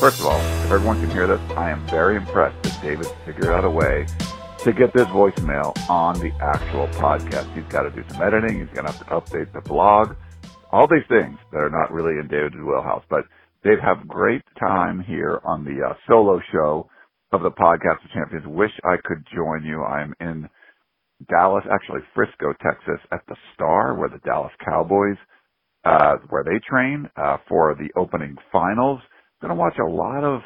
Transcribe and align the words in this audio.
First 0.00 0.20
of 0.20 0.26
all, 0.26 0.38
if 0.38 0.70
everyone 0.70 1.00
can 1.00 1.10
hear 1.10 1.26
this, 1.26 1.40
I 1.56 1.70
am 1.70 1.86
very 1.88 2.16
impressed 2.16 2.62
that 2.64 2.82
David 2.82 3.06
figured 3.24 3.46
out 3.46 3.64
a 3.64 3.70
way 3.70 4.06
to 4.58 4.72
get 4.72 4.92
this 4.92 5.06
voicemail 5.08 5.72
on 5.88 6.18
the 6.20 6.30
actual 6.40 6.88
podcast. 6.88 7.54
He's 7.54 7.70
got 7.72 7.82
to 7.82 7.90
do 7.90 8.04
some 8.10 8.22
editing. 8.22 8.60
He's 8.60 8.74
going 8.74 8.86
to 8.86 8.92
have 8.92 9.06
to 9.06 9.14
update 9.14 9.52
the 9.52 9.60
blog. 9.60 10.16
All 10.72 10.86
these 10.86 11.06
things 11.08 11.38
that 11.52 11.58
are 11.58 11.70
not 11.70 11.92
really 11.92 12.18
in 12.20 12.28
David's 12.28 12.56
wheelhouse. 12.56 13.04
But 13.08 13.24
have 13.84 14.06
great 14.08 14.42
time 14.58 15.00
here 15.06 15.40
on 15.44 15.64
the 15.64 15.84
uh, 15.84 15.94
solo 16.08 16.40
show 16.52 16.88
of 17.32 17.42
the 17.42 17.50
podcast 17.50 18.04
of 18.04 18.10
champions. 18.12 18.46
Wish 18.46 18.70
I 18.84 18.96
could 19.04 19.24
join 19.34 19.64
you. 19.64 19.82
I'm 19.82 20.14
in 20.20 20.48
Dallas, 21.28 21.64
actually 21.72 22.00
Frisco, 22.14 22.52
Texas, 22.62 23.00
at 23.12 23.20
the 23.28 23.36
Star, 23.54 23.94
where 23.98 24.08
the 24.08 24.18
Dallas 24.24 24.52
Cowboys, 24.64 25.16
uh, 25.84 26.16
where 26.28 26.44
they 26.44 26.60
train 26.68 27.08
uh, 27.16 27.38
for 27.48 27.74
the 27.74 27.88
opening 27.98 28.36
finals. 28.52 29.00
Going 29.44 29.56
to 29.58 29.60
watch 29.60 29.76
a 29.78 29.84
lot 29.92 30.24
of 30.24 30.40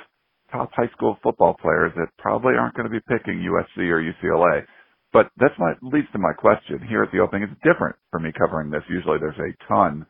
top 0.50 0.70
high 0.74 0.90
school 0.96 1.16
football 1.22 1.54
players 1.62 1.92
that 1.96 2.08
probably 2.18 2.54
aren't 2.58 2.74
going 2.74 2.90
to 2.90 2.92
be 2.92 3.00
picking 3.06 3.46
USC 3.46 3.86
or 3.86 4.02
UCLA. 4.02 4.64
But 5.12 5.30
that's 5.38 5.54
my 5.58 5.74
leads 5.82 6.08
to 6.14 6.18
my 6.18 6.32
question 6.34 6.80
here 6.88 7.04
at 7.04 7.12
the 7.12 7.20
opening. 7.20 7.44
It's 7.48 7.62
different 7.62 7.94
for 8.10 8.18
me 8.18 8.30
covering 8.36 8.70
this. 8.70 8.82
Usually 8.90 9.18
there's 9.20 9.38
a 9.38 9.54
ton 9.68 10.04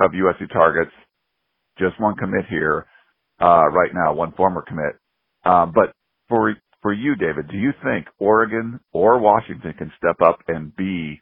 of 0.00 0.12
USC 0.12 0.52
targets, 0.52 0.92
just 1.78 2.00
one 2.00 2.16
commit 2.16 2.46
here 2.48 2.86
uh, 3.42 3.68
right 3.72 3.90
now, 3.94 4.14
one 4.14 4.32
former 4.32 4.62
commit. 4.62 4.94
Um, 5.44 5.72
but 5.74 5.92
for 6.28 6.54
for 6.82 6.94
you, 6.94 7.16
David, 7.16 7.48
do 7.50 7.58
you 7.58 7.72
think 7.84 8.06
Oregon 8.20 8.80
or 8.92 9.18
Washington 9.18 9.74
can 9.78 9.92
step 9.98 10.22
up 10.24 10.38
and 10.48 10.74
be 10.76 11.20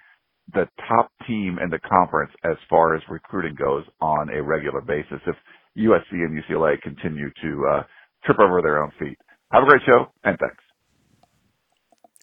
the 0.55 0.69
top 0.89 1.11
team 1.27 1.59
in 1.63 1.71
the 1.71 1.81
conference 1.81 2.33
as 2.45 2.57
far 2.71 2.95
as 2.95 3.03
recruiting 3.11 3.57
goes 3.57 3.85
on 4.03 4.29
a 4.31 4.43
regular 4.43 4.83
basis 4.83 5.21
if 5.27 5.37
USC 5.77 6.13
and 6.13 6.43
UCLA 6.43 6.81
continue 6.81 7.31
to 7.43 7.67
uh, 7.67 7.83
trip 8.25 8.39
over 8.39 8.63
their 8.63 8.83
own 8.83 8.93
feet? 8.99 9.19
Have 9.53 9.63
a 9.63 9.67
great 9.67 9.83
show, 9.85 10.07
and 10.25 10.39
thanks. 10.39 10.57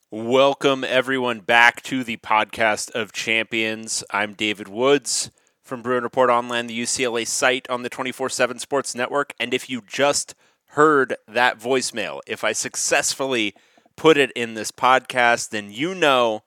Welcome, 0.10 0.84
everyone, 0.84 1.40
back 1.40 1.82
to 1.84 2.04
the 2.04 2.18
podcast 2.18 2.92
of 2.92 3.14
champions. 3.14 4.04
I'm 4.12 4.34
David 4.34 4.68
Woods 4.68 5.32
from 5.62 5.82
Bruin 5.82 6.04
Report 6.04 6.30
Online, 6.30 6.68
the 6.68 6.80
UCLA 6.80 7.28
site 7.28 7.70
on 7.70 7.84
the 7.84 7.90
24 7.90 8.30
7 8.30 8.60
Sports 8.60 8.94
Network. 8.94 9.34
And 9.40 9.54
if 9.54 9.70
you 9.70 9.82
just 9.88 10.36
heard 10.68 11.16
that 11.28 11.60
voicemail, 11.60 12.20
if 12.28 12.44
I 12.44 12.52
successfully 12.52 13.56
put 13.96 14.18
it 14.18 14.32
in 14.36 14.54
this 14.54 14.72
podcast, 14.72 15.50
then 15.50 15.72
you 15.72 15.96
know 15.96 16.44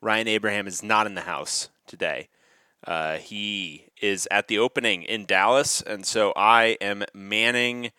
Ryan 0.00 0.28
Abraham 0.28 0.66
is 0.66 0.82
not 0.82 1.06
in 1.06 1.14
the 1.14 1.22
house 1.22 1.70
today. 1.86 2.28
Uh, 2.86 3.16
he 3.16 3.87
is 4.00 4.28
at 4.30 4.48
the 4.48 4.58
opening 4.58 5.02
in 5.02 5.26
Dallas, 5.26 5.82
and 5.82 6.04
so 6.04 6.32
I 6.36 6.76
am 6.80 7.04
manning 7.14 7.92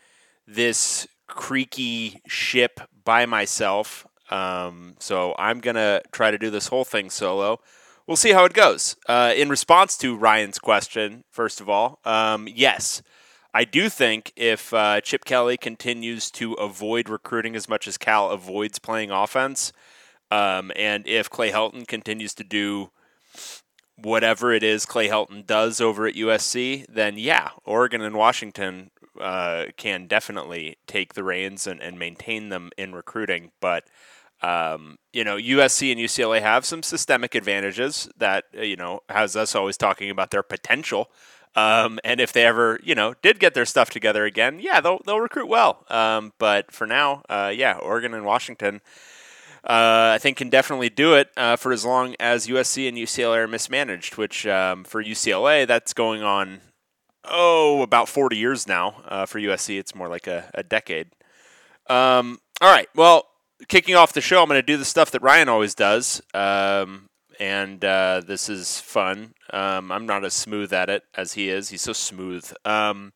this 0.47 1.07
creaky 1.27 2.21
ship 2.27 2.79
by 3.03 3.25
myself. 3.25 4.05
Um, 4.29 4.95
so 4.99 5.35
I'm 5.37 5.59
gonna 5.59 6.01
try 6.11 6.31
to 6.31 6.37
do 6.37 6.49
this 6.49 6.67
whole 6.67 6.85
thing 6.85 7.09
solo. 7.09 7.59
We'll 8.07 8.17
see 8.17 8.31
how 8.31 8.45
it 8.45 8.53
goes. 8.53 8.95
Uh, 9.07 9.33
in 9.35 9.49
response 9.49 9.95
to 9.97 10.17
Ryan's 10.17 10.57
question, 10.57 11.23
first 11.29 11.61
of 11.61 11.69
all, 11.69 11.99
um, 12.05 12.47
yes, 12.47 13.03
I 13.53 13.65
do 13.65 13.89
think 13.89 14.31
if 14.35 14.73
uh, 14.73 15.01
Chip 15.01 15.25
Kelly 15.25 15.57
continues 15.57 16.29
to 16.31 16.53
avoid 16.53 17.09
recruiting 17.09 17.55
as 17.55 17.69
much 17.69 17.87
as 17.87 17.97
Cal 17.97 18.29
avoids 18.29 18.79
playing 18.79 19.11
offense, 19.11 19.71
um, 20.31 20.71
and 20.75 21.07
if 21.07 21.29
Clay 21.29 21.51
Helton 21.51 21.87
continues 21.87 22.33
to 22.35 22.43
do 22.43 22.91
whatever 24.01 24.51
it 24.53 24.63
is 24.63 24.85
Clay 24.85 25.07
Helton 25.07 25.45
does 25.45 25.81
over 25.81 26.07
at 26.07 26.15
USC, 26.15 26.85
then 26.87 27.17
yeah, 27.17 27.49
Oregon 27.65 28.01
and 28.01 28.15
Washington 28.15 28.91
uh, 29.19 29.65
can 29.77 30.07
definitely 30.07 30.77
take 30.87 31.13
the 31.13 31.23
reins 31.23 31.67
and, 31.67 31.81
and 31.81 31.99
maintain 31.99 32.49
them 32.49 32.71
in 32.77 32.93
recruiting. 32.93 33.51
But 33.59 33.85
um, 34.41 34.97
you 35.11 35.23
know, 35.23 35.35
USC 35.35 35.91
and 35.91 35.99
UCLA 35.99 36.41
have 36.41 36.65
some 36.65 36.83
systemic 36.83 37.35
advantages 37.35 38.09
that 38.17 38.45
uh, 38.57 38.61
you 38.61 38.75
know 38.75 39.01
has 39.09 39.35
us 39.35 39.55
always 39.55 39.77
talking 39.77 40.09
about 40.09 40.31
their 40.31 40.43
potential. 40.43 41.09
Um, 41.55 41.99
and 42.03 42.21
if 42.21 42.31
they 42.31 42.45
ever, 42.45 42.79
you 42.83 42.93
know, 42.93 43.15
did 43.21 43.39
get 43.39 43.53
their 43.53 43.65
stuff 43.65 43.89
together 43.89 44.23
again, 44.23 44.59
yeah, 44.61 44.79
they'll 44.81 45.01
they'll 45.05 45.19
recruit 45.19 45.47
well. 45.47 45.85
Um, 45.89 46.33
but 46.37 46.71
for 46.71 46.87
now, 46.87 47.23
uh, 47.27 47.51
yeah, 47.53 47.73
Oregon 47.73 48.13
and 48.13 48.23
Washington, 48.23 48.81
uh, 49.69 50.13
I 50.15 50.17
think 50.19 50.37
can 50.37 50.49
definitely 50.49 50.89
do 50.89 51.13
it 51.13 51.29
uh, 51.37 51.55
for 51.55 51.71
as 51.71 51.85
long 51.85 52.15
as 52.19 52.47
USC 52.47 52.89
and 52.89 52.97
UCLA 52.97 53.37
are 53.37 53.47
mismanaged. 53.47 54.17
Which 54.17 54.47
um, 54.47 54.83
for 54.83 55.03
UCLA, 55.03 55.67
that's 55.67 55.93
going 55.93 56.23
on 56.23 56.61
oh 57.23 57.83
about 57.83 58.09
forty 58.09 58.37
years 58.37 58.67
now. 58.67 59.03
Uh, 59.07 59.25
for 59.27 59.39
USC, 59.39 59.77
it's 59.77 59.93
more 59.93 60.09
like 60.09 60.25
a, 60.25 60.49
a 60.55 60.63
decade. 60.63 61.11
Um, 61.87 62.39
all 62.61 62.71
right, 62.71 62.89
well, 62.95 63.27
kicking 63.67 63.95
off 63.95 64.11
the 64.11 64.21
show, 64.21 64.41
I'm 64.41 64.47
going 64.47 64.57
to 64.57 64.65
do 64.65 64.75
the 64.75 64.85
stuff 64.85 65.11
that 65.11 65.21
Ryan 65.21 65.49
always 65.49 65.75
does. 65.75 66.21
Um, 66.33 67.09
and 67.39 67.85
uh, 67.85 68.21
this 68.25 68.49
is 68.49 68.79
fun. 68.79 69.33
Um, 69.51 69.91
I'm 69.91 70.05
not 70.05 70.25
as 70.25 70.33
smooth 70.33 70.73
at 70.73 70.89
it 70.89 71.03
as 71.15 71.33
he 71.33 71.49
is. 71.49 71.69
He's 71.69 71.81
so 71.81 71.93
smooth. 71.93 72.51
Um, 72.65 73.13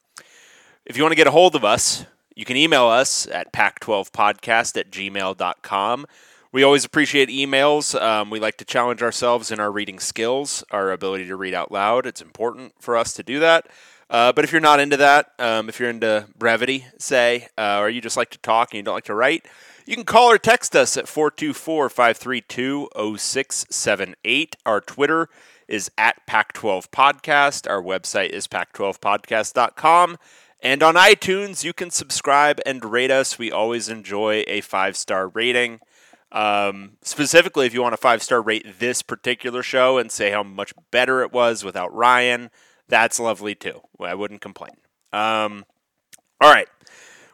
if 0.85 0.97
you 0.97 1.03
want 1.03 1.11
to 1.11 1.17
get 1.17 1.27
a 1.27 1.31
hold 1.31 1.55
of 1.55 1.65
us, 1.65 2.05
you 2.35 2.45
can 2.45 2.57
email 2.57 2.85
us 2.85 3.27
at 3.27 3.51
pac12podcast 3.51 4.77
at 4.77 4.91
gmail.com. 4.91 6.05
We 6.53 6.61
always 6.61 6.85
appreciate 6.85 7.29
emails. 7.29 7.99
Um, 7.99 8.29
we 8.29 8.39
like 8.39 8.57
to 8.57 8.65
challenge 8.65 9.01
ourselves 9.01 9.51
in 9.51 9.59
our 9.59 9.71
reading 9.71 9.97
skills, 9.99 10.63
our 10.69 10.91
ability 10.91 11.25
to 11.25 11.35
read 11.35 11.55
out 11.55 11.71
loud. 11.71 12.05
It's 12.05 12.21
important 12.21 12.73
for 12.79 12.95
us 12.95 13.11
to 13.13 13.23
do 13.23 13.39
that. 13.39 13.65
Uh, 14.07 14.31
but 14.31 14.43
if 14.43 14.51
you're 14.51 14.61
not 14.61 14.79
into 14.79 14.95
that, 14.97 15.31
um, 15.39 15.67
if 15.67 15.79
you're 15.79 15.89
into 15.89 16.27
brevity, 16.37 16.85
say, 16.99 17.47
uh, 17.57 17.79
or 17.79 17.89
you 17.89 18.01
just 18.01 18.17
like 18.17 18.29
to 18.29 18.37
talk 18.37 18.69
and 18.71 18.77
you 18.77 18.83
don't 18.83 18.93
like 18.93 19.05
to 19.05 19.15
write, 19.15 19.47
you 19.87 19.95
can 19.95 20.05
call 20.05 20.29
or 20.29 20.37
text 20.37 20.75
us 20.75 20.95
at 20.95 21.07
424 21.07 21.89
532 21.89 22.89
0678. 23.17 24.55
Our 24.63 24.79
Twitter 24.79 25.29
is 25.67 25.89
at 25.97 26.23
Pac12 26.27 26.89
Podcast. 26.89 27.67
Our 27.67 27.81
website 27.81 28.29
is 28.29 28.47
pac12podcast.com. 28.47 30.17
And 30.61 30.83
on 30.83 30.93
iTunes, 30.93 31.63
you 31.63 31.73
can 31.73 31.89
subscribe 31.89 32.59
and 32.63 32.85
rate 32.85 33.09
us. 33.09 33.39
We 33.39 33.51
always 33.51 33.89
enjoy 33.89 34.43
a 34.45 34.61
five 34.61 34.95
star 34.95 35.29
rating. 35.29 35.79
Um, 36.33 36.97
specifically, 37.03 37.67
if 37.67 37.73
you 37.73 37.81
want 37.81 37.93
a 37.93 37.97
five 37.97 38.23
star 38.23 38.41
rate 38.41 38.79
this 38.79 39.01
particular 39.01 39.63
show 39.63 39.97
and 39.97 40.11
say 40.11 40.31
how 40.31 40.43
much 40.43 40.73
better 40.91 41.21
it 41.21 41.31
was 41.31 41.63
without 41.63 41.93
Ryan, 41.93 42.49
that's 42.89 43.19
lovely 43.19 43.55
too. 43.55 43.81
I 43.99 44.15
wouldn't 44.15 44.41
complain. 44.41 44.73
Um, 45.13 45.65
all 46.41 46.51
right. 46.51 46.67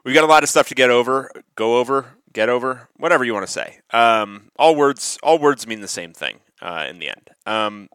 We've 0.03 0.13
got 0.13 0.23
a 0.23 0.27
lot 0.27 0.43
of 0.43 0.49
stuff 0.49 0.67
to 0.69 0.75
get 0.75 0.89
over, 0.89 1.31
go 1.55 1.77
over, 1.77 2.17
get 2.33 2.49
over, 2.49 2.89
whatever 2.97 3.23
you 3.23 3.33
want 3.33 3.45
to 3.45 3.51
say. 3.51 3.79
Um, 3.91 4.49
all 4.57 4.75
words, 4.75 5.17
all 5.23 5.39
words 5.39 5.65
mean 5.65 5.81
the 5.81 5.87
same 5.87 6.13
thing 6.13 6.39
uh, 6.61 6.85
in 6.89 6.99
the 6.99 7.09
end. 7.09 7.29
Um, 7.45 7.89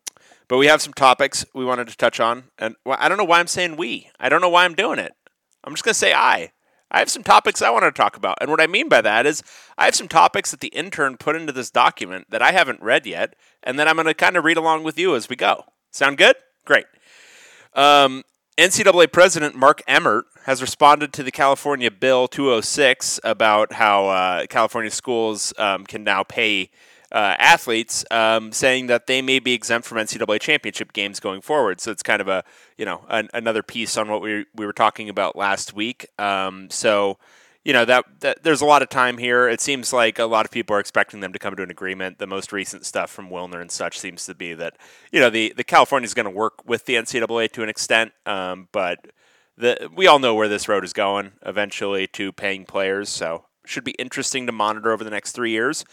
but 0.49 0.59
we 0.59 0.67
have 0.67 0.83
some 0.83 0.93
topics 0.93 1.45
we 1.55 1.65
wanted 1.65 1.89
to 1.89 1.97
touch 1.97 2.21
on, 2.21 2.45
and 2.59 2.77
I 2.87 3.09
don't 3.09 3.19
know 3.19 3.25
why 3.25 3.41
I'm 3.41 3.47
saying 3.47 3.77
we. 3.77 4.11
I 4.21 4.29
don't 4.29 4.41
know 4.41 4.49
why 4.49 4.65
I'm 4.65 4.75
doing 4.75 4.99
it. 4.99 5.13
I'm 5.63 5.73
just 5.73 5.85
gonna 5.85 5.95
say 5.95 6.13
I. 6.13 6.53
I 6.91 6.99
have 6.99 7.11
some 7.11 7.23
topics 7.23 7.63
I 7.63 7.71
want 7.71 7.85
to 7.85 7.91
talk 7.91 8.17
about, 8.17 8.39
and 8.41 8.51
what 8.51 8.61
I 8.61 8.67
mean 8.67 8.89
by 8.89 9.01
that 9.01 9.27
is 9.27 9.43
I 9.77 9.87
have 9.87 9.95
some 9.95 10.09
topics 10.09 10.51
that 10.51 10.61
the 10.61 10.69
intern 10.69 11.17
put 11.17 11.35
into 11.35 11.53
this 11.53 11.71
document 11.71 12.27
that 12.31 12.43
I 12.43 12.53
haven't 12.53 12.83
read 12.83 13.07
yet, 13.07 13.35
and 13.63 13.79
then 13.79 13.89
I'm 13.89 13.97
gonna 13.97 14.15
kind 14.15 14.37
of 14.37 14.45
read 14.45 14.57
along 14.57 14.85
with 14.85 14.99
you 14.99 15.17
as 15.17 15.29
we 15.29 15.37
go. 15.37 15.65
Sound 15.91 16.19
good? 16.19 16.37
Great. 16.65 16.87
Um, 17.75 18.23
NCAA 18.57 19.11
President 19.11 19.57
Mark 19.57 19.83
Emmert 19.89 20.27
has 20.45 20.61
responded 20.61 21.13
to 21.15 21.23
the 21.23 21.33
California 21.33 21.91
Bill 21.91 22.29
206 22.29 23.19
about 23.25 23.73
how 23.73 24.07
uh, 24.07 24.47
California 24.47 24.91
schools 24.91 25.53
um, 25.59 25.85
can 25.85 26.05
now 26.05 26.23
pay 26.23 26.71
uh, 27.15 27.37
athletes, 27.39 28.05
um, 28.11 28.51
saying 28.51 28.89
that 28.89 29.07
they 29.07 29.23
may 29.23 29.39
be 29.39 29.55
exempt 29.55 29.87
from 29.87 29.99
NCAA 29.99 30.41
championship 30.41 30.93
games 30.93 31.21
going 31.21 31.41
forward. 31.41 31.81
So 31.81 31.93
it's 31.93 32.03
kind 32.03 32.21
of 32.21 32.27
a 32.27 32.43
you 32.77 32.85
know 32.85 33.07
an, 33.09 33.29
another 33.33 33.63
piece 33.63 33.97
on 33.97 34.09
what 34.11 34.21
we 34.21 34.47
we 34.53 34.67
were 34.67 34.73
talking 34.73 35.09
about 35.09 35.37
last 35.37 35.73
week. 35.73 36.09
Um, 36.19 36.69
so 36.71 37.19
you 37.65 37.73
know 37.73 37.85
that, 37.85 38.05
that 38.19 38.43
there's 38.43 38.61
a 38.61 38.67
lot 38.67 38.83
of 38.83 38.89
time 38.89 39.19
here. 39.19 39.49
It 39.49 39.61
seems 39.61 39.93
like 39.93 40.19
a 40.19 40.25
lot 40.25 40.45
of 40.45 40.51
people 40.51 40.75
are 40.75 40.81
expecting 40.81 41.21
them 41.21 41.33
to 41.33 41.39
come 41.39 41.55
to 41.55 41.63
an 41.63 41.71
agreement. 41.71 42.19
The 42.19 42.27
most 42.27 42.53
recent 42.53 42.85
stuff 42.85 43.11
from 43.11 43.31
Wilner 43.31 43.61
and 43.61 43.71
such 43.71 43.97
seems 43.97 44.27
to 44.27 44.35
be 44.35 44.53
that 44.55 44.77
you 45.13 45.21
know 45.21 45.31
the 45.31 45.55
the 45.57 45.65
California 45.65 46.07
is 46.07 46.15
going 46.15 46.25
to 46.25 46.31
work 46.31 46.67
with 46.67 46.85
the 46.87 46.95
NCAA 46.95 47.53
to 47.53 47.63
an 47.63 47.69
extent, 47.69 48.11
um, 48.27 48.67
but 48.73 49.07
the 49.57 49.89
we 49.95 50.09
all 50.09 50.19
know 50.19 50.35
where 50.35 50.49
this 50.49 50.69
road 50.69 50.83
is 50.83 50.93
going 50.93 51.31
eventually 51.47 52.09
to 52.09 52.33
paying 52.33 52.65
players. 52.65 53.09
So 53.09 53.45
should 53.65 53.85
be 53.85 53.93
interesting 53.93 54.47
to 54.47 54.53
monitor 54.53 54.91
over 54.91 55.05
the 55.05 55.11
next 55.11 55.31
three 55.31 55.53
years. 55.53 55.85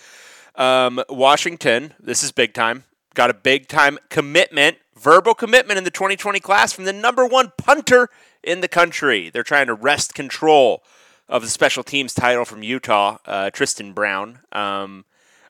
Um, 0.56 1.02
Washington, 1.10 1.94
this 2.00 2.24
is 2.24 2.32
big 2.32 2.54
time. 2.54 2.84
Got 3.14 3.30
a 3.30 3.34
big 3.34 3.68
time 3.68 4.00
commitment, 4.10 4.78
verbal 4.98 5.34
commitment 5.34 5.78
in 5.78 5.84
the 5.84 5.92
2020 5.92 6.40
class 6.40 6.74
from 6.74 6.86
the 6.86 6.94
number 6.94 7.26
one 7.26 7.52
punter 7.58 8.10
in 8.44 8.62
the 8.62 8.68
country. 8.68 9.30
They're 9.30 9.44
trying 9.44 9.68
to 9.68 9.74
wrest 9.74 10.14
control 10.14 10.84
of 11.28 11.42
the 11.42 11.48
special 11.50 11.84
teams 11.84 12.14
title 12.14 12.46
from 12.46 12.64
Utah, 12.64 13.18
uh, 13.26 13.50
Tristan 13.50 13.94
Brown. 13.94 14.40
Um, 14.52 15.06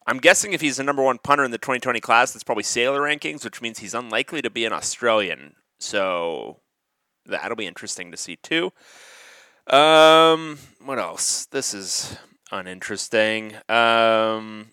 I'm 0.08 0.18
guessing 0.18 0.54
if 0.54 0.62
he's 0.62 0.78
the 0.78 0.84
number 0.84 1.04
one 1.04 1.20
punter 1.20 1.44
in 1.44 1.52
the 1.52 1.58
2020 1.58 2.00
class, 2.00 2.34
that's 2.34 2.44
probably 2.44 2.64
Sailer 2.64 3.02
rankings, 3.02 3.44
which 3.44 3.62
means 3.62 3.80
he's 3.80 3.94
unlikely 3.94 4.42
to 4.42 4.50
be 4.50 4.66
an 4.66 4.74
Australian. 4.74 5.56
So 5.80 6.58
that'll 7.26 7.56
be 7.56 7.68
interesting 7.68 8.12
to 8.12 8.18
see 8.18 8.36
too. 8.36 8.72
Um, 9.68 10.58
what 10.84 11.00
else? 11.00 11.46
This 11.46 11.74
is 11.74 12.18
uninteresting. 12.52 13.56
Um, 13.70 14.72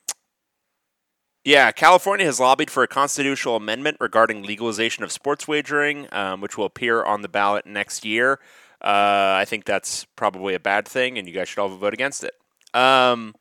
yeah, 1.44 1.70
California 1.72 2.26
has 2.26 2.40
lobbied 2.40 2.70
for 2.70 2.82
a 2.82 2.88
constitutional 2.88 3.56
amendment 3.56 3.96
regarding 4.00 4.42
legalization 4.42 5.04
of 5.04 5.12
sports 5.12 5.48
wagering, 5.48 6.06
um, 6.12 6.40
which 6.40 6.58
will 6.58 6.66
appear 6.66 7.04
on 7.04 7.22
the 7.22 7.28
ballot 7.28 7.66
next 7.66 8.04
year. 8.04 8.40
Uh, 8.80 9.34
I 9.38 9.44
think 9.46 9.64
that's 9.64 10.04
probably 10.16 10.54
a 10.54 10.60
bad 10.60 10.86
thing, 10.86 11.18
and 11.18 11.26
you 11.26 11.34
guys 11.34 11.48
should 11.48 11.58
all 11.58 11.68
vote 11.68 11.94
against 11.94 12.22
it. 12.22 12.34
Um, 12.74 13.34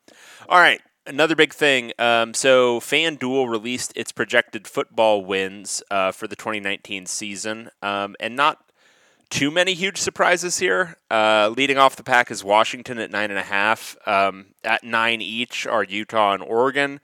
all 0.48 0.58
right, 0.58 0.80
another 1.06 1.36
big 1.36 1.52
thing. 1.52 1.92
Um, 1.98 2.34
so, 2.34 2.80
FanDuel 2.80 3.48
released 3.48 3.92
its 3.94 4.10
projected 4.10 4.66
football 4.66 5.24
wins 5.24 5.82
uh, 5.90 6.12
for 6.12 6.26
the 6.26 6.36
2019 6.36 7.06
season, 7.06 7.70
um, 7.82 8.16
and 8.18 8.34
not 8.34 8.68
too 9.30 9.50
many 9.50 9.74
huge 9.74 9.98
surprises 9.98 10.58
here. 10.58 10.96
Uh, 11.10 11.52
leading 11.56 11.78
off 11.78 11.96
the 11.96 12.02
pack 12.02 12.30
is 12.30 12.42
Washington 12.42 12.98
at 12.98 13.10
nine 13.10 13.30
and 13.30 13.38
a 13.38 13.42
half. 13.42 13.96
Um, 14.06 14.46
at 14.64 14.82
nine 14.82 15.20
each 15.20 15.66
are 15.66 15.84
Utah 15.84 16.32
and 16.32 16.42
Oregon. 16.42 17.00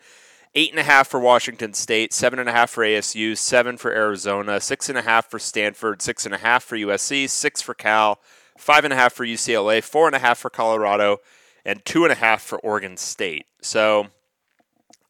Eight 0.57 0.71
and 0.71 0.79
a 0.79 0.85
half 0.85 1.09
for 1.09 1.19
Washington 1.19 1.75
State, 1.75 2.13
seven 2.13 2.39
and 2.39 2.49
a 2.49 2.53
half 2.53 2.71
for 2.71 2.85
ASU, 2.85 3.37
seven 3.37 3.77
for 3.77 3.91
Arizona, 3.93 4.61
six 4.61 4.89
and 4.89 4.97
a 4.97 5.03
half 5.03 5.29
for 5.29 5.41
Stanford, 5.41 6.01
six 6.01 6.25
and 6.25 6.35
a 6.35 6.39
half 6.39 6.63
for 6.63 6.77
USC, 6.77 7.29
six 7.29 7.61
for 7.61 7.75
Cal, 7.75 8.21
five 8.57 8.85
and 8.85 8.93
a 8.93 8.97
half 8.97 9.13
for 9.13 9.27
UCLA, 9.27 9.83
four 9.83 10.07
and 10.07 10.15
a 10.15 10.21
half 10.21 10.39
for 10.39 10.51
Colorado, 10.51 11.19
and 11.65 11.85
two 11.85 12.05
and 12.05 12.13
a 12.13 12.17
half 12.17 12.41
for 12.41 12.59
Oregon 12.61 12.97
State. 12.97 13.47
So 13.63 14.09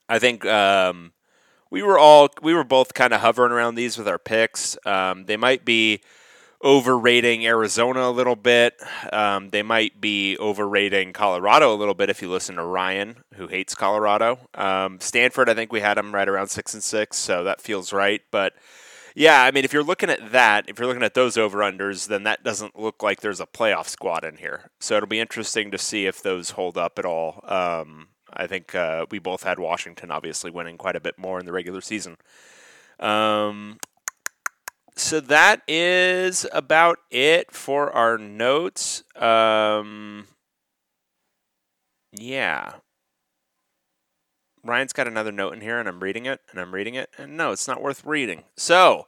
I 0.08 0.19
think 0.19 0.46
um, 0.46 1.12
we 1.70 1.82
were 1.82 1.99
all 1.99 2.31
we 2.41 2.55
were 2.55 2.64
both 2.64 2.94
kind 2.94 3.12
of 3.12 3.20
hovering 3.20 3.52
around 3.52 3.75
these 3.75 3.99
with 3.99 4.08
our 4.08 4.19
picks. 4.19 4.79
Um, 4.87 5.26
they 5.26 5.37
might 5.37 5.64
be 5.64 6.00
overrating 6.64 7.46
Arizona 7.46 8.08
a 8.08 8.11
little 8.11 8.37
bit. 8.37 8.81
Um, 9.12 9.50
they 9.50 9.62
might 9.62 10.00
be 10.00 10.38
overrating 10.38 11.12
Colorado 11.12 11.75
a 11.75 11.76
little 11.76 11.94
bit 11.94 12.08
if 12.08 12.22
you 12.22 12.31
listen 12.31 12.56
to 12.56 12.64
Ryan, 12.64 13.16
who 13.34 13.49
hates 13.49 13.75
Colorado. 13.75 14.38
Um, 14.55 14.99
Stanford, 14.99 15.49
I 15.50 15.55
think 15.55 15.72
we 15.72 15.81
had 15.81 15.99
them 15.99 16.14
right 16.14 16.28
around 16.28 16.49
six 16.49 16.72
and 16.72 16.82
six, 16.82 17.19
so 17.19 17.44
that 17.44 17.61
feels 17.61 17.93
right. 17.93 18.22
But 18.31 18.55
yeah, 19.14 19.43
I 19.43 19.50
mean, 19.50 19.64
if 19.64 19.72
you're 19.72 19.84
looking 19.84 20.11
at 20.11 20.32
that, 20.32 20.69
if 20.69 20.78
you're 20.78 20.88
looking 20.88 21.02
at 21.02 21.14
those 21.14 21.37
over 21.37 21.58
unders, 21.58 22.08
then 22.08 22.22
that 22.22 22.43
doesn't 22.43 22.78
look 22.78 23.02
like 23.02 23.20
there's 23.20 23.40
a 23.40 23.46
playoff 23.46 23.88
squad 23.88 24.25
in 24.25 24.38
here. 24.38 24.70
So 24.81 24.96
it'll 24.96 25.06
be 25.06 25.20
interesting 25.20 25.70
to 25.70 25.78
see 25.78 26.06
if 26.06 26.22
those 26.22 26.50
hold 26.50 26.78
up 26.78 26.99
at 26.99 27.05
all. 27.05 27.40
Um, 27.44 28.08
I 28.32 28.46
think 28.46 28.75
uh, 28.75 29.06
we 29.10 29.19
both 29.19 29.44
had 29.44 29.58
Washington 29.58 30.10
obviously 30.10 30.50
winning 30.50 30.78
quite 30.78 30.96
a 30.96 31.00
bit 31.00 31.19
more 31.19 31.38
in 31.38 31.46
the 31.46 31.52
regular 31.52 31.81
season. 31.81 32.17
Um, 32.99 33.78
so 34.96 35.20
that 35.20 35.62
is 35.67 36.46
about 36.52 36.99
it 37.11 37.52
for 37.52 37.91
our 37.93 38.17
notes. 38.19 39.02
Um, 39.17 40.26
yeah. 42.12 42.75
Ryan's 44.62 44.93
got 44.93 45.06
another 45.06 45.32
note 45.32 45.52
in 45.52 45.61
here, 45.61 45.79
and 45.79 45.88
I'm 45.88 46.02
reading 46.02 46.26
it, 46.26 46.41
and 46.50 46.58
I'm 46.58 46.73
reading 46.73 46.94
it, 46.94 47.11
and 47.19 47.37
no, 47.37 47.52
it's 47.52 47.69
not 47.69 47.82
worth 47.82 48.05
reading. 48.05 48.44
So, 48.56 49.06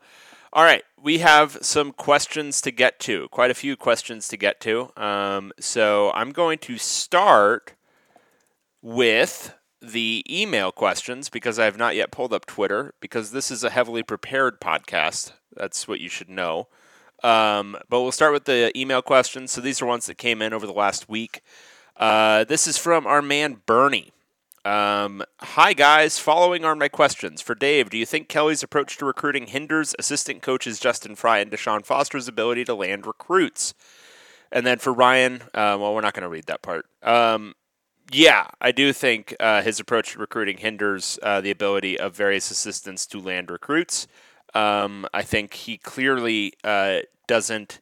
all 0.53 0.65
right, 0.65 0.83
we 1.01 1.19
have 1.19 1.59
some 1.63 1.93
questions 1.93 2.61
to 2.63 2.71
get 2.71 2.99
to, 3.01 3.29
quite 3.31 3.51
a 3.51 3.55
few 3.55 3.77
questions 3.77 4.29
to 4.29 4.37
get 4.37 4.61
to. 4.61 4.91
Um, 5.01 5.53
so, 5.59 6.11
I'm 6.13 6.33
going 6.33 6.59
to 6.59 6.77
start 6.77 7.75
with 8.83 9.55
the 9.81 10.25
email 10.29 10.73
questions 10.73 11.29
because 11.31 11.59
I 11.59 11.65
have 11.65 11.79
not 11.79 11.97
yet 11.97 12.11
pulled 12.11 12.33
up 12.33 12.45
Twitter 12.45 12.95
because 13.01 13.31
this 13.31 13.51
is 13.51 13.65
a 13.65 13.71
heavily 13.71 14.03
prepared 14.03 14.61
podcast. 14.61 15.33
That's 15.57 15.89
what 15.89 16.01
you 16.01 16.09
should 16.09 16.29
know. 16.29 16.69
Um, 17.23 17.77
but 17.89 18.03
we'll 18.03 18.13
start 18.13 18.33
with 18.33 18.45
the 18.45 18.77
email 18.79 19.03
questions. 19.03 19.53
So 19.53 19.61
these 19.61 19.81
are 19.81 19.87
ones 19.87 20.07
that 20.07 20.19
came 20.19 20.43
in 20.43 20.53
over 20.53 20.67
the 20.67 20.73
last 20.73 21.09
week. 21.09 21.43
Uh, 21.97 22.45
this 22.45 22.67
is 22.67 22.77
from 22.77 23.07
our 23.07 23.23
man 23.23 23.63
Bernie. 23.67 24.13
Um, 24.67 25.23
hi 25.39 25.75
guys, 25.75 26.19
following 26.19 26.65
are 26.65 26.75
my 26.75 26.89
questions 26.89 27.41
for 27.41 27.55
Dave. 27.55 27.89
Do 27.89 27.97
you 27.97 28.05
think 28.05 28.29
Kelly's 28.29 28.65
approach 28.65 28.99
to 28.99 29.07
recruiting 29.07 29.47
hinders 29.47 29.95
assistant 29.97 30.43
coaches 30.43 30.81
Justin 30.81 31.15
Frye 31.15 31.39
and 31.39 31.53
Deshaun 31.53 31.87
Foster's 31.87 32.27
ability 32.27 32.65
to 32.65 32.75
land 32.75 33.07
recruits? 33.07 33.75
And 34.51 34.67
then 34.67 34.79
for 34.79 34.93
Ryan, 34.93 35.43
uh, 35.55 35.79
well, 35.79 35.95
we're 35.95 36.01
not 36.01 36.15
going 36.15 36.25
to 36.25 36.29
read 36.29 36.47
that 36.47 36.63
part. 36.63 36.87
Um, 37.05 37.55
yeah, 38.11 38.49
I 38.61 38.73
do 38.73 38.93
think 38.93 39.37
uh, 39.39 39.63
his 39.63 39.79
approach 39.79 40.13
to 40.13 40.19
recruiting 40.19 40.59
hinders 40.59 41.17
uh, 41.23 41.41
the 41.41 41.53
ability 41.53 41.99
of 41.99 42.17
various 42.17 42.51
assistants 42.51 43.07
to 43.07 43.21
land 43.21 43.51
recruits. 43.51 44.09
Um, 44.55 45.07
I 45.13 45.23
think 45.23 45.55
he 45.55 45.79
clearly 45.79 46.53
uh, 46.65 47.01
doesn't 47.27 47.81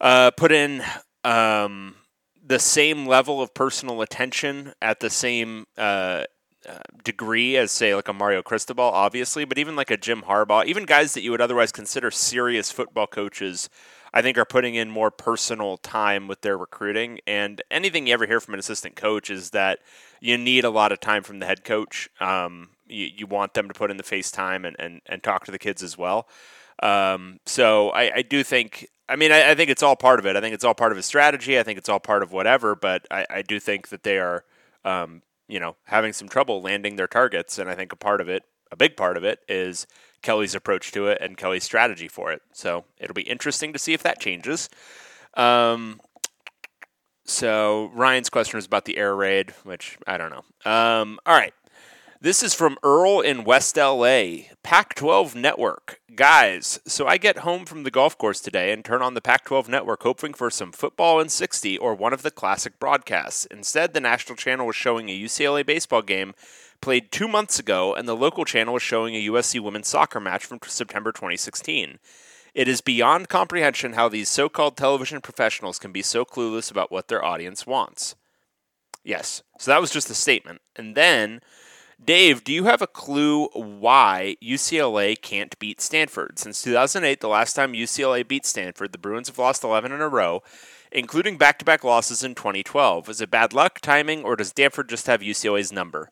uh, 0.00 0.30
put 0.32 0.52
in 0.52 0.82
um, 1.24 1.96
the 2.44 2.58
same 2.58 3.06
level 3.06 3.40
of 3.40 3.54
personal 3.54 4.02
attention 4.02 4.72
at 4.82 5.00
the 5.00 5.10
same 5.10 5.66
uh, 5.78 6.24
uh, 6.68 6.78
degree 7.04 7.56
as, 7.56 7.70
say, 7.70 7.94
like 7.94 8.08
a 8.08 8.12
Mario 8.12 8.42
Cristobal, 8.42 8.84
obviously, 8.84 9.44
but 9.44 9.58
even 9.58 9.76
like 9.76 9.90
a 9.90 9.96
Jim 9.96 10.22
Harbaugh, 10.22 10.64
even 10.66 10.84
guys 10.84 11.14
that 11.14 11.22
you 11.22 11.30
would 11.30 11.40
otherwise 11.40 11.72
consider 11.72 12.10
serious 12.10 12.70
football 12.70 13.06
coaches 13.06 13.70
I 14.12 14.22
think 14.22 14.38
are 14.38 14.44
putting 14.44 14.74
in 14.74 14.90
more 14.90 15.10
personal 15.10 15.76
time 15.76 16.26
with 16.26 16.40
their 16.40 16.58
recruiting. 16.58 17.20
And 17.26 17.62
anything 17.70 18.06
you 18.06 18.14
ever 18.14 18.26
hear 18.26 18.40
from 18.40 18.54
an 18.54 18.60
assistant 18.60 18.96
coach 18.96 19.30
is 19.30 19.50
that 19.50 19.80
you 20.20 20.36
need 20.36 20.64
a 20.64 20.70
lot 20.70 20.92
of 20.92 21.00
time 21.00 21.22
from 21.22 21.38
the 21.38 21.46
head 21.46 21.64
coach. 21.64 22.08
Um, 22.20 22.70
you, 22.90 23.08
you 23.16 23.26
want 23.26 23.54
them 23.54 23.68
to 23.68 23.74
put 23.74 23.90
in 23.90 23.96
the 23.96 24.02
face 24.02 24.30
time 24.30 24.64
and, 24.64 24.76
and, 24.78 25.00
and 25.06 25.22
talk 25.22 25.44
to 25.44 25.50
the 25.50 25.58
kids 25.58 25.82
as 25.82 25.96
well. 25.96 26.28
Um, 26.82 27.40
so 27.46 27.90
I, 27.90 28.16
I 28.16 28.22
do 28.22 28.42
think, 28.42 28.88
I 29.08 29.16
mean, 29.16 29.32
I, 29.32 29.50
I, 29.50 29.54
think 29.54 29.70
it's 29.70 29.82
all 29.82 29.96
part 29.96 30.18
of 30.18 30.26
it. 30.26 30.36
I 30.36 30.40
think 30.40 30.54
it's 30.54 30.64
all 30.64 30.74
part 30.74 30.92
of 30.92 30.96
his 30.96 31.06
strategy. 31.06 31.58
I 31.58 31.62
think 31.62 31.78
it's 31.78 31.88
all 31.88 32.00
part 32.00 32.22
of 32.22 32.32
whatever, 32.32 32.74
but 32.74 33.06
I, 33.10 33.26
I 33.28 33.42
do 33.42 33.60
think 33.60 33.88
that 33.88 34.02
they 34.02 34.18
are, 34.18 34.44
um, 34.84 35.22
you 35.46 35.60
know, 35.60 35.76
having 35.84 36.12
some 36.12 36.28
trouble 36.28 36.62
landing 36.62 36.96
their 36.96 37.06
targets. 37.06 37.58
And 37.58 37.68
I 37.68 37.74
think 37.74 37.92
a 37.92 37.96
part 37.96 38.20
of 38.20 38.28
it, 38.28 38.44
a 38.72 38.76
big 38.76 38.96
part 38.96 39.16
of 39.16 39.24
it 39.24 39.40
is 39.48 39.86
Kelly's 40.22 40.54
approach 40.54 40.92
to 40.92 41.06
it 41.08 41.18
and 41.20 41.36
Kelly's 41.36 41.64
strategy 41.64 42.08
for 42.08 42.32
it. 42.32 42.40
So 42.52 42.84
it'll 42.98 43.14
be 43.14 43.22
interesting 43.22 43.72
to 43.72 43.78
see 43.78 43.92
if 43.92 44.02
that 44.02 44.20
changes. 44.20 44.70
Um, 45.34 46.00
so 47.24 47.90
Ryan's 47.94 48.30
question 48.30 48.58
was 48.58 48.66
about 48.66 48.84
the 48.84 48.96
air 48.96 49.14
raid, 49.14 49.52
which 49.64 49.98
I 50.06 50.16
don't 50.16 50.30
know. 50.30 50.70
Um, 50.70 51.18
all 51.26 51.34
right. 51.34 51.52
This 52.22 52.42
is 52.42 52.52
from 52.52 52.76
Earl 52.82 53.20
in 53.20 53.44
West 53.44 53.78
LA, 53.78 54.50
Pac 54.62 54.94
12 54.94 55.34
Network. 55.34 56.02
Guys, 56.14 56.78
so 56.86 57.06
I 57.06 57.16
get 57.16 57.38
home 57.38 57.64
from 57.64 57.82
the 57.82 57.90
golf 57.90 58.18
course 58.18 58.40
today 58.42 58.72
and 58.72 58.84
turn 58.84 59.00
on 59.00 59.14
the 59.14 59.22
Pac 59.22 59.46
12 59.46 59.70
Network 59.70 60.02
hoping 60.02 60.34
for 60.34 60.50
some 60.50 60.70
football 60.70 61.18
in 61.18 61.30
60 61.30 61.78
or 61.78 61.94
one 61.94 62.12
of 62.12 62.20
the 62.20 62.30
classic 62.30 62.78
broadcasts. 62.78 63.46
Instead, 63.46 63.94
the 63.94 64.02
national 64.02 64.36
channel 64.36 64.66
was 64.66 64.76
showing 64.76 65.08
a 65.08 65.18
UCLA 65.18 65.64
baseball 65.64 66.02
game 66.02 66.34
played 66.82 67.10
two 67.10 67.26
months 67.26 67.58
ago, 67.58 67.94
and 67.94 68.06
the 68.06 68.14
local 68.14 68.44
channel 68.44 68.74
was 68.74 68.82
showing 68.82 69.14
a 69.14 69.26
USC 69.26 69.58
women's 69.58 69.88
soccer 69.88 70.20
match 70.20 70.44
from 70.44 70.58
September 70.66 71.12
2016. 71.12 71.98
It 72.52 72.68
is 72.68 72.82
beyond 72.82 73.30
comprehension 73.30 73.94
how 73.94 74.10
these 74.10 74.28
so 74.28 74.50
called 74.50 74.76
television 74.76 75.22
professionals 75.22 75.78
can 75.78 75.90
be 75.90 76.02
so 76.02 76.26
clueless 76.26 76.70
about 76.70 76.92
what 76.92 77.08
their 77.08 77.24
audience 77.24 77.66
wants. 77.66 78.14
Yes, 79.02 79.42
so 79.58 79.70
that 79.70 79.80
was 79.80 79.90
just 79.90 80.10
a 80.10 80.14
statement. 80.14 80.60
And 80.76 80.94
then, 80.94 81.40
Dave, 82.02 82.44
do 82.44 82.52
you 82.52 82.64
have 82.64 82.80
a 82.80 82.86
clue 82.86 83.48
why 83.48 84.36
UCLA 84.42 85.20
can't 85.20 85.58
beat 85.58 85.80
Stanford? 85.82 86.38
Since 86.38 86.62
2008, 86.62 87.20
the 87.20 87.28
last 87.28 87.54
time 87.54 87.74
UCLA 87.74 88.26
beat 88.26 88.46
Stanford, 88.46 88.92
the 88.92 88.98
Bruins 88.98 89.28
have 89.28 89.38
lost 89.38 89.62
11 89.62 89.92
in 89.92 90.00
a 90.00 90.08
row, 90.08 90.42
including 90.90 91.36
back 91.36 91.58
to 91.58 91.64
back 91.64 91.84
losses 91.84 92.24
in 92.24 92.34
2012. 92.34 93.08
Is 93.10 93.20
it 93.20 93.30
bad 93.30 93.52
luck, 93.52 93.80
timing, 93.80 94.24
or 94.24 94.34
does 94.34 94.48
Stanford 94.48 94.88
just 94.88 95.06
have 95.08 95.20
UCLA's 95.20 95.72
number? 95.72 96.10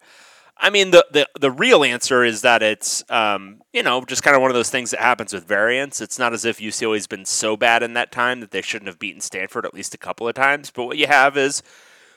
I 0.59 0.71
mean, 0.71 0.91
the, 0.91 1.07
the, 1.11 1.29
the 1.41 1.51
real 1.51 1.83
answer 1.83 2.23
is 2.23 2.43
that 2.43 2.63
it's, 2.63 3.03
um, 3.09 3.63
you 3.73 3.83
know, 3.83 4.05
just 4.05 4.23
kind 4.23 4.37
of 4.37 4.43
one 4.43 4.51
of 4.51 4.57
those 4.57 4.71
things 4.71 4.91
that 4.91 5.01
happens 5.01 5.33
with 5.33 5.47
variance. 5.47 6.01
It's 6.01 6.19
not 6.19 6.35
as 6.35 6.45
if 6.45 6.59
UCLA's 6.59 7.07
been 7.07 7.25
so 7.25 7.57
bad 7.57 7.83
in 7.83 7.95
that 7.95 8.13
time 8.13 8.41
that 8.41 8.51
they 8.51 8.61
shouldn't 8.61 8.89
have 8.89 8.99
beaten 8.99 9.21
Stanford 9.21 9.65
at 9.65 9.73
least 9.73 9.95
a 9.95 9.99
couple 9.99 10.29
of 10.29 10.35
times. 10.35 10.71
But 10.71 10.85
what 10.85 10.99
you 10.99 11.07
have 11.07 11.37
is 11.39 11.63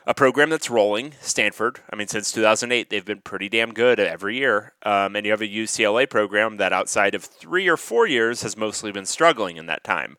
a 0.06 0.14
program 0.14 0.50
that's 0.50 0.70
rolling, 0.70 1.14
Stanford. 1.22 1.80
I 1.92 1.96
mean, 1.96 2.08
since 2.08 2.32
2008, 2.32 2.90
they've 2.90 3.06
been 3.06 3.22
pretty 3.22 3.50
damn 3.50 3.74
good 3.74 4.00
every 4.00 4.38
year. 4.38 4.74
Um, 4.84 5.16
and 5.16 5.26
you 5.26 5.32
have 5.32 5.42
a 5.42 5.48
UCLA 5.48 6.10
program 6.10 6.58
that 6.58 6.74
outside 6.74 7.16
of 7.16 7.24
three 7.24 7.68
or 7.68 7.78
four 7.78 8.08
years 8.08 8.42
has 8.42 8.58
mostly 8.58 8.92
been 8.92 9.06
struggling 9.06 9.58
in 9.58 9.68
that 9.68 9.84
time. 9.84 10.18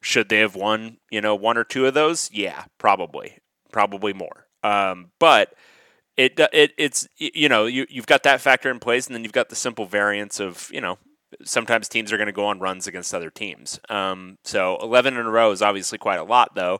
Should 0.00 0.28
they 0.28 0.38
have 0.38 0.54
won, 0.54 0.98
you 1.10 1.20
know, 1.20 1.34
one 1.34 1.56
or 1.56 1.64
two 1.64 1.86
of 1.86 1.94
those? 1.94 2.30
Yeah, 2.32 2.64
probably, 2.78 3.38
probably 3.72 4.12
more. 4.12 4.46
Um, 4.62 5.10
but 5.18 5.54
it 6.16 6.38
it 6.52 6.72
it's 6.78 7.08
you 7.16 7.48
know 7.48 7.66
you 7.66 7.86
you've 7.88 8.06
got 8.06 8.22
that 8.22 8.40
factor 8.40 8.70
in 8.70 8.78
place, 8.78 9.06
and 9.06 9.14
then 9.14 9.24
you've 9.24 9.32
got 9.32 9.48
the 9.48 9.56
simple 9.56 9.86
variance 9.86 10.38
of 10.40 10.68
you 10.72 10.80
know 10.80 10.98
sometimes 11.44 11.88
teams 11.88 12.12
are 12.12 12.16
going 12.16 12.26
to 12.26 12.32
go 12.32 12.46
on 12.46 12.60
runs 12.60 12.86
against 12.86 13.14
other 13.14 13.30
teams. 13.30 13.80
Um, 13.88 14.38
so 14.44 14.78
11 14.80 15.16
in 15.16 15.26
a 15.26 15.30
row 15.30 15.50
is 15.50 15.62
obviously 15.62 15.98
quite 15.98 16.20
a 16.20 16.24
lot, 16.24 16.54
though. 16.54 16.78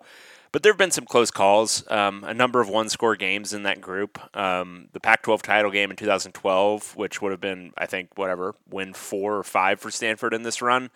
But 0.55 0.63
there 0.63 0.71
have 0.71 0.79
been 0.79 0.93
some 0.93 1.05
close 1.05 1.33
calls, 1.33 1.83
um, 1.91 2.23
a 2.23 2.33
number 2.33 2.61
of 2.61 2.69
one 2.69 2.89
score 2.89 3.17
games 3.17 3.53
in 3.53 3.65
that 3.65 3.81
group. 3.81 4.21
Um, 4.37 4.87
the 4.93 5.01
Pac 5.01 5.25
12 5.25 5.43
title 5.43 5.73
game 5.73 5.91
in 5.91 5.97
2012, 5.97 6.95
which 6.95 7.21
would 7.21 7.33
have 7.33 7.41
been, 7.41 7.73
I 7.77 7.87
think, 7.87 8.11
whatever, 8.15 8.55
win 8.71 8.95
four 8.95 9.37
or 9.37 9.43
five 9.43 9.81
for 9.81 9.91
Stanford 9.91 10.33
in 10.33 10.45
this 10.45 10.63
run. 10.63 10.91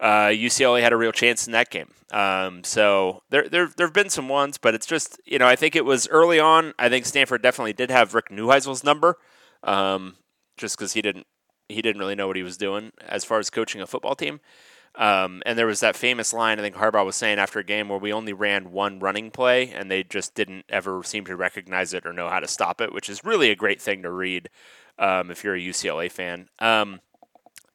Uh, 0.00 0.28
UCLA 0.28 0.80
had 0.80 0.94
a 0.94 0.96
real 0.96 1.12
chance 1.12 1.46
in 1.46 1.52
that 1.52 1.68
game. 1.68 1.90
Um, 2.12 2.64
so 2.64 3.22
there, 3.28 3.46
there, 3.46 3.70
there 3.76 3.86
have 3.86 3.92
been 3.92 4.08
some 4.08 4.30
ones, 4.30 4.56
but 4.56 4.74
it's 4.74 4.86
just, 4.86 5.20
you 5.26 5.38
know, 5.38 5.46
I 5.46 5.54
think 5.54 5.76
it 5.76 5.84
was 5.84 6.08
early 6.08 6.40
on. 6.40 6.72
I 6.78 6.88
think 6.88 7.04
Stanford 7.04 7.42
definitely 7.42 7.74
did 7.74 7.90
have 7.90 8.14
Rick 8.14 8.30
Neuheisel's 8.30 8.82
number, 8.82 9.18
um, 9.64 10.16
just 10.56 10.78
because 10.78 10.94
he 10.94 11.02
didn't, 11.02 11.26
he 11.68 11.82
didn't 11.82 12.00
really 12.00 12.14
know 12.14 12.26
what 12.26 12.36
he 12.36 12.42
was 12.42 12.56
doing 12.56 12.90
as 13.06 13.22
far 13.22 13.38
as 13.38 13.50
coaching 13.50 13.82
a 13.82 13.86
football 13.86 14.14
team. 14.14 14.40
Um, 14.96 15.42
and 15.44 15.58
there 15.58 15.66
was 15.66 15.80
that 15.80 15.96
famous 15.96 16.32
line 16.32 16.58
I 16.58 16.62
think 16.62 16.76
Harbaugh 16.76 17.04
was 17.04 17.16
saying 17.16 17.38
after 17.38 17.58
a 17.58 17.64
game 17.64 17.88
where 17.88 17.98
we 17.98 18.12
only 18.12 18.32
ran 18.32 18.70
one 18.70 19.00
running 19.00 19.32
play 19.32 19.70
and 19.70 19.90
they 19.90 20.04
just 20.04 20.34
didn't 20.34 20.66
ever 20.68 21.02
seem 21.02 21.24
to 21.26 21.34
recognize 21.34 21.92
it 21.94 22.06
or 22.06 22.12
know 22.12 22.28
how 22.28 22.38
to 22.38 22.46
stop 22.46 22.80
it, 22.80 22.92
which 22.92 23.08
is 23.08 23.24
really 23.24 23.50
a 23.50 23.56
great 23.56 23.82
thing 23.82 24.02
to 24.02 24.10
read 24.10 24.48
um, 24.98 25.30
if 25.30 25.42
you're 25.42 25.56
a 25.56 25.60
UCLA 25.60 26.10
fan. 26.10 26.48
Um, 26.60 27.00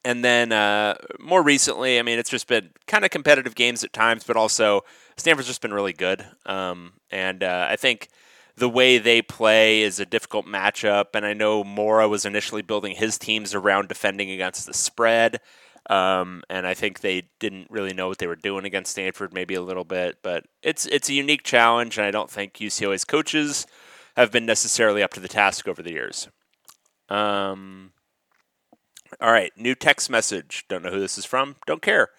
and 0.05 0.23
then 0.23 0.53
uh, 0.53 0.95
more 1.19 1.43
recently, 1.43 1.99
I 1.99 2.03
mean, 2.03 2.19
it's 2.19 2.29
just 2.29 2.47
been 2.47 2.69
kind 2.87 3.03
of 3.03 3.11
competitive 3.11 3.53
games 3.53 3.83
at 3.83 3.91
times, 3.91 4.23
but 4.23 4.37
also 4.37 4.85
Stanford's 5.17 5.47
just 5.47 5.61
been 5.61 5.73
really 5.73 5.93
good. 5.93 6.25
Um, 6.45 6.93
and 7.11 7.43
uh, 7.43 7.67
I 7.69 7.75
think 7.75 8.07
the 8.55 8.69
way 8.69 8.97
they 8.97 9.21
play 9.21 9.81
is 9.81 9.99
a 9.99 10.05
difficult 10.05 10.45
matchup. 10.45 11.07
And 11.15 11.25
I 11.25 11.33
know 11.33 11.63
Mora 11.63 12.07
was 12.07 12.25
initially 12.25 12.61
building 12.61 12.95
his 12.95 13.17
teams 13.17 13.53
around 13.53 13.89
defending 13.89 14.31
against 14.31 14.65
the 14.65 14.73
spread. 14.73 15.41
Um, 15.89 16.43
and 16.49 16.67
I 16.67 16.73
think 16.73 16.99
they 16.99 17.23
didn't 17.39 17.69
really 17.69 17.93
know 17.93 18.07
what 18.07 18.19
they 18.19 18.27
were 18.27 18.35
doing 18.35 18.65
against 18.65 18.91
Stanford, 18.91 19.33
maybe 19.33 19.55
a 19.55 19.61
little 19.61 19.83
bit. 19.83 20.17
But 20.21 20.45
it's 20.61 20.85
it's 20.87 21.09
a 21.09 21.13
unique 21.13 21.43
challenge, 21.43 21.97
and 21.97 22.05
I 22.05 22.11
don't 22.11 22.29
think 22.29 22.55
UCLA's 22.55 23.05
coaches 23.05 23.65
have 24.15 24.31
been 24.31 24.45
necessarily 24.45 25.01
up 25.01 25.13
to 25.13 25.19
the 25.19 25.27
task 25.27 25.67
over 25.67 25.81
the 25.81 25.93
years. 25.93 26.27
Um, 27.09 27.91
all 29.19 29.31
right, 29.31 29.51
new 29.57 29.75
text 29.75 30.09
message. 30.09 30.65
Don't 30.67 30.83
know 30.83 30.91
who 30.91 30.99
this 30.99 31.17
is 31.17 31.25
from. 31.25 31.55
Don't 31.65 31.81
care. 31.81 32.09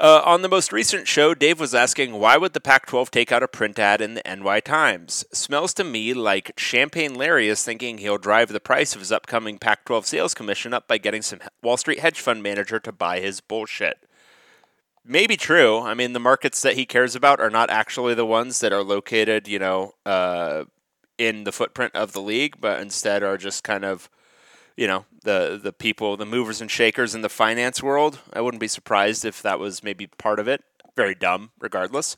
Uh, 0.00 0.22
on 0.24 0.40
the 0.40 0.48
most 0.48 0.72
recent 0.72 1.06
show, 1.06 1.34
Dave 1.34 1.60
was 1.60 1.74
asking 1.74 2.14
why 2.14 2.38
would 2.38 2.54
the 2.54 2.60
Pac-12 2.60 3.10
take 3.10 3.30
out 3.30 3.42
a 3.42 3.48
print 3.48 3.78
ad 3.78 4.00
in 4.00 4.14
the 4.14 4.22
NY 4.24 4.60
Times? 4.60 5.26
Smells 5.30 5.74
to 5.74 5.84
me 5.84 6.14
like 6.14 6.58
Champagne 6.58 7.14
Larry 7.14 7.48
is 7.48 7.62
thinking 7.62 7.98
he'll 7.98 8.16
drive 8.16 8.48
the 8.48 8.60
price 8.60 8.94
of 8.94 9.02
his 9.02 9.12
upcoming 9.12 9.58
Pac-12 9.58 10.06
sales 10.06 10.32
commission 10.32 10.72
up 10.72 10.88
by 10.88 10.96
getting 10.96 11.20
some 11.20 11.40
Wall 11.62 11.76
Street 11.76 11.98
hedge 11.98 12.18
fund 12.18 12.42
manager 12.42 12.80
to 12.80 12.92
buy 12.92 13.20
his 13.20 13.42
bullshit. 13.42 13.98
Maybe 15.04 15.36
true. 15.36 15.80
I 15.80 15.92
mean, 15.92 16.14
the 16.14 16.18
markets 16.18 16.62
that 16.62 16.76
he 16.76 16.86
cares 16.86 17.14
about 17.14 17.38
are 17.38 17.50
not 17.50 17.68
actually 17.68 18.14
the 18.14 18.24
ones 18.24 18.60
that 18.60 18.72
are 18.72 18.82
located, 18.82 19.48
you 19.48 19.58
know, 19.58 19.92
uh, 20.06 20.64
in 21.18 21.44
the 21.44 21.52
footprint 21.52 21.94
of 21.94 22.12
the 22.12 22.22
league, 22.22 22.56
but 22.58 22.80
instead 22.80 23.22
are 23.22 23.36
just 23.36 23.64
kind 23.64 23.84
of 23.84 24.08
you 24.76 24.86
know 24.86 25.04
the 25.22 25.58
the 25.62 25.72
people, 25.72 26.16
the 26.16 26.26
movers 26.26 26.60
and 26.60 26.70
shakers 26.70 27.14
in 27.14 27.22
the 27.22 27.28
finance 27.28 27.82
world. 27.82 28.18
I 28.32 28.40
wouldn't 28.40 28.60
be 28.60 28.68
surprised 28.68 29.24
if 29.24 29.42
that 29.42 29.58
was 29.58 29.82
maybe 29.82 30.06
part 30.06 30.38
of 30.38 30.48
it. 30.48 30.62
Very 30.96 31.14
dumb, 31.14 31.50
regardless. 31.60 32.16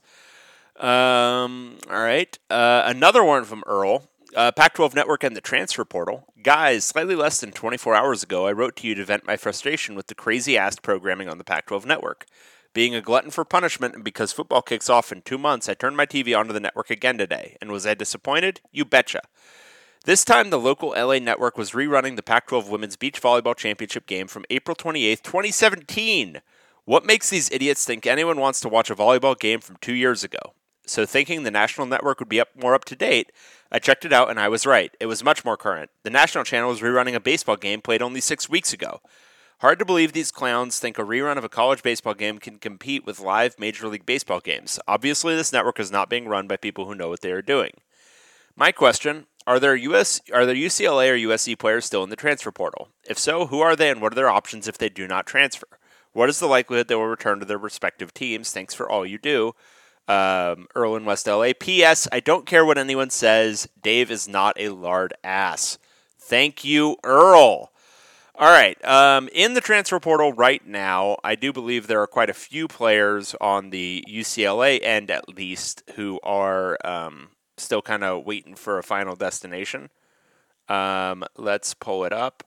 Um, 0.79 1.79
all 1.91 2.01
right, 2.01 2.39
uh, 2.51 2.83
another 2.87 3.23
one 3.23 3.45
from 3.45 3.63
Earl. 3.67 4.09
Uh, 4.35 4.51
Pac-12 4.51 4.95
Network 4.95 5.23
and 5.25 5.37
the 5.37 5.43
transfer 5.43 5.85
portal. 5.85 6.25
Guys, 6.43 6.87
slightly 6.87 7.15
less 7.15 7.39
than 7.39 7.53
24 7.53 7.95
hours 7.95 8.23
ago, 8.23 8.47
I 8.47 8.53
wrote 8.53 8.77
to 8.77 8.89
you 8.89 8.95
to 8.95 9.05
vent 9.05 9.27
my 9.27 9.37
frustration 9.37 9.95
with 9.95 10.07
the 10.07 10.15
crazy 10.15 10.57
ass 10.57 10.79
programming 10.79 11.29
on 11.29 11.37
the 11.37 11.45
Pac-12 11.45 11.85
Network. 11.85 12.25
Being 12.73 12.95
a 12.95 13.03
glutton 13.03 13.31
for 13.31 13.45
punishment 13.45 13.95
and 13.95 14.03
because 14.03 14.33
football 14.33 14.63
kicks 14.63 14.89
off 14.89 15.13
in 15.13 15.21
two 15.21 15.37
months, 15.37 15.69
I 15.69 15.75
turned 15.75 15.99
my 15.99 16.07
TV 16.07 16.37
onto 16.37 16.55
the 16.55 16.61
network 16.61 16.89
again 16.89 17.19
today. 17.19 17.59
And 17.61 17.71
was 17.71 17.87
I 17.87 17.93
disappointed? 17.93 18.63
You 18.73 18.87
betcha. 18.87 19.21
This 20.05 20.25
time, 20.25 20.51
the 20.51 20.59
local 20.59 20.91
LA 20.91 21.21
network 21.21 21.57
was 21.57 21.71
rerunning 21.71 22.17
the 22.17 22.25
Pac 22.25 22.49
12 22.49 22.69
Women's 22.69 22.97
Beach 22.97 23.23
Volleyball 23.23 23.55
Championship 23.55 24.05
game 24.05 24.27
from 24.27 24.45
April 24.51 24.75
28, 24.75 25.23
2017. 25.23 26.43
What 26.85 27.07
makes 27.07 27.31
these 27.31 27.49
idiots 27.53 27.85
think 27.85 28.05
anyone 28.05 28.41
wants 28.41 28.59
to 28.63 28.69
watch 28.69 28.91
a 28.91 28.97
volleyball 28.97 29.39
game 29.39 29.61
from 29.61 29.77
two 29.81 29.93
years 29.93 30.25
ago? 30.25 30.55
So, 30.87 31.07
thinking 31.07 31.45
the 31.45 31.53
national 31.53 31.87
network 31.87 32.19
would 32.19 32.29
be 32.29 32.41
up 32.41 32.49
more 32.61 32.75
up 32.75 32.85
to 32.87 32.97
date, 32.97 33.31
I 33.71 33.79
checked 33.79 34.05
it 34.05 34.13
out 34.13 34.29
and 34.29 34.41
I 34.41 34.49
was 34.49 34.67
right. 34.67 34.93
It 34.99 35.07
was 35.07 35.23
much 35.23 35.45
more 35.45 35.57
current. 35.57 35.93
The 36.03 36.11
national 36.11 36.43
channel 36.43 36.71
was 36.71 36.81
rerunning 36.81 37.15
a 37.15 37.21
baseball 37.21 37.55
game 37.57 37.81
played 37.81 38.03
only 38.03 38.21
six 38.21 38.49
weeks 38.49 38.73
ago. 38.73 39.01
Hard 39.61 39.79
to 39.79 39.85
believe 39.85 40.13
these 40.13 40.33
clowns 40.33 40.81
think 40.81 40.99
a 40.99 41.03
rerun 41.03 41.37
of 41.37 41.45
a 41.45 41.49
college 41.49 41.85
baseball 41.85 42.15
game 42.15 42.39
can 42.41 42.59
compete 42.59 43.07
with 43.07 43.21
live 43.21 43.55
Major 43.57 43.87
League 43.87 44.05
Baseball 44.05 44.41
games. 44.41 44.81
Obviously, 44.89 45.37
this 45.37 45.53
network 45.53 45.79
is 45.79 45.93
not 45.93 46.11
being 46.11 46.27
run 46.27 46.49
by 46.49 46.57
people 46.57 46.87
who 46.87 46.97
know 46.97 47.09
what 47.09 47.21
they 47.21 47.31
are 47.31 47.41
doing. 47.41 47.71
My 48.55 48.71
question 48.71 49.27
are 49.47 49.59
there 49.59 49.77
US 49.77 50.21
are 50.33 50.47
there 50.47 50.55
UCLA 50.55 51.11
or 51.11 51.29
USC 51.29 51.59
players 51.59 51.85
still 51.85 52.05
in 52.05 52.11
the 52.11 52.17
transfer 52.17 52.53
portal? 52.53 52.89
If 53.09 53.19
so, 53.19 53.47
who 53.47 53.61
are 53.61 53.77
they 53.77 53.91
and 53.91 54.01
what 54.01 54.13
are 54.13 54.17
their 54.17 54.31
options 54.31 54.69
if 54.69 54.79
they 54.79 54.89
do 54.89 55.07
not 55.07 55.27
transfer? 55.27 55.67
What 56.13 56.29
is 56.29 56.39
the 56.39 56.47
likelihood 56.47 56.89
they 56.89 56.95
will 56.95 57.07
return 57.07 57.41
to 57.41 57.47
their 57.47 57.59
respective 57.59 58.13
teams? 58.13 58.53
Thanks 58.53 58.75
for 58.75 58.91
all 58.91 59.07
you 59.07 59.19
do. 59.19 59.55
Um, 60.09 60.67
Earl 60.75 60.97
in 60.97 61.05
West 61.05 61.27
LA. 61.27 61.53
P.S. 61.59 62.07
I 62.13 62.21
don't 62.21 62.45
care 62.45 62.65
what 62.67 62.77
anyone 62.77 63.11
says. 63.11 63.69
Dave 63.83 64.11
is 64.11 64.29
not 64.29 64.61
a 64.61 64.71
lard 64.71 65.15
ass. 65.25 65.79
Thank 66.19 66.65
you, 66.65 66.97
Earl. 67.03 67.73
All 68.35 68.51
right. 68.51 68.83
Um, 68.85 69.29
in 69.33 69.55
the 69.55 69.61
transfer 69.61 70.01
portal 70.01 70.33
right 70.33 70.67
now, 70.67 71.17
I 71.23 71.35
do 71.35 71.53
believe 71.53 71.87
there 71.87 72.03
are 72.03 72.07
quite 72.07 72.31
a 72.31 72.35
few 72.35 72.67
players 72.67 73.35
on 73.41 73.71
the 73.71 74.05
UCLA 74.09 74.83
end, 74.83 75.11
at 75.11 75.29
least, 75.29 75.83
who 75.95 76.19
are 76.23 76.77
um, 76.85 77.29
still 77.63 77.83
kind 77.83 78.05
of 78.05 78.25
waiting 78.25 78.55
for 78.55 78.79
a 78.79 78.83
final 78.83 79.17
destination. 79.17 79.91
Um, 80.69 81.25
let's 81.37 81.75
pull 81.75 82.05
it 82.05 82.13
up 82.13 82.45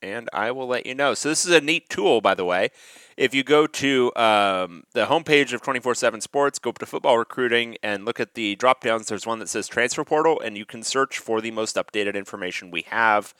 and 0.00 0.28
I 0.32 0.50
will 0.50 0.66
let 0.66 0.86
you 0.86 0.94
know. 0.94 1.14
So, 1.14 1.28
this 1.28 1.44
is 1.44 1.52
a 1.52 1.60
neat 1.60 1.88
tool, 1.88 2.20
by 2.20 2.34
the 2.34 2.44
way. 2.44 2.70
If 3.16 3.34
you 3.34 3.42
go 3.42 3.66
to 3.66 4.14
um, 4.14 4.84
the 4.92 5.06
homepage 5.06 5.52
of 5.52 5.62
24 5.62 5.94
7 5.96 6.20
Sports, 6.20 6.58
go 6.58 6.70
up 6.70 6.78
to 6.78 6.86
football 6.86 7.18
recruiting 7.18 7.76
and 7.82 8.04
look 8.04 8.20
at 8.20 8.34
the 8.34 8.54
drop 8.56 8.82
downs, 8.82 9.06
there's 9.06 9.26
one 9.26 9.38
that 9.40 9.48
says 9.48 9.66
transfer 9.66 10.04
portal, 10.04 10.40
and 10.40 10.56
you 10.56 10.64
can 10.64 10.82
search 10.82 11.18
for 11.18 11.40
the 11.40 11.50
most 11.50 11.76
updated 11.76 12.14
information 12.14 12.70
we 12.70 12.82
have 12.82 13.34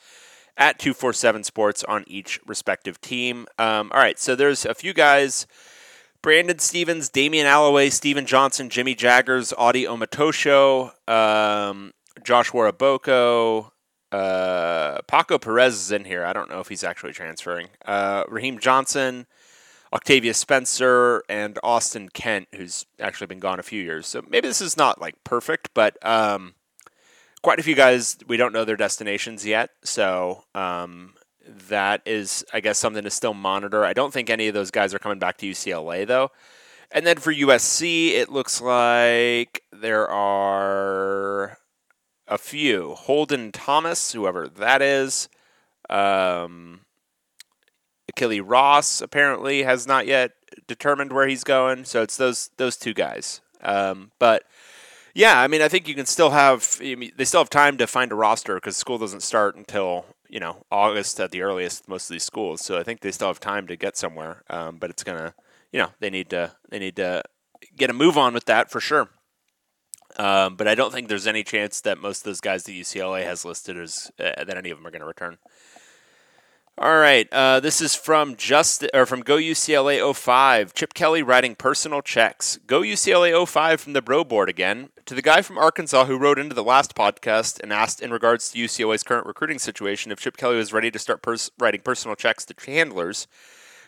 at 0.57 0.79
247 0.79 1.45
Sports 1.45 1.83
on 1.85 2.03
each 2.07 2.39
respective 2.45 2.99
team. 2.99 3.47
Um, 3.57 3.91
all 3.93 4.01
right, 4.01 4.19
so 4.19 4.35
there's 4.35 4.65
a 4.65 4.73
few 4.73 4.93
guys 4.93 5.47
Brandon 6.21 6.59
Stevens, 6.59 7.07
Damian 7.09 7.47
Alloway, 7.47 7.89
Steven 7.89 8.25
Johnson, 8.25 8.69
Jimmy 8.69 8.93
Jaggers, 8.93 9.53
Audie 9.57 9.85
Omotosho, 9.85 10.91
um, 11.09 11.93
Josh 12.23 12.51
Waraboko, 12.51 13.71
uh, 14.11 14.99
Paco 15.07 15.37
Perez 15.37 15.75
is 15.75 15.91
in 15.91 16.03
here. 16.03 16.25
I 16.25 16.33
don't 16.33 16.49
know 16.49 16.59
if 16.59 16.67
he's 16.67 16.83
actually 16.83 17.13
transferring. 17.13 17.67
Uh, 17.85 18.23
Raheem 18.27 18.59
Johnson, 18.59 19.27
Octavius 19.93 20.37
Spencer, 20.37 21.23
and 21.29 21.57
Austin 21.63 22.09
Kent, 22.09 22.47
who's 22.53 22.85
actually 22.99 23.27
been 23.27 23.39
gone 23.39 23.59
a 23.59 23.63
few 23.63 23.81
years. 23.81 24.07
So 24.07 24.21
maybe 24.27 24.47
this 24.47 24.61
is 24.61 24.75
not 24.75 24.99
like 24.99 25.23
perfect, 25.23 25.69
but 25.73 26.03
um, 26.05 26.55
quite 27.41 27.59
a 27.59 27.63
few 27.63 27.75
guys 27.75 28.17
we 28.27 28.35
don't 28.35 28.51
know 28.51 28.65
their 28.65 28.75
destinations 28.75 29.45
yet. 29.45 29.69
So 29.83 30.43
um, 30.53 31.13
that 31.67 32.01
is, 32.05 32.45
I 32.53 32.59
guess, 32.59 32.77
something 32.77 33.03
to 33.03 33.09
still 33.09 33.33
monitor. 33.33 33.85
I 33.85 33.93
don't 33.93 34.13
think 34.13 34.29
any 34.29 34.47
of 34.47 34.53
those 34.53 34.71
guys 34.71 34.93
are 34.93 34.99
coming 34.99 35.19
back 35.19 35.37
to 35.37 35.49
UCLA, 35.49 36.05
though. 36.05 36.31
And 36.91 37.05
then 37.05 37.17
for 37.17 37.33
USC, 37.33 38.11
it 38.11 38.29
looks 38.29 38.61
like 38.61 39.63
there 39.71 40.09
are 40.09 41.57
a 42.27 42.37
few. 42.37 42.95
Holden 42.95 43.51
Thomas, 43.51 44.13
whoever 44.13 44.47
that 44.47 44.81
is. 44.81 45.29
Um, 45.89 46.81
Achille 48.07 48.41
Ross 48.43 49.01
apparently 49.01 49.63
has 49.63 49.87
not 49.87 50.07
yet 50.07 50.31
determined 50.67 51.11
where 51.11 51.27
he's 51.27 51.43
going, 51.43 51.85
so 51.85 52.01
it's 52.01 52.17
those 52.17 52.49
those 52.57 52.77
two 52.77 52.93
guys. 52.93 53.41
Um, 53.61 54.11
but 54.19 54.43
yeah, 55.13 55.39
I 55.39 55.47
mean, 55.47 55.61
I 55.61 55.67
think 55.67 55.87
you 55.87 55.95
can 55.95 56.05
still 56.05 56.31
have 56.31 56.79
they 56.79 57.25
still 57.25 57.41
have 57.41 57.49
time 57.49 57.77
to 57.77 57.87
find 57.87 58.11
a 58.11 58.15
roster 58.15 58.55
because 58.55 58.77
school 58.77 58.97
doesn't 58.97 59.23
start 59.23 59.55
until 59.55 60.05
you 60.29 60.39
know 60.39 60.63
August 60.71 61.19
at 61.19 61.31
the 61.31 61.41
earliest. 61.41 61.87
Most 61.87 62.09
of 62.09 62.13
these 62.13 62.23
schools, 62.23 62.61
so 62.61 62.77
I 62.77 62.83
think 62.83 63.01
they 63.01 63.11
still 63.11 63.27
have 63.27 63.39
time 63.39 63.67
to 63.67 63.75
get 63.75 63.97
somewhere. 63.97 64.43
Um, 64.49 64.77
but 64.77 64.89
it's 64.89 65.03
gonna, 65.03 65.33
you 65.71 65.79
know, 65.79 65.89
they 65.99 66.09
need 66.09 66.29
to 66.29 66.55
they 66.69 66.79
need 66.79 66.95
to 66.97 67.23
get 67.75 67.89
a 67.89 67.93
move 67.93 68.17
on 68.17 68.33
with 68.33 68.45
that 68.45 68.71
for 68.71 68.79
sure. 68.79 69.09
Um, 70.17 70.55
but 70.55 70.67
I 70.67 70.75
don't 70.75 70.91
think 70.91 71.07
there's 71.07 71.27
any 71.27 71.43
chance 71.43 71.81
that 71.81 71.99
most 71.99 72.19
of 72.19 72.23
those 72.25 72.41
guys 72.41 72.63
that 72.63 72.71
UCLA 72.71 73.23
has 73.23 73.45
listed 73.45 73.77
as 73.77 74.11
uh, 74.19 74.43
that 74.43 74.57
any 74.57 74.69
of 74.69 74.77
them 74.77 74.87
are 74.87 74.91
going 74.91 75.01
to 75.01 75.07
return. 75.07 75.37
All 76.81 76.97
right, 76.97 77.27
uh, 77.33 77.59
this 77.59 77.81
is 77.81 77.93
from 77.93 78.37
just 78.37 78.85
or 78.93 79.05
from 79.05 79.19
Go 79.19 79.35
UCLA 79.35 80.15
05. 80.15 80.73
Chip 80.73 80.93
Kelly 80.93 81.21
writing 81.21 81.53
personal 81.53 82.01
checks. 82.01 82.57
Go 82.67 82.79
UCLA 82.79 83.45
05 83.45 83.81
from 83.81 83.91
the 83.91 84.01
Bro 84.01 84.23
Board 84.23 84.47
again 84.47 84.87
to 85.05 85.13
the 85.13 85.21
guy 85.21 85.41
from 85.41 85.57
Arkansas 85.57 86.05
who 86.05 86.17
wrote 86.17 86.39
into 86.39 86.55
the 86.55 86.63
last 86.63 86.95
podcast 86.95 87.59
and 87.59 87.73
asked 87.73 88.01
in 88.01 88.11
regards 88.11 88.49
to 88.49 88.57
UCLA's 88.57 89.03
current 89.03 89.27
recruiting 89.27 89.59
situation 89.59 90.09
if 90.09 90.21
Chip 90.21 90.37
Kelly 90.37 90.55
was 90.55 90.71
ready 90.71 90.89
to 90.89 90.97
start 90.97 91.21
pers- 91.21 91.51
writing 91.59 91.81
personal 91.81 92.15
checks 92.15 92.45
to 92.45 92.55
handlers. 92.71 93.27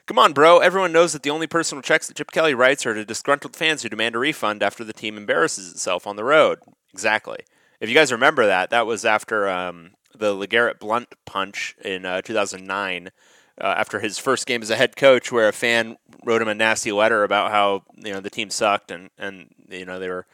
Come 0.06 0.20
on, 0.20 0.34
bro. 0.34 0.60
Everyone 0.60 0.92
knows 0.92 1.14
that 1.14 1.24
the 1.24 1.30
only 1.30 1.48
personal 1.48 1.82
checks 1.82 2.08
that 2.08 2.18
Chip 2.18 2.32
Kelly 2.32 2.54
writes 2.54 2.86
are 2.86 2.94
to 2.94 3.06
disgruntled 3.06 3.56
fans 3.56 3.84
who 3.84 3.88
demand 3.88 4.16
a 4.16 4.20
refund 4.20 4.62
after 4.62 4.84
the 4.84 4.92
team 4.92 5.16
embarrasses 5.16 5.72
itself 5.72 6.06
on 6.06 6.18
the 6.18 6.26
road. 6.26 6.60
Exactly. 6.94 7.38
If 7.80 7.88
you 7.88 7.96
guys 7.96 8.12
remember 8.12 8.48
that, 8.48 8.70
that 8.72 8.86
was 8.86 9.06
after 9.06 9.48
um, 9.48 9.92
the 10.18 10.34
LeGarrette 10.34 10.80
Blount 10.80 11.14
punch 11.26 11.76
in 11.84 12.06
uh, 12.06 12.22
2009. 12.22 13.12
Uh, 13.60 13.76
after 13.78 14.00
his 14.00 14.18
first 14.18 14.48
game 14.48 14.64
as 14.64 14.72
a 14.72 14.76
head 14.76 14.96
coach, 14.96 15.32
where 15.32 15.48
a 15.48 15.54
fan 15.54 15.98
wrote 16.26 16.42
him 16.42 16.48
a 16.48 16.56
nasty 16.56 16.92
letter 16.92 17.24
about 17.24 17.52
how 17.52 17.84
you 17.96 18.12
know 18.12 18.20
the 18.20 18.30
team 18.30 18.50
sucked 18.50 18.90
and 18.90 19.12
and 19.20 19.54
you 19.70 19.86
know 19.86 20.00
they 20.00 20.10
were 20.10 20.26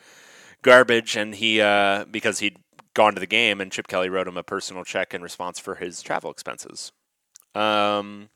garbage, 0.62 1.17
and 1.17 1.36
he 1.36 1.60
uh, 1.60 2.05
because 2.05 2.39
he'd 2.39 2.57
gone 2.93 3.15
to 3.15 3.19
the 3.19 3.27
game, 3.27 3.60
and 3.60 3.72
Chip 3.72 3.88
Kelly 3.88 4.07
wrote 4.07 4.27
him 4.27 4.38
a 4.38 4.43
personal 4.43 4.84
check 4.84 5.13
in 5.13 5.22
response 5.22 5.60
for 5.60 5.75
his 5.75 6.01
travel 6.01 6.31
expenses. 6.31 6.91
Um, 7.53 8.29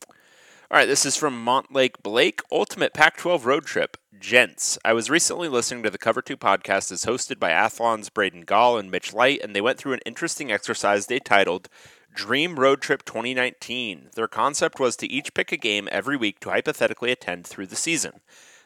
all 0.71 0.77
right, 0.77 0.87
this 0.87 1.05
is 1.05 1.17
from 1.17 1.45
Montlake 1.45 2.01
Blake. 2.01 2.39
Ultimate 2.49 2.93
Pac 2.93 3.17
12 3.17 3.45
road 3.45 3.65
trip. 3.65 3.97
Gents, 4.17 4.77
I 4.85 4.93
was 4.93 5.09
recently 5.09 5.49
listening 5.49 5.83
to 5.83 5.89
the 5.89 5.97
Cover 5.97 6.21
2 6.21 6.37
podcast 6.37 6.93
as 6.93 7.03
hosted 7.03 7.41
by 7.41 7.51
Athlon's 7.51 8.07
Braden 8.07 8.43
Gall 8.43 8.77
and 8.77 8.89
Mitch 8.89 9.13
Light, 9.13 9.41
and 9.43 9.53
they 9.53 9.59
went 9.59 9.77
through 9.77 9.91
an 9.91 9.99
interesting 10.05 10.49
exercise 10.49 11.07
they 11.07 11.19
titled 11.19 11.67
Dream 12.13 12.57
Road 12.57 12.79
Trip 12.79 13.03
2019. 13.03 14.11
Their 14.15 14.29
concept 14.29 14.79
was 14.79 14.95
to 14.95 15.11
each 15.11 15.33
pick 15.33 15.51
a 15.51 15.57
game 15.57 15.89
every 15.91 16.15
week 16.15 16.39
to 16.39 16.51
hypothetically 16.51 17.11
attend 17.11 17.45
through 17.45 17.67
the 17.67 17.75
season. 17.75 18.21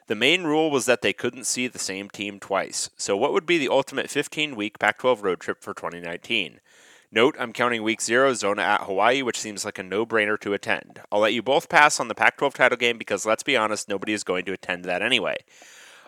The 0.06 0.14
main 0.14 0.44
rule 0.44 0.70
was 0.70 0.86
that 0.86 1.02
they 1.02 1.12
couldn't 1.12 1.48
see 1.48 1.66
the 1.66 1.80
same 1.80 2.08
team 2.08 2.38
twice. 2.38 2.88
So, 2.96 3.16
what 3.16 3.32
would 3.32 3.46
be 3.46 3.58
the 3.58 3.68
ultimate 3.68 4.10
15 4.10 4.54
week 4.54 4.78
Pac 4.78 4.98
12 4.98 5.24
road 5.24 5.40
trip 5.40 5.60
for 5.60 5.74
2019? 5.74 6.60
Note, 7.12 7.36
I'm 7.38 7.52
counting 7.52 7.82
week 7.82 8.02
zero, 8.02 8.34
Zona 8.34 8.62
at 8.62 8.82
Hawaii, 8.82 9.22
which 9.22 9.38
seems 9.38 9.64
like 9.64 9.78
a 9.78 9.82
no 9.82 10.04
brainer 10.04 10.38
to 10.40 10.52
attend. 10.52 11.00
I'll 11.12 11.20
let 11.20 11.34
you 11.34 11.42
both 11.42 11.68
pass 11.68 12.00
on 12.00 12.08
the 12.08 12.14
Pac 12.14 12.36
12 12.36 12.54
title 12.54 12.76
game 12.76 12.98
because, 12.98 13.24
let's 13.24 13.44
be 13.44 13.56
honest, 13.56 13.88
nobody 13.88 14.12
is 14.12 14.24
going 14.24 14.44
to 14.46 14.52
attend 14.52 14.84
that 14.84 15.02
anyway. 15.02 15.36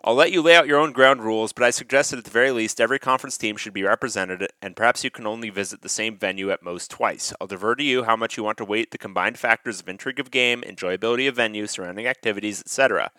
I'll 0.02 0.14
let 0.14 0.33
you 0.33 0.43
lay 0.43 0.57
out 0.57 0.67
your 0.67 0.78
own 0.78 0.93
ground 0.93 1.23
rules, 1.23 1.52
but 1.52 1.64
I 1.64 1.71
suggest 1.71 2.11
that 2.11 2.19
at 2.19 2.25
the 2.25 2.31
very 2.31 2.50
least, 2.50 2.81
every 2.81 2.99
conference 2.99 3.37
team 3.37 3.57
should 3.57 3.73
be 3.73 3.83
represented, 3.83 4.49
and 4.61 4.76
perhaps 4.76 5.05
you 5.05 5.11
can 5.11 5.26
only 5.26 5.50
visit 5.50 5.83
the 5.83 5.88
same 5.88 6.17
venue 6.17 6.50
at 6.50 6.62
most 6.62 6.90
twice. 6.90 7.33
I'll 7.40 7.47
defer 7.47 7.75
to 7.76 7.83
you 7.83 8.05
how 8.05 8.17
much 8.17 8.37
you 8.37 8.43
want 8.43 8.59
to 8.59 8.64
weight 8.64 8.90
the 8.90 8.99
combined 8.99 9.38
factors 9.38 9.81
of 9.81 9.88
intrigue 9.88 10.21
of 10.21 10.31
game, 10.31 10.62
enjoyability 10.62 11.28
of 11.28 11.37
venue, 11.37 11.67
surrounding 11.67 12.07
activities, 12.07 12.61
etc. 12.61 13.11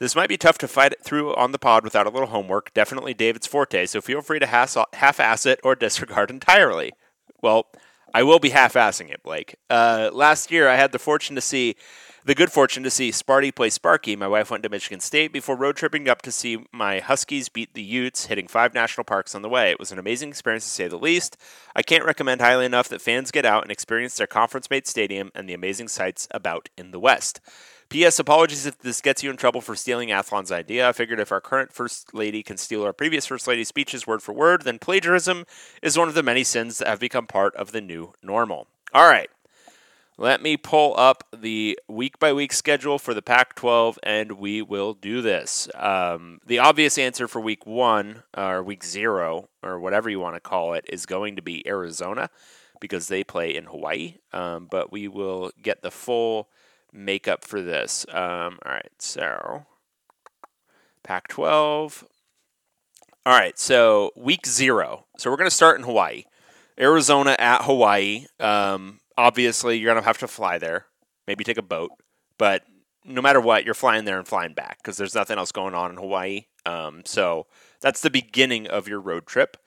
This 0.00 0.16
might 0.16 0.30
be 0.30 0.38
tough 0.38 0.58
to 0.58 0.68
fight 0.68 0.92
it 0.92 1.04
through 1.04 1.34
on 1.34 1.52
the 1.52 1.58
pod 1.58 1.84
without 1.84 2.06
a 2.06 2.10
little 2.10 2.28
homework. 2.28 2.72
Definitely 2.72 3.14
David's 3.14 3.46
forte, 3.46 3.84
so 3.86 4.00
feel 4.00 4.22
free 4.22 4.38
to 4.38 4.46
half 4.46 5.20
ass 5.20 5.46
it 5.46 5.60
or 5.62 5.74
disregard 5.76 6.30
entirely. 6.30 6.92
Well, 7.42 7.66
I 8.12 8.22
will 8.22 8.38
be 8.38 8.50
half 8.50 8.74
assing 8.74 9.10
it, 9.10 9.22
Blake. 9.22 9.56
Uh, 9.68 10.10
last 10.12 10.50
year, 10.50 10.68
I 10.68 10.76
had 10.76 10.92
the 10.92 10.98
fortune 10.98 11.36
to 11.36 11.40
see 11.40 11.76
the 12.24 12.34
good 12.34 12.52
fortune 12.52 12.82
to 12.82 12.90
see 12.90 13.10
Sparty 13.10 13.54
play 13.54 13.70
Sparky. 13.70 14.16
My 14.16 14.28
wife 14.28 14.50
went 14.50 14.62
to 14.62 14.68
Michigan 14.68 15.00
State 15.00 15.32
before 15.32 15.56
road 15.56 15.76
tripping 15.76 16.08
up 16.08 16.22
to 16.22 16.32
see 16.32 16.64
my 16.72 17.00
Huskies 17.00 17.48
beat 17.48 17.74
the 17.74 17.82
Utes, 17.82 18.26
hitting 18.26 18.46
five 18.46 18.74
national 18.74 19.04
parks 19.04 19.34
on 19.34 19.42
the 19.42 19.48
way. 19.48 19.70
It 19.70 19.78
was 19.78 19.92
an 19.92 19.98
amazing 19.98 20.28
experience 20.28 20.64
to 20.64 20.70
say 20.70 20.88
the 20.88 20.98
least. 20.98 21.36
I 21.74 21.82
can't 21.82 22.04
recommend 22.04 22.40
highly 22.40 22.66
enough 22.66 22.88
that 22.88 23.00
fans 23.00 23.30
get 23.30 23.46
out 23.46 23.62
and 23.62 23.72
experience 23.72 24.16
their 24.16 24.26
conference 24.26 24.68
mate 24.70 24.86
stadium 24.86 25.30
and 25.34 25.48
the 25.48 25.54
amazing 25.54 25.88
sights 25.88 26.28
about 26.30 26.68
in 26.76 26.90
the 26.90 27.00
West. 27.00 27.40
P.S. 27.88 28.20
Apologies 28.20 28.66
if 28.66 28.78
this 28.78 29.00
gets 29.00 29.24
you 29.24 29.30
in 29.30 29.36
trouble 29.36 29.60
for 29.60 29.74
stealing 29.74 30.12
Athlon's 30.12 30.52
idea. 30.52 30.88
I 30.88 30.92
figured 30.92 31.18
if 31.18 31.32
our 31.32 31.40
current 31.40 31.72
First 31.72 32.14
Lady 32.14 32.40
can 32.40 32.56
steal 32.56 32.84
our 32.84 32.92
previous 32.92 33.26
First 33.26 33.48
Lady's 33.48 33.66
speeches 33.66 34.06
word 34.06 34.22
for 34.22 34.32
word, 34.32 34.62
then 34.62 34.78
plagiarism 34.78 35.44
is 35.82 35.98
one 35.98 36.06
of 36.06 36.14
the 36.14 36.22
many 36.22 36.44
sins 36.44 36.78
that 36.78 36.86
have 36.86 37.00
become 37.00 37.26
part 37.26 37.52
of 37.56 37.72
the 37.72 37.80
new 37.80 38.12
normal. 38.22 38.68
All 38.94 39.08
right. 39.08 39.28
Let 40.20 40.42
me 40.42 40.58
pull 40.58 40.94
up 40.98 41.24
the 41.34 41.78
week 41.88 42.18
by 42.18 42.34
week 42.34 42.52
schedule 42.52 42.98
for 42.98 43.14
the 43.14 43.22
Pac 43.22 43.54
12 43.54 43.98
and 44.02 44.32
we 44.32 44.60
will 44.60 44.92
do 44.92 45.22
this. 45.22 45.66
Um, 45.74 46.40
the 46.44 46.58
obvious 46.58 46.98
answer 46.98 47.26
for 47.26 47.40
week 47.40 47.64
one, 47.64 48.22
or 48.36 48.62
week 48.62 48.84
zero, 48.84 49.48
or 49.62 49.80
whatever 49.80 50.10
you 50.10 50.20
want 50.20 50.34
to 50.34 50.40
call 50.40 50.74
it, 50.74 50.84
is 50.92 51.06
going 51.06 51.36
to 51.36 51.42
be 51.42 51.66
Arizona 51.66 52.28
because 52.82 53.08
they 53.08 53.24
play 53.24 53.56
in 53.56 53.64
Hawaii. 53.64 54.16
Um, 54.30 54.68
but 54.70 54.92
we 54.92 55.08
will 55.08 55.52
get 55.62 55.80
the 55.80 55.90
full 55.90 56.50
makeup 56.92 57.42
for 57.42 57.62
this. 57.62 58.04
Um, 58.10 58.58
all 58.66 58.72
right, 58.72 58.92
so 58.98 59.64
Pac 61.02 61.28
12. 61.28 62.04
All 63.24 63.38
right, 63.38 63.58
so 63.58 64.10
week 64.14 64.46
zero. 64.46 65.06
So 65.16 65.30
we're 65.30 65.38
going 65.38 65.48
to 65.48 65.56
start 65.56 65.78
in 65.78 65.86
Hawaii. 65.86 66.24
Arizona 66.78 67.36
at 67.38 67.62
Hawaii. 67.62 68.26
Um, 68.38 68.99
obviously 69.20 69.76
you're 69.76 69.92
going 69.92 70.02
to 70.02 70.06
have 70.06 70.18
to 70.18 70.26
fly 70.26 70.56
there, 70.56 70.86
maybe 71.26 71.44
take 71.44 71.58
a 71.58 71.62
boat, 71.62 71.90
but 72.38 72.62
no 73.04 73.20
matter 73.20 73.40
what, 73.40 73.64
you're 73.64 73.74
flying 73.74 74.06
there 74.06 74.18
and 74.18 74.26
flying 74.26 74.54
back 74.54 74.78
because 74.78 74.96
there's 74.96 75.14
nothing 75.14 75.36
else 75.36 75.52
going 75.52 75.74
on 75.74 75.90
in 75.90 75.98
Hawaii. 75.98 76.46
Um, 76.64 77.02
so 77.04 77.46
that's 77.82 78.00
the 78.00 78.10
beginning 78.10 78.66
of 78.66 78.88
your 78.88 79.00
road 79.00 79.26
trip. 79.26 79.58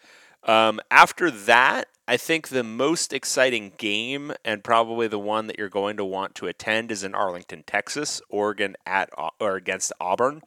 Um, 0.43 0.79
after 0.89 1.29
that, 1.29 1.87
I 2.07 2.17
think 2.17 2.47
the 2.47 2.63
most 2.63 3.13
exciting 3.13 3.73
game 3.77 4.33
and 4.43 4.63
probably 4.63 5.07
the 5.07 5.19
one 5.19 5.47
that 5.47 5.57
you're 5.59 5.69
going 5.69 5.97
to 5.97 6.05
want 6.05 6.35
to 6.35 6.47
attend 6.47 6.91
is 6.91 7.03
in 7.03 7.13
Arlington, 7.13 7.63
Texas, 7.65 8.21
Oregon 8.29 8.75
at 8.85 9.09
or 9.39 9.55
against 9.55 9.93
Auburn. 10.01 10.41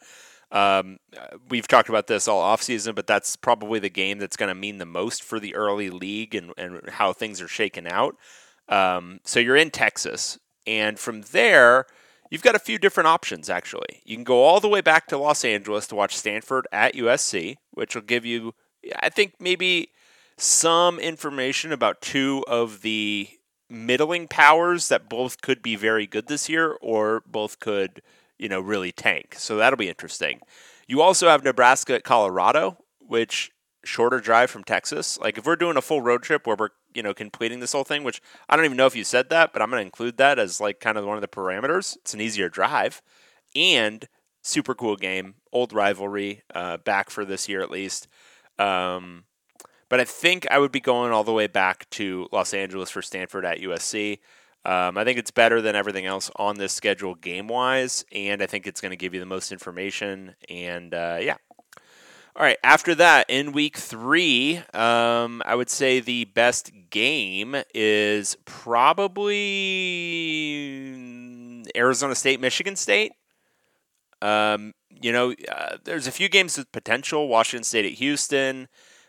Um, 0.51 0.99
we've 1.49 1.67
talked 1.67 1.89
about 1.89 2.09
this 2.09 2.29
all 2.29 2.43
offseason, 2.43 2.95
but 2.95 3.07
that's 3.07 3.37
probably 3.37 3.79
the 3.79 3.89
game 3.89 4.19
that's 4.19 4.37
going 4.37 4.49
to 4.49 4.55
mean 4.55 4.79
the 4.79 4.87
most 4.87 5.23
for 5.23 5.41
the 5.41 5.55
early 5.55 5.91
league 5.91 6.35
and, 6.35 6.53
and 6.59 6.91
how 6.91 7.13
things 7.13 7.41
are 7.41 7.49
shaken 7.49 7.87
out. 7.87 8.17
Um, 8.69 9.21
so 9.25 9.41
you're 9.41 9.57
in 9.57 9.71
Texas, 9.71 10.39
and 10.67 10.99
from 10.99 11.23
there, 11.33 11.87
you've 12.31 12.43
got 12.43 12.55
a 12.55 12.61
few 12.61 12.79
different 12.79 13.07
options 13.07 13.49
actually. 13.49 14.03
You 14.05 14.17
can 14.17 14.25
go 14.25 14.43
all 14.43 14.61
the 14.61 14.69
way 14.69 14.81
back 14.81 15.07
to 15.09 15.19
Los 15.19 15.45
Angeles 15.45 15.87
to 15.89 15.95
watch 15.95 16.17
Stanford 16.17 16.67
at 16.73 16.95
USC, 16.95 17.57
which 17.73 17.95
will 17.95 18.03
give 18.03 18.25
you, 18.25 18.55
I 19.01 19.09
think, 19.09 19.35
maybe 19.41 19.91
some 20.37 20.99
information 20.99 21.73
about 21.73 22.03
two 22.03 22.45
of 22.47 22.83
the 22.83 23.29
middling 23.69 24.29
powers 24.29 24.89
that 24.89 25.09
both 25.09 25.41
could 25.41 25.63
be 25.63 25.77
very 25.77 26.07
good 26.07 26.29
this 26.29 26.49
year 26.49 26.77
or 26.81 27.23
both 27.27 27.59
could, 27.59 28.03
you 28.39 28.49
know, 28.49 28.61
really 28.61 28.93
tank. 28.93 29.35
So 29.39 29.57
that'll 29.57 29.77
be 29.77 29.89
interesting. 29.89 30.41
You 30.87 31.03
also 31.03 31.29
have 31.29 31.43
Nebraska 31.43 31.95
at 31.95 32.05
Colorado, 32.05 32.79
which 33.01 33.51
shorter 33.87 34.21
drive 34.21 34.51
from 34.51 34.65
Texas. 34.65 35.19
Like 35.19 35.39
if 35.39 35.47
we're 35.47 35.57
doing 35.57 35.77
a 35.77 35.83
full 35.83 36.03
road 36.03 36.23
trip 36.23 36.47
where 36.47 36.57
we're 36.59 36.71
you 36.95 37.03
know 37.03 37.15
completing 37.15 37.61
this 37.61 37.73
whole 37.73 37.85
thing, 37.85 38.05
which 38.05 38.21
I 38.49 38.57
don't 38.57 38.65
even 38.65 38.77
know 38.77 38.87
if 38.87 38.97
you 38.97 39.05
said 39.05 39.31
that, 39.31 39.53
but 39.53 39.63
I'm 39.63 39.71
going 39.71 39.81
to 39.81 39.87
include 39.87 40.17
that 40.19 40.39
as 40.39 40.61
like 40.61 40.81
kind 40.81 40.99
of 40.99 41.05
one 41.05 41.17
of 41.17 41.23
the 41.23 41.29
parameters. 41.29 41.97
It's 41.97 42.15
an 42.15 42.21
easier 42.21 42.49
drive 42.49 43.03
and 43.55 44.09
super 44.43 44.75
cool 44.75 44.97
game, 44.97 45.35
old 45.53 45.73
rivalry, 45.73 46.43
uh, 46.55 46.77
back 46.79 47.11
for 47.11 47.25
this 47.25 47.49
year 47.49 47.63
at 47.63 47.71
least. 47.71 48.09
Um, 48.59 49.25
but 49.89 50.01
I 50.01 50.05
think 50.05 50.47
I 50.51 50.59
would 50.59 50.73
be 50.73 50.81
going 50.81 51.13
all 51.13 51.25
the 51.25 51.33
way 51.33 51.47
back 51.47 51.89
to 51.91 52.29
Los 52.33 52.55
Angeles 52.55 52.91
for 52.91 53.03
Stanford 53.03 53.45
at 53.45 53.59
USC. 53.59 54.19
Um, 54.65 54.99
I 54.99 55.05
think 55.05 55.17
it's 55.19 55.31
better 55.31 55.63
than 55.63 55.77
everything 55.77 56.07
else 56.07 56.29
on 56.37 56.57
this 56.57 56.73
schedule 56.73 57.15
game 57.15 57.47
wise, 57.47 58.05
and 58.11 58.43
I 58.43 58.47
think 58.47 58.67
it's 58.67 58.81
going 58.81 58.91
to 58.91 58.97
give 58.97 59.15
you 59.15 59.21
the 59.21 59.27
most 59.27 59.53
information. 59.53 60.35
And 60.49 60.93
uh, 60.93 61.19
yeah, 61.21 61.37
all 62.37 62.43
right. 62.43 62.59
After 62.63 62.95
that, 62.97 63.31
in 63.31 63.53
week 63.53 63.79
three, 63.79 64.59
um, 64.75 65.43
I 65.47 65.55
would 65.55 65.71
say 65.71 66.01
the 66.01 66.27
best 66.27 66.71
game 66.91 67.57
is 67.75 68.37
probably 68.45 69.33
Arizona 71.75 72.15
State, 72.15 72.39
Michigan 72.39 72.77
State. 72.77 73.13
Um, 74.21 74.75
you 74.91 75.13
know, 75.13 75.35
uh, 75.51 75.79
there's 75.85 76.07
a 76.07 76.13
few 76.13 76.29
games 76.29 76.59
with 76.59 76.71
potential. 76.73 77.27
Washington 77.27 77.65
State 77.65 77.87
at 77.87 77.93
Houston, 77.93 78.69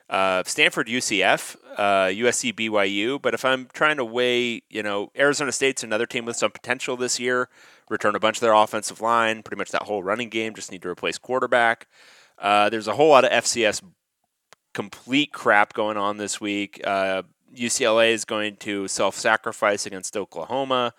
uh, 0.09 0.43
Stanford, 0.45 0.87
UCF, 0.87 1.57
uh, 1.75 2.05
USC, 2.05 2.53
BYU. 2.53 3.21
But 3.21 3.33
if 3.33 3.43
I'm 3.43 3.67
trying 3.73 3.97
to 3.97 4.05
weigh, 4.05 4.61
you 4.69 4.81
know, 4.81 5.11
Arizona 5.17 5.51
State's 5.51 5.83
another 5.83 6.05
team 6.05 6.23
with 6.23 6.37
some 6.37 6.51
potential 6.51 6.95
this 6.95 7.19
year. 7.19 7.49
Return 7.89 8.15
a 8.15 8.21
bunch 8.21 8.37
of 8.37 8.41
their 8.41 8.53
offensive 8.53 9.01
line, 9.01 9.43
pretty 9.43 9.57
much 9.59 9.71
that 9.71 9.83
whole 9.83 10.01
running 10.01 10.29
game. 10.29 10.53
Just 10.53 10.71
need 10.71 10.81
to 10.83 10.89
replace 10.89 11.17
quarterback. 11.17 11.87
Uh, 12.39 12.69
there's 12.69 12.87
a 12.87 12.95
whole 12.95 13.09
lot 13.09 13.25
of 13.25 13.31
FCS 13.31 13.81
complete 14.73 15.33
crap 15.33 15.73
going 15.73 15.97
on 15.97 16.17
this 16.17 16.39
week. 16.39 16.79
Uh, 16.83 17.23
UCLA 17.55 18.11
is 18.11 18.25
going 18.25 18.55
to 18.57 18.87
self 18.87 19.15
sacrifice 19.15 19.85
against 19.85 20.15
Oklahoma. 20.15 20.93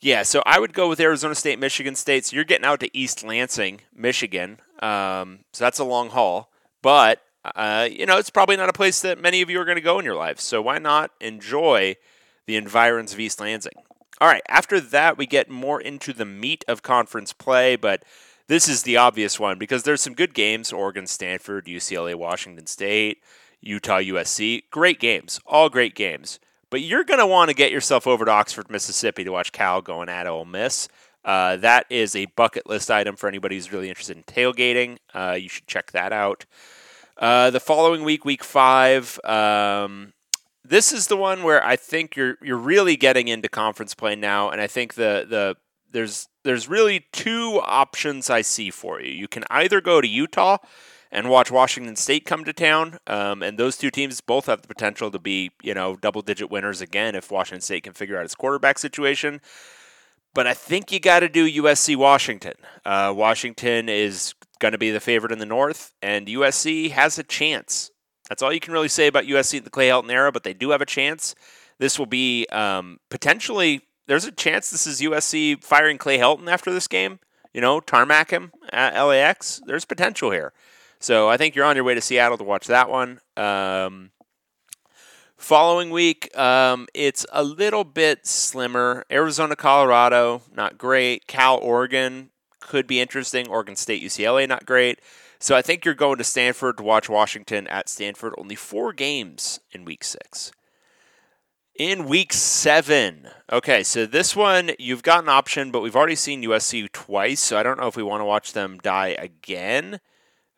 Yeah, 0.00 0.22
so 0.22 0.42
I 0.44 0.60
would 0.60 0.74
go 0.74 0.88
with 0.88 1.00
Arizona 1.00 1.34
State, 1.34 1.58
Michigan 1.58 1.94
State. 1.94 2.26
So 2.26 2.36
you're 2.36 2.44
getting 2.44 2.66
out 2.66 2.80
to 2.80 2.96
East 2.96 3.24
Lansing, 3.24 3.80
Michigan. 3.94 4.60
Um, 4.80 5.40
so 5.52 5.64
that's 5.64 5.78
a 5.78 5.84
long 5.84 6.10
haul. 6.10 6.52
But, 6.82 7.22
uh, 7.44 7.88
you 7.90 8.04
know, 8.04 8.18
it's 8.18 8.30
probably 8.30 8.56
not 8.56 8.68
a 8.68 8.74
place 8.74 9.00
that 9.00 9.18
many 9.18 9.40
of 9.40 9.48
you 9.48 9.58
are 9.60 9.64
going 9.64 9.76
to 9.76 9.82
go 9.82 9.98
in 9.98 10.04
your 10.04 10.14
life. 10.14 10.38
So 10.38 10.60
why 10.60 10.78
not 10.78 11.12
enjoy 11.20 11.96
the 12.46 12.56
environs 12.56 13.14
of 13.14 13.20
East 13.20 13.40
Lansing? 13.40 13.72
All 14.20 14.28
right, 14.28 14.42
after 14.48 14.80
that, 14.80 15.18
we 15.18 15.26
get 15.26 15.50
more 15.50 15.80
into 15.80 16.12
the 16.12 16.24
meat 16.24 16.64
of 16.68 16.82
conference 16.82 17.32
play, 17.32 17.76
but 17.76 18.02
this 18.48 18.68
is 18.68 18.82
the 18.82 18.96
obvious 18.96 19.40
one 19.40 19.58
because 19.58 19.82
there's 19.82 20.02
some 20.02 20.14
good 20.14 20.34
games 20.34 20.72
Oregon, 20.72 21.06
Stanford, 21.06 21.66
UCLA, 21.66 22.14
Washington 22.14 22.66
State, 22.66 23.22
Utah, 23.60 23.98
USC. 23.98 24.62
Great 24.70 25.00
games, 25.00 25.40
all 25.46 25.68
great 25.68 25.94
games. 25.94 26.38
But 26.70 26.80
you're 26.82 27.04
going 27.04 27.20
to 27.20 27.26
want 27.26 27.48
to 27.48 27.54
get 27.54 27.70
yourself 27.70 28.06
over 28.06 28.24
to 28.24 28.30
Oxford, 28.30 28.70
Mississippi 28.70 29.24
to 29.24 29.30
watch 29.30 29.52
Cal 29.52 29.80
going 29.80 30.08
at 30.08 30.26
Ole 30.26 30.44
Miss. 30.44 30.88
Uh, 31.24 31.56
that 31.56 31.86
is 31.90 32.14
a 32.14 32.26
bucket 32.36 32.68
list 32.68 32.90
item 32.90 33.16
for 33.16 33.28
anybody 33.28 33.56
who's 33.56 33.72
really 33.72 33.88
interested 33.88 34.16
in 34.16 34.22
tailgating. 34.24 34.98
Uh, 35.12 35.36
you 35.38 35.48
should 35.48 35.66
check 35.66 35.92
that 35.92 36.12
out. 36.12 36.44
Uh, 37.16 37.50
the 37.50 37.60
following 37.60 38.04
week, 38.04 38.24
week 38.24 38.44
five, 38.44 39.18
um, 39.24 40.12
this 40.64 40.92
is 40.92 41.06
the 41.06 41.16
one 41.16 41.42
where 41.42 41.64
I 41.64 41.76
think 41.76 42.14
you're 42.14 42.36
you're 42.42 42.56
really 42.58 42.96
getting 42.96 43.28
into 43.28 43.48
conference 43.48 43.94
play 43.94 44.14
now, 44.16 44.50
and 44.50 44.60
I 44.60 44.66
think 44.66 44.94
the 44.94 45.24
the 45.28 45.56
there's 45.92 46.28
there's 46.44 46.68
really 46.68 47.06
two 47.12 47.60
options 47.64 48.30
I 48.30 48.42
see 48.42 48.70
for 48.70 49.00
you. 49.00 49.12
You 49.12 49.28
can 49.28 49.44
either 49.50 49.80
go 49.80 50.00
to 50.00 50.08
Utah 50.08 50.58
and 51.10 51.30
watch 51.30 51.50
Washington 51.50 51.96
State 51.96 52.24
come 52.24 52.44
to 52.44 52.52
town, 52.52 52.98
um, 53.06 53.42
and 53.42 53.58
those 53.58 53.76
two 53.76 53.90
teams 53.90 54.20
both 54.20 54.46
have 54.46 54.62
the 54.62 54.68
potential 54.68 55.10
to 55.10 55.18
be 55.18 55.50
you 55.62 55.74
know 55.74 55.96
double 55.96 56.22
digit 56.22 56.50
winners 56.50 56.80
again 56.80 57.14
if 57.14 57.30
Washington 57.30 57.60
State 57.60 57.84
can 57.84 57.92
figure 57.92 58.18
out 58.18 58.24
its 58.24 58.34
quarterback 58.34 58.78
situation. 58.78 59.40
But 60.34 60.46
I 60.46 60.52
think 60.52 60.92
you 60.92 61.00
got 61.00 61.20
to 61.20 61.30
do 61.30 61.62
USC 61.62 61.96
Washington. 61.96 62.52
Uh, 62.84 63.12
Washington 63.16 63.88
is 63.88 64.34
going 64.58 64.72
to 64.72 64.78
be 64.78 64.90
the 64.90 65.00
favorite 65.00 65.32
in 65.32 65.38
the 65.38 65.46
North, 65.46 65.94
and 66.02 66.26
USC 66.26 66.90
has 66.90 67.18
a 67.18 67.22
chance. 67.22 67.90
That's 68.28 68.42
all 68.42 68.52
you 68.52 68.60
can 68.60 68.72
really 68.72 68.88
say 68.88 69.06
about 69.06 69.24
USC 69.24 69.58
in 69.58 69.64
the 69.64 69.70
Clay 69.70 69.88
Helton 69.88 70.10
era, 70.10 70.32
but 70.32 70.42
they 70.42 70.52
do 70.52 70.70
have 70.70 70.82
a 70.82 70.86
chance. 70.86 71.34
This 71.78 71.98
will 71.98 72.06
be 72.06 72.46
um, 72.52 72.98
potentially, 73.10 73.82
there's 74.06 74.24
a 74.24 74.32
chance 74.32 74.70
this 74.70 74.86
is 74.86 75.00
USC 75.00 75.62
firing 75.62 75.98
Clay 75.98 76.18
Helton 76.18 76.48
after 76.48 76.72
this 76.72 76.88
game. 76.88 77.18
You 77.52 77.60
know, 77.60 77.80
tarmac 77.80 78.30
him 78.30 78.52
at 78.70 79.00
LAX. 79.00 79.62
There's 79.64 79.84
potential 79.84 80.30
here. 80.30 80.52
So 80.98 81.28
I 81.28 81.36
think 81.36 81.54
you're 81.54 81.64
on 81.64 81.76
your 81.76 81.84
way 81.84 81.94
to 81.94 82.00
Seattle 82.00 82.38
to 82.38 82.44
watch 82.44 82.66
that 82.66 82.90
one. 82.90 83.20
Um, 83.36 84.10
Following 85.36 85.90
week, 85.90 86.36
um, 86.36 86.86
it's 86.94 87.26
a 87.30 87.44
little 87.44 87.84
bit 87.84 88.26
slimmer. 88.26 89.04
Arizona, 89.10 89.54
Colorado, 89.54 90.40
not 90.54 90.78
great. 90.78 91.26
Cal, 91.26 91.58
Oregon 91.58 92.30
could 92.60 92.86
be 92.86 93.00
interesting. 93.00 93.46
Oregon 93.46 93.76
State, 93.76 94.02
UCLA, 94.02 94.48
not 94.48 94.64
great. 94.64 94.98
So 95.38 95.54
I 95.54 95.60
think 95.60 95.84
you're 95.84 95.94
going 95.94 96.16
to 96.18 96.24
Stanford 96.24 96.78
to 96.78 96.82
watch 96.82 97.10
Washington 97.10 97.66
at 97.68 97.90
Stanford. 97.90 98.32
Only 98.38 98.54
four 98.54 98.94
games 98.94 99.60
in 99.70 99.84
week 99.84 100.04
six. 100.04 100.52
In 101.78 102.06
week 102.06 102.32
seven, 102.32 103.28
okay, 103.52 103.82
so 103.82 104.06
this 104.06 104.34
one 104.34 104.70
you've 104.78 105.02
got 105.02 105.22
an 105.22 105.28
option, 105.28 105.70
but 105.70 105.82
we've 105.82 105.96
already 105.96 106.14
seen 106.14 106.42
USC 106.42 106.90
twice, 106.92 107.40
so 107.40 107.58
I 107.58 107.62
don't 107.62 107.78
know 107.78 107.86
if 107.86 107.96
we 107.96 108.02
want 108.02 108.22
to 108.22 108.24
watch 108.24 108.52
them 108.52 108.78
die 108.78 109.08
again 109.08 110.00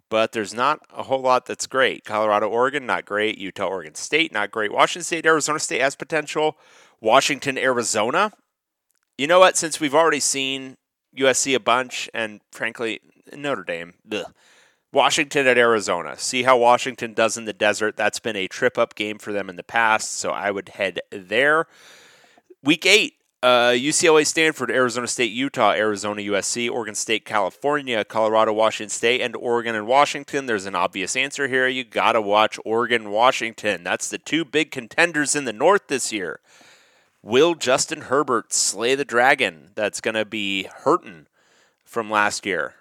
but 0.08 0.32
there's 0.32 0.54
not 0.54 0.80
a 0.94 1.04
whole 1.04 1.20
lot 1.20 1.46
that's 1.46 1.66
great. 1.66 2.04
Colorado, 2.04 2.48
Oregon, 2.48 2.86
not 2.86 3.04
great. 3.04 3.38
Utah, 3.38 3.66
Oregon 3.66 3.94
State, 3.94 4.32
not 4.32 4.50
great. 4.50 4.72
Washington 4.72 5.04
State, 5.04 5.26
Arizona 5.26 5.58
State 5.58 5.80
has 5.80 5.94
potential. 5.94 6.56
Washington, 7.00 7.58
Arizona. 7.58 8.32
You 9.16 9.26
know 9.26 9.40
what? 9.40 9.56
Since 9.56 9.80
we've 9.80 9.94
already 9.94 10.20
seen 10.20 10.76
USC 11.16 11.54
a 11.54 11.60
bunch, 11.60 12.08
and 12.14 12.40
frankly, 12.52 13.00
Notre 13.34 13.64
Dame, 13.64 13.94
ugh. 14.10 14.32
Washington 14.92 15.46
at 15.46 15.58
Arizona. 15.58 16.18
See 16.18 16.44
how 16.44 16.56
Washington 16.58 17.12
does 17.12 17.36
in 17.36 17.44
the 17.44 17.52
desert. 17.52 17.96
That's 17.96 18.20
been 18.20 18.36
a 18.36 18.48
trip 18.48 18.78
up 18.78 18.94
game 18.94 19.18
for 19.18 19.32
them 19.32 19.50
in 19.50 19.56
the 19.56 19.62
past, 19.62 20.12
so 20.12 20.30
I 20.30 20.50
would 20.50 20.70
head 20.70 21.00
there. 21.10 21.66
Week 22.62 22.86
eight, 22.86 23.14
uh, 23.42 23.70
UCLA, 23.70 24.26
Stanford, 24.26 24.70
Arizona 24.70 25.06
State, 25.06 25.30
Utah, 25.30 25.72
Arizona, 25.72 26.22
USC, 26.22 26.70
Oregon 26.70 26.94
State, 26.94 27.24
California, 27.24 28.04
Colorado, 28.04 28.52
Washington 28.52 28.90
State, 28.90 29.20
and 29.20 29.36
Oregon 29.36 29.74
and 29.76 29.86
Washington. 29.86 30.46
There's 30.46 30.66
an 30.66 30.74
obvious 30.74 31.14
answer 31.14 31.46
here. 31.48 31.68
You 31.68 31.84
got 31.84 32.12
to 32.12 32.22
watch 32.22 32.58
Oregon, 32.64 33.10
Washington. 33.10 33.84
That's 33.84 34.08
the 34.08 34.18
two 34.18 34.44
big 34.44 34.70
contenders 34.70 35.36
in 35.36 35.44
the 35.44 35.52
North 35.52 35.88
this 35.88 36.12
year. 36.12 36.40
Will 37.22 37.54
Justin 37.54 38.02
Herbert 38.02 38.52
slay 38.52 38.94
the 38.94 39.04
dragon 39.04 39.70
that's 39.74 40.00
going 40.00 40.14
to 40.14 40.24
be 40.24 40.64
hurting 40.64 41.26
from 41.84 42.10
last 42.10 42.46
year? 42.46 42.74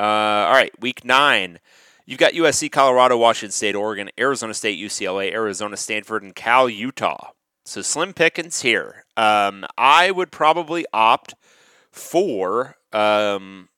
Uh, 0.00 0.46
all 0.46 0.54
right, 0.54 0.72
week 0.80 1.04
nine. 1.04 1.58
You've 2.06 2.18
got 2.18 2.32
USC, 2.32 2.72
Colorado, 2.72 3.18
Washington 3.18 3.52
State, 3.52 3.74
Oregon, 3.74 4.08
Arizona 4.18 4.54
State, 4.54 4.80
UCLA, 4.80 5.30
Arizona, 5.30 5.76
Stanford, 5.76 6.22
and 6.22 6.34
Cal, 6.34 6.70
Utah. 6.70 7.32
So 7.66 7.82
slim 7.82 8.14
pickings 8.14 8.62
here. 8.62 9.04
Um, 9.18 9.66
I 9.76 10.10
would 10.10 10.32
probably 10.32 10.86
opt 10.94 11.34
for 11.92 12.76
um, 12.94 13.68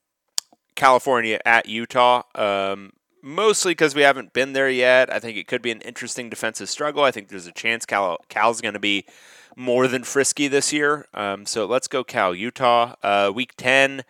California 0.76 1.40
at 1.44 1.68
Utah. 1.68 2.22
Um, 2.36 2.92
mostly 3.20 3.72
because 3.72 3.96
we 3.96 4.02
haven't 4.02 4.32
been 4.32 4.52
there 4.52 4.70
yet. 4.70 5.12
I 5.12 5.18
think 5.18 5.36
it 5.36 5.48
could 5.48 5.60
be 5.60 5.72
an 5.72 5.80
interesting 5.80 6.30
defensive 6.30 6.68
struggle. 6.68 7.02
I 7.02 7.10
think 7.10 7.28
there's 7.28 7.48
a 7.48 7.52
chance 7.52 7.84
Cal 7.84 8.18
Cal's 8.28 8.60
going 8.60 8.74
to 8.74 8.80
be 8.80 9.06
more 9.56 9.88
than 9.88 10.04
frisky 10.04 10.48
this 10.48 10.72
year. 10.72 11.06
Um, 11.14 11.46
so 11.46 11.66
let's 11.66 11.88
go 11.88 12.04
Cal 12.04 12.34
Utah. 12.34 12.94
Uh, 13.02 13.32
week 13.34 13.54
ten, 13.56 14.04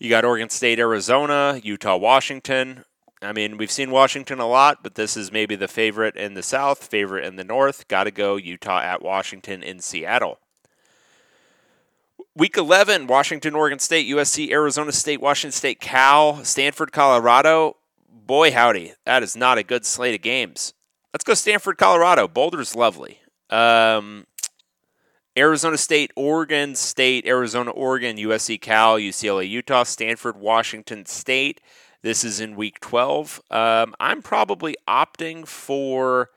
you 0.00 0.08
got 0.08 0.24
Oregon 0.24 0.48
State, 0.48 0.78
Arizona, 0.78 1.60
Utah, 1.62 1.96
Washington. 1.96 2.84
I 3.20 3.34
mean, 3.34 3.58
we've 3.58 3.70
seen 3.70 3.90
Washington 3.90 4.40
a 4.40 4.46
lot, 4.46 4.82
but 4.82 4.94
this 4.94 5.14
is 5.14 5.30
maybe 5.30 5.56
the 5.56 5.68
favorite 5.68 6.16
in 6.16 6.32
the 6.32 6.42
South, 6.42 6.88
favorite 6.88 7.26
in 7.26 7.36
the 7.36 7.44
North. 7.44 7.86
Got 7.86 8.04
to 8.04 8.10
go 8.10 8.36
Utah 8.36 8.80
at 8.80 9.02
Washington 9.02 9.62
in 9.62 9.80
Seattle. 9.80 10.38
Week 12.34 12.56
11, 12.56 13.08
Washington, 13.08 13.54
Oregon 13.54 13.78
State, 13.78 14.08
USC, 14.08 14.50
Arizona 14.50 14.90
State, 14.90 15.20
Washington 15.20 15.52
State, 15.52 15.80
Cal, 15.80 16.42
Stanford, 16.44 16.92
Colorado. 16.92 17.76
Boy, 18.08 18.52
howdy, 18.52 18.94
that 19.04 19.22
is 19.22 19.36
not 19.36 19.58
a 19.58 19.62
good 19.62 19.84
slate 19.84 20.14
of 20.14 20.22
games. 20.22 20.72
Let's 21.12 21.24
go 21.24 21.34
Stanford, 21.34 21.76
Colorado. 21.76 22.26
Boulder's 22.26 22.74
lovely. 22.74 23.20
Um, 23.50 24.26
Arizona 25.38 25.78
State, 25.78 26.10
Oregon 26.16 26.74
State, 26.74 27.26
Arizona, 27.26 27.70
Oregon, 27.70 28.16
USC, 28.16 28.60
Cal, 28.60 28.98
UCLA, 28.98 29.48
Utah, 29.48 29.84
Stanford, 29.84 30.36
Washington 30.36 31.06
State. 31.06 31.60
This 32.02 32.24
is 32.24 32.40
in 32.40 32.56
week 32.56 32.80
12. 32.80 33.42
Um, 33.50 33.94
I'm 34.00 34.22
probably 34.22 34.76
opting 34.88 35.46
for. 35.46 36.30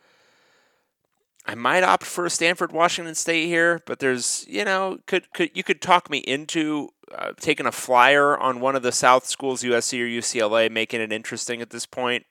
I 1.46 1.56
might 1.56 1.84
opt 1.84 2.06
for 2.06 2.30
Stanford, 2.30 2.72
Washington 2.72 3.16
State 3.16 3.48
here, 3.48 3.82
but 3.86 4.00
there's, 4.00 4.46
you 4.48 4.64
know, 4.64 5.00
could 5.08 5.32
could 5.34 5.52
you 5.54 5.64
could 5.64 5.82
talk 5.82 6.10
me 6.10 6.20
into 6.20 6.90
uh, 7.14 7.34
taking 7.40 7.66
a 7.66 7.72
flyer 7.72 8.38
on 8.38 8.62
one 8.62 8.76
of 8.76 8.84
the 8.84 8.94
South 8.94 9.26
schools, 9.26 9.64
USC 9.64 10.00
or 10.00 10.06
UCLA, 10.06 10.72
making 10.72 11.02
it 11.02 11.12
interesting 11.12 11.62
at 11.62 11.70
this 11.70 11.86
point. 11.86 12.26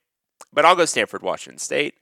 But 0.52 0.64
I'll 0.64 0.76
go 0.76 0.84
Stanford, 0.84 1.22
Washington 1.22 1.58
State. 1.58 1.94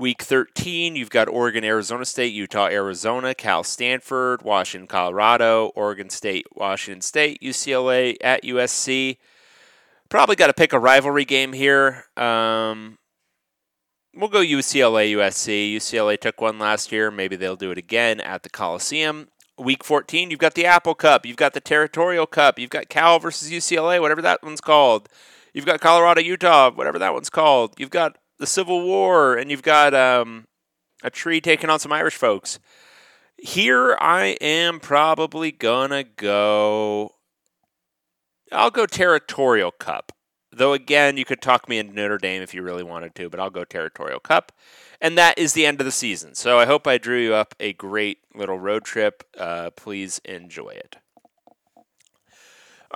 Week 0.00 0.22
13, 0.22 0.96
you've 0.96 1.10
got 1.10 1.28
Oregon, 1.28 1.62
Arizona 1.62 2.06
State, 2.06 2.32
Utah, 2.32 2.68
Arizona, 2.68 3.34
Cal, 3.34 3.62
Stanford, 3.62 4.40
Washington, 4.40 4.86
Colorado, 4.86 5.72
Oregon 5.76 6.08
State, 6.08 6.46
Washington 6.54 7.02
State, 7.02 7.38
UCLA 7.42 8.16
at 8.22 8.42
USC. 8.42 9.18
Probably 10.08 10.36
got 10.36 10.46
to 10.46 10.54
pick 10.54 10.72
a 10.72 10.78
rivalry 10.78 11.26
game 11.26 11.52
here. 11.52 12.06
Um, 12.16 12.96
we'll 14.14 14.30
go 14.30 14.38
UCLA, 14.38 15.14
USC. 15.14 15.76
UCLA 15.76 16.18
took 16.18 16.40
one 16.40 16.58
last 16.58 16.90
year. 16.90 17.10
Maybe 17.10 17.36
they'll 17.36 17.54
do 17.54 17.70
it 17.70 17.76
again 17.76 18.20
at 18.20 18.42
the 18.42 18.48
Coliseum. 18.48 19.28
Week 19.58 19.84
14, 19.84 20.30
you've 20.30 20.40
got 20.40 20.54
the 20.54 20.64
Apple 20.64 20.94
Cup. 20.94 21.26
You've 21.26 21.36
got 21.36 21.52
the 21.52 21.60
Territorial 21.60 22.26
Cup. 22.26 22.58
You've 22.58 22.70
got 22.70 22.88
Cal 22.88 23.18
versus 23.18 23.50
UCLA, 23.50 24.00
whatever 24.00 24.22
that 24.22 24.42
one's 24.42 24.62
called. 24.62 25.10
You've 25.52 25.66
got 25.66 25.82
Colorado, 25.82 26.22
Utah, 26.22 26.70
whatever 26.70 26.98
that 26.98 27.12
one's 27.12 27.28
called. 27.28 27.74
You've 27.76 27.90
got 27.90 28.16
the 28.40 28.46
Civil 28.46 28.82
War, 28.82 29.36
and 29.36 29.50
you've 29.50 29.62
got 29.62 29.94
um, 29.94 30.48
a 31.04 31.10
tree 31.10 31.40
taking 31.40 31.70
on 31.70 31.78
some 31.78 31.92
Irish 31.92 32.16
folks. 32.16 32.58
Here, 33.38 33.96
I 34.00 34.36
am 34.40 34.80
probably 34.80 35.52
to 35.52 36.04
go 36.16 37.14
I'll 38.52 38.70
go 38.70 38.86
Territorial 38.86 39.70
Cup. 39.70 40.12
Though 40.52 40.72
again, 40.72 41.16
you 41.16 41.24
could 41.24 41.40
talk 41.40 41.68
me 41.68 41.78
into 41.78 41.94
Notre 41.94 42.18
Dame 42.18 42.42
if 42.42 42.52
you 42.52 42.62
really 42.62 42.82
wanted 42.82 43.14
to, 43.14 43.30
but 43.30 43.38
I'll 43.38 43.50
go 43.50 43.64
Territorial 43.64 44.18
Cup. 44.18 44.50
And 45.00 45.16
that 45.16 45.38
is 45.38 45.52
the 45.52 45.64
end 45.64 45.80
of 45.80 45.84
the 45.84 45.92
season. 45.92 46.34
So 46.34 46.58
I 46.58 46.66
hope 46.66 46.86
I 46.86 46.98
drew 46.98 47.20
you 47.20 47.34
up 47.34 47.54
a 47.60 47.72
great 47.74 48.18
little 48.34 48.58
road 48.58 48.84
trip. 48.84 49.22
Uh, 49.38 49.70
please 49.70 50.20
enjoy 50.24 50.70
it. 50.70 50.96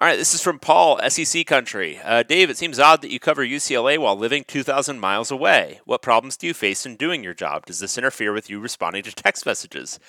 All 0.01 0.09
right, 0.09 0.19
this 0.19 0.35
is 0.35 0.41
from 0.43 0.59
Paul, 0.59 0.99
SEC 1.09 1.47
Country. 1.47 2.01
Uh, 2.03 2.25
Dave, 2.25 2.51
it 2.51 2.57
seems 2.57 2.81
odd 2.81 3.01
that 3.03 3.13
you 3.13 3.21
cover 3.21 3.47
UCLA 3.47 3.97
while 3.97 4.17
living 4.17 4.43
2,000 4.45 4.99
miles 4.99 5.31
away. 5.31 5.79
What 5.85 6.03
problems 6.03 6.37
do 6.37 6.49
you 6.49 6.55
face 6.55 6.85
in 6.85 6.97
doing 6.97 7.23
your 7.23 7.33
job? 7.33 7.67
Does 7.67 7.79
this 7.79 7.97
interfere 7.97 8.33
with 8.33 8.51
you 8.51 8.59
responding 8.59 9.05
to 9.05 9.15
text 9.15 9.47
messages? 9.47 10.01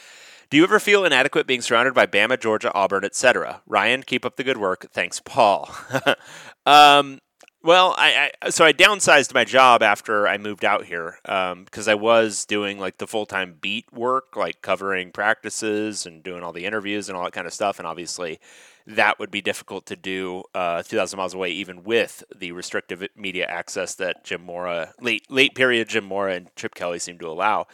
Do 0.49 0.57
you 0.57 0.63
ever 0.63 0.79
feel 0.79 1.05
inadequate 1.05 1.45
being 1.45 1.61
surrounded 1.61 1.93
by 1.93 2.07
Bama, 2.07 2.39
Georgia, 2.39 2.73
Auburn, 2.73 3.05
etc.? 3.05 3.61
Ryan, 3.67 4.01
keep 4.01 4.25
up 4.25 4.37
the 4.37 4.43
good 4.43 4.57
work. 4.57 4.87
Thanks, 4.91 5.21
Paul. 5.23 5.69
um, 6.65 7.19
Well, 7.61 7.93
I, 7.97 8.31
I 8.41 8.49
so 8.49 8.65
I 8.65 8.73
downsized 8.73 9.35
my 9.35 9.43
job 9.43 9.83
after 9.83 10.27
I 10.27 10.39
moved 10.39 10.65
out 10.65 10.85
here 10.85 11.19
because 11.23 11.87
I 11.87 11.95
was 11.95 12.45
doing 12.45 12.79
like 12.79 12.97
the 12.97 13.07
full 13.07 13.27
time 13.27 13.57
beat 13.61 13.91
work, 13.93 14.35
like 14.35 14.63
covering 14.63 15.11
practices 15.11 16.07
and 16.07 16.23
doing 16.23 16.41
all 16.43 16.53
the 16.53 16.65
interviews 16.65 17.07
and 17.07 17.15
all 17.17 17.23
that 17.25 17.33
kind 17.33 17.45
of 17.45 17.53
stuff. 17.53 17.77
And 17.77 17.87
obviously, 17.87 18.39
that 18.87 19.19
would 19.19 19.31
be 19.31 19.41
difficult 19.41 19.85
to 19.87 19.95
do 19.95 20.43
uh, 20.53 20.83
2,000 20.83 21.17
miles 21.17 21.33
away, 21.33 21.51
even 21.51 21.83
with 21.83 22.23
the 22.35 22.51
restrictive 22.51 23.07
media 23.15 23.45
access 23.45 23.95
that 23.95 24.23
Jim 24.23 24.43
Mora, 24.43 24.93
late 25.01 25.29
late 25.29 25.55
period 25.55 25.89
Jim 25.89 26.05
Mora 26.05 26.35
and 26.35 26.55
Chip 26.55 26.75
Kelly 26.75 26.99
seem 26.99 27.17
to 27.19 27.27
allow. 27.27 27.67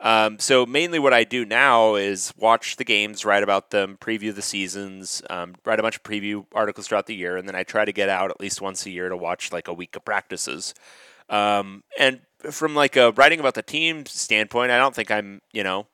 Um, 0.00 0.38
so 0.38 0.64
mainly 0.64 1.00
what 1.00 1.12
I 1.12 1.24
do 1.24 1.44
now 1.44 1.96
is 1.96 2.32
watch 2.36 2.76
the 2.76 2.84
games, 2.84 3.24
write 3.24 3.42
about 3.42 3.70
them, 3.70 3.98
preview 4.00 4.32
the 4.32 4.42
seasons, 4.42 5.22
um, 5.28 5.56
write 5.64 5.80
a 5.80 5.82
bunch 5.82 5.96
of 5.96 6.04
preview 6.04 6.46
articles 6.54 6.86
throughout 6.86 7.06
the 7.06 7.16
year, 7.16 7.36
and 7.36 7.48
then 7.48 7.56
I 7.56 7.64
try 7.64 7.84
to 7.84 7.92
get 7.92 8.08
out 8.08 8.30
at 8.30 8.40
least 8.40 8.60
once 8.60 8.86
a 8.86 8.90
year 8.90 9.08
to 9.08 9.16
watch 9.16 9.52
like 9.52 9.66
a 9.66 9.72
week 9.72 9.96
of 9.96 10.04
practices. 10.04 10.72
Um, 11.28 11.82
and 11.98 12.20
from 12.50 12.74
like 12.74 12.96
a 12.96 13.10
writing 13.12 13.40
about 13.40 13.54
the 13.54 13.62
team 13.62 14.06
standpoint, 14.06 14.70
I 14.70 14.78
don't 14.78 14.94
think 14.94 15.10
I'm 15.10 15.40
you 15.52 15.64
know 15.64 15.86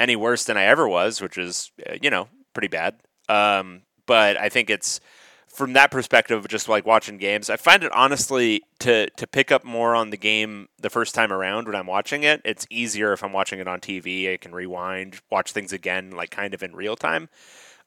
any 0.00 0.16
worse 0.16 0.44
than 0.44 0.56
I 0.56 0.64
ever 0.64 0.88
was, 0.88 1.20
which 1.20 1.36
is 1.36 1.70
uh, 1.88 1.96
you 2.00 2.10
know 2.10 2.28
pretty 2.54 2.68
bad. 2.68 2.96
Um, 3.28 3.82
but 4.06 4.36
I 4.36 4.48
think 4.48 4.70
it's 4.70 5.00
from 5.48 5.72
that 5.72 5.90
perspective, 5.90 6.46
just 6.48 6.68
like 6.68 6.86
watching 6.86 7.18
games, 7.18 7.50
I 7.50 7.56
find 7.56 7.82
it 7.82 7.92
honestly 7.92 8.62
to 8.80 9.10
to 9.10 9.26
pick 9.26 9.50
up 9.50 9.64
more 9.64 9.94
on 9.94 10.10
the 10.10 10.16
game 10.16 10.68
the 10.78 10.90
first 10.90 11.14
time 11.14 11.32
around 11.32 11.66
when 11.66 11.74
I'm 11.74 11.86
watching 11.86 12.22
it. 12.22 12.40
It's 12.44 12.66
easier 12.70 13.12
if 13.12 13.24
I'm 13.24 13.32
watching 13.32 13.58
it 13.58 13.66
on 13.68 13.80
TV. 13.80 14.32
I 14.32 14.36
can 14.36 14.54
rewind, 14.54 15.20
watch 15.30 15.52
things 15.52 15.72
again, 15.72 16.12
like 16.12 16.30
kind 16.30 16.54
of 16.54 16.62
in 16.62 16.76
real 16.76 16.96
time. 16.96 17.28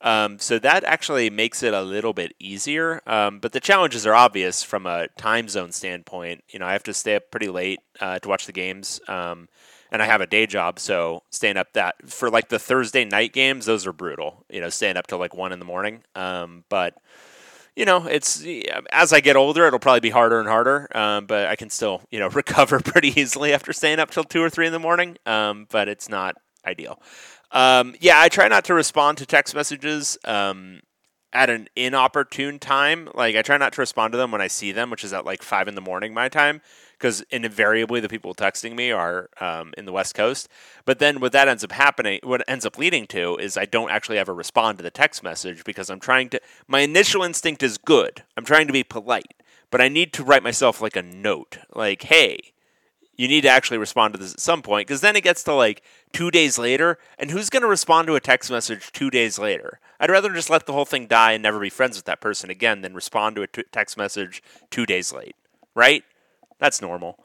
Um, 0.02 0.40
so 0.40 0.58
that 0.60 0.84
actually 0.84 1.30
makes 1.30 1.62
it 1.62 1.74
a 1.74 1.82
little 1.84 2.14
bit 2.14 2.34
easier. 2.40 3.02
Um, 3.06 3.40
but 3.40 3.52
the 3.52 3.60
challenges 3.60 4.08
are 4.08 4.16
obvious 4.16 4.64
from 4.64 4.86
a 4.86 5.08
time 5.18 5.48
zone 5.48 5.72
standpoint. 5.72 6.44
You 6.50 6.60
know, 6.60 6.66
I 6.66 6.74
have 6.74 6.84
to 6.84 6.94
stay 6.94 7.16
up 7.16 7.30
pretty 7.32 7.50
late 7.50 7.80
uh, 8.00 8.20
to 8.20 8.28
watch 8.28 8.48
the 8.48 8.52
games. 8.52 9.00
Um, 9.08 9.48
and 9.92 10.02
I 10.02 10.06
have 10.06 10.22
a 10.22 10.28
day 10.28 10.46
job, 10.46 10.80
so 10.80 11.24
staying 11.32 11.58
up 11.58 11.74
that 11.74 12.10
for 12.10 12.30
like 12.30 12.50
the 12.50 12.60
Thursday 12.60 13.04
night 13.04 13.34
games, 13.34 13.66
those 13.66 13.86
are 13.86 13.94
brutal. 13.94 14.46
You 14.50 14.62
know, 14.62 14.70
staying 14.70 14.98
up 14.98 15.08
till 15.08 15.20
like 15.20 15.36
one 15.36 15.52
in 15.52 15.60
the 15.60 15.66
morning. 15.66 16.04
Um, 16.16 16.64
but 16.70 16.96
you 17.76 17.86
know, 17.86 18.06
it's 18.06 18.44
as 18.92 19.12
I 19.12 19.20
get 19.20 19.36
older, 19.36 19.66
it'll 19.68 19.80
probably 19.80 20.00
be 20.00 20.10
harder 20.10 20.40
and 20.40 20.48
harder. 20.48 20.88
Um, 20.96 21.26
but 21.26 21.48
I 21.48 21.56
can 21.56 21.70
still, 21.70 22.02
you 22.10 22.20
know, 22.20 22.30
recover 22.34 22.80
pretty 22.80 23.20
easily 23.20 23.54
after 23.54 23.74
staying 23.74 24.00
up 24.00 24.12
till 24.12 24.24
two 24.24 24.42
or 24.42 24.50
three 24.50 24.66
in 24.66 24.74
the 24.74 24.80
morning. 24.80 25.18
Um, 25.26 25.68
but 25.70 25.88
it's 25.90 26.08
not 26.08 26.36
ideal. 26.66 27.02
Um, 27.52 27.96
yeah, 28.00 28.22
I 28.22 28.30
try 28.30 28.48
not 28.48 28.64
to 28.66 28.74
respond 28.74 29.18
to 29.18 29.26
text 29.26 29.54
messages 29.54 30.18
um, 30.24 30.80
at 31.34 31.50
an 31.50 31.68
inopportune 31.76 32.60
time. 32.60 33.10
Like 33.14 33.36
I 33.36 33.42
try 33.42 33.58
not 33.58 33.74
to 33.74 33.82
respond 33.82 34.14
to 34.14 34.18
them 34.18 34.32
when 34.32 34.42
I 34.42 34.48
see 34.48 34.72
them, 34.72 34.90
which 34.90 35.04
is 35.04 35.12
at 35.12 35.26
like 35.26 35.44
five 35.44 35.68
in 35.68 35.76
the 35.76 35.82
morning 35.82 36.14
my 36.14 36.30
time 36.30 36.62
because 37.02 37.22
invariably 37.32 38.00
the 38.00 38.08
people 38.08 38.36
texting 38.36 38.76
me 38.76 38.92
are 38.92 39.28
um, 39.40 39.74
in 39.76 39.86
the 39.86 39.92
West 39.92 40.14
Coast. 40.14 40.48
But 40.86 41.00
then 41.00 41.20
what 41.20 41.32
that 41.32 41.48
ends 41.48 41.64
up 41.64 41.72
happening, 41.72 42.20
what 42.22 42.44
ends 42.48 42.64
up 42.64 42.78
leading 42.78 43.08
to, 43.08 43.38
is 43.38 43.58
I 43.58 43.66
don't 43.66 43.90
actually 43.90 44.20
ever 44.20 44.36
respond 44.36 44.78
to 44.78 44.84
the 44.84 44.92
text 44.92 45.24
message 45.24 45.64
because 45.64 45.90
I'm 45.90 46.00
trying 46.00 46.30
to. 46.30 46.40
My 46.68 46.82
initial 46.82 47.24
instinct 47.24 47.64
is 47.64 47.80
good. 47.80 48.24
I'm 48.38 48.46
trying 48.46 48.68
to 48.68 48.74
be 48.74 48.84
polite, 48.84 49.34
but 49.72 49.82
I 49.82 49.88
need 49.88 50.14
to 50.14 50.24
write 50.24 50.44
myself 50.44 50.80
like 50.80 50.96
a 50.96 51.02
note, 51.02 51.58
like, 51.74 52.04
"Hey." 52.04 52.54
You 53.18 53.28
need 53.28 53.42
to 53.42 53.50
actually 53.50 53.78
respond 53.78 54.16
to 54.16 54.20
this 54.20 54.34
at 54.34 54.40
some 54.40 54.64
point 54.64 54.88
because 54.88 55.02
then 55.02 55.16
it 55.16 55.24
gets 55.24 55.44
to 55.44 55.54
like 55.54 55.84
two 56.12 56.32
days 56.32 56.58
later, 56.58 56.98
and 57.20 57.30
who's 57.30 57.52
going 57.52 57.62
to 57.62 57.68
respond 57.68 58.08
to 58.08 58.16
a 58.16 58.20
text 58.20 58.50
message 58.50 58.92
two 58.94 59.12
days 59.12 59.38
later? 59.38 59.80
I'd 60.00 60.10
rather 60.10 60.34
just 60.34 60.50
let 60.50 60.66
the 60.66 60.74
whole 60.74 60.86
thing 60.86 61.06
die 61.06 61.34
and 61.34 61.44
never 61.44 61.60
be 61.60 61.70
friends 61.70 61.98
with 61.98 62.06
that 62.06 62.22
person 62.22 62.50
again 62.50 62.82
than 62.82 62.96
respond 62.96 63.36
to 63.36 63.44
a 63.44 63.48
t- 63.48 63.64
text 63.72 63.96
message 63.96 64.42
two 64.72 64.88
days 64.88 65.14
late, 65.14 65.36
right? 65.76 66.04
That's 66.62 66.82
normal. 66.82 67.18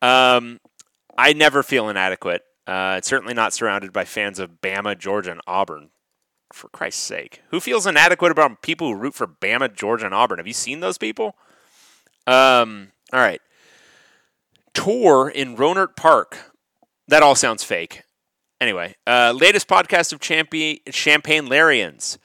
Um, 0.00 0.60
I 1.18 1.32
never 1.32 1.64
feel 1.64 1.88
inadequate. 1.88 2.42
Uh, 2.68 3.00
certainly 3.00 3.34
not 3.34 3.52
surrounded 3.52 3.92
by 3.92 4.04
fans 4.04 4.38
of 4.38 4.60
Bama, 4.60 4.96
Georgia, 4.96 5.32
and 5.32 5.40
Auburn. 5.48 5.90
For 6.52 6.68
Christ's 6.68 7.02
sake, 7.02 7.42
who 7.50 7.58
feels 7.58 7.88
inadequate 7.88 8.30
about 8.30 8.62
people 8.62 8.86
who 8.86 8.94
root 8.94 9.14
for 9.14 9.26
Bama, 9.26 9.74
Georgia, 9.74 10.06
and 10.06 10.14
Auburn? 10.14 10.38
Have 10.38 10.46
you 10.46 10.52
seen 10.52 10.78
those 10.78 10.96
people? 10.96 11.34
Um, 12.24 12.92
all 13.12 13.18
right. 13.18 13.40
Tour 14.72 15.28
in 15.28 15.56
Rohnert 15.56 15.96
Park. 15.96 16.52
That 17.08 17.24
all 17.24 17.34
sounds 17.34 17.64
fake. 17.64 18.04
Anyway, 18.60 18.94
uh, 19.08 19.34
latest 19.36 19.66
podcast 19.66 20.12
of 20.12 20.20
Champion 20.20 20.78
Champagne 20.90 21.48
Larians. 21.48 22.16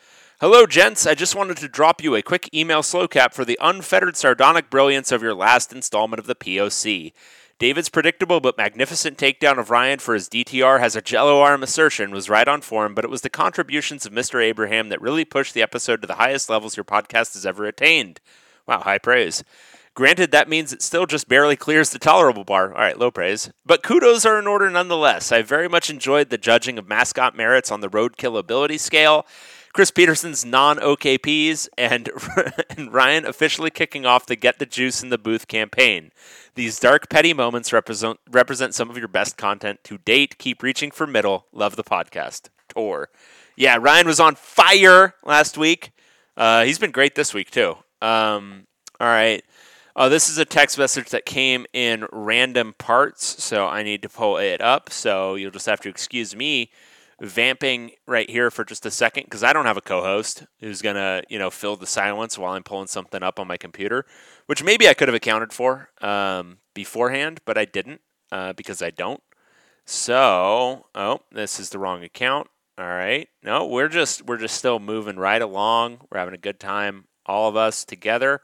Hello, 0.42 0.66
gents. 0.66 1.06
I 1.06 1.14
just 1.14 1.36
wanted 1.36 1.58
to 1.58 1.68
drop 1.68 2.02
you 2.02 2.16
a 2.16 2.24
quick 2.24 2.50
email 2.52 2.82
slow 2.82 3.08
cap 3.08 3.36
for 3.36 3.46
the 3.46 3.60
unfettered 3.62 4.18
sardonic 4.18 4.72
brilliance 4.72 5.12
of 5.12 5.22
your 5.22 5.36
last 5.36 5.72
installment 5.72 6.20
of 6.20 6.26
the 6.26 6.34
POC. 6.34 7.14
David's 7.60 7.90
predictable 7.90 8.40
but 8.40 8.58
magnificent 8.58 9.20
takedown 9.20 9.60
of 9.60 9.70
Ryan 9.70 10.00
for 10.00 10.16
his 10.16 10.28
DTR 10.28 10.80
has 10.80 10.96
a 10.96 11.02
jello 11.04 11.42
arm 11.42 11.62
assertion 11.62 12.10
was 12.10 12.28
right 12.28 12.48
on 12.48 12.62
form, 12.62 12.96
but 12.96 13.06
it 13.06 13.12
was 13.12 13.22
the 13.22 13.30
contributions 13.30 14.08
of 14.08 14.14
Mr. 14.14 14.44
Abraham 14.44 14.90
that 14.90 15.00
really 15.00 15.26
pushed 15.26 15.54
the 15.54 15.62
episode 15.62 16.02
to 16.02 16.08
the 16.08 16.16
highest 16.16 16.50
levels 16.50 16.76
your 16.76 16.86
podcast 16.86 17.36
has 17.36 17.46
ever 17.46 17.68
attained. 17.68 18.20
Wow, 18.66 18.80
high 18.80 18.98
praise. 18.98 19.44
Granted, 19.94 20.32
that 20.32 20.50
means 20.50 20.74
it 20.74 20.82
still 20.82 21.06
just 21.06 21.28
barely 21.28 21.56
clears 21.56 21.92
the 21.92 22.00
tolerable 22.00 22.46
bar. 22.46 22.74
All 22.74 22.82
right, 22.82 22.98
low 22.98 23.12
praise. 23.12 23.52
But 23.64 23.84
kudos 23.84 24.26
are 24.26 24.40
in 24.40 24.48
order 24.48 24.72
nonetheless. 24.72 25.32
I 25.32 25.44
very 25.44 25.70
much 25.70 25.92
enjoyed 25.92 26.32
the 26.32 26.40
judging 26.40 26.80
of 26.80 26.88
mascot 26.88 27.38
merits 27.38 27.70
on 27.70 27.82
the 27.82 27.90
roadkill 27.92 28.40
ability 28.40 28.80
scale 28.80 29.28
Chris 29.74 29.92
Petersen's 29.92 30.44
non 30.44 30.78
OKPs, 30.78 31.70
and, 31.78 32.10
and 32.78 32.94
Ryan 32.94 33.26
officially 33.26 33.70
kicking 33.70 34.06
off 34.06 34.26
the 34.26 34.36
Get 34.36 34.60
the 34.60 34.66
Juice 34.66 35.02
in 35.02 35.10
the 35.10 35.18
Booth 35.18 35.48
campaign. 35.48 36.12
These 36.56 36.80
dark, 36.80 37.10
petty 37.10 37.34
moments 37.34 37.72
represent, 37.72 38.20
represent 38.30 38.76
some 38.76 38.90
of 38.90 38.98
your 38.98 39.08
best 39.08 39.38
content 39.38 39.84
to 39.86 39.98
date. 40.00 40.38
Keep 40.38 40.62
reaching 40.64 40.92
for 40.92 41.08
middle. 41.08 41.46
Love 41.54 41.76
the 41.76 41.84
podcast. 41.84 42.50
Tour. 42.68 43.10
Yeah, 43.56 43.78
Ryan 43.80 44.08
was 44.08 44.20
on 44.20 44.36
fire 44.36 45.16
last 45.24 45.58
week. 45.58 45.92
Uh, 46.36 46.64
he's 46.64 46.80
been 46.80 46.92
great 46.92 47.16
this 47.16 47.34
week, 47.34 47.52
too. 47.52 47.76
Um, 48.02 48.68
all 49.00 49.08
right. 49.08 49.44
Oh, 49.96 50.08
this 50.08 50.30
is 50.30 50.38
a 50.38 50.46
text 50.46 50.78
message 50.78 51.10
that 51.10 51.26
came 51.26 51.66
in 51.74 52.08
random 52.12 52.74
parts, 52.78 53.44
so 53.44 53.68
I 53.68 53.84
need 53.84 54.02
to 54.04 54.10
pull 54.10 54.38
it 54.38 54.62
up. 54.62 54.90
So 54.90 55.36
you'll 55.36 55.52
just 55.52 55.66
have 55.66 55.82
to 55.82 55.90
excuse 55.90 56.36
me 56.36 56.72
vamping 57.22 57.92
right 58.08 58.30
here 58.30 58.50
for 58.50 58.66
just 58.66 58.86
a 58.86 58.92
second 58.92 59.24
because 59.26 59.44
I 59.44 59.54
don't 59.54 59.68
have 59.68 59.78
a 59.78 59.82
co-host 59.82 60.44
who's 60.60 60.82
gonna 60.82 61.22
you 61.30 61.38
know 61.38 61.50
fill 61.50 61.76
the 61.76 61.86
silence 61.86 62.38
while 62.38 62.54
I'm 62.54 62.64
pulling 62.64 62.88
something 62.88 63.22
up 63.24 63.40
on 63.40 63.48
my 63.48 63.58
computer, 63.58 64.06
which 64.48 64.64
maybe 64.64 64.90
I 64.90 64.94
could 64.94 65.08
have 65.08 65.16
accounted 65.16 65.54
for 65.54 65.90
um, 66.02 66.58
beforehand, 66.74 67.42
but 67.46 67.58
I 67.58 67.66
didn't 67.66 68.02
uh, 68.32 68.54
because 68.54 68.82
I 68.82 68.90
don't. 68.90 69.22
So, 69.86 70.88
oh, 70.96 71.20
this 71.32 71.60
is 71.60 71.70
the 71.70 71.80
wrong 71.80 72.04
account. 72.04 72.48
All 72.78 72.88
right, 72.88 73.28
no, 73.44 73.68
we're 73.68 73.90
just 73.90 74.26
we're 74.26 74.38
just 74.38 74.56
still 74.56 74.80
moving 74.80 75.18
right 75.18 75.42
along. 75.42 76.00
We're 76.10 76.20
having 76.20 76.34
a 76.34 76.40
good 76.40 76.60
time, 76.60 77.06
all 77.26 77.48
of 77.48 77.56
us 77.56 77.86
together. 77.86 78.42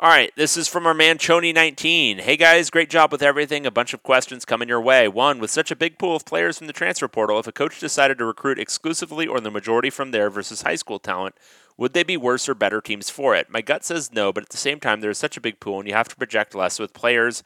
All 0.00 0.10
right, 0.10 0.32
this 0.36 0.56
is 0.56 0.68
from 0.68 0.86
our 0.86 0.94
man 0.94 1.18
Choney19. 1.18 2.20
Hey 2.20 2.36
guys, 2.36 2.70
great 2.70 2.88
job 2.88 3.10
with 3.10 3.20
everything. 3.20 3.66
A 3.66 3.70
bunch 3.72 3.92
of 3.92 4.04
questions 4.04 4.44
coming 4.44 4.68
your 4.68 4.80
way. 4.80 5.08
One, 5.08 5.40
with 5.40 5.50
such 5.50 5.72
a 5.72 5.76
big 5.76 5.98
pool 5.98 6.14
of 6.14 6.24
players 6.24 6.56
from 6.56 6.68
the 6.68 6.72
transfer 6.72 7.08
portal, 7.08 7.40
if 7.40 7.48
a 7.48 7.52
coach 7.52 7.80
decided 7.80 8.16
to 8.18 8.24
recruit 8.24 8.60
exclusively 8.60 9.26
or 9.26 9.40
the 9.40 9.50
majority 9.50 9.90
from 9.90 10.12
there 10.12 10.30
versus 10.30 10.62
high 10.62 10.76
school 10.76 11.00
talent, 11.00 11.34
would 11.76 11.94
they 11.94 12.04
be 12.04 12.16
worse 12.16 12.48
or 12.48 12.54
better 12.54 12.80
teams 12.80 13.10
for 13.10 13.34
it? 13.34 13.50
My 13.50 13.60
gut 13.60 13.84
says 13.84 14.12
no, 14.12 14.32
but 14.32 14.44
at 14.44 14.50
the 14.50 14.56
same 14.56 14.78
time, 14.78 15.00
there 15.00 15.10
is 15.10 15.18
such 15.18 15.36
a 15.36 15.40
big 15.40 15.58
pool, 15.58 15.80
and 15.80 15.88
you 15.88 15.94
have 15.96 16.08
to 16.10 16.16
project 16.16 16.54
less 16.54 16.78
with 16.78 16.92
players 16.92 17.42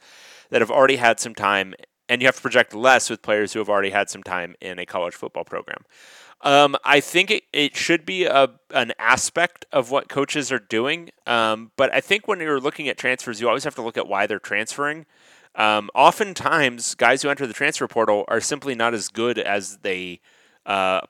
that 0.51 0.61
have 0.61 0.69
already 0.69 0.97
had 0.97 1.19
some 1.19 1.33
time, 1.33 1.73
and 2.07 2.21
you 2.21 2.27
have 2.27 2.35
to 2.35 2.41
project 2.43 2.75
less 2.75 3.09
with 3.09 3.23
players 3.23 3.53
who 3.53 3.59
have 3.59 3.69
already 3.69 3.89
had 3.89 4.11
some 4.11 4.21
time 4.21 4.53
in 4.61 4.77
a 4.77 4.85
college 4.85 5.15
football 5.15 5.43
program. 5.43 5.85
Um, 6.43 6.75
I 6.83 6.99
think 6.99 7.31
it, 7.31 7.43
it 7.53 7.75
should 7.75 8.05
be 8.05 8.25
a, 8.25 8.49
an 8.71 8.91
aspect 8.99 9.65
of 9.71 9.91
what 9.91 10.09
coaches 10.09 10.51
are 10.51 10.59
doing. 10.59 11.09
Um, 11.25 11.71
but 11.77 11.93
I 11.93 12.01
think 12.01 12.27
when 12.27 12.41
you're 12.41 12.59
looking 12.59 12.89
at 12.89 12.97
transfers, 12.97 13.39
you 13.39 13.47
always 13.47 13.63
have 13.63 13.75
to 13.75 13.81
look 13.81 13.97
at 13.97 14.07
why 14.07 14.27
they're 14.27 14.39
transferring. 14.39 15.05
Um, 15.55 15.89
oftentimes, 15.95 16.95
guys 16.95 17.21
who 17.21 17.29
enter 17.29 17.47
the 17.47 17.53
transfer 17.53 17.87
portal 17.87 18.25
are 18.27 18.41
simply 18.41 18.75
not 18.75 18.93
as 18.93 19.07
good 19.07 19.39
as 19.39 19.77
they 19.77 20.19
uh, 20.65 21.01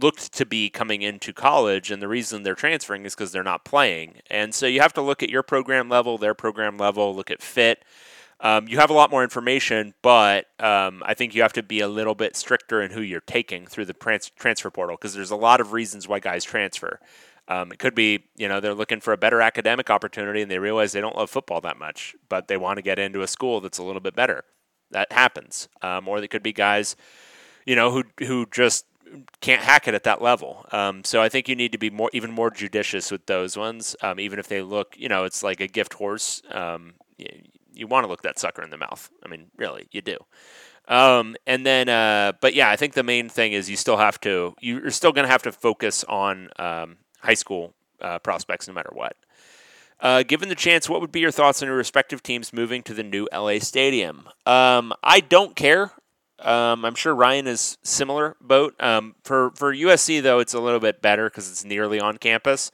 looked 0.00 0.32
to 0.32 0.44
be 0.44 0.70
coming 0.70 1.02
into 1.02 1.32
college. 1.32 1.92
And 1.92 2.02
the 2.02 2.08
reason 2.08 2.42
they're 2.42 2.54
transferring 2.56 3.04
is 3.04 3.14
because 3.14 3.30
they're 3.30 3.42
not 3.44 3.64
playing. 3.64 4.14
And 4.28 4.52
so 4.54 4.66
you 4.66 4.80
have 4.80 4.94
to 4.94 5.02
look 5.02 5.22
at 5.22 5.30
your 5.30 5.44
program 5.44 5.88
level, 5.88 6.18
their 6.18 6.34
program 6.34 6.78
level, 6.78 7.14
look 7.14 7.30
at 7.30 7.42
fit. 7.42 7.84
Um, 8.42 8.68
you 8.68 8.78
have 8.78 8.90
a 8.90 8.94
lot 8.94 9.10
more 9.10 9.22
information, 9.22 9.92
but 10.00 10.46
um, 10.58 11.02
I 11.04 11.12
think 11.14 11.34
you 11.34 11.42
have 11.42 11.52
to 11.54 11.62
be 11.62 11.80
a 11.80 11.88
little 11.88 12.14
bit 12.14 12.36
stricter 12.36 12.80
in 12.80 12.90
who 12.90 13.02
you're 13.02 13.20
taking 13.20 13.66
through 13.66 13.84
the 13.84 13.92
trans- 13.92 14.30
transfer 14.30 14.70
portal 14.70 14.96
because 14.96 15.14
there's 15.14 15.30
a 15.30 15.36
lot 15.36 15.60
of 15.60 15.72
reasons 15.72 16.08
why 16.08 16.20
guys 16.20 16.44
transfer. 16.44 17.00
Um, 17.48 17.72
it 17.72 17.78
could 17.78 17.94
be, 17.94 18.24
you 18.36 18.48
know, 18.48 18.60
they're 18.60 18.74
looking 18.74 19.00
for 19.00 19.12
a 19.12 19.18
better 19.18 19.42
academic 19.42 19.90
opportunity 19.90 20.40
and 20.40 20.50
they 20.50 20.58
realize 20.58 20.92
they 20.92 21.00
don't 21.00 21.16
love 21.16 21.28
football 21.28 21.60
that 21.62 21.78
much, 21.78 22.14
but 22.28 22.48
they 22.48 22.56
want 22.56 22.76
to 22.76 22.82
get 22.82 22.98
into 22.98 23.22
a 23.22 23.26
school 23.26 23.60
that's 23.60 23.78
a 23.78 23.82
little 23.82 24.00
bit 24.00 24.14
better. 24.14 24.44
That 24.90 25.12
happens. 25.12 25.68
Um, 25.82 26.08
or 26.08 26.20
they 26.20 26.28
could 26.28 26.42
be 26.42 26.52
guys, 26.52 26.96
you 27.66 27.76
know, 27.76 27.90
who 27.90 28.04
who 28.24 28.46
just 28.50 28.86
can't 29.40 29.62
hack 29.62 29.88
it 29.88 29.94
at 29.94 30.04
that 30.04 30.22
level. 30.22 30.64
Um, 30.70 31.04
so 31.04 31.20
I 31.20 31.28
think 31.28 31.48
you 31.48 31.56
need 31.56 31.72
to 31.72 31.78
be 31.78 31.90
more, 31.90 32.10
even 32.12 32.30
more 32.30 32.50
judicious 32.50 33.10
with 33.10 33.26
those 33.26 33.56
ones. 33.56 33.96
Um, 34.02 34.20
even 34.20 34.38
if 34.38 34.46
they 34.46 34.62
look, 34.62 34.94
you 34.96 35.08
know, 35.08 35.24
it's 35.24 35.42
like 35.42 35.60
a 35.60 35.66
gift 35.66 35.94
horse. 35.94 36.42
Um, 36.50 36.94
you, 37.80 37.86
want 37.86 38.04
to 38.04 38.08
look 38.08 38.22
that 38.22 38.38
sucker 38.38 38.62
in 38.62 38.70
the 38.70 38.76
mouth. 38.76 39.10
I 39.24 39.28
mean, 39.28 39.46
really, 39.56 39.88
you 39.90 40.02
do. 40.02 40.16
Um, 40.88 41.36
and 41.46 41.64
then, 41.64 41.88
uh, 41.88 42.32
but 42.40 42.54
yeah, 42.54 42.70
I 42.70 42.76
think 42.76 42.94
the 42.94 43.02
main 43.02 43.28
thing 43.28 43.52
is 43.52 43.70
you 43.70 43.76
still 43.76 43.96
have 43.96 44.20
to, 44.20 44.54
you're 44.60 44.90
still 44.90 45.12
going 45.12 45.24
to 45.24 45.30
have 45.30 45.42
to 45.42 45.52
focus 45.52 46.04
on 46.04 46.50
um, 46.58 46.98
high 47.20 47.34
school 47.34 47.74
uh, 48.00 48.18
prospects 48.18 48.68
no 48.68 48.74
matter 48.74 48.90
what. 48.92 49.16
Uh, 50.00 50.22
given 50.22 50.48
the 50.48 50.54
chance, 50.54 50.88
what 50.88 51.00
would 51.00 51.12
be 51.12 51.20
your 51.20 51.30
thoughts 51.30 51.62
on 51.62 51.68
your 51.68 51.76
respective 51.76 52.22
teams 52.22 52.52
moving 52.52 52.82
to 52.82 52.94
the 52.94 53.02
new 53.02 53.28
LA 53.32 53.58
stadium? 53.58 54.28
Um, 54.46 54.94
I 55.02 55.20
don't 55.20 55.54
care. 55.54 55.92
Um, 56.38 56.86
I'm 56.86 56.94
sure 56.94 57.14
Ryan 57.14 57.46
is 57.46 57.76
similar 57.82 58.36
boat. 58.40 58.74
Um, 58.80 59.14
for 59.24 59.50
for 59.50 59.74
USC 59.74 60.22
though, 60.22 60.38
it's 60.38 60.54
a 60.54 60.60
little 60.60 60.80
bit 60.80 61.02
better 61.02 61.28
because 61.28 61.50
it's 61.50 61.64
nearly 61.64 62.00
on 62.00 62.16
campus. 62.16 62.70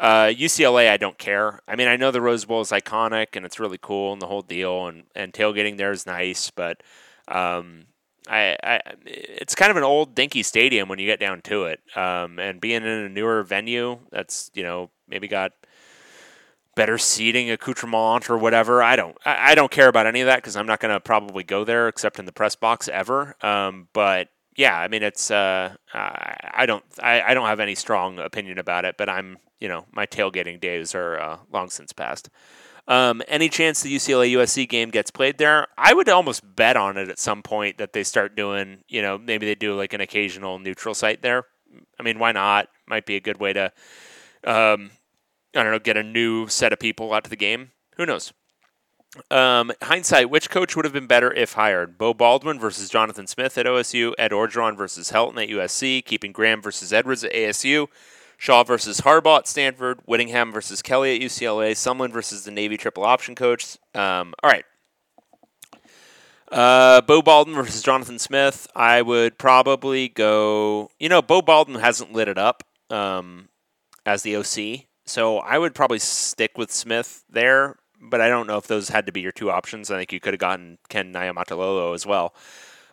Uh, 0.00 0.28
UCLA, 0.28 0.88
I 0.88 0.96
don't 0.96 1.18
care. 1.18 1.60
I 1.68 1.76
mean, 1.76 1.86
I 1.86 1.96
know 1.96 2.10
the 2.10 2.22
Rose 2.22 2.46
Bowl 2.46 2.62
is 2.62 2.70
iconic 2.70 3.36
and 3.36 3.44
it's 3.44 3.60
really 3.60 3.78
cool 3.80 4.14
and 4.14 4.22
the 4.22 4.26
whole 4.26 4.40
deal, 4.40 4.86
and, 4.86 5.04
and 5.14 5.30
tailgating 5.30 5.76
there 5.76 5.92
is 5.92 6.06
nice, 6.06 6.50
but 6.50 6.82
um, 7.28 7.84
I, 8.26 8.56
I, 8.62 8.80
it's 9.04 9.54
kind 9.54 9.70
of 9.70 9.76
an 9.76 9.82
old 9.82 10.14
dinky 10.14 10.42
stadium 10.42 10.88
when 10.88 10.98
you 10.98 11.06
get 11.06 11.20
down 11.20 11.42
to 11.42 11.64
it. 11.64 11.80
Um, 11.94 12.38
and 12.38 12.62
being 12.62 12.82
in 12.82 12.86
a 12.86 13.08
newer 13.10 13.42
venue 13.42 13.98
that's 14.10 14.50
you 14.54 14.62
know 14.62 14.90
maybe 15.06 15.28
got 15.28 15.52
better 16.76 16.96
seating 16.96 17.50
accoutrement 17.50 18.30
or 18.30 18.38
whatever. 18.38 18.82
I 18.82 18.96
don't 18.96 19.18
I, 19.26 19.52
I 19.52 19.54
don't 19.54 19.70
care 19.70 19.88
about 19.88 20.06
any 20.06 20.22
of 20.22 20.26
that 20.26 20.36
because 20.36 20.56
I'm 20.56 20.66
not 20.66 20.80
going 20.80 20.94
to 20.94 21.00
probably 21.00 21.44
go 21.44 21.64
there 21.64 21.88
except 21.88 22.18
in 22.18 22.24
the 22.24 22.32
press 22.32 22.56
box 22.56 22.88
ever. 22.88 23.36
Um, 23.42 23.88
but 23.92 24.28
yeah, 24.56 24.78
I 24.78 24.88
mean 24.88 25.02
it's 25.02 25.30
uh, 25.30 25.74
I 25.94 26.64
don't 26.66 26.84
I, 27.02 27.22
I 27.22 27.34
don't 27.34 27.46
have 27.46 27.60
any 27.60 27.74
strong 27.74 28.18
opinion 28.18 28.58
about 28.58 28.84
it, 28.84 28.96
but 28.98 29.08
I'm 29.08 29.38
you 29.60 29.68
know 29.68 29.86
my 29.92 30.06
tailgating 30.06 30.60
days 30.60 30.94
are 30.94 31.18
uh, 31.18 31.38
long 31.52 31.70
since 31.70 31.92
past. 31.92 32.28
Um, 32.88 33.22
any 33.28 33.48
chance 33.48 33.82
the 33.82 33.94
UCLA 33.94 34.32
USC 34.32 34.68
game 34.68 34.90
gets 34.90 35.12
played 35.12 35.38
there? 35.38 35.68
I 35.78 35.94
would 35.94 36.08
almost 36.08 36.42
bet 36.56 36.76
on 36.76 36.96
it 36.96 37.08
at 37.08 37.20
some 37.20 37.40
point 37.40 37.78
that 37.78 37.92
they 37.92 38.02
start 38.02 38.34
doing, 38.34 38.82
you 38.88 39.00
know, 39.00 39.16
maybe 39.16 39.46
they 39.46 39.54
do 39.54 39.76
like 39.76 39.92
an 39.92 40.00
occasional 40.00 40.58
neutral 40.58 40.94
site 40.94 41.22
there. 41.22 41.44
I 42.00 42.02
mean, 42.02 42.18
why 42.18 42.32
not? 42.32 42.68
Might 42.88 43.06
be 43.06 43.14
a 43.14 43.20
good 43.20 43.38
way 43.38 43.52
to, 43.52 43.66
um, 44.44 44.90
I 45.54 45.62
don't 45.62 45.70
know, 45.70 45.78
get 45.78 45.96
a 45.96 46.02
new 46.02 46.48
set 46.48 46.72
of 46.72 46.80
people 46.80 47.12
out 47.12 47.22
to 47.24 47.30
the 47.30 47.36
game. 47.36 47.70
Who 47.96 48.06
knows? 48.06 48.32
Um, 49.30 49.72
hindsight, 49.82 50.30
which 50.30 50.50
coach 50.50 50.76
would 50.76 50.84
have 50.84 50.94
been 50.94 51.08
better 51.08 51.32
if 51.32 51.54
hired? 51.54 51.98
Beau 51.98 52.14
Baldwin 52.14 52.60
versus 52.60 52.88
Jonathan 52.88 53.26
Smith 53.26 53.58
at 53.58 53.66
OSU, 53.66 54.12
Ed 54.18 54.30
Orgeron 54.30 54.76
versus 54.76 55.10
Helton 55.10 55.42
at 55.42 55.48
USC, 55.48 56.04
keeping 56.04 56.30
Graham 56.30 56.62
versus 56.62 56.92
Edwards 56.92 57.24
at 57.24 57.32
ASU, 57.32 57.88
Shaw 58.36 58.62
versus 58.62 59.00
Harbaugh 59.00 59.38
at 59.38 59.48
Stanford, 59.48 60.00
Whittingham 60.06 60.52
versus 60.52 60.80
Kelly 60.80 61.16
at 61.16 61.20
UCLA, 61.20 61.72
Sumlin 61.72 62.12
versus 62.12 62.44
the 62.44 62.52
Navy 62.52 62.76
triple 62.76 63.04
option 63.04 63.34
coach. 63.34 63.76
Um, 63.94 64.32
all 64.42 64.50
right. 64.50 64.64
Uh, 66.50 67.00
Beau 67.00 67.20
Baldwin 67.20 67.56
versus 67.56 67.82
Jonathan 67.82 68.18
Smith. 68.18 68.68
I 68.74 69.02
would 69.02 69.38
probably 69.38 70.08
go. 70.08 70.90
You 70.98 71.08
know, 71.08 71.22
Beau 71.22 71.42
Baldwin 71.42 71.80
hasn't 71.80 72.12
lit 72.12 72.28
it 72.28 72.38
up 72.38 72.62
um, 72.90 73.48
as 74.06 74.22
the 74.22 74.36
OC, 74.36 74.86
so 75.04 75.38
I 75.38 75.58
would 75.58 75.74
probably 75.74 75.98
stick 75.98 76.56
with 76.56 76.72
Smith 76.72 77.24
there. 77.28 77.76
But 78.00 78.20
I 78.20 78.28
don't 78.28 78.46
know 78.46 78.56
if 78.56 78.66
those 78.66 78.88
had 78.88 79.06
to 79.06 79.12
be 79.12 79.20
your 79.20 79.32
two 79.32 79.50
options. 79.50 79.90
I 79.90 79.98
think 79.98 80.12
you 80.12 80.20
could 80.20 80.32
have 80.34 80.40
gotten 80.40 80.78
Ken 80.88 81.12
Niumatalolo 81.12 81.94
as 81.94 82.06
well. 82.06 82.34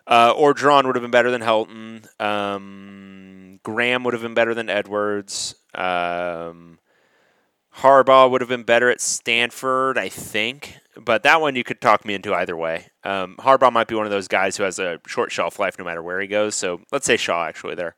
Uh, 0.05 0.33
Orgeron 0.33 0.85
would 0.85 0.95
have 0.95 1.01
been 1.01 1.11
better 1.11 1.31
than 1.31 1.41
Helton. 1.41 2.07
Um, 2.21 3.59
Graham 3.63 4.03
would 4.03 4.13
have 4.13 4.23
been 4.23 4.33
better 4.33 4.53
than 4.53 4.69
Edwards. 4.69 5.55
Um, 5.75 6.79
Harbaugh 7.77 8.31
would 8.31 8.41
have 8.41 8.49
been 8.49 8.63
better 8.63 8.89
at 8.89 9.01
Stanford, 9.01 9.97
I 9.97 10.09
think. 10.09 10.77
But 10.95 11.23
that 11.23 11.41
one 11.41 11.55
you 11.55 11.63
could 11.63 11.79
talk 11.79 12.05
me 12.05 12.13
into 12.15 12.33
either 12.33 12.55
way. 12.55 12.87
Um, 13.03 13.35
Harbaugh 13.37 13.71
might 13.71 13.87
be 13.87 13.95
one 13.95 14.05
of 14.05 14.11
those 14.11 14.27
guys 14.27 14.57
who 14.57 14.63
has 14.63 14.79
a 14.79 14.99
short 15.05 15.31
shelf 15.31 15.59
life 15.59 15.77
no 15.77 15.85
matter 15.85 16.01
where 16.01 16.19
he 16.19 16.27
goes. 16.27 16.55
So 16.55 16.81
let's 16.91 17.05
say 17.05 17.17
Shaw 17.17 17.45
actually 17.45 17.75
there. 17.75 17.95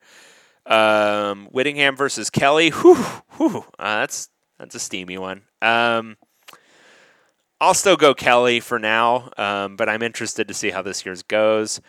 Um, 0.66 1.46
Whittingham 1.48 1.96
versus 1.96 2.30
Kelly. 2.30 2.72
Whew, 2.72 2.96
whew, 3.38 3.66
uh, 3.80 4.02
that's 4.02 4.30
that's 4.58 4.76
a 4.76 4.80
steamy 4.80 5.18
one. 5.18 5.44
Um, 5.62 6.18
I'll 7.62 7.74
still 7.74 7.98
go 7.98 8.14
Kelly 8.14 8.62
for 8.62 8.80
now, 8.80 9.32
um, 9.38 9.76
but 9.76 9.90
I'm 9.90 10.02
interested 10.02 10.48
to 10.48 10.54
see 10.54 10.70
how 10.70 10.82
this 10.82 11.06
year's 11.06 11.24
goes. 11.24 11.82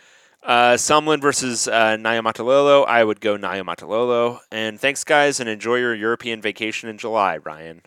Uh, 0.43 0.73
Sumlin 0.73 1.21
versus 1.21 1.69
uh, 1.69 1.97
Niumatalolo. 1.97 2.87
I 2.87 3.05
would 3.05 3.21
go 3.21 3.37
Niumatalolo. 3.37 4.41
And 4.51 4.81
thanks, 4.81 5.05
guys, 5.05 5.39
and 5.39 5.49
enjoy 5.49 5.77
your 5.77 5.95
European 5.95 6.41
vacation 6.41 6.89
in 6.89 6.99
July, 6.99 7.37
Ryan. 7.37 7.83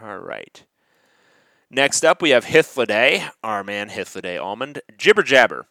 All 0.00 0.18
right. 0.18 0.64
Next 1.70 2.04
up, 2.04 2.22
we 2.22 2.30
have 2.30 2.44
Hithliday, 2.44 3.30
our 3.42 3.64
man 3.64 3.88
Hithliday 3.88 4.40
Almond. 4.40 4.82
Jibber 4.96 5.24
Jabber. 5.24 5.66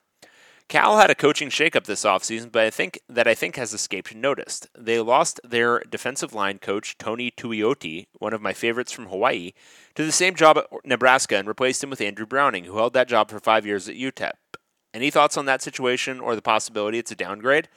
Cal 0.68 0.98
had 0.98 1.12
a 1.12 1.16
coaching 1.16 1.50
shakeup 1.50 1.84
this 1.84 2.04
offseason, 2.04 2.52
but 2.52 2.64
I 2.64 2.72
think 2.72 3.00
that 3.08 3.28
I 3.28 3.36
think 3.36 3.56
has 3.56 3.74
escaped 3.74 4.16
noticed. 4.16 4.68
They 4.78 5.00
lost 5.00 5.40
their 5.44 5.80
defensive 5.82 6.34
line 6.34 6.58
coach 6.58 6.98
Tony 6.98 7.30
Tuioti, 7.30 8.08
one 8.18 8.34
of 8.34 8.42
my 8.42 8.52
favorites 8.52 8.92
from 8.92 9.08
Hawaii, 9.08 9.52
to 9.94 10.04
the 10.04 10.12
same 10.12 10.34
job 10.34 10.58
at 10.58 10.68
Nebraska 10.84 11.38
and 11.38 11.48
replaced 11.48 11.84
him 11.84 11.92
with 11.92 12.02
Andrew 12.02 12.26
Browning, 12.26 12.66
who 12.66 12.78
held 12.78 12.94
that 12.94 13.08
job 13.08 13.30
for 13.30 13.40
five 13.40 13.66
years 13.66 13.88
at 13.88 13.96
UTEP. 13.96 14.32
Any 14.92 15.12
thoughts 15.12 15.38
on 15.38 15.46
that 15.46 15.62
situation 15.62 16.20
or 16.20 16.36
the 16.36 16.42
possibility 16.42 16.98
it's 16.98 17.12
a 17.12 17.16
downgrade? 17.16 17.68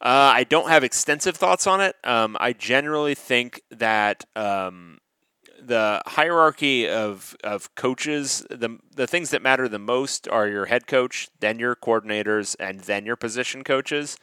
Uh, 0.00 0.32
I 0.34 0.44
don't 0.44 0.68
have 0.68 0.84
extensive 0.84 1.36
thoughts 1.36 1.66
on 1.66 1.80
it. 1.80 1.96
Um, 2.04 2.36
I 2.38 2.52
generally 2.52 3.14
think 3.14 3.62
that 3.70 4.24
um, 4.36 4.98
the 5.66 6.02
hierarchy 6.06 6.88
of 6.88 7.36
of 7.44 7.74
coaches, 7.74 8.46
the 8.50 8.78
the 8.94 9.06
things 9.06 9.30
that 9.30 9.42
matter 9.42 9.68
the 9.68 9.78
most 9.78 10.28
are 10.28 10.48
your 10.48 10.66
head 10.66 10.86
coach, 10.86 11.28
then 11.40 11.58
your 11.58 11.74
coordinators, 11.76 12.56
and 12.58 12.80
then 12.80 13.06
your 13.06 13.16
position 13.16 13.64
coaches. 13.64 14.16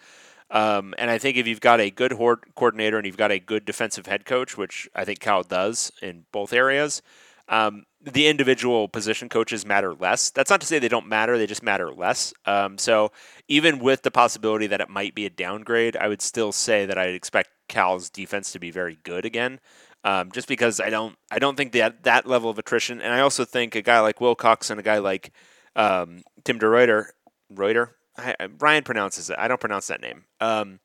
Um, 0.51 0.95
and 0.97 1.11
I 1.11 1.19
think 1.19 1.37
if 1.37 1.47
you've 1.47 1.61
got 1.61 1.79
a 1.79 1.91
good 1.91 2.13
coordinator 2.55 2.97
and 2.97 3.05
you've 3.05 3.17
got 3.17 3.31
a 3.31 3.39
good 3.39 3.65
defensive 3.65 4.07
head 4.07 4.25
coach, 4.25 4.57
which 4.57 4.89
I 4.95 5.05
think 5.05 5.19
Cal 5.19 5.43
does 5.43 5.91
in 6.01 6.25
both 6.31 6.53
areas, 6.53 7.03
um, 7.47 7.85
the 8.01 8.27
individual 8.27 8.87
position 8.87 9.29
coaches 9.29 9.65
matter 9.65 9.93
less. 9.93 10.31
That's 10.31 10.49
not 10.49 10.61
to 10.61 10.67
say 10.67 10.79
they 10.79 10.87
don't 10.87 11.07
matter; 11.07 11.37
they 11.37 11.47
just 11.47 11.63
matter 11.63 11.91
less. 11.91 12.33
Um, 12.45 12.77
so 12.77 13.11
even 13.47 13.79
with 13.79 14.01
the 14.03 14.11
possibility 14.11 14.67
that 14.67 14.81
it 14.81 14.89
might 14.89 15.15
be 15.15 15.25
a 15.25 15.29
downgrade, 15.29 15.95
I 15.97 16.07
would 16.07 16.21
still 16.21 16.51
say 16.51 16.85
that 16.85 16.97
I'd 16.97 17.13
expect 17.13 17.49
Cal's 17.67 18.09
defense 18.09 18.51
to 18.51 18.59
be 18.59 18.71
very 18.71 18.97
good 19.03 19.25
again 19.25 19.59
um, 20.03 20.31
just 20.31 20.47
because 20.47 20.79
I 20.79 20.89
don't 20.89 21.15
I 21.31 21.39
don't 21.39 21.55
think 21.55 21.73
that 21.73 22.03
that 22.03 22.25
level 22.25 22.49
of 22.49 22.57
attrition, 22.57 23.01
and 23.01 23.13
I 23.13 23.19
also 23.19 23.45
think 23.45 23.75
a 23.75 23.81
guy 23.81 23.99
like 23.99 24.21
Wilcox 24.21 24.69
and 24.69 24.79
a 24.79 24.83
guy 24.83 24.99
like 24.99 25.31
um, 25.75 26.23
Tim 26.43 26.59
DeRuyter, 26.59 27.07
Reuter, 27.49 27.95
I, 28.17 28.35
Ryan 28.59 28.83
pronounces 28.83 29.29
it. 29.29 29.37
I 29.39 29.47
don't 29.47 29.59
pronounce 29.59 29.87
that 29.87 30.01
name. 30.01 30.25
Um, 30.39 30.79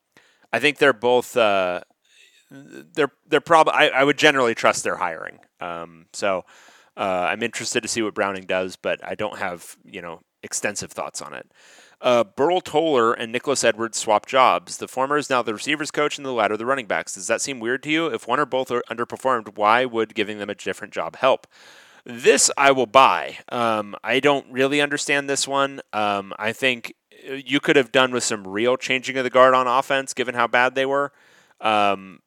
I 0.51 0.59
think 0.59 0.77
they're 0.77 0.93
both 0.93 1.35
uh, 1.37 1.81
they're 2.49 3.11
they're 3.27 3.41
probably 3.41 3.73
I, 3.73 3.87
I, 3.87 4.03
would 4.03 4.17
generally 4.17 4.55
trust 4.55 4.83
their 4.83 4.95
hiring. 4.95 5.39
Um, 5.59 6.05
so 6.13 6.45
uh, 6.97 7.27
I'm 7.29 7.43
interested 7.43 7.81
to 7.81 7.89
see 7.89 8.01
what 8.01 8.13
Browning 8.13 8.45
does, 8.45 8.75
but 8.75 8.99
I 9.03 9.15
don't 9.15 9.37
have 9.37 9.77
you 9.83 10.01
know 10.01 10.21
extensive 10.43 10.91
thoughts 10.91 11.21
on 11.21 11.33
it. 11.33 11.49
Uh, 12.05 12.23
Burl 12.23 12.61
Toler 12.61 13.13
and 13.13 13.31
Nicholas 13.31 13.63
Edwards 13.63 13.97
swap 13.97 14.27
jobs. 14.27 14.77
The 14.77 14.87
former 14.87 15.17
is 15.17 15.27
now 15.27 15.41
the 15.41 15.55
receivers 15.55 15.89
coach 15.89 16.17
and 16.17 16.25
the 16.25 16.31
latter 16.31 16.55
the 16.55 16.65
running 16.65 16.85
backs. 16.85 17.15
Does 17.15 17.25
that 17.25 17.41
seem 17.41 17.59
weird 17.59 17.81
to 17.81 17.89
you? 17.89 18.05
If 18.05 18.27
one 18.27 18.39
or 18.39 18.45
both 18.45 18.69
are 18.69 18.83
underperformed, 18.91 19.57
why 19.57 19.85
would 19.85 20.13
giving 20.13 20.37
them 20.37 20.51
a 20.51 20.55
different 20.55 20.93
job 20.93 21.15
help? 21.15 21.47
This 22.05 22.51
I 22.55 22.71
will 22.71 22.85
buy. 22.85 23.39
Um, 23.49 23.95
I 24.03 24.19
don't 24.19 24.45
really 24.51 24.81
understand 24.81 25.27
this 25.27 25.47
one. 25.47 25.81
Um, 25.93 26.31
I 26.37 26.53
think 26.53 26.93
you 27.27 27.59
could 27.59 27.75
have 27.75 27.91
done 27.91 28.11
with 28.11 28.23
some 28.23 28.47
real 28.47 28.77
changing 28.77 29.17
of 29.17 29.23
the 29.23 29.31
guard 29.31 29.55
on 29.55 29.65
offense, 29.65 30.13
given 30.13 30.35
how 30.35 30.45
bad 30.45 30.75
they 30.75 30.85
were. 30.85 31.11
Um, 31.59 32.19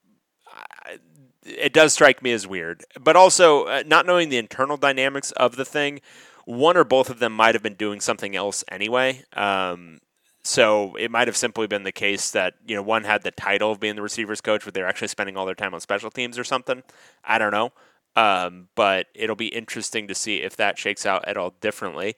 it 1.45 1.73
does 1.73 1.93
strike 1.93 2.21
me 2.21 2.33
as 2.33 2.49
weird, 2.49 2.85
but 3.01 3.15
also 3.15 3.67
uh, 3.67 3.85
not 3.87 4.07
knowing 4.07 4.29
the 4.29 4.39
internal 4.39 4.77
dynamics 4.77 5.31
of 5.33 5.55
the 5.55 5.65
thing 5.65 6.01
one 6.49 6.79
or 6.79 6.85
both 6.85 7.11
of 7.11 7.19
them 7.19 7.35
might 7.35 7.55
have 7.55 7.63
been 7.63 7.75
doing 7.75 8.01
something 8.01 8.35
else 8.35 8.65
anyway. 8.71 9.23
Um, 9.35 9.99
so 10.43 10.97
it 10.97 11.11
might 11.11 11.29
have 11.29 11.37
simply 11.37 11.67
been 11.67 11.83
the 11.83 11.93
case 11.93 12.31
that 12.31 12.55
you 12.67 12.75
know 12.75 12.81
one 12.81 13.05
had 13.05 13.23
the 13.23 13.31
title 13.31 13.71
of 13.71 13.81
being 13.81 13.97
the 13.97 14.03
receivers 14.03 14.41
coach, 14.41 14.65
but 14.65 14.73
they're 14.73 14.89
actually 14.89 15.09
spending 15.09 15.37
all 15.37 15.45
their 15.45 15.55
time 15.55 15.75
on 15.75 15.81
special 15.81 16.11
teams 16.11 16.39
or 16.39 16.45
something. 16.45 16.83
I 17.23 17.37
don't 17.37 17.51
know, 17.51 17.73
um, 18.17 18.69
but 18.75 19.09
it'll 19.15 19.37
be 19.37 19.49
interesting 19.49 20.09
to 20.09 20.15
see 20.15 20.37
if 20.37 20.57
that 20.57 20.79
shakes 20.79 21.05
out 21.05 21.29
at 21.29 21.37
all 21.37 21.53
differently. 21.61 22.17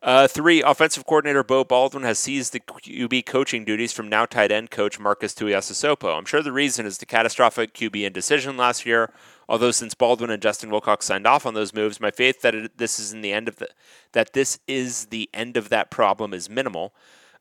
Uh, 0.00 0.28
three, 0.28 0.62
offensive 0.62 1.04
coordinator 1.04 1.42
Beau 1.42 1.64
Baldwin 1.64 2.04
has 2.04 2.20
seized 2.20 2.52
the 2.52 2.60
QB 2.60 3.26
coaching 3.26 3.64
duties 3.64 3.92
from 3.92 4.08
now 4.08 4.24
tight 4.24 4.52
end 4.52 4.70
coach 4.70 5.00
Marcus 5.00 5.34
Tuiasosopo. 5.34 6.16
I'm 6.16 6.26
sure 6.26 6.42
the 6.42 6.52
reason 6.52 6.86
is 6.86 6.98
the 6.98 7.06
catastrophic 7.06 7.74
QB 7.74 8.04
indecision 8.04 8.56
last 8.56 8.86
year. 8.86 9.10
Although 9.48 9.72
since 9.72 9.94
Baldwin 9.94 10.30
and 10.30 10.42
Justin 10.42 10.70
Wilcox 10.70 11.06
signed 11.06 11.26
off 11.26 11.46
on 11.46 11.54
those 11.54 11.74
moves, 11.74 12.00
my 12.00 12.10
faith 12.10 12.40
that 12.42 12.54
it, 12.54 12.78
this 12.78 12.98
is 12.98 13.12
in 13.12 13.20
the 13.22 13.32
end 13.32 13.48
of 13.48 13.56
the 13.56 13.68
that 14.12 14.32
this 14.32 14.58
is 14.66 15.06
the 15.06 15.28
end 15.34 15.56
of 15.56 15.68
that 15.70 15.90
problem 15.90 16.32
is 16.34 16.48
minimal. 16.50 16.94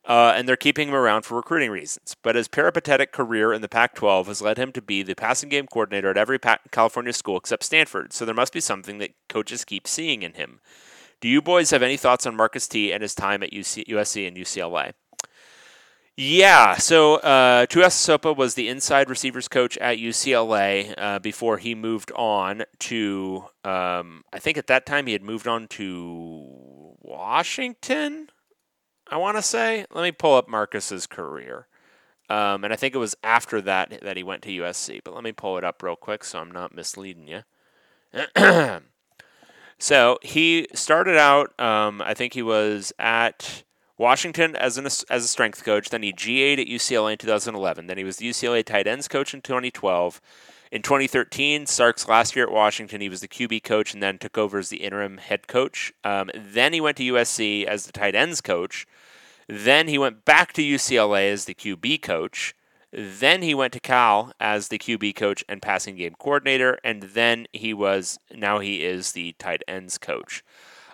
uh, 0.06 0.34
and 0.36 0.48
they're 0.48 0.58
keeping 0.58 0.90
him 0.90 0.96
around 0.96 1.24
for 1.24 1.36
recruiting 1.36 1.72
reasons. 1.72 2.16
But 2.22 2.36
his 2.36 2.48
peripatetic 2.50 3.12
career 3.14 3.54
in 3.54 3.62
the 3.62 3.70
Pac 3.70 3.96
12 3.96 4.28
has 4.28 4.42
led 4.42 4.58
him 4.58 4.72
to 4.74 4.82
be 4.82 5.02
the 5.02 5.16
passing 5.16 5.50
game 5.50 5.68
coordinator 5.68 6.10
at 6.10 6.18
every 6.18 6.40
California 6.72 7.14
school 7.14 7.38
except 7.38 7.64
Stanford, 7.64 8.12
so 8.14 8.26
there 8.26 8.36
must 8.36 8.54
be 8.54 8.60
something 8.60 8.98
that 8.98 9.16
coaches 9.30 9.64
keep 9.66 9.88
seeing 9.88 10.22
in 10.24 10.34
him. 10.34 10.60
Do 11.22 11.30
you 11.30 11.42
boys 11.42 11.72
have 11.72 11.82
any 11.84 11.96
thoughts 11.98 12.26
on 12.26 12.36
Marcus 12.36 12.68
T 12.68 12.92
and 12.92 13.02
his 13.02 13.16
time 13.16 13.44
at 13.44 13.52
UC- 13.54 13.88
USC 13.88 14.28
and 14.28 14.36
UCLA? 14.36 14.94
Yeah, 16.16 16.78
so 16.78 17.16
uh, 17.16 17.66
Tuiasosopo 17.66 18.38
was 18.38 18.54
the 18.54 18.70
inside 18.70 19.10
receivers 19.10 19.48
coach 19.48 19.80
at 19.80 19.98
UCLA 19.98 20.94
uh, 20.96 21.18
before 21.18 21.58
he 21.58 21.74
moved 21.74 22.12
on 22.16 22.66
to, 22.80 23.46
um, 23.64 24.24
I 24.32 24.38
think 24.38 24.60
at 24.60 24.68
that 24.68 24.86
time 24.86 25.08
he 25.08 25.14
had 25.14 25.24
moved 25.24 25.48
on 25.48 25.68
to 25.70 26.96
Washington, 27.02 28.30
I 29.08 29.18
want 29.18 29.38
to 29.38 29.42
say. 29.42 29.88
Let 29.92 30.04
me 30.04 30.12
pull 30.12 30.36
up 30.36 30.48
Marcus's 30.48 31.08
career. 31.08 31.68
Um, 32.30 32.64
and 32.64 32.72
I 32.72 32.76
think 32.76 32.94
it 32.94 33.00
was 33.00 33.16
after 33.24 33.60
that 33.62 34.02
that 34.02 34.16
he 34.16 34.22
went 34.22 34.44
to 34.44 34.50
USC, 34.50 35.02
but 35.04 35.16
let 35.16 35.24
me 35.24 35.32
pull 35.32 35.58
it 35.58 35.64
up 35.64 35.82
real 35.82 35.96
quick 35.96 36.24
so 36.24 36.38
I'm 36.40 36.52
not 36.52 36.76
misleading 36.76 37.28
you. 37.28 37.42
so 39.80 40.20
he 40.22 40.68
started 40.76 41.18
out, 41.18 41.60
um, 41.60 42.04
I 42.04 42.14
think 42.14 42.34
he 42.34 42.44
was 42.44 42.94
at 43.00 43.64
Washington 43.98 44.56
as 44.56 44.78
an 44.78 44.86
as 44.86 45.06
a 45.10 45.28
strength 45.28 45.64
coach. 45.64 45.90
Then 45.90 46.04
he 46.04 46.12
GA'd 46.12 46.60
at 46.60 46.68
UCLA 46.68 47.14
in 47.14 47.18
2011. 47.18 47.88
Then 47.88 47.98
he 47.98 48.04
was 48.04 48.18
the 48.18 48.30
UCLA 48.30 48.64
tight 48.66 48.88
ends 48.88 49.08
coach 49.08 49.34
in 49.34 49.42
2012. 49.42 50.22
In 50.72 50.82
2013, 50.82 51.68
Sark's 51.68 52.08
last 52.08 52.36
year 52.36 52.46
at 52.46 52.52
Washington, 52.52 53.00
he 53.00 53.08
was 53.08 53.22
the 53.22 53.28
QB 53.28 53.64
coach 53.64 53.94
and 53.94 54.02
then 54.02 54.18
took 54.18 54.40
over 54.40 54.58
as 54.58 54.70
the 54.70 54.78
interim 54.78 55.20
head 55.20 55.48
coach. 55.48 55.94
Um, 56.04 56.32
then 56.34 56.74
he 56.74 56.82
went 56.82 56.98
to 56.98 57.14
USC 57.14 57.64
as 57.66 57.86
the 57.86 57.92
tight 57.92 58.16
ends 58.16 58.42
coach. 58.42 58.88
Then 59.48 59.88
he 59.88 60.00
went 60.00 60.26
back 60.26 60.52
to 60.54 60.64
UCLA 60.64 61.32
as 61.32 61.46
the 61.46 61.54
QB 61.54 62.02
coach. 62.02 62.56
Then 62.92 63.44
he 63.44 63.54
went 63.54 63.74
to 63.74 63.80
Cal 63.80 64.34
as 64.40 64.70
the 64.70 64.80
QB 64.80 65.16
coach 65.16 65.44
and 65.48 65.62
passing 65.62 65.96
game 65.96 66.16
coordinator. 66.18 66.80
And 66.84 67.04
then 67.04 67.46
he 67.54 67.72
was, 67.72 68.18
now 68.34 68.58
he 68.58 68.84
is 68.84 69.12
the 69.12 69.36
tight 69.38 69.62
ends 69.68 70.00
coach. 70.00 70.44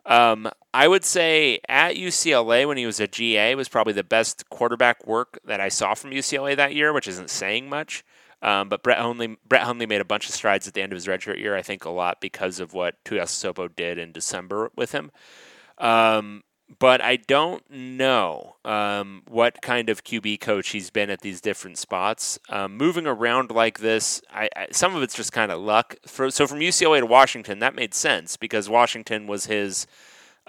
Um, 0.05 0.49
I 0.73 0.87
would 0.87 1.03
say 1.03 1.59
at 1.67 1.95
UCLA 1.95 2.67
when 2.67 2.77
he 2.77 2.85
was 2.85 2.99
a 2.99 3.07
GA 3.07 3.55
was 3.55 3.69
probably 3.69 3.93
the 3.93 4.03
best 4.03 4.49
quarterback 4.49 5.05
work 5.07 5.39
that 5.45 5.59
I 5.59 5.69
saw 5.69 5.95
from 5.95 6.11
UCLA 6.11 6.55
that 6.55 6.75
year, 6.75 6.93
which 6.93 7.07
isn't 7.07 7.29
saying 7.29 7.69
much. 7.69 8.03
Um, 8.41 8.69
but 8.69 8.83
Brett 8.83 8.99
Hundley, 8.99 9.37
Brett 9.47 9.63
Hundley 9.63 9.85
made 9.85 10.01
a 10.01 10.05
bunch 10.05 10.29
of 10.29 10.35
strides 10.35 10.67
at 10.67 10.73
the 10.73 10.81
end 10.81 10.93
of 10.93 10.97
his 10.97 11.07
redshirt 11.07 11.39
year. 11.39 11.55
I 11.55 11.61
think 11.61 11.85
a 11.85 11.89
lot 11.89 12.21
because 12.21 12.59
of 12.59 12.73
what 12.73 13.03
Tuiasosopo 13.03 13.75
did 13.75 13.97
in 13.97 14.11
December 14.11 14.71
with 14.75 14.91
him. 14.91 15.11
Um, 15.77 16.43
but 16.77 17.01
I 17.01 17.15
don't 17.15 17.63
know 17.69 18.57
um, 18.63 19.23
what 19.27 19.61
kind 19.61 19.89
of 19.89 20.03
QB 20.03 20.39
coach 20.39 20.69
he's 20.69 20.91
been 20.91 21.09
at 21.09 21.21
these 21.21 21.41
different 21.41 21.79
spots. 21.79 22.37
Um, 22.47 22.77
moving 22.77 23.07
around 23.07 23.49
like 23.49 23.79
this, 23.79 24.21
I, 24.31 24.49
I, 24.55 24.67
some 24.71 24.95
of 24.95 25.01
it's 25.01 25.15
just 25.15 25.33
kind 25.33 25.51
of 25.51 25.59
luck. 25.59 25.95
For, 26.05 26.29
so 26.29 26.45
from 26.45 26.59
UCLA 26.59 26.99
to 26.99 27.07
Washington, 27.07 27.59
that 27.59 27.75
made 27.75 27.95
sense 27.95 28.37
because 28.37 28.69
Washington 28.69 29.25
was 29.25 29.47
his, 29.47 29.87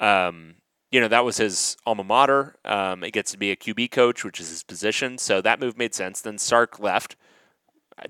um, 0.01 0.57
you 0.91 1.01
know, 1.01 1.09
that 1.09 1.25
was 1.25 1.37
his 1.37 1.77
alma 1.87 2.03
mater. 2.03 2.57
Um, 2.65 3.05
it 3.05 3.13
gets 3.13 3.31
to 3.33 3.39
be 3.39 3.53
a 3.53 3.57
QB 3.57 3.93
coach, 3.93 4.25
which 4.25 4.41
is 4.41 4.49
his 4.49 4.65
position. 4.65 5.19
So 5.19 5.41
that 5.41 5.61
move 5.61 5.79
made 5.79 5.95
sense. 5.95 6.21
Then 6.21 6.39
Sark 6.39 6.81
left. 6.81 7.15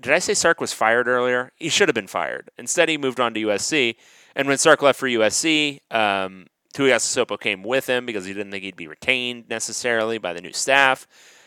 Did 0.01 0.13
I 0.13 0.19
say 0.19 0.33
Sark 0.33 0.59
was 0.59 0.73
fired 0.73 1.07
earlier? 1.07 1.51
He 1.57 1.69
should 1.69 1.89
have 1.89 1.95
been 1.95 2.07
fired. 2.07 2.49
Instead, 2.57 2.89
he 2.89 2.97
moved 2.97 3.19
on 3.19 3.33
to 3.33 3.47
USC. 3.47 3.97
And 4.35 4.47
when 4.47 4.57
Sark 4.57 4.81
left 4.81 4.97
for 4.97 5.07
USC, 5.07 5.81
um, 5.91 6.47
Tuiasosopo 6.73 7.39
came 7.39 7.61
with 7.61 7.87
him 7.87 8.05
because 8.05 8.25
he 8.25 8.33
didn't 8.33 8.51
think 8.51 8.63
he'd 8.63 8.75
be 8.77 8.87
retained 8.87 9.49
necessarily 9.49 10.17
by 10.17 10.33
the 10.33 10.41
new 10.41 10.53
staff. 10.53 11.05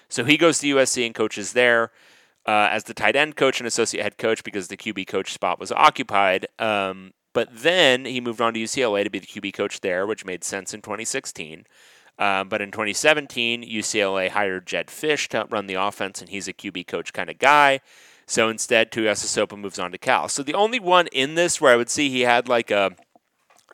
So 0.09 0.25
he 0.25 0.37
goes 0.37 0.59
to 0.59 0.77
USC 0.77 1.07
and 1.07 1.15
coaches 1.15 1.55
there 1.55 1.91
uh, 2.47 2.69
as 2.71 2.85
the 2.85 2.95
tight 2.95 3.17
end 3.17 3.37
coach 3.37 3.61
and 3.61 3.67
associate 3.67 4.03
head 4.03 4.19
coach 4.19 4.45
because 4.45 4.69
the 4.69 4.77
QB 4.77 5.07
coach 5.07 5.33
spot 5.33 5.59
was 5.59 5.73
occupied. 5.73 6.47
Um, 6.59 7.13
but 7.35 7.49
then 7.53 8.07
he 8.07 8.21
moved 8.21 8.41
on 8.41 8.55
to 8.55 8.61
UCLA 8.61 9.05
to 9.05 9.11
be 9.11 9.19
the 9.19 9.27
QB 9.27 9.53
coach 9.53 9.81
there, 9.83 10.07
which 10.07 10.25
made 10.25 10.43
sense 10.43 10.73
in 10.73 10.81
2016. 10.81 11.67
Uh, 12.19 12.45
but 12.45 12.63
in 12.63 12.71
2017, 12.71 13.63
UCLA 13.69 14.31
hired 14.31 14.67
Jedd 14.67 14.87
Fisch 14.87 15.29
to 15.29 15.47
run 15.51 15.67
the 15.67 15.75
offense, 15.75 16.21
and 16.21 16.31
he's 16.31 16.49
a 16.49 16.53
QB 16.53 16.87
coach 16.87 17.13
kind 17.13 17.29
of 17.29 17.39
guy. 17.39 17.81
So 18.27 18.49
instead, 18.49 18.91
Tuiasosopo 18.91 19.59
moves 19.59 19.79
on 19.79 19.93
to 19.93 19.99
Cal. 19.99 20.29
So 20.29 20.43
the 20.43 20.55
only 20.55 20.81
one 20.81 21.09
in 21.09 21.35
this 21.35 21.61
where 21.61 21.73
I 21.73 21.77
would 21.77 21.91
see 21.91 22.09
he 22.09 22.23
had 22.23 22.49
like 22.49 22.71
a 22.71 22.93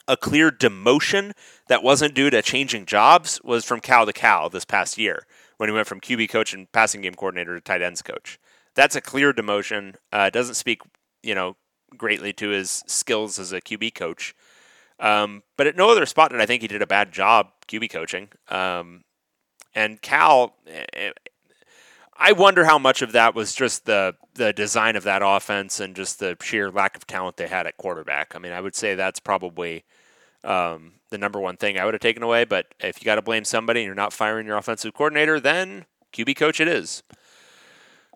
a 0.08 0.16
clear 0.16 0.50
demotion 0.50 1.32
that 1.68 1.84
wasn't 1.84 2.14
due 2.14 2.30
to 2.30 2.42
changing 2.42 2.84
jobs 2.84 3.40
was 3.44 3.64
from 3.64 3.78
Cal 3.78 4.06
to 4.06 4.12
Cal 4.12 4.48
this 4.48 4.64
past 4.64 4.98
year 4.98 5.24
when 5.56 5.68
he 5.68 5.74
went 5.74 5.86
from 5.86 6.00
QB 6.00 6.28
coach 6.30 6.52
and 6.52 6.72
passing 6.72 7.00
game 7.00 7.14
coordinator 7.14 7.54
to 7.54 7.60
tight 7.60 7.80
ends 7.80 8.02
coach. 8.02 8.40
That's 8.74 8.96
a 8.96 9.00
clear 9.00 9.32
demotion. 9.32 9.94
Uh, 10.12 10.30
doesn't 10.30 10.54
speak, 10.54 10.80
you 11.22 11.34
know, 11.34 11.56
greatly 11.96 12.32
to 12.34 12.48
his 12.48 12.82
skills 12.86 13.38
as 13.38 13.52
a 13.52 13.60
QB 13.60 13.94
coach. 13.94 14.34
Um, 14.98 15.42
but 15.56 15.66
at 15.66 15.76
no 15.76 15.90
other 15.90 16.06
spot 16.06 16.30
did 16.30 16.40
I 16.40 16.46
think 16.46 16.62
he 16.62 16.68
did 16.68 16.82
a 16.82 16.86
bad 16.86 17.12
job 17.12 17.48
QB 17.68 17.90
coaching. 17.90 18.28
Um, 18.48 19.04
and 19.74 20.00
Cal, 20.02 20.56
eh, 20.66 20.84
eh, 20.92 21.12
I 22.16 22.32
wonder 22.32 22.64
how 22.64 22.78
much 22.78 23.00
of 23.00 23.12
that 23.12 23.34
was 23.34 23.54
just 23.54 23.86
the 23.86 24.14
the 24.34 24.52
design 24.52 24.96
of 24.96 25.04
that 25.04 25.22
offense 25.24 25.80
and 25.80 25.96
just 25.96 26.18
the 26.18 26.36
sheer 26.42 26.70
lack 26.70 26.96
of 26.96 27.06
talent 27.06 27.36
they 27.36 27.48
had 27.48 27.66
at 27.66 27.76
quarterback. 27.76 28.34
I 28.34 28.38
mean, 28.38 28.52
I 28.52 28.60
would 28.60 28.74
say 28.74 28.94
that's 28.94 29.20
probably 29.20 29.84
um, 30.44 30.94
the 31.10 31.18
number 31.18 31.40
one 31.40 31.56
thing 31.56 31.78
I 31.78 31.84
would 31.84 31.94
have 31.94 32.00
taken 32.00 32.22
away. 32.22 32.44
But 32.44 32.66
if 32.80 33.00
you 33.00 33.04
got 33.04 33.16
to 33.16 33.22
blame 33.22 33.44
somebody 33.44 33.80
and 33.80 33.86
you're 33.86 33.94
not 33.94 34.12
firing 34.12 34.46
your 34.46 34.56
offensive 34.56 34.94
coordinator, 34.94 35.40
then 35.40 35.86
QB 36.12 36.36
coach 36.36 36.60
it 36.60 36.68
is. 36.68 37.02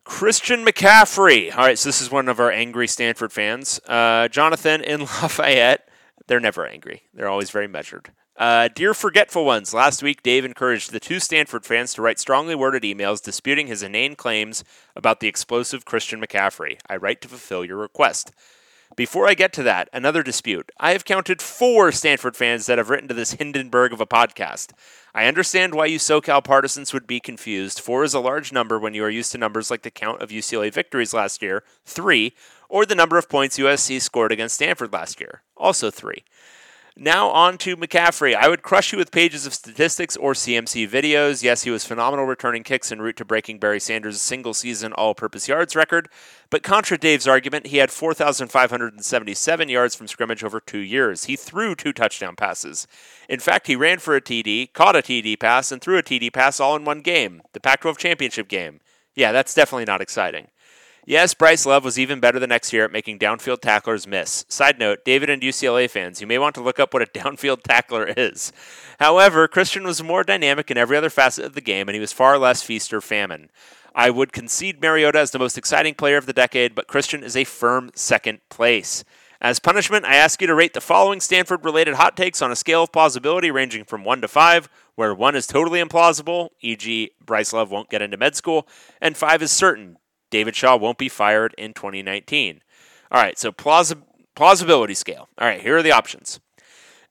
Christian 0.05 0.65
McCaffrey. 0.65 1.51
All 1.51 1.65
right, 1.65 1.79
so 1.79 1.89
this 1.89 2.01
is 2.01 2.11
one 2.11 2.29
of 2.29 2.39
our 2.39 2.51
angry 2.51 2.87
Stanford 2.87 3.33
fans. 3.33 3.81
Uh, 3.87 4.29
Jonathan 4.29 4.83
in 4.83 5.01
Lafayette. 5.23 5.89
They're 6.27 6.41
never 6.41 6.67
angry. 6.67 7.03
They're 7.13 7.29
always 7.29 7.51
very 7.51 7.69
measured. 7.69 8.11
Uh, 8.37 8.69
dear 8.75 8.95
forgetful 8.95 9.45
ones, 9.45 9.73
last 9.73 10.03
week 10.03 10.23
Dave 10.23 10.45
encouraged 10.45 10.91
the 10.91 10.99
two 10.99 11.21
Stanford 11.21 11.65
fans 11.65 11.95
to 11.95 12.03
write 12.03 12.19
strongly 12.19 12.55
worded 12.55 12.83
emails 12.83 13.23
disputing 13.23 13.69
his 13.69 13.83
inane 13.83 14.17
claims 14.17 14.65
about 14.97 15.21
the 15.21 15.29
explosive 15.29 15.85
Christian 15.85 16.21
McCaffrey. 16.21 16.79
I 16.89 16.97
write 16.97 17.21
to 17.23 17.29
fulfill 17.29 17.65
your 17.65 17.77
request. 17.77 18.33
Before 18.97 19.27
I 19.27 19.35
get 19.35 19.53
to 19.55 19.65
that, 19.65 19.89
another 19.93 20.23
dispute. 20.23 20.71
I 20.79 20.93
have 20.93 21.05
counted 21.05 21.43
four 21.43 21.91
Stanford 21.91 22.37
fans 22.37 22.67
that 22.67 22.79
have 22.79 22.91
written 22.91 23.09
to 23.09 23.15
this 23.15 23.33
Hindenburg 23.33 23.93
of 23.93 24.01
a 24.01 24.07
podcast. 24.07 24.71
I 25.13 25.27
understand 25.27 25.75
why 25.75 25.87
you 25.87 25.99
SoCal 25.99 26.45
partisans 26.45 26.93
would 26.93 27.05
be 27.05 27.19
confused. 27.19 27.81
Four 27.81 28.05
is 28.05 28.15
a 28.15 28.21
large 28.21 28.53
number 28.53 28.79
when 28.79 28.95
you 28.95 29.03
are 29.03 29.11
used 29.11 29.33
to 29.33 29.39
numbers 29.39 29.69
like 29.69 29.83
the 29.83 29.91
count 29.91 30.23
of 30.23 30.31
UCLA 30.31 30.73
victories 30.73 31.13
last 31.13 31.43
year, 31.43 31.65
three, 31.85 32.35
or 32.69 32.87
the 32.87 32.95
number 32.95 33.19
of 33.19 33.29
points 33.29 33.59
USC 33.59 34.01
scored 34.01 34.31
against 34.31 34.55
Stanford 34.55 34.93
last 34.93 35.21
year, 35.21 35.43
also 35.57 35.91
three. 35.91 36.23
Now 36.97 37.31
on 37.31 37.59
to 37.59 37.77
McCaffrey. 37.77 38.37
I 38.37 38.49
would 38.49 38.63
crush 38.63 38.93
you 38.93 38.99
with 38.99 39.11
pages 39.11 39.47
of 39.47 39.55
statistics 39.55 40.17
or 40.17 40.33
CMC 40.33 40.89
videos. 40.89 41.43
Yes, 41.43 41.65
he 41.65 41.71
was 41.73 41.85
phenomenal 41.85 42.25
returning 42.25 42.63
kicks 42.63 42.93
en 42.93 43.03
route 43.03 43.17
to 43.17 43.25
breaking 43.25 43.59
Barry 43.59 43.81
Sanders' 43.81 44.23
single 44.23 44.55
season 44.55 44.93
all 44.93 45.13
purpose 45.13 45.49
yards 45.49 45.75
record. 45.75 46.09
But 46.51 46.63
contra 46.63 46.97
Dave's 46.97 47.27
argument, 47.27 47.67
he 47.67 47.79
had 47.79 47.91
4,577 47.91 49.69
yards 49.69 49.97
from 49.97 50.07
scrimmage 50.07 50.45
over 50.45 50.61
two 50.61 50.79
years. 50.79 51.25
He 51.25 51.35
threw 51.35 51.75
two 51.75 51.93
touchdown 51.93 52.37
passes. 52.37 52.87
In 53.29 53.41
fact, 53.41 53.67
he 53.67 53.75
ran 53.75 53.99
for 53.99 54.15
a 54.15 54.21
TD, 54.21 54.73
caught 54.73 54.95
a 54.95 55.03
TD 55.03 55.41
pass, 55.41 55.73
and 55.73 55.83
threw 55.83 55.99
a 55.99 56.03
TD 56.03 56.33
pass 56.33 56.61
all 56.61 56.77
in 56.77 56.85
one 56.85 57.01
game, 57.01 57.43
the 57.55 57.61
Pac 57.61 57.81
12 57.81 57.99
championship 57.99 58.47
game. 58.47 58.79
Yeah, 59.17 59.33
that's 59.33 59.53
definitely 59.55 59.87
not 59.87 60.01
exciting. 60.01 60.47
Yes, 61.07 61.35
Bryce 61.35 61.67
Love 61.67 61.85
was 61.85 61.99
even 61.99 62.19
better 62.19 62.39
the 62.39 62.47
next 62.47 62.73
year 62.73 62.87
at 62.87 62.93
making 62.93 63.19
downfield 63.19 63.61
tacklers 63.61 64.07
miss. 64.07 64.47
Side 64.49 64.79
note, 64.79 65.05
David 65.05 65.29
and 65.29 65.43
UCLA 65.43 65.89
fans, 65.91 66.23
you 66.23 66.27
may 66.27 66.39
want 66.39 66.55
to 66.55 66.63
look 66.63 66.81
up 66.81 66.95
what 66.95 67.03
a 67.03 67.07
downfield 67.19 67.63
tackler 67.63 68.07
is. 68.17 68.53
However, 68.99 69.47
Christian 69.47 69.85
was 69.85 70.03
more 70.03 70.25
dynamic 70.25 70.71
in 70.71 70.79
every 70.79 70.97
other 70.97 71.11
facet 71.11 71.45
of 71.45 71.55
the 71.55 71.61
game, 71.61 71.89
and 71.89 71.95
he 71.95 72.01
was 72.01 72.13
far 72.13 72.39
less 72.39 72.63
feast 72.63 72.95
or 72.95 73.03
famine. 73.03 73.51
I 73.95 74.09
would 74.09 74.33
concede 74.33 74.81
Mariota 74.81 75.19
as 75.19 75.31
the 75.31 75.39
most 75.39 75.59
exciting 75.59 75.95
player 75.95 76.17
of 76.17 76.25
the 76.25 76.33
decade, 76.33 76.75
but 76.75 76.89
Christian 76.89 77.23
is 77.23 77.37
a 77.37 77.45
firm 77.45 77.91
second 77.95 78.41
place. 78.49 79.05
As 79.43 79.61
punishment, 79.61 80.07
I 80.07 80.15
ask 80.15 80.41
you 80.41 80.47
to 80.47 80.55
rate 80.55 80.73
the 80.73 80.81
following 80.81 81.21
Stanford 81.21 81.67
related 81.67 81.95
hot 81.95 82.17
takes 82.17 82.41
on 82.41 82.51
a 82.51 82.57
scale 82.57 82.85
of 82.85 82.93
plausibility 82.93 83.51
ranging 83.51 83.85
from 83.85 84.05
1 84.05 84.23
to 84.23 84.29
5, 84.29 84.71
where 84.95 85.15
1 85.15 85.37
is 85.37 85.47
totally 85.47 85.83
implausible, 85.83 86.49
e.g., 86.61 87.11
Bryce 87.23 87.53
Love 87.53 87.71
won't 87.71 87.91
get 87.91 88.01
into 88.01 88.17
med 88.17 88.35
school, 88.35 88.67
and 89.03 89.19
5 89.19 89.43
is 89.43 89.53
certain, 89.53 89.99
David 90.35 90.57
Shaw 90.57 90.75
won't 90.75 90.99
be 90.99 91.09
fired 91.09 91.55
in 91.57 91.75
2019. 91.75 92.61
All 93.13 93.23
right, 93.23 93.39
so 93.39 93.53
plausibility 93.53 94.95
scale. 94.95 95.29
All 95.39 95.47
right, 95.47 95.61
here 95.61 95.77
are 95.77 95.83
the 95.83 95.93
options. 95.93 96.41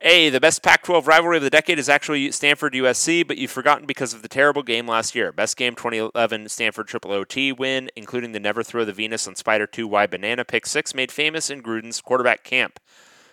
A, 0.02 0.30
the 0.30 0.42
best 0.42 0.62
Pac 0.62 0.84
12 0.84 1.08
rivalry 1.08 1.38
of 1.38 1.44
the 1.44 1.50
decade 1.50 1.80
is 1.80 1.88
actually 1.88 2.30
Stanford 2.34 2.74
USC, 2.74 3.26
but 3.26 3.38
you've 3.38 3.50
forgotten 3.50 3.86
because 3.86 4.14
of 4.14 4.24
the 4.24 4.28
terrible 4.28 4.62
game 4.62 4.88
last 4.88 5.16
year. 5.16 5.32
Best 5.32 5.56
game 5.56 5.74
2011 5.74 6.50
Stanford 6.50 6.90
Triple 6.90 7.14
OT 7.14 7.54
win, 7.54 7.90
including 7.96 8.34
the 8.34 8.42
never 8.42 8.62
throw 8.62 8.84
the 8.84 8.92
Venus 8.92 9.26
on 9.26 9.38
Spider 9.38 9.68
2 9.68 9.88
Y 9.88 10.06
banana 10.06 10.44
pick 10.44 10.66
6, 10.66 10.94
made 10.94 11.10
famous 11.10 11.50
in 11.50 11.64
Gruden's 11.64 12.02
quarterback 12.02 12.44
camp. 12.44 12.78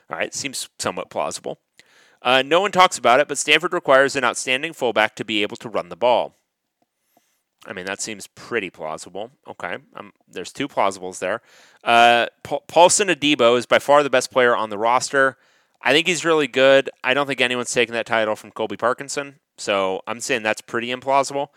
All 0.09 0.17
right, 0.17 0.33
seems 0.33 0.69
somewhat 0.79 1.11
plausible. 1.11 1.59
Uh, 2.23 2.45
no 2.47 2.61
one 2.61 2.71
talks 2.71 2.97
about 2.97 3.19
it, 3.19 3.27
but 3.27 3.39
Stanford 3.39 3.73
requires 3.73 4.15
an 4.15 4.23
outstanding 4.23 4.73
fullback 4.73 5.17
to 5.17 5.25
be 5.25 5.43
able 5.43 5.57
to 5.57 5.69
run 5.69 5.89
the 5.89 5.97
ball. 5.97 6.37
I 7.67 7.73
mean, 7.73 7.85
that 7.87 8.01
seems 8.01 8.27
pretty 8.27 8.71
plausible. 8.71 9.31
Okay, 9.47 9.77
um, 9.95 10.13
there's 10.29 10.53
two 10.53 10.67
plausibles 10.67 11.19
there. 11.19 11.43
Uh, 11.85 12.27
Paul- 12.43 12.65
Paulson 12.67 13.09
Adebo 13.09 13.59
is 13.59 13.67
by 13.67 13.79
far 13.79 14.03
the 14.03 14.11
best 14.11 14.31
player 14.31 14.57
on 14.57 14.71
the 14.71 14.79
roster. 14.79 15.37
I 15.83 15.93
think 15.93 16.07
he's 16.07 16.25
really 16.25 16.47
good. 16.47 16.91
I 17.05 17.15
don't 17.15 17.27
think 17.27 17.41
anyone's 17.41 17.73
taken 17.73 17.95
that 17.95 18.07
title 18.07 18.37
from 18.37 18.51
Colby 18.51 18.77
Parkinson, 18.77 19.37
so 19.57 20.03
I'm 20.07 20.21
saying 20.21 20.43
that's 20.43 20.61
pretty 20.61 20.89
implausible. 20.89 21.49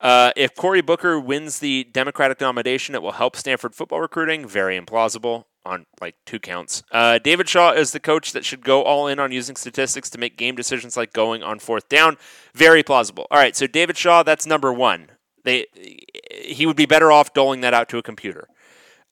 Uh, 0.00 0.32
if 0.36 0.54
Cory 0.54 0.82
Booker 0.82 1.18
wins 1.18 1.60
the 1.60 1.84
Democratic 1.84 2.40
nomination, 2.40 2.94
it 2.94 3.02
will 3.02 3.12
help 3.12 3.36
Stanford 3.36 3.74
football 3.74 4.00
recruiting. 4.00 4.46
Very 4.46 4.78
implausible 4.78 5.44
on 5.64 5.86
like 6.00 6.14
two 6.26 6.38
counts. 6.38 6.82
Uh, 6.92 7.18
David 7.18 7.48
Shaw 7.48 7.72
is 7.72 7.92
the 7.92 8.00
coach 8.00 8.32
that 8.32 8.44
should 8.44 8.64
go 8.64 8.82
all 8.82 9.06
in 9.06 9.18
on 9.18 9.32
using 9.32 9.56
statistics 9.56 10.10
to 10.10 10.18
make 10.18 10.36
game 10.36 10.56
decisions 10.56 10.96
like 10.96 11.12
going 11.12 11.42
on 11.42 11.58
fourth 11.58 11.88
down. 11.88 12.16
Very 12.54 12.82
plausible. 12.82 13.26
All 13.30 13.38
right, 13.38 13.56
so 13.56 13.66
David 13.66 13.96
Shaw, 13.96 14.22
that's 14.22 14.46
number 14.46 14.72
one. 14.72 15.08
They 15.44 15.66
he 16.30 16.66
would 16.66 16.76
be 16.76 16.86
better 16.86 17.12
off 17.12 17.32
doling 17.32 17.60
that 17.60 17.74
out 17.74 17.88
to 17.90 17.98
a 17.98 18.02
computer. 18.02 18.48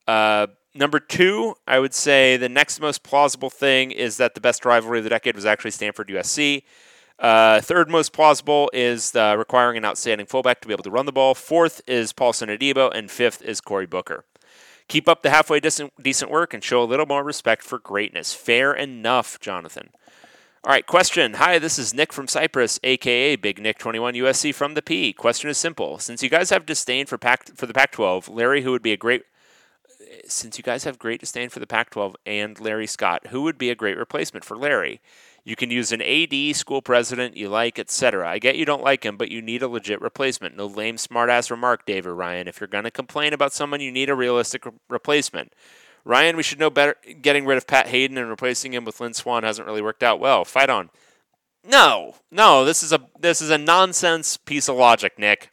Uh, 0.07 0.49
number 0.75 0.99
two, 0.99 1.55
I 1.67 1.79
would 1.79 1.95
say 1.95 2.37
the 2.37 2.49
next 2.49 2.81
most 2.81 3.03
plausible 3.03 3.51
thing 3.51 3.91
is 3.91 4.17
that 4.17 4.35
the 4.35 4.41
best 4.41 4.65
rivalry 4.65 4.99
of 4.99 5.05
the 5.05 5.11
decade 5.11 5.37
was 5.37 5.47
actually 5.47 5.71
Stanford 5.71 6.09
USC. 6.09 6.63
Uh, 7.19 7.61
third 7.61 7.89
most 7.89 8.13
plausible 8.13 8.69
is 8.73 9.15
uh, 9.15 9.37
requiring 9.39 9.77
an 9.77 9.85
outstanding 9.85 10.27
fullback 10.27 10.61
to 10.61 10.67
be 10.67 10.75
able 10.75 10.83
to 10.83 10.91
run 10.91 11.07
the 11.07 11.13
ball. 11.13 11.35
Fourth 11.35 11.81
is 11.87 12.13
Paulson 12.13 12.49
Adebo, 12.49 12.93
and 12.93 13.11
fifth 13.11 13.43
is 13.43 13.61
Cory 13.61 13.87
Booker. 13.87 14.25
Keep 14.89 15.09
up 15.09 15.23
the 15.23 15.31
halfway 15.31 15.61
decent, 15.61 15.93
decent 16.03 16.31
work 16.31 16.53
and 16.53 16.65
show 16.65 16.83
a 16.83 16.85
little 16.85 17.07
more 17.07 17.23
respect 17.23 17.63
for 17.63 17.79
greatness. 17.79 18.35
Fair 18.35 18.73
enough, 18.73 19.39
Jonathan. 19.39 19.91
All 20.65 20.71
right, 20.71 20.87
question. 20.87 21.35
Hi, 21.35 21.59
this 21.59 21.77
is 21.77 21.93
Nick 21.93 22.13
from 22.13 22.29
Cyprus, 22.29 22.79
aka 22.85 23.35
Big 23.35 23.61
Nick 23.61 23.79
21 23.79 24.15
USC 24.15 24.55
from 24.55 24.75
the 24.75 24.81
P. 24.81 25.13
Question 25.13 25.51
is 25.51 25.59
simple. 25.59 25.99
Since 25.99 26.23
you 26.23 26.29
guys 26.29 26.51
have 26.51 26.65
disdain 26.67 27.07
for 27.07 27.19
Pac 27.19 27.57
for 27.57 27.67
the 27.67 27.75
Pac-12, 27.75 28.33
Larry, 28.33 28.63
who 28.63 28.71
would 28.71 28.81
be 28.81 28.93
a 28.93 28.97
great 28.97 29.25
since 30.29 30.59
you 30.59 30.63
guys 30.63 30.85
have 30.85 31.01
great 31.01 31.19
disdain 31.19 31.49
for 31.49 31.59
the 31.59 31.67
Pac-12 31.67 32.15
and 32.25 32.61
Larry 32.61 32.87
Scott, 32.87 33.27
who 33.31 33.43
would 33.43 33.59
be 33.59 33.71
a 33.71 33.75
great 33.75 33.99
replacement 33.99 34.45
for 34.45 34.57
Larry? 34.57 35.01
You 35.43 35.57
can 35.57 35.73
use 35.73 35.91
an 35.91 36.01
AD, 36.01 36.55
school 36.55 36.81
president 36.81 37.37
you 37.37 37.49
like, 37.49 37.81
etc. 37.81 38.31
I 38.31 38.39
get 38.39 38.55
you 38.55 38.65
don't 38.65 38.85
like 38.85 39.05
him, 39.05 39.17
but 39.17 39.33
you 39.33 39.43
need 39.43 39.63
a 39.63 39.69
legit 39.69 40.01
replacement. 40.01 40.57
No 40.57 40.67
lame 40.67 40.95
smartass 40.95 41.51
remark, 41.51 41.87
Dave 41.87 42.07
or 42.07 42.15
Ryan. 42.15 42.47
If 42.47 42.61
you're 42.61 42.69
going 42.69 42.85
to 42.85 42.93
complain 42.93 43.33
about 43.33 43.53
someone, 43.53 43.81
you 43.81 43.91
need 43.91 44.11
a 44.11 44.15
realistic 44.15 44.65
re- 44.65 44.73
replacement. 44.89 45.55
Ryan, 46.05 46.37
we 46.37 46.43
should 46.43 46.59
know 46.59 46.71
better. 46.71 46.97
Getting 47.21 47.45
rid 47.47 47.59
of 47.59 47.67
Pat 47.67 47.89
Haden 47.89 48.19
and 48.19 48.29
replacing 48.29 48.75
him 48.75 48.85
with 48.85 49.01
Lynn 49.01 49.15
Swann 49.15 49.45
hasn't 49.45 49.67
really 49.67 49.83
worked 49.83 50.03
out 50.03 50.21
well. 50.21 50.45
Fight 50.45 50.71
on. 50.71 50.91
No, 51.65 52.17
no, 52.31 52.65
this 52.65 52.83
is 52.83 52.93
a 52.93 53.01
this 53.19 53.41
is 53.41 53.51
a 53.51 53.59
nonsense 53.59 54.37
piece 54.37 54.69
of 54.69 54.77
logic, 54.77 55.19
Nick. 55.19 55.51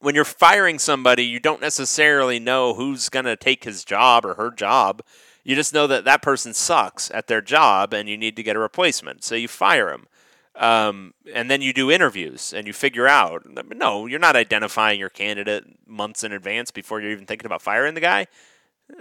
When 0.00 0.14
you're 0.14 0.24
firing 0.24 0.78
somebody, 0.78 1.24
you 1.24 1.38
don't 1.38 1.60
necessarily 1.60 2.38
know 2.38 2.74
who's 2.74 3.08
going 3.08 3.26
to 3.26 3.36
take 3.36 3.64
his 3.64 3.84
job 3.84 4.24
or 4.24 4.34
her 4.34 4.50
job. 4.50 5.02
You 5.44 5.54
just 5.54 5.74
know 5.74 5.86
that 5.86 6.04
that 6.04 6.22
person 6.22 6.54
sucks 6.54 7.10
at 7.10 7.26
their 7.26 7.42
job 7.42 7.92
and 7.92 8.08
you 8.08 8.16
need 8.16 8.36
to 8.36 8.42
get 8.42 8.56
a 8.56 8.60
replacement. 8.60 9.22
So 9.22 9.34
you 9.34 9.48
fire 9.48 9.92
him. 9.92 10.06
Um, 10.54 11.14
and 11.32 11.50
then 11.50 11.62
you 11.62 11.72
do 11.72 11.90
interviews 11.90 12.52
and 12.52 12.66
you 12.66 12.72
figure 12.72 13.06
out 13.08 13.46
no, 13.74 14.06
you're 14.06 14.18
not 14.18 14.36
identifying 14.36 14.98
your 14.98 15.08
candidate 15.08 15.64
months 15.86 16.24
in 16.24 16.32
advance 16.32 16.70
before 16.70 17.00
you're 17.00 17.12
even 17.12 17.26
thinking 17.26 17.46
about 17.46 17.62
firing 17.62 17.94
the 17.94 18.00
guy. 18.00 18.26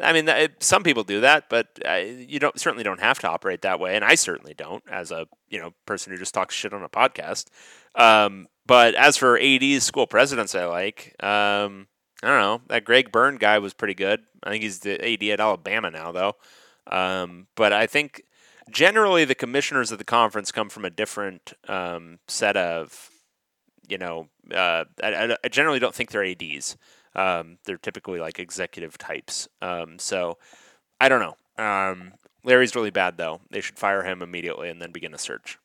I 0.01 0.13
mean, 0.13 0.29
some 0.59 0.83
people 0.83 1.03
do 1.03 1.21
that, 1.21 1.49
but 1.49 1.67
uh, 1.85 1.95
you 1.95 2.39
don't 2.39 2.59
certainly 2.59 2.83
don't 2.83 2.99
have 2.99 3.19
to 3.19 3.29
operate 3.29 3.63
that 3.63 3.79
way, 3.79 3.95
and 3.95 4.05
I 4.05 4.15
certainly 4.15 4.53
don't 4.53 4.83
as 4.89 5.11
a 5.11 5.27
you 5.49 5.59
know 5.59 5.73
person 5.85 6.11
who 6.11 6.19
just 6.19 6.33
talks 6.33 6.55
shit 6.55 6.73
on 6.73 6.83
a 6.83 6.89
podcast. 6.89 7.47
Um, 7.95 8.47
but 8.65 8.95
as 8.95 9.17
for 9.17 9.39
AD's 9.39 9.83
school 9.83 10.07
presidents, 10.07 10.55
I 10.55 10.65
like. 10.65 11.15
Um, 11.21 11.87
I 12.23 12.27
don't 12.27 12.39
know. 12.39 12.61
That 12.67 12.85
Greg 12.85 13.11
Byrne 13.11 13.37
guy 13.37 13.59
was 13.59 13.73
pretty 13.73 13.95
good. 13.95 14.21
I 14.43 14.49
think 14.49 14.63
he's 14.63 14.79
the 14.79 14.93
AD 15.03 15.23
at 15.23 15.39
Alabama 15.39 15.89
now, 15.89 16.11
though. 16.11 16.35
Um, 16.87 17.47
but 17.55 17.73
I 17.73 17.87
think 17.87 18.23
generally 18.69 19.25
the 19.25 19.35
commissioners 19.35 19.91
of 19.91 19.97
the 19.97 20.03
conference 20.03 20.51
come 20.51 20.69
from 20.69 20.85
a 20.85 20.89
different 20.89 21.53
um, 21.67 22.19
set 22.27 22.57
of, 22.57 23.09
you 23.87 23.97
know, 23.97 24.27
uh, 24.53 24.85
I, 25.03 25.35
I 25.43 25.47
generally 25.47 25.79
don't 25.79 25.95
think 25.95 26.11
they're 26.11 26.23
ADs. 26.23 26.77
Um, 27.15 27.57
they're 27.65 27.77
typically 27.77 28.19
like 28.19 28.39
executive 28.39 28.97
types. 28.97 29.47
Um, 29.61 29.99
so 29.99 30.37
I 30.99 31.09
don't 31.09 31.19
know. 31.19 31.63
Um, 31.63 32.13
Larry's 32.43 32.75
really 32.75 32.91
bad, 32.91 33.17
though. 33.17 33.41
They 33.49 33.61
should 33.61 33.77
fire 33.77 34.03
him 34.03 34.21
immediately 34.21 34.69
and 34.69 34.81
then 34.81 34.91
begin 34.91 35.13
a 35.13 35.17
search. 35.17 35.59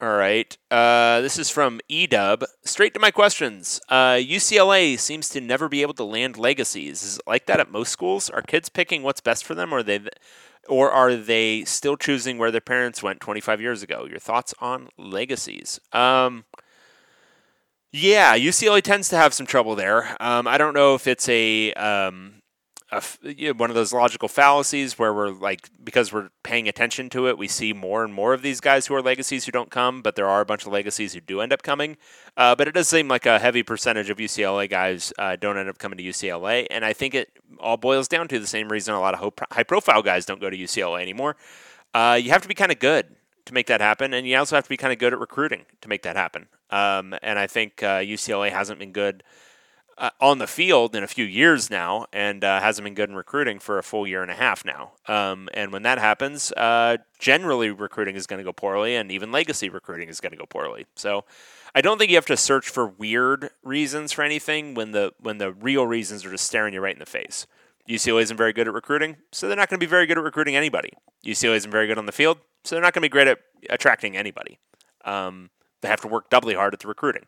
All 0.00 0.16
right. 0.16 0.56
Uh, 0.70 1.20
this 1.20 1.38
is 1.38 1.50
from 1.50 1.80
Edub. 1.90 2.44
Straight 2.64 2.94
to 2.94 3.00
my 3.00 3.10
questions. 3.10 3.80
Uh, 3.88 4.14
UCLA 4.14 4.96
seems 4.98 5.28
to 5.30 5.40
never 5.40 5.68
be 5.68 5.82
able 5.82 5.94
to 5.94 6.04
land 6.04 6.36
legacies. 6.36 7.02
Is 7.02 7.16
it 7.16 7.22
like 7.26 7.46
that 7.46 7.58
at 7.58 7.72
most 7.72 7.90
schools? 7.90 8.30
Are 8.30 8.40
kids 8.40 8.68
picking 8.68 9.02
what's 9.02 9.20
best 9.20 9.44
for 9.44 9.56
them, 9.56 9.72
or 9.72 9.82
they, 9.82 10.00
or 10.68 10.92
are 10.92 11.16
they 11.16 11.64
still 11.64 11.96
choosing 11.96 12.38
where 12.38 12.52
their 12.52 12.60
parents 12.60 13.02
went 13.02 13.18
25 13.20 13.60
years 13.60 13.82
ago? 13.82 14.06
Your 14.08 14.20
thoughts 14.20 14.54
on 14.60 14.88
legacies? 14.96 15.80
Um, 15.92 16.44
yeah, 17.92 18.36
UCLA 18.36 18.82
tends 18.82 19.08
to 19.10 19.16
have 19.16 19.32
some 19.32 19.46
trouble 19.46 19.74
there. 19.74 20.16
Um, 20.20 20.46
I 20.46 20.58
don't 20.58 20.74
know 20.74 20.94
if 20.94 21.06
it's 21.06 21.28
a, 21.28 21.72
um, 21.72 22.34
a 22.92 23.02
you 23.22 23.48
know, 23.48 23.54
one 23.54 23.70
of 23.70 23.76
those 23.76 23.94
logical 23.94 24.28
fallacies 24.28 24.98
where 24.98 25.12
we're 25.12 25.30
like 25.30 25.70
because 25.82 26.12
we're 26.12 26.28
paying 26.42 26.68
attention 26.68 27.08
to 27.10 27.28
it, 27.28 27.38
we 27.38 27.48
see 27.48 27.72
more 27.72 28.04
and 28.04 28.12
more 28.12 28.34
of 28.34 28.42
these 28.42 28.60
guys 28.60 28.86
who 28.86 28.94
are 28.94 29.00
legacies 29.00 29.46
who 29.46 29.52
don't 29.52 29.70
come, 29.70 30.02
but 30.02 30.16
there 30.16 30.28
are 30.28 30.42
a 30.42 30.44
bunch 30.44 30.66
of 30.66 30.72
legacies 30.72 31.14
who 31.14 31.20
do 31.20 31.40
end 31.40 31.52
up 31.52 31.62
coming. 31.62 31.96
Uh, 32.36 32.54
but 32.54 32.68
it 32.68 32.72
does 32.72 32.88
seem 32.88 33.08
like 33.08 33.24
a 33.24 33.38
heavy 33.38 33.62
percentage 33.62 34.10
of 34.10 34.18
UCLA 34.18 34.68
guys 34.68 35.12
uh, 35.18 35.36
don't 35.36 35.56
end 35.56 35.70
up 35.70 35.78
coming 35.78 35.96
to 35.96 36.04
UCLA, 36.04 36.66
and 36.70 36.84
I 36.84 36.92
think 36.92 37.14
it 37.14 37.30
all 37.58 37.78
boils 37.78 38.06
down 38.06 38.28
to 38.28 38.38
the 38.38 38.46
same 38.46 38.68
reason 38.68 38.94
a 38.94 39.00
lot 39.00 39.14
of 39.14 39.32
high 39.50 39.62
profile 39.62 40.02
guys 40.02 40.26
don't 40.26 40.40
go 40.40 40.50
to 40.50 40.56
UCLA 40.56 41.00
anymore. 41.00 41.36
Uh, 41.94 42.18
you 42.20 42.30
have 42.30 42.42
to 42.42 42.48
be 42.48 42.54
kind 42.54 42.70
of 42.70 42.78
good 42.78 43.16
to 43.46 43.54
make 43.54 43.66
that 43.66 43.80
happen, 43.80 44.12
and 44.12 44.26
you 44.26 44.36
also 44.36 44.56
have 44.56 44.64
to 44.64 44.70
be 44.70 44.76
kind 44.76 44.92
of 44.92 44.98
good 44.98 45.14
at 45.14 45.18
recruiting 45.18 45.64
to 45.80 45.88
make 45.88 46.02
that 46.02 46.16
happen. 46.16 46.48
Um, 46.70 47.14
and 47.22 47.38
I 47.38 47.46
think 47.46 47.82
uh, 47.82 47.98
UCLA 47.98 48.50
hasn't 48.50 48.78
been 48.78 48.92
good 48.92 49.22
uh, 49.96 50.10
on 50.20 50.38
the 50.38 50.46
field 50.46 50.94
in 50.94 51.02
a 51.02 51.06
few 51.08 51.24
years 51.24 51.70
now, 51.70 52.06
and 52.12 52.44
uh, 52.44 52.60
hasn't 52.60 52.84
been 52.84 52.94
good 52.94 53.10
in 53.10 53.16
recruiting 53.16 53.58
for 53.58 53.78
a 53.78 53.82
full 53.82 54.06
year 54.06 54.22
and 54.22 54.30
a 54.30 54.34
half 54.34 54.64
now. 54.64 54.92
Um, 55.08 55.48
and 55.54 55.72
when 55.72 55.82
that 55.82 55.98
happens, 55.98 56.52
uh, 56.52 56.98
generally 57.18 57.70
recruiting 57.70 58.14
is 58.14 58.26
going 58.26 58.38
to 58.38 58.44
go 58.44 58.52
poorly, 58.52 58.94
and 58.94 59.10
even 59.10 59.32
legacy 59.32 59.68
recruiting 59.68 60.08
is 60.08 60.20
going 60.20 60.32
to 60.32 60.38
go 60.38 60.46
poorly. 60.46 60.86
So. 60.94 61.24
I 61.74 61.82
don't 61.82 61.98
think 61.98 62.10
you 62.10 62.16
have 62.16 62.26
to 62.26 62.36
search 62.36 62.70
for 62.70 62.86
weird 62.88 63.50
reasons 63.62 64.10
for 64.10 64.24
anything 64.24 64.72
when 64.72 64.92
the 64.92 65.12
when 65.20 65.36
the 65.36 65.52
real 65.52 65.86
reasons 65.86 66.24
are 66.24 66.30
just 66.30 66.46
staring 66.46 66.72
you 66.72 66.80
right 66.80 66.94
in 66.94 66.98
the 66.98 67.06
face. 67.06 67.46
UCLA 67.88 68.22
isn't 68.22 68.36
very 68.36 68.52
good 68.52 68.68
at 68.68 68.74
recruiting, 68.74 69.16
so 69.32 69.48
they're 69.48 69.56
not 69.56 69.68
going 69.68 69.78
to 69.78 69.86
be 69.86 69.88
very 69.88 70.06
good 70.06 70.18
at 70.18 70.24
recruiting 70.24 70.56
anybody. 70.56 70.92
UCLA 71.24 71.56
isn't 71.56 71.70
very 71.70 71.86
good 71.86 71.98
on 71.98 72.06
the 72.06 72.12
field, 72.12 72.38
so 72.64 72.74
they're 72.74 72.82
not 72.82 72.92
going 72.92 73.02
to 73.02 73.04
be 73.04 73.10
great 73.10 73.28
at 73.28 73.38
attracting 73.70 74.16
anybody. 74.16 74.58
Um, 75.04 75.50
they 75.80 75.88
have 75.88 76.00
to 76.02 76.08
work 76.08 76.30
doubly 76.30 76.54
hard 76.54 76.74
at 76.74 76.80
the 76.80 76.88
recruiting, 76.88 77.26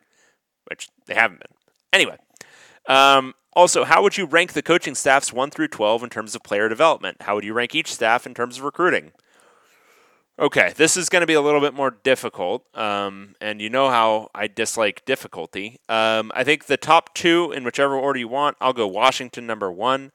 which 0.69 0.89
they 1.05 1.15
haven't 1.15 1.39
been. 1.39 1.57
Anyway, 1.93 2.17
um, 2.87 3.33
also, 3.53 3.83
how 3.83 4.01
would 4.01 4.17
you 4.17 4.25
rank 4.25 4.53
the 4.53 4.61
coaching 4.61 4.95
staffs 4.95 5.33
1 5.33 5.51
through 5.51 5.67
12 5.67 6.03
in 6.03 6.09
terms 6.09 6.35
of 6.35 6.43
player 6.43 6.69
development? 6.69 7.17
How 7.21 7.35
would 7.35 7.43
you 7.43 7.53
rank 7.53 7.75
each 7.75 7.93
staff 7.93 8.25
in 8.25 8.33
terms 8.33 8.57
of 8.57 8.63
recruiting? 8.63 9.11
Okay, 10.39 10.73
this 10.75 10.95
is 10.95 11.09
going 11.09 11.19
to 11.19 11.27
be 11.27 11.33
a 11.33 11.41
little 11.41 11.59
bit 11.59 11.73
more 11.73 11.91
difficult, 11.91 12.65
um, 12.75 13.35
and 13.41 13.61
you 13.61 13.69
know 13.69 13.89
how 13.89 14.29
I 14.33 14.47
dislike 14.47 15.05
difficulty. 15.05 15.79
Um, 15.89 16.31
I 16.33 16.43
think 16.43 16.65
the 16.65 16.77
top 16.77 17.13
two, 17.13 17.51
in 17.51 17.63
whichever 17.63 17.95
order 17.95 18.17
you 18.17 18.29
want, 18.29 18.57
I'll 18.61 18.73
go 18.73 18.87
Washington 18.87 19.45
number 19.45 19.71
one, 19.71 20.11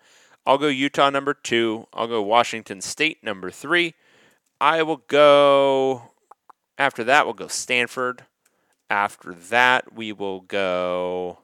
I'll 0.47 0.59
go 0.59 0.69
Utah 0.69 1.11
number 1.11 1.35
two, 1.35 1.87
I'll 1.93 2.09
go 2.09 2.23
Washington 2.23 2.81
State 2.81 3.23
number 3.23 3.51
three, 3.51 3.95
I 4.61 4.83
will 4.83 5.03
go. 5.07 6.11
After 6.79 7.05
that, 7.05 7.25
we'll 7.25 7.35
go 7.35 7.49
Stanford. 7.49 8.27
After 8.91 9.35
that, 9.35 9.95
we 9.95 10.13
will 10.13 10.41
go. 10.41 11.39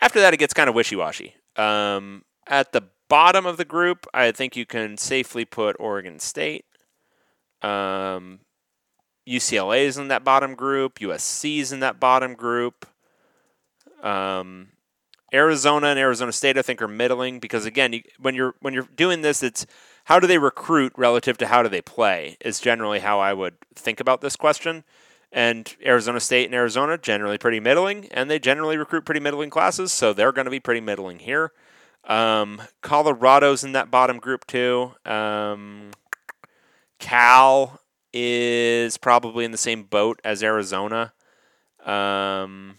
After 0.00 0.20
that, 0.20 0.34
it 0.34 0.38
gets 0.38 0.54
kind 0.54 0.68
of 0.68 0.74
wishy 0.74 0.96
washy. 0.96 1.34
Um, 1.56 2.24
at 2.46 2.72
the 2.72 2.84
bottom 3.08 3.46
of 3.46 3.56
the 3.56 3.64
group, 3.64 4.06
I 4.12 4.32
think 4.32 4.56
you 4.56 4.66
can 4.66 4.96
safely 4.96 5.44
put 5.44 5.76
Oregon 5.78 6.18
State. 6.18 6.64
Um, 7.62 8.40
UCLA 9.28 9.84
is 9.84 9.98
in 9.98 10.08
that 10.08 10.24
bottom 10.24 10.54
group. 10.54 10.98
USC 10.98 11.58
is 11.58 11.72
in 11.72 11.80
that 11.80 12.00
bottom 12.00 12.34
group. 12.34 12.86
Um, 14.02 14.68
Arizona 15.32 15.88
and 15.88 15.98
Arizona 15.98 16.32
State, 16.32 16.58
I 16.58 16.62
think, 16.62 16.82
are 16.82 16.88
middling 16.88 17.38
because 17.38 17.64
again, 17.64 17.92
you, 17.92 18.02
when 18.18 18.34
you're 18.34 18.54
when 18.60 18.74
you're 18.74 18.88
doing 18.96 19.22
this, 19.22 19.42
it's 19.42 19.66
how 20.04 20.18
do 20.18 20.26
they 20.26 20.38
recruit 20.38 20.92
relative 20.96 21.38
to 21.38 21.46
how 21.46 21.62
do 21.62 21.68
they 21.68 21.82
play 21.82 22.36
is 22.40 22.60
generally 22.60 23.00
how 23.00 23.20
I 23.20 23.32
would 23.32 23.54
think 23.74 24.00
about 24.00 24.20
this 24.20 24.36
question. 24.36 24.84
And 25.30 25.74
Arizona 25.84 26.20
State 26.20 26.44
and 26.44 26.54
Arizona 26.54 26.98
generally 26.98 27.38
pretty 27.38 27.58
middling, 27.58 28.06
and 28.10 28.30
they 28.30 28.38
generally 28.38 28.76
recruit 28.76 29.06
pretty 29.06 29.20
middling 29.20 29.48
classes, 29.48 29.90
so 29.90 30.12
they're 30.12 30.32
going 30.32 30.44
to 30.44 30.50
be 30.50 30.60
pretty 30.60 30.80
middling 30.80 31.20
here. 31.20 31.52
Um, 32.04 32.60
Colorado's 32.82 33.64
in 33.64 33.72
that 33.72 33.90
bottom 33.90 34.18
group 34.18 34.46
too. 34.46 34.92
Um, 35.06 35.92
Cal 36.98 37.80
is 38.12 38.98
probably 38.98 39.44
in 39.44 39.52
the 39.52 39.58
same 39.58 39.84
boat 39.84 40.20
as 40.22 40.42
Arizona. 40.42 41.12
Um, 41.84 42.76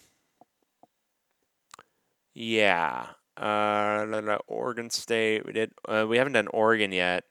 yeah. 2.33 3.07
Uh, 3.35 4.37
Oregon 4.47 4.89
State. 4.89 5.45
We 5.45 5.53
did. 5.53 5.71
Uh, 5.87 6.05
we 6.07 6.17
haven't 6.17 6.33
done 6.33 6.47
Oregon 6.47 6.91
yet. 6.91 7.23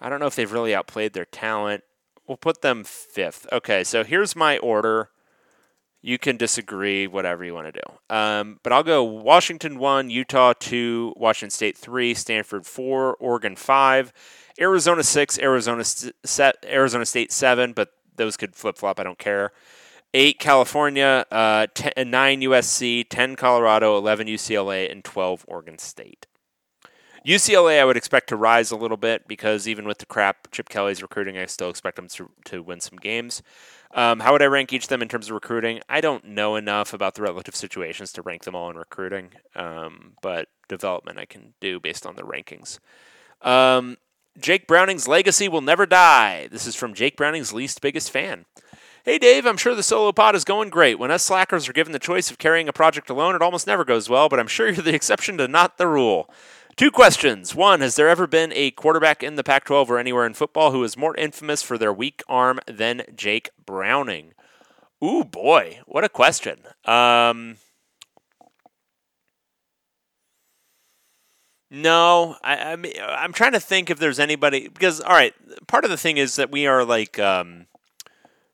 I 0.00 0.08
don't 0.08 0.20
know 0.20 0.26
if 0.26 0.36
they've 0.36 0.52
really 0.52 0.74
outplayed 0.74 1.14
their 1.14 1.24
talent. 1.24 1.82
We'll 2.26 2.36
put 2.36 2.60
them 2.60 2.84
fifth. 2.84 3.46
Okay, 3.52 3.84
so 3.84 4.04
here's 4.04 4.36
my 4.36 4.58
order. 4.58 5.10
You 6.02 6.18
can 6.18 6.36
disagree, 6.36 7.06
whatever 7.06 7.44
you 7.44 7.54
want 7.54 7.72
to 7.72 7.80
do. 7.80 8.14
Um, 8.14 8.60
but 8.62 8.72
I'll 8.72 8.82
go 8.82 9.02
Washington 9.02 9.78
one, 9.78 10.10
Utah 10.10 10.52
two, 10.58 11.14
Washington 11.16 11.50
State 11.50 11.76
three, 11.78 12.14
Stanford 12.14 12.66
four, 12.66 13.16
Oregon 13.16 13.56
five, 13.56 14.12
Arizona 14.60 15.02
six, 15.02 15.38
Arizona 15.38 15.82
set, 15.84 16.56
Arizona 16.64 17.06
State 17.06 17.32
seven. 17.32 17.72
But 17.72 17.88
those 18.16 18.36
could 18.36 18.54
flip 18.54 18.76
flop. 18.78 19.00
I 19.00 19.02
don't 19.02 19.18
care. 19.18 19.52
Eight 20.18 20.38
California, 20.38 21.26
uh, 21.30 21.66
ten, 21.74 22.08
nine 22.08 22.40
USC, 22.40 23.04
ten 23.06 23.36
Colorado, 23.36 23.98
eleven 23.98 24.26
UCLA, 24.26 24.90
and 24.90 25.04
twelve 25.04 25.44
Oregon 25.46 25.76
State. 25.76 26.26
UCLA, 27.26 27.78
I 27.78 27.84
would 27.84 27.98
expect 27.98 28.30
to 28.30 28.36
rise 28.36 28.70
a 28.70 28.76
little 28.76 28.96
bit 28.96 29.28
because 29.28 29.68
even 29.68 29.84
with 29.84 29.98
the 29.98 30.06
crap 30.06 30.50
Chip 30.52 30.70
Kelly's 30.70 31.02
recruiting, 31.02 31.36
I 31.36 31.44
still 31.44 31.68
expect 31.68 31.96
them 31.96 32.08
to, 32.08 32.30
to 32.46 32.62
win 32.62 32.80
some 32.80 32.96
games. 32.96 33.42
Um, 33.90 34.20
how 34.20 34.32
would 34.32 34.40
I 34.40 34.46
rank 34.46 34.72
each 34.72 34.84
of 34.84 34.88
them 34.88 35.02
in 35.02 35.08
terms 35.08 35.26
of 35.26 35.34
recruiting? 35.34 35.80
I 35.86 36.00
don't 36.00 36.24
know 36.24 36.56
enough 36.56 36.94
about 36.94 37.14
the 37.14 37.20
relative 37.20 37.54
situations 37.54 38.10
to 38.12 38.22
rank 38.22 38.44
them 38.44 38.54
all 38.54 38.70
in 38.70 38.76
recruiting, 38.78 39.32
um, 39.54 40.14
but 40.22 40.48
development 40.66 41.18
I 41.18 41.26
can 41.26 41.52
do 41.60 41.78
based 41.78 42.06
on 42.06 42.16
the 42.16 42.22
rankings. 42.22 42.78
Um, 43.42 43.98
Jake 44.38 44.66
Browning's 44.66 45.06
legacy 45.06 45.46
will 45.46 45.60
never 45.60 45.84
die. 45.84 46.48
This 46.50 46.66
is 46.66 46.74
from 46.74 46.94
Jake 46.94 47.18
Browning's 47.18 47.52
least 47.52 47.82
biggest 47.82 48.10
fan. 48.10 48.46
Hey 49.06 49.20
Dave, 49.20 49.46
I'm 49.46 49.56
sure 49.56 49.76
the 49.76 49.84
solo 49.84 50.10
pod 50.10 50.34
is 50.34 50.42
going 50.42 50.68
great. 50.68 50.98
When 50.98 51.12
us 51.12 51.22
slackers 51.22 51.68
are 51.68 51.72
given 51.72 51.92
the 51.92 52.00
choice 52.00 52.28
of 52.28 52.38
carrying 52.38 52.68
a 52.68 52.72
project 52.72 53.08
alone, 53.08 53.36
it 53.36 53.40
almost 53.40 53.64
never 53.64 53.84
goes 53.84 54.08
well, 54.08 54.28
but 54.28 54.40
I'm 54.40 54.48
sure 54.48 54.66
you're 54.66 54.82
the 54.82 54.96
exception 54.96 55.38
to 55.38 55.46
not 55.46 55.78
the 55.78 55.86
rule. 55.86 56.28
Two 56.74 56.90
questions. 56.90 57.54
One, 57.54 57.82
has 57.82 57.94
there 57.94 58.08
ever 58.08 58.26
been 58.26 58.52
a 58.52 58.72
quarterback 58.72 59.22
in 59.22 59.36
the 59.36 59.44
Pac 59.44 59.62
12 59.66 59.92
or 59.92 59.98
anywhere 60.00 60.26
in 60.26 60.34
football 60.34 60.72
who 60.72 60.82
is 60.82 60.96
more 60.96 61.14
infamous 61.14 61.62
for 61.62 61.78
their 61.78 61.92
weak 61.92 62.24
arm 62.28 62.58
than 62.66 63.04
Jake 63.14 63.50
Browning? 63.64 64.32
Ooh, 65.04 65.22
boy. 65.22 65.78
What 65.86 66.02
a 66.02 66.08
question. 66.08 66.58
Um, 66.84 67.58
no, 71.70 72.34
I, 72.42 72.72
I 72.72 72.74
mean, 72.76 72.94
I'm 73.00 73.32
trying 73.32 73.52
to 73.52 73.60
think 73.60 73.88
if 73.88 74.00
there's 74.00 74.18
anybody 74.18 74.66
because 74.66 75.00
all 75.00 75.12
right, 75.12 75.32
part 75.68 75.84
of 75.84 75.92
the 75.92 75.96
thing 75.96 76.16
is 76.16 76.34
that 76.34 76.50
we 76.50 76.66
are 76.66 76.84
like 76.84 77.20
um, 77.20 77.66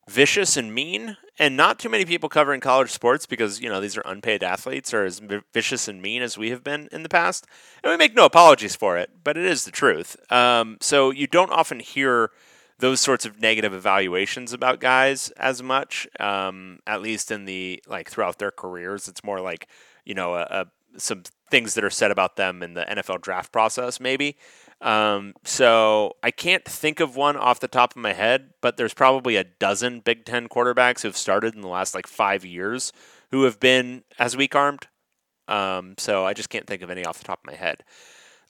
vicious 0.08 0.56
and 0.56 0.74
mean, 0.74 1.16
and 1.38 1.56
not 1.56 1.78
too 1.78 1.88
many 1.88 2.04
people 2.04 2.28
covering 2.28 2.60
college 2.60 2.90
sports 2.90 3.26
because 3.26 3.60
you 3.60 3.68
know 3.68 3.80
these 3.80 3.96
are 3.96 4.02
unpaid 4.04 4.42
athletes 4.42 4.92
are 4.92 5.04
as 5.04 5.20
vicious 5.52 5.88
and 5.88 6.02
mean 6.02 6.22
as 6.22 6.36
we 6.36 6.50
have 6.50 6.64
been 6.64 6.88
in 6.92 7.02
the 7.02 7.08
past, 7.08 7.46
and 7.82 7.90
we 7.90 7.96
make 7.96 8.14
no 8.14 8.24
apologies 8.24 8.76
for 8.76 8.96
it, 8.96 9.10
but 9.24 9.36
it 9.36 9.44
is 9.44 9.64
the 9.64 9.70
truth. 9.70 10.16
Um, 10.30 10.78
so 10.80 11.10
you 11.10 11.26
don't 11.26 11.52
often 11.52 11.80
hear 11.80 12.30
those 12.78 13.00
sorts 13.00 13.24
of 13.24 13.40
negative 13.40 13.72
evaluations 13.72 14.52
about 14.52 14.80
guys 14.80 15.30
as 15.36 15.62
much, 15.62 16.08
um, 16.18 16.80
at 16.86 17.00
least 17.00 17.30
in 17.30 17.44
the 17.44 17.82
like 17.86 18.10
throughout 18.10 18.38
their 18.38 18.50
careers. 18.50 19.08
It's 19.08 19.24
more 19.24 19.40
like 19.40 19.68
you 20.04 20.14
know 20.14 20.34
a, 20.34 20.46
a, 20.50 20.66
some 20.98 21.22
things 21.50 21.74
that 21.74 21.84
are 21.84 21.90
said 21.90 22.10
about 22.10 22.36
them 22.36 22.62
in 22.62 22.74
the 22.74 22.82
NFL 22.82 23.20
draft 23.20 23.52
process, 23.52 24.00
maybe. 24.00 24.36
Um, 24.82 25.34
so 25.44 26.16
I 26.24 26.32
can't 26.32 26.64
think 26.64 26.98
of 26.98 27.14
one 27.14 27.36
off 27.36 27.60
the 27.60 27.68
top 27.68 27.92
of 27.92 28.02
my 28.02 28.12
head, 28.12 28.50
but 28.60 28.76
there's 28.76 28.94
probably 28.94 29.36
a 29.36 29.44
dozen 29.44 30.00
Big 30.00 30.24
Ten 30.24 30.48
quarterbacks 30.48 31.02
who've 31.02 31.16
started 31.16 31.54
in 31.54 31.60
the 31.60 31.68
last 31.68 31.94
like 31.94 32.08
five 32.08 32.44
years 32.44 32.92
who 33.30 33.44
have 33.44 33.60
been 33.60 34.02
as 34.18 34.36
weak 34.36 34.56
armed. 34.56 34.88
Um, 35.46 35.94
so 35.98 36.26
I 36.26 36.34
just 36.34 36.50
can't 36.50 36.66
think 36.66 36.82
of 36.82 36.90
any 36.90 37.04
off 37.04 37.18
the 37.18 37.24
top 37.24 37.40
of 37.40 37.46
my 37.46 37.56
head. 37.56 37.84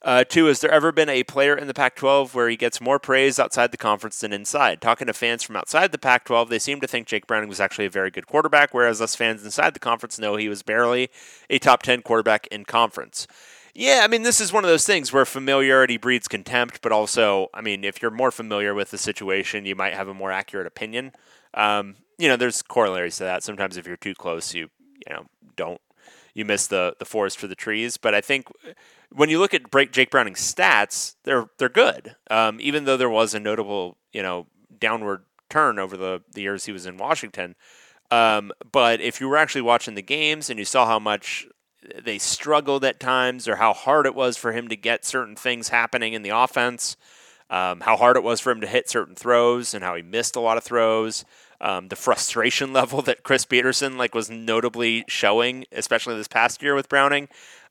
Uh, 0.01 0.23
two, 0.25 0.45
has 0.45 0.59
there 0.59 0.71
ever 0.71 0.91
been 0.91 1.07
a 1.07 1.23
player 1.23 1.55
in 1.55 1.67
the 1.67 1.73
Pac 1.73 1.95
12 1.95 2.35
where 2.35 2.49
he 2.49 2.57
gets 2.57 2.81
more 2.81 2.99
praise 2.99 3.39
outside 3.39 3.71
the 3.71 3.77
conference 3.77 4.19
than 4.19 4.33
inside? 4.33 4.81
Talking 4.81 5.07
to 5.07 5.13
fans 5.13 5.43
from 5.43 5.55
outside 5.55 5.93
the 5.93 5.97
Pac 5.97 6.25
12, 6.25 6.49
they 6.49 6.59
seem 6.59 6.81
to 6.81 6.87
think 6.87 7.07
Jake 7.07 7.25
Browning 7.25 7.47
was 7.47 7.61
actually 7.61 7.85
a 7.85 7.89
very 7.89 8.11
good 8.11 8.27
quarterback, 8.27 8.73
whereas 8.73 8.99
us 8.99 9.15
fans 9.15 9.45
inside 9.45 9.73
the 9.73 9.79
conference 9.79 10.19
know 10.19 10.35
he 10.35 10.49
was 10.49 10.61
barely 10.61 11.09
a 11.49 11.57
top 11.57 11.83
10 11.83 12.01
quarterback 12.01 12.47
in 12.47 12.65
conference. 12.65 13.27
Yeah, 13.73 14.01
I 14.03 14.07
mean, 14.07 14.21
this 14.21 14.39
is 14.39 14.53
one 14.53 14.63
of 14.63 14.69
those 14.69 14.85
things 14.85 15.11
where 15.11 15.25
familiarity 15.25 15.97
breeds 15.97 16.27
contempt, 16.27 16.81
but 16.83 16.91
also, 16.91 17.47
I 17.53 17.61
mean, 17.61 17.83
if 17.83 18.01
you're 18.01 18.11
more 18.11 18.29
familiar 18.29 18.73
with 18.75 18.91
the 18.91 18.99
situation, 18.99 19.65
you 19.65 19.75
might 19.75 19.95
have 19.95 20.07
a 20.07 20.13
more 20.13 20.31
accurate 20.31 20.67
opinion. 20.67 21.11
Um, 21.55 21.95
you 22.19 22.27
know, 22.27 22.35
there's 22.35 22.61
corollaries 22.61 23.17
to 23.17 23.23
that. 23.23 23.43
Sometimes 23.43 23.75
if 23.77 23.87
you're 23.87 23.97
too 23.97 24.13
close, 24.13 24.53
you 24.53 24.69
you 25.07 25.13
know 25.13 25.25
don't 25.55 25.81
you 26.35 26.45
miss 26.45 26.67
the 26.67 26.95
the 26.99 27.05
forest 27.05 27.39
for 27.39 27.47
the 27.47 27.55
trees. 27.55 27.97
But 27.97 28.13
I 28.13 28.21
think 28.21 28.47
when 29.11 29.29
you 29.29 29.39
look 29.39 29.53
at 29.55 29.71
Jake 29.91 30.11
Browning's 30.11 30.41
stats, 30.41 31.15
they're 31.23 31.47
they're 31.57 31.69
good. 31.69 32.15
Um, 32.29 32.59
even 32.61 32.85
though 32.85 32.97
there 32.97 33.09
was 33.09 33.33
a 33.33 33.39
notable 33.39 33.97
you 34.13 34.21
know 34.21 34.47
downward 34.79 35.25
turn 35.49 35.79
over 35.79 35.97
the 35.97 36.21
the 36.33 36.41
years 36.41 36.65
he 36.65 36.71
was 36.71 36.85
in 36.85 36.97
Washington. 36.97 37.55
Um, 38.11 38.51
but 38.71 39.01
if 39.01 39.19
you 39.19 39.27
were 39.27 39.37
actually 39.37 39.61
watching 39.63 39.95
the 39.95 40.01
games 40.03 40.49
and 40.49 40.59
you 40.59 40.65
saw 40.65 40.85
how 40.85 40.99
much 40.99 41.47
they 42.03 42.17
struggled 42.17 42.85
at 42.85 42.99
times 42.99 43.47
or 43.47 43.57
how 43.57 43.73
hard 43.73 44.05
it 44.05 44.15
was 44.15 44.37
for 44.37 44.51
him 44.51 44.67
to 44.67 44.75
get 44.75 45.05
certain 45.05 45.35
things 45.35 45.69
happening 45.69 46.13
in 46.13 46.21
the 46.21 46.29
offense, 46.29 46.97
um, 47.49 47.81
how 47.81 47.95
hard 47.95 48.17
it 48.17 48.23
was 48.23 48.39
for 48.39 48.51
him 48.51 48.61
to 48.61 48.67
hit 48.67 48.89
certain 48.89 49.15
throws 49.15 49.73
and 49.73 49.83
how 49.83 49.95
he 49.95 50.01
missed 50.01 50.35
a 50.35 50.39
lot 50.39 50.57
of 50.57 50.63
throws. 50.63 51.25
Um, 51.61 51.87
the 51.87 51.95
frustration 51.95 52.73
level 52.73 53.01
that 53.03 53.23
Chris 53.23 53.45
Petersen 53.45 53.97
like 53.97 54.15
was 54.15 54.29
notably 54.29 55.05
showing, 55.07 55.65
especially 55.71 56.15
this 56.15 56.27
past 56.27 56.61
year 56.61 56.75
with 56.75 56.89
Browning. 56.89 57.27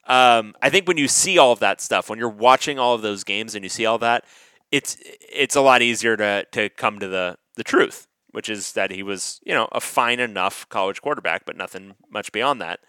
Um, 0.06 0.54
I 0.60 0.70
think 0.70 0.88
when 0.88 0.96
you 0.96 1.08
see 1.08 1.38
all 1.38 1.52
of 1.52 1.60
that 1.60 1.80
stuff, 1.80 2.10
when 2.10 2.18
you're 2.18 2.28
watching 2.28 2.78
all 2.78 2.94
of 2.94 3.02
those 3.02 3.22
games 3.22 3.54
and 3.54 3.64
you 3.64 3.68
see 3.68 3.86
all 3.86 3.98
that, 3.98 4.24
it's 4.70 4.96
it's 5.00 5.54
a 5.54 5.60
lot 5.60 5.82
easier 5.82 6.16
to 6.16 6.44
to 6.52 6.68
come 6.70 6.98
to 6.98 7.06
the 7.06 7.36
the 7.56 7.62
truth, 7.62 8.08
which 8.32 8.48
is 8.48 8.72
that 8.72 8.90
he 8.90 9.02
was 9.02 9.40
you 9.44 9.54
know 9.54 9.68
a 9.70 9.80
fine 9.80 10.18
enough 10.18 10.68
college 10.68 11.00
quarterback, 11.00 11.44
but 11.44 11.56
nothing 11.56 11.94
much 12.10 12.32
beyond 12.32 12.60
that. 12.60 12.80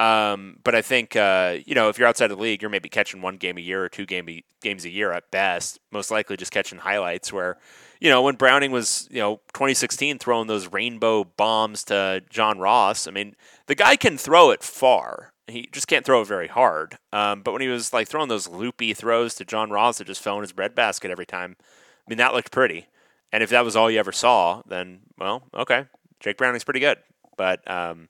Um, 0.00 0.56
but 0.64 0.74
I 0.74 0.80
think 0.80 1.14
uh, 1.14 1.58
you 1.66 1.74
know 1.74 1.90
if 1.90 1.98
you're 1.98 2.08
outside 2.08 2.28
the 2.28 2.36
league, 2.36 2.62
you're 2.62 2.70
maybe 2.70 2.88
catching 2.88 3.20
one 3.20 3.36
game 3.36 3.58
a 3.58 3.60
year 3.60 3.84
or 3.84 3.90
two 3.90 4.06
game 4.06 4.26
a, 4.30 4.42
games 4.62 4.86
a 4.86 4.88
year 4.88 5.12
at 5.12 5.30
best. 5.30 5.78
Most 5.92 6.10
likely 6.10 6.38
just 6.38 6.52
catching 6.52 6.78
highlights 6.78 7.30
where 7.30 7.58
you 8.00 8.08
know 8.08 8.22
when 8.22 8.36
Browning 8.36 8.70
was 8.72 9.06
you 9.10 9.18
know 9.18 9.40
2016 9.52 10.18
throwing 10.18 10.46
those 10.46 10.68
rainbow 10.68 11.24
bombs 11.24 11.84
to 11.84 12.22
John 12.30 12.58
Ross. 12.58 13.06
I 13.06 13.10
mean 13.10 13.36
the 13.66 13.74
guy 13.74 13.94
can 13.96 14.16
throw 14.16 14.50
it 14.50 14.62
far. 14.62 15.34
He 15.46 15.68
just 15.70 15.86
can't 15.86 16.06
throw 16.06 16.22
it 16.22 16.28
very 16.28 16.48
hard. 16.48 16.96
Um, 17.12 17.42
but 17.42 17.52
when 17.52 17.60
he 17.60 17.68
was 17.68 17.92
like 17.92 18.08
throwing 18.08 18.28
those 18.30 18.48
loopy 18.48 18.94
throws 18.94 19.34
to 19.34 19.44
John 19.44 19.68
Ross 19.68 19.98
that 19.98 20.06
just 20.06 20.22
fell 20.22 20.36
in 20.36 20.42
his 20.42 20.52
breadbasket 20.52 21.10
every 21.10 21.26
time, 21.26 21.56
I 21.60 22.08
mean 22.08 22.18
that 22.18 22.32
looked 22.32 22.52
pretty. 22.52 22.86
And 23.32 23.42
if 23.42 23.50
that 23.50 23.66
was 23.66 23.76
all 23.76 23.90
you 23.90 23.98
ever 23.98 24.12
saw, 24.12 24.62
then 24.66 25.00
well, 25.18 25.42
okay, 25.52 25.84
Jake 26.20 26.38
Browning's 26.38 26.64
pretty 26.64 26.80
good. 26.80 26.96
But 27.36 27.70
um, 27.70 28.08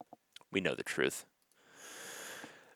we 0.52 0.60
know 0.60 0.76
the 0.76 0.84
truth. 0.84 1.24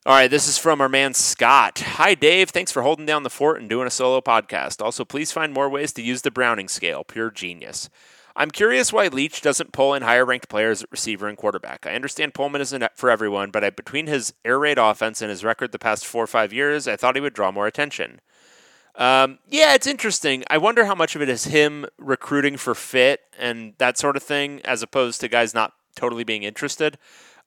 All 0.06 0.12
right, 0.12 0.30
this 0.30 0.46
is 0.46 0.58
from 0.58 0.82
our 0.82 0.88
man 0.90 1.14
Scott. 1.14 1.78
Hi, 1.78 2.14
Dave. 2.14 2.50
Thanks 2.50 2.70
for 2.70 2.82
holding 2.82 3.06
down 3.06 3.22
the 3.22 3.30
fort 3.30 3.58
and 3.58 3.70
doing 3.70 3.86
a 3.86 3.90
solo 3.90 4.20
podcast. 4.20 4.84
Also, 4.84 5.02
please 5.02 5.32
find 5.32 5.50
more 5.50 5.70
ways 5.70 5.94
to 5.94 6.02
use 6.02 6.20
the 6.20 6.30
Browning 6.30 6.68
scale. 6.68 7.04
Pure 7.04 7.30
genius. 7.30 7.88
I'm 8.36 8.50
curious 8.50 8.92
why 8.92 9.08
Leach 9.08 9.40
doesn't 9.40 9.72
pull 9.72 9.94
in 9.94 10.02
higher 10.02 10.26
ranked 10.26 10.50
players 10.50 10.82
at 10.82 10.92
receiver 10.92 11.26
and 11.26 11.38
quarterback. 11.38 11.86
I 11.86 11.94
understand 11.94 12.34
Pullman 12.34 12.60
isn't 12.60 12.84
for 12.96 13.08
everyone, 13.08 13.50
but 13.50 13.64
I, 13.64 13.70
between 13.70 14.06
his 14.06 14.34
air 14.44 14.58
raid 14.58 14.76
offense 14.76 15.22
and 15.22 15.30
his 15.30 15.42
record 15.42 15.72
the 15.72 15.78
past 15.78 16.04
four 16.04 16.24
or 16.24 16.26
five 16.26 16.52
years, 16.52 16.86
I 16.86 16.96
thought 16.96 17.14
he 17.14 17.22
would 17.22 17.32
draw 17.32 17.50
more 17.50 17.66
attention. 17.66 18.20
Um, 18.96 19.38
yeah, 19.48 19.72
it's 19.72 19.86
interesting. 19.86 20.44
I 20.50 20.58
wonder 20.58 20.84
how 20.84 20.94
much 20.94 21.16
of 21.16 21.22
it 21.22 21.30
is 21.30 21.44
him 21.44 21.86
recruiting 21.96 22.58
for 22.58 22.74
fit 22.74 23.20
and 23.38 23.72
that 23.78 23.96
sort 23.96 24.18
of 24.18 24.22
thing, 24.22 24.60
as 24.66 24.82
opposed 24.82 25.22
to 25.22 25.28
guys 25.28 25.54
not 25.54 25.72
totally 25.96 26.24
being 26.24 26.42
interested. 26.42 26.98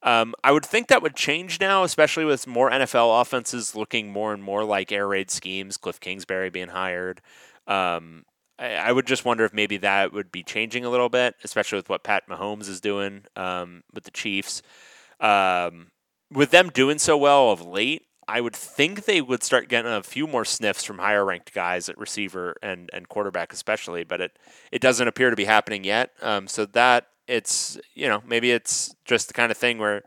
Um, 0.07 0.35
I 0.41 0.53
would 0.53 0.65
think 0.65 0.87
that 0.87 1.01
would 1.01 1.17
change 1.17 1.59
now, 1.59 1.83
especially 1.83 2.23
with 2.23 2.47
more 2.47 2.71
NFL 2.71 3.21
offenses 3.21 3.75
looking 3.75 4.09
more 4.09 4.33
and 4.33 4.41
more 4.41 4.63
like 4.63 4.89
air 4.89 5.05
raid 5.05 5.29
schemes. 5.29 5.75
Cliff 5.75 5.99
Kingsbury 5.99 6.49
being 6.49 6.69
hired. 6.69 7.19
Um, 7.67 8.23
I, 8.57 8.75
I, 8.75 8.91
would 8.93 9.05
just 9.05 9.25
wonder 9.25 9.43
if 9.43 9.53
maybe 9.53 9.75
that 9.75 10.13
would 10.13 10.31
be 10.31 10.43
changing 10.43 10.85
a 10.85 10.89
little 10.89 11.09
bit, 11.09 11.35
especially 11.43 11.79
with 11.79 11.89
what 11.89 12.03
Pat 12.03 12.23
Mahomes 12.29 12.69
is 12.69 12.79
doing 12.79 13.25
um, 13.35 13.83
with 13.93 14.05
the 14.05 14.11
Chiefs. 14.11 14.61
Um, 15.19 15.87
with 16.31 16.51
them 16.51 16.69
doing 16.69 16.99
so 16.99 17.17
well 17.17 17.51
of 17.51 17.65
late, 17.65 18.03
I 18.29 18.39
would 18.39 18.55
think 18.55 19.03
they 19.03 19.19
would 19.19 19.43
start 19.43 19.67
getting 19.67 19.91
a 19.91 20.03
few 20.03 20.25
more 20.25 20.45
sniffs 20.45 20.85
from 20.85 20.99
higher 20.99 21.25
ranked 21.25 21.53
guys 21.53 21.89
at 21.89 21.97
receiver 21.97 22.55
and, 22.63 22.89
and 22.93 23.09
quarterback, 23.09 23.51
especially. 23.51 24.05
But 24.05 24.21
it, 24.21 24.39
it 24.71 24.79
doesn't 24.81 25.07
appear 25.09 25.31
to 25.31 25.35
be 25.35 25.45
happening 25.45 25.83
yet. 25.83 26.11
Um, 26.21 26.47
so 26.47 26.65
that 26.65 27.07
it's 27.27 27.77
you 27.93 28.07
know 28.07 28.21
maybe 28.25 28.51
it's 28.51 28.95
just 29.05 29.27
the 29.27 29.33
kind 29.33 29.51
of 29.51 29.57
thing 29.57 29.77
where 29.77 30.03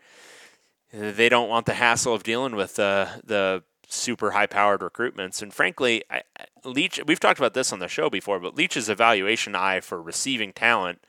they 0.93 1.29
don't 1.29 1.49
want 1.49 1.67
the 1.67 1.75
hassle 1.75 2.15
of 2.15 2.23
dealing 2.23 2.57
with 2.57 2.79
uh, 2.79 3.07
the 3.25 3.63
super 3.89 4.33
high 4.33 4.47
powered 4.47 4.81
recruitments. 4.81 5.43
And 5.43 5.53
frankly, 5.53 6.03
I, 6.11 6.23
Leach, 6.65 7.01
we've 7.07 7.21
talked 7.21 7.39
about 7.39 7.55
this 7.55 7.73
on 7.73 7.79
the 7.79 7.89
show 7.89 8.11
before, 8.11 8.41
but 8.41 8.57
Leach's 8.57 8.89
evaluation 8.89 9.55
eye 9.55 9.81
for 9.81 10.03
receiving 10.03 10.53
talent, 10.53 11.01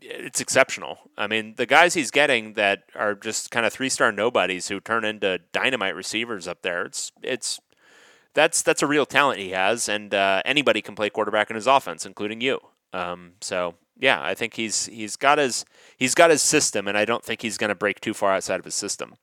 it's 0.00 0.40
exceptional. 0.40 0.98
I 1.16 1.26
mean, 1.26 1.54
the 1.56 1.66
guys 1.66 1.94
he's 1.94 2.10
getting 2.10 2.54
that 2.54 2.84
are 2.94 3.14
just 3.14 3.50
kind 3.50 3.64
of 3.64 3.72
three 3.72 3.88
star 3.88 4.12
nobodies 4.12 4.68
who 4.68 4.80
turn 4.80 5.04
into 5.04 5.40
dynamite 5.52 5.94
receivers 5.94 6.46
up 6.46 6.62
there. 6.62 6.84
It's 6.84 7.12
it's 7.22 7.60
that's 8.34 8.62
that's 8.62 8.82
a 8.82 8.86
real 8.86 9.06
talent 9.06 9.40
he 9.40 9.50
has, 9.50 9.88
and 9.88 10.14
uh, 10.14 10.42
anybody 10.44 10.82
can 10.82 10.94
play 10.94 11.10
quarterback 11.10 11.50
in 11.50 11.56
his 11.56 11.66
offense, 11.66 12.04
including 12.04 12.40
you. 12.40 12.60
Um, 12.92 13.32
so 13.40 13.74
yeah, 14.00 14.20
I 14.22 14.34
think 14.34 14.54
he's 14.54 14.86
he's 14.86 15.16
got 15.16 15.38
his 15.38 15.64
he's 15.96 16.14
got 16.14 16.30
his 16.30 16.42
system, 16.42 16.88
and 16.88 16.96
I 16.96 17.04
don't 17.04 17.22
think 17.22 17.42
he's 17.42 17.58
going 17.58 17.68
to 17.68 17.74
break 17.74 18.00
too 18.00 18.14
far 18.14 18.32
outside 18.32 18.58
of 18.58 18.64
his 18.64 18.74
system. 18.74 19.14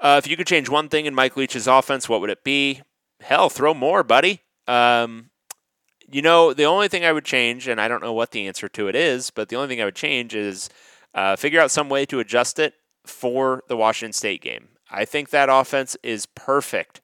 Uh, 0.00 0.20
if 0.22 0.30
you 0.30 0.36
could 0.36 0.46
change 0.46 0.68
one 0.68 0.88
thing 0.88 1.06
in 1.06 1.14
Mike 1.14 1.36
Leach's 1.36 1.66
offense, 1.66 2.08
what 2.08 2.20
would 2.20 2.30
it 2.30 2.44
be? 2.44 2.82
Hell, 3.20 3.48
throw 3.48 3.72
more, 3.72 4.02
buddy. 4.02 4.42
Um, 4.68 5.30
you 6.10 6.20
know, 6.20 6.52
the 6.52 6.64
only 6.64 6.88
thing 6.88 7.04
I 7.04 7.12
would 7.12 7.24
change, 7.24 7.68
and 7.68 7.80
I 7.80 7.88
don't 7.88 8.02
know 8.02 8.12
what 8.12 8.32
the 8.32 8.46
answer 8.46 8.68
to 8.68 8.88
it 8.88 8.94
is, 8.94 9.30
but 9.30 9.48
the 9.48 9.56
only 9.56 9.68
thing 9.68 9.80
I 9.80 9.86
would 9.86 9.96
change 9.96 10.34
is 10.34 10.68
uh, 11.14 11.36
figure 11.36 11.60
out 11.60 11.70
some 11.70 11.88
way 11.88 12.04
to 12.06 12.20
adjust 12.20 12.58
it 12.58 12.74
for 13.06 13.62
the 13.68 13.76
Washington 13.76 14.12
State 14.12 14.42
game. 14.42 14.68
I 14.90 15.04
think 15.06 15.30
that 15.30 15.48
offense 15.48 15.96
is 16.02 16.26
perfect 16.26 17.00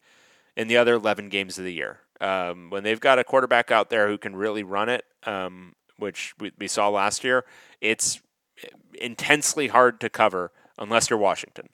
in 0.56 0.68
the 0.68 0.76
other 0.76 0.94
11 0.94 1.30
games 1.30 1.58
of 1.58 1.64
the 1.64 1.72
year. 1.72 2.00
Um, 2.20 2.68
when 2.68 2.82
they've 2.82 3.00
got 3.00 3.18
a 3.18 3.24
quarterback 3.24 3.70
out 3.70 3.88
there 3.88 4.08
who 4.08 4.18
can 4.18 4.36
really 4.36 4.64
run 4.64 4.88
it, 4.88 5.04
um, 5.24 5.74
which 5.98 6.34
we, 6.38 6.52
we 6.58 6.68
saw 6.68 6.88
last 6.88 7.24
year, 7.24 7.44
it's 7.80 8.20
intensely 9.00 9.68
hard 9.68 10.00
to 10.00 10.08
cover 10.08 10.52
unless 10.78 11.10
you're 11.10 11.18
Washington. 11.18 11.68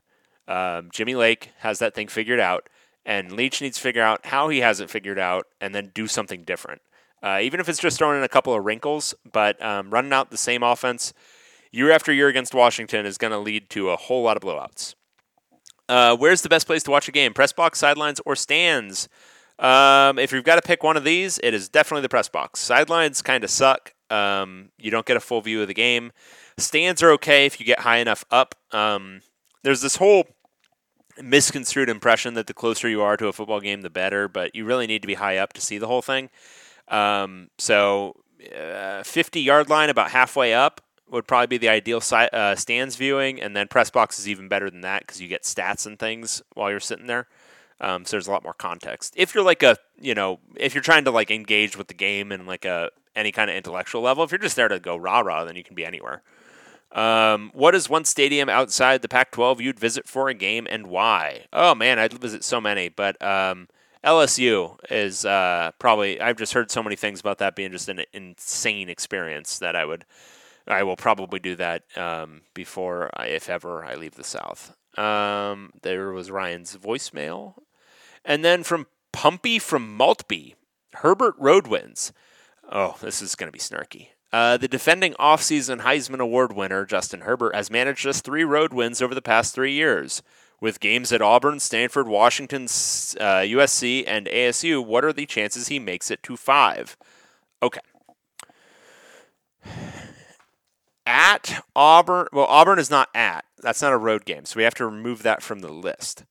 Um, 0.47 0.91
Jimmy 0.93 1.15
Lake 1.15 1.51
has 1.59 1.79
that 1.79 1.95
thing 1.95 2.09
figured 2.09 2.41
out, 2.41 2.69
and 3.07 3.33
Leach 3.33 3.61
needs 3.61 3.77
to 3.77 3.83
figure 3.83 4.03
out 4.03 4.27
how 4.27 4.49
he 4.49 4.61
has 4.61 4.81
it 4.81 4.91
figured 4.91 5.19
out 5.19 5.47
and 5.61 5.75
then 5.75 5.91
do 5.95 6.07
something 6.07 6.45
different. 6.45 6.83
Uh, 7.23 7.39
even 7.41 7.59
if 7.59 7.69
it's 7.69 7.79
just 7.79 7.99
throwing 7.99 8.19
in 8.19 8.25
a 8.25 8.29
couple 8.29 8.53
of 8.53 8.65
wrinkles, 8.65 9.15
but 9.31 9.63
um, 9.65 9.91
running 9.91 10.13
out 10.13 10.31
the 10.31 10.37
same 10.37 10.63
offense 10.63 11.15
year 11.73 11.91
after 11.91 12.13
year 12.13 12.29
against 12.29 12.55
Washington 12.55 13.07
is 13.07 13.17
going 13.17 13.31
to 13.31 13.39
lead 13.39 13.71
to 13.71 13.91
a 13.91 13.97
whole 13.97 14.23
lot 14.23 14.37
of 14.37 14.43
blowouts. 14.43 14.95
Uh, 15.89 16.17
where's 16.17 16.43
the 16.43 16.49
best 16.49 16.67
place 16.67 16.83
to 16.83 16.91
watch 16.91 17.09
a 17.09 17.13
game? 17.13 17.33
Press 17.33 17.53
box, 17.53 17.79
sidelines, 17.79 18.21
or 18.27 18.37
stands? 18.37 19.09
Um, 19.59 20.19
if 20.19 20.33
you've 20.33 20.45
got 20.45 20.57
to 20.57 20.63
pick 20.63 20.83
one 20.83 20.97
of 20.97 21.05
these, 21.05 21.39
it 21.43 21.55
is 21.55 21.69
definitely 21.69 22.03
the 22.03 22.09
press 22.09 22.29
box. 22.29 22.61
Sidelines 22.61 23.23
kind 23.23 23.45
of 23.45 23.51
suck. 23.51 23.95
Um, 24.15 24.71
you 24.79 24.91
don't 24.91 25.07
get 25.07 25.17
a 25.17 25.21
full 25.21 25.41
view 25.41 25.63
of 25.63 25.69
the 25.69 25.75
game. 25.75 26.13
Stands 26.59 27.03
are 27.03 27.11
okay 27.13 27.47
if 27.47 27.59
you 27.59 27.67
get 27.67 27.81
high 27.81 27.99
enough 27.99 28.25
up. 28.31 28.55
Um, 28.71 29.23
there's 29.63 29.81
this 29.81 29.97
whole 29.97 30.27
misconstrued 31.21 31.89
impression 31.89 32.35
that 32.35 32.47
the 32.47 32.55
closer 32.55 32.89
you 32.89 33.03
are 33.03 33.17
to 33.17 33.27
a 33.27 33.33
football 33.33 33.61
game, 33.61 33.83
the 33.83 33.91
better, 33.91 34.29
but 34.29 34.55
you 34.55 34.65
really 34.65 34.87
need 34.87 35.03
to 35.03 35.09
be 35.09 35.15
high 35.15 35.39
up 35.39 35.53
to 35.55 35.61
see 35.61 35.79
the 35.79 35.87
whole 35.87 36.03
thing. 36.03 36.31
Um, 36.89 37.49
so, 37.59 38.17
uh, 38.57 39.03
50 39.03 39.41
yard 39.41 39.69
line, 39.69 39.91
about 39.91 40.11
halfway 40.11 40.55
up, 40.55 40.81
would 41.11 41.27
probably 41.27 41.47
be 41.47 41.59
the 41.59 41.69
ideal 41.69 42.01
si- 42.01 42.29
uh, 42.33 42.55
stands 42.55 42.97
viewing, 42.97 43.41
and 43.41 43.57
then 43.57 43.69
press 43.69 43.91
box 43.91 44.19
is 44.19 44.29
even 44.29 44.49
better 44.49 44.71
than 44.71 44.83
that 44.83 45.03
because 45.03 45.21
you 45.21 45.29
get 45.29 45.43
stats 45.43 45.87
and 45.87 45.99
things 45.99 46.43
while 46.55 46.71
you're 46.71 46.81
sitting 46.81 47.07
there. 47.07 47.27
Um, 47.81 48.05
so 48.05 48.13
there's 48.13 48.29
a 48.29 48.31
lot 48.31 48.45
more 48.45 48.55
context. 48.55 49.15
If 49.17 49.35
you're 49.35 49.45
like 49.45 49.63
a, 49.63 49.77
you 50.01 50.15
know, 50.15 50.41
if 50.57 50.75
you're 50.75 50.83
trying 50.83 51.05
to 51.05 51.11
like 51.11 51.31
engage 51.31 51.77
with 51.77 51.89
the 51.89 51.95
game 51.95 52.31
and 52.33 52.47
like 52.47 52.65
a 52.65 52.91
any 53.17 53.33
kind 53.33 53.51
of 53.51 53.57
intellectual 53.57 54.03
level, 54.03 54.25
if 54.25 54.31
you're 54.31 54.39
just 54.39 54.57
there 54.57 54.69
to 54.69 54.79
go 54.79 54.97
rah 54.97 55.21
rah, 55.21 55.45
then 55.45 55.57
you 55.57 55.65
can 55.65 55.75
be 55.75 55.85
anywhere. 55.85 56.23
Um, 56.93 57.51
what 57.55 57.75
is 57.75 57.89
one 57.89 58.05
stadium 58.05 58.49
outside 58.49 59.03
the 59.03 59.09
Pac-12 59.09 59.61
you'd 59.61 59.81
visit 59.81 60.07
for 60.07 60.29
a 60.29 60.35
game 60.35 60.67
and 60.71 60.87
why? 60.87 61.47
Oh 61.53 61.75
man, 61.75 61.99
I'd 61.99 62.13
visit 62.13 62.45
so 62.45 62.61
many, 62.61 62.89
but 62.89 63.21
um, 63.21 63.69
LSU 64.05 64.77
is 64.91 65.25
uh, 65.25 65.73
probably. 65.79 66.21
I've 66.21 66.37
just 66.37 66.53
heard 66.53 66.71
so 66.71 66.83
many 66.83 66.95
things 66.95 67.21
about 67.21 67.39
that 67.39 67.57
being 67.57 67.73
just 67.73 67.89
an 67.89 68.03
insane 68.13 68.89
experience 68.89 69.59
that 69.59 69.75
I 69.75 69.85
would. 69.85 70.05
I 70.67 70.83
will 70.83 70.97
probably 70.97 71.41
do 71.41 71.57
that 71.57 71.83
um, 71.97 72.43
before, 72.55 73.11
I, 73.15 73.27
if 73.27 73.51
ever, 73.51 73.85
I 73.85 73.97
leave 73.97 74.15
the 74.15 74.25
South. 74.25 74.75
Um, 74.97 75.73
there 75.83 76.11
was 76.13 76.31
Ryan's 76.31 76.77
voicemail, 76.77 77.55
and 78.25 78.45
then 78.45 78.63
from 78.63 78.87
Pumpy 79.13 79.61
from 79.61 79.97
Maltby, 79.97 80.55
Herbert 80.95 81.35
Road 81.39 81.67
wins. 81.67 82.13
Oh, 82.71 82.97
this 83.01 83.23
is 83.23 83.35
going 83.35 83.49
to 83.49 83.53
be 83.53 83.59
snarky. 83.59 84.09
Uh, 84.33 84.57
the 84.57 84.67
defending 84.67 85.15
offseason 85.15 85.83
Heisman 85.83 86.19
Award 86.19 86.55
winner, 86.55 86.85
Justin 86.85 87.21
Herbert, 87.21 87.55
has 87.55 87.71
managed 87.71 88.03
just 88.03 88.25
three 88.25 88.43
road 88.43 88.73
wins 88.73 89.01
over 89.01 89.15
the 89.15 89.23
past 89.23 89.55
three 89.55 89.73
years. 89.73 90.23
With 90.61 90.81
games 90.81 91.13
at 91.13 91.23
Auburn, 91.23 91.61
Stanford, 91.61 92.09
Washington, 92.09 92.65
uh, 92.65 93.45
USC, 93.45 94.03
and 94.07 94.27
ASU, 94.27 94.85
what 94.85 95.05
are 95.05 95.13
the 95.13 95.27
chances 95.27 95.69
he 95.69 95.79
makes 95.79 96.11
it 96.11 96.23
to 96.25 96.37
five? 96.37 96.97
Okay. 97.63 97.81
At 101.07 101.65
Auburn, 101.77 102.29
well, 102.33 102.47
Auburn 102.47 102.79
is 102.79 102.91
not 102.91 103.11
at. 103.15 103.45
That's 103.63 103.83
not 103.83 103.93
a 103.93 103.99
road 103.99 104.25
game, 104.25 104.47
so 104.47 104.57
we 104.57 104.65
have 104.65 104.75
to 104.75 104.87
remove 104.87 105.23
that 105.23 105.43
from 105.43 105.61
the 105.61 105.73
list. 105.73 106.25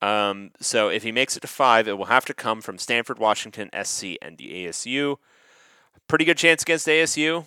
Um, 0.00 0.50
so 0.60 0.88
if 0.88 1.02
he 1.02 1.12
makes 1.12 1.36
it 1.36 1.40
to 1.40 1.46
five, 1.46 1.86
it 1.86 1.96
will 1.98 2.06
have 2.06 2.24
to 2.24 2.34
come 2.34 2.60
from 2.60 2.78
Stanford, 2.78 3.18
Washington, 3.18 3.70
SC, 3.84 4.16
and 4.20 4.38
the 4.38 4.66
ASU. 4.66 5.18
Pretty 6.08 6.24
good 6.24 6.38
chance 6.38 6.62
against 6.62 6.86
ASU. 6.86 7.46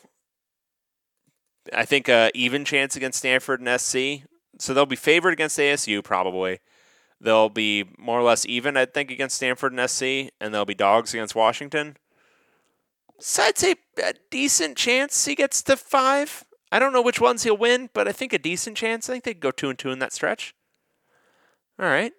I 1.74 1.86
think 1.86 2.08
a 2.08 2.32
even 2.34 2.66
chance 2.66 2.96
against 2.96 3.20
Stanford 3.20 3.62
and 3.62 3.80
SC. 3.80 4.28
So 4.60 4.74
they'll 4.74 4.86
be 4.86 4.96
favored 4.96 5.34
against 5.34 5.60
ASU 5.60 6.04
probably. 6.04 6.60
They'll 7.20 7.50
be 7.50 7.86
more 7.98 8.20
or 8.20 8.24
less 8.24 8.46
even, 8.46 8.78
I 8.78 8.86
think, 8.86 9.10
against 9.10 9.38
Stanford 9.38 9.74
and 9.74 9.90
SC, 9.90 10.32
and 10.40 10.54
they'll 10.54 10.66
be 10.66 10.76
dogs 10.76 11.14
against 11.14 11.36
Washington. 11.36 11.98
So 13.20 13.44
I'd 13.44 13.58
say 13.58 13.76
a 14.04 14.14
decent 14.30 14.78
chance 14.78 15.26
he 15.26 15.34
gets 15.34 15.64
to 15.64 15.76
five. 15.76 16.44
I 16.72 16.78
don't 16.78 16.94
know 16.94 17.02
which 17.02 17.22
ones 17.22 17.44
he'll 17.44 17.58
win, 17.58 17.90
but 17.94 18.08
I 18.08 18.12
think 18.12 18.34
a 18.34 18.38
decent 18.38 18.78
chance. 18.78 19.10
I 19.10 19.14
think 19.14 19.24
they 19.24 19.34
could 19.34 19.42
go 19.42 19.52
two 19.52 19.70
and 19.70 19.80
two 19.80 19.90
in 19.90 20.00
that 20.00 20.14
stretch. 20.14 20.54
All 21.80 21.88
right. 21.88 22.14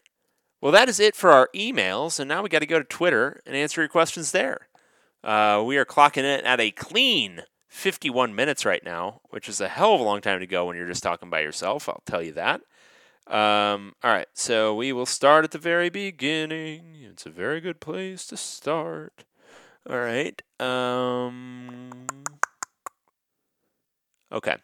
Well, 0.60 0.72
that 0.72 0.88
is 0.88 0.98
it 0.98 1.14
for 1.14 1.30
our 1.30 1.48
emails, 1.54 2.18
and 2.18 2.28
now 2.28 2.42
we 2.42 2.48
got 2.48 2.60
to 2.60 2.66
go 2.66 2.78
to 2.78 2.84
Twitter 2.84 3.40
and 3.46 3.54
answer 3.54 3.80
your 3.80 3.88
questions 3.88 4.32
there. 4.32 4.67
Uh, 5.28 5.62
we 5.62 5.76
are 5.76 5.84
clocking 5.84 6.24
it 6.24 6.42
at 6.46 6.58
a 6.58 6.70
clean 6.70 7.42
51 7.68 8.34
minutes 8.34 8.64
right 8.64 8.82
now, 8.82 9.20
which 9.28 9.46
is 9.46 9.60
a 9.60 9.68
hell 9.68 9.92
of 9.92 10.00
a 10.00 10.02
long 10.02 10.22
time 10.22 10.40
to 10.40 10.46
go 10.46 10.64
when 10.64 10.74
you're 10.74 10.86
just 10.86 11.02
talking 11.02 11.28
by 11.28 11.40
yourself. 11.40 11.86
I'll 11.86 12.02
tell 12.06 12.22
you 12.22 12.32
that. 12.32 12.62
Um, 13.26 13.92
all 14.02 14.10
right, 14.10 14.28
so 14.32 14.74
we 14.74 14.90
will 14.90 15.04
start 15.04 15.44
at 15.44 15.50
the 15.50 15.58
very 15.58 15.90
beginning. 15.90 16.96
It's 17.02 17.26
a 17.26 17.30
very 17.30 17.60
good 17.60 17.78
place 17.78 18.26
to 18.28 18.38
start. 18.38 19.26
All 19.86 19.98
right. 19.98 20.40
Um, 20.58 22.06
okay. 24.32 24.56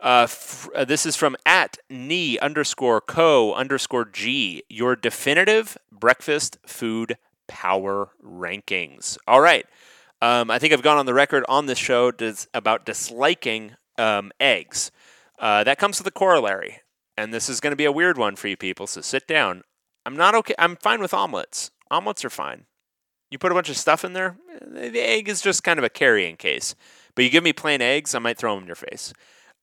Uh, 0.00 0.24
f- 0.24 0.68
uh, 0.74 0.84
this 0.84 1.06
is 1.06 1.14
from 1.14 1.36
at 1.46 1.78
knee 1.88 2.36
underscore 2.40 3.00
co 3.00 3.54
underscore 3.54 4.06
g. 4.06 4.64
Your 4.68 4.96
definitive 4.96 5.78
breakfast 5.92 6.58
food 6.66 7.16
power 7.48 8.10
rankings. 8.24 9.16
All 9.26 9.40
right. 9.40 9.66
Um, 10.22 10.50
I 10.50 10.58
think 10.58 10.72
I've 10.72 10.82
gone 10.82 10.96
on 10.98 11.06
the 11.06 11.14
record 11.14 11.44
on 11.48 11.66
this 11.66 11.78
show 11.78 12.10
dis- 12.10 12.46
about 12.54 12.86
disliking 12.86 13.76
um, 13.98 14.32
eggs. 14.40 14.90
Uh, 15.38 15.64
that 15.64 15.78
comes 15.78 15.98
with 15.98 16.06
a 16.06 16.10
corollary, 16.10 16.80
and 17.16 17.34
this 17.34 17.48
is 17.48 17.60
going 17.60 17.72
to 17.72 17.76
be 17.76 17.84
a 17.84 17.92
weird 17.92 18.16
one 18.16 18.36
for 18.36 18.48
you 18.48 18.56
people. 18.56 18.86
So 18.86 19.00
sit 19.00 19.26
down. 19.26 19.62
I'm 20.06 20.16
not 20.16 20.34
okay. 20.36 20.54
I'm 20.58 20.76
fine 20.76 21.00
with 21.00 21.12
omelets. 21.14 21.70
Omelets 21.90 22.24
are 22.24 22.30
fine. 22.30 22.66
You 23.30 23.38
put 23.38 23.50
a 23.52 23.54
bunch 23.54 23.68
of 23.68 23.76
stuff 23.76 24.04
in 24.04 24.12
there. 24.12 24.36
eh, 24.76 24.90
The 24.90 25.00
egg 25.00 25.28
is 25.28 25.40
just 25.42 25.64
kind 25.64 25.78
of 25.78 25.84
a 25.84 25.90
carrying 25.90 26.36
case. 26.36 26.74
But 27.14 27.24
you 27.24 27.30
give 27.30 27.44
me 27.44 27.52
plain 27.52 27.80
eggs, 27.82 28.14
I 28.14 28.18
might 28.18 28.38
throw 28.38 28.54
them 28.54 28.64
in 28.64 28.66
your 28.68 28.76
face. 28.76 29.12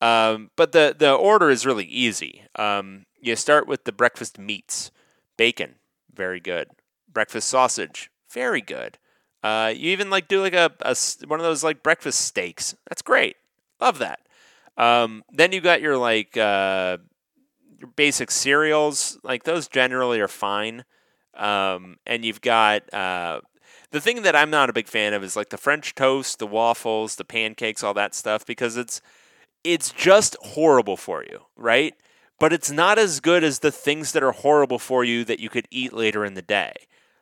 Um, 0.01 0.49
but 0.57 0.71
the 0.71 0.95
the 0.97 1.13
order 1.13 1.49
is 1.49 1.65
really 1.65 1.85
easy. 1.85 2.43
Um, 2.57 3.05
you 3.21 3.35
start 3.35 3.67
with 3.67 3.83
the 3.83 3.91
breakfast 3.91 4.39
meats, 4.39 4.91
bacon, 5.37 5.75
very 6.13 6.39
good. 6.39 6.69
Breakfast 7.13 7.47
sausage, 7.47 8.09
very 8.31 8.61
good. 8.61 8.97
Uh, 9.43 9.73
you 9.75 9.91
even 9.91 10.09
like 10.09 10.27
do 10.27 10.41
like 10.41 10.53
a, 10.53 10.71
a 10.81 10.95
one 11.27 11.39
of 11.39 11.43
those 11.43 11.63
like 11.63 11.83
breakfast 11.83 12.21
steaks. 12.21 12.75
That's 12.89 13.01
great. 13.01 13.37
Love 13.79 13.99
that. 13.99 14.19
Um, 14.77 15.23
then 15.31 15.51
you 15.51 15.61
got 15.61 15.81
your 15.81 15.97
like 15.97 16.37
uh, 16.37 16.97
your 17.79 17.89
basic 17.95 18.31
cereals. 18.31 19.17
Like 19.23 19.43
those 19.43 19.67
generally 19.67 20.19
are 20.19 20.27
fine. 20.27 20.85
Um, 21.35 21.97
and 22.05 22.23
you've 22.23 22.41
got 22.41 22.93
uh, 22.93 23.41
the 23.91 24.01
thing 24.01 24.21
that 24.23 24.35
I'm 24.35 24.49
not 24.49 24.69
a 24.69 24.73
big 24.73 24.87
fan 24.87 25.13
of 25.13 25.23
is 25.23 25.35
like 25.35 25.49
the 25.49 25.57
French 25.57 25.95
toast, 25.95 26.39
the 26.39 26.47
waffles, 26.47 27.15
the 27.15 27.23
pancakes, 27.23 27.83
all 27.83 27.93
that 27.95 28.13
stuff 28.13 28.45
because 28.45 28.77
it's 28.77 29.01
it's 29.63 29.91
just 29.91 30.35
horrible 30.41 30.97
for 30.97 31.23
you, 31.23 31.41
right? 31.55 31.93
But 32.39 32.53
it's 32.53 32.71
not 32.71 32.97
as 32.97 33.19
good 33.19 33.43
as 33.43 33.59
the 33.59 33.71
things 33.71 34.13
that 34.13 34.23
are 34.23 34.31
horrible 34.31 34.79
for 34.79 35.03
you 35.03 35.23
that 35.25 35.39
you 35.39 35.49
could 35.49 35.67
eat 35.69 35.93
later 35.93 36.25
in 36.25 36.33
the 36.33 36.41
day. 36.41 36.73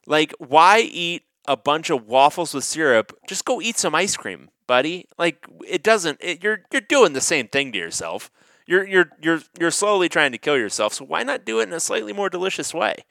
Like, 0.09 0.33
why 0.39 0.79
eat 0.81 1.23
a 1.47 1.55
bunch 1.55 1.89
of 1.89 2.07
waffles 2.07 2.53
with 2.53 2.65
syrup? 2.65 3.17
Just 3.29 3.45
go 3.45 3.61
eat 3.61 3.77
some 3.77 3.95
ice 3.95 4.17
cream, 4.17 4.49
buddy. 4.67 5.05
Like, 5.17 5.45
it 5.65 5.83
doesn't. 5.83 6.19
It, 6.21 6.43
you're 6.43 6.63
you're 6.73 6.81
doing 6.81 7.13
the 7.13 7.21
same 7.21 7.47
thing 7.47 7.71
to 7.71 7.77
yourself. 7.79 8.31
You're 8.67 8.87
you're 8.87 9.11
you're 9.21 9.41
you're 9.59 9.71
slowly 9.71 10.09
trying 10.09 10.33
to 10.33 10.37
kill 10.39 10.57
yourself. 10.57 10.93
So 10.93 11.05
why 11.05 11.23
not 11.23 11.45
do 11.45 11.59
it 11.61 11.69
in 11.69 11.73
a 11.73 11.79
slightly 11.79 12.13
more 12.13 12.29
delicious 12.29 12.73
way? 12.73 13.05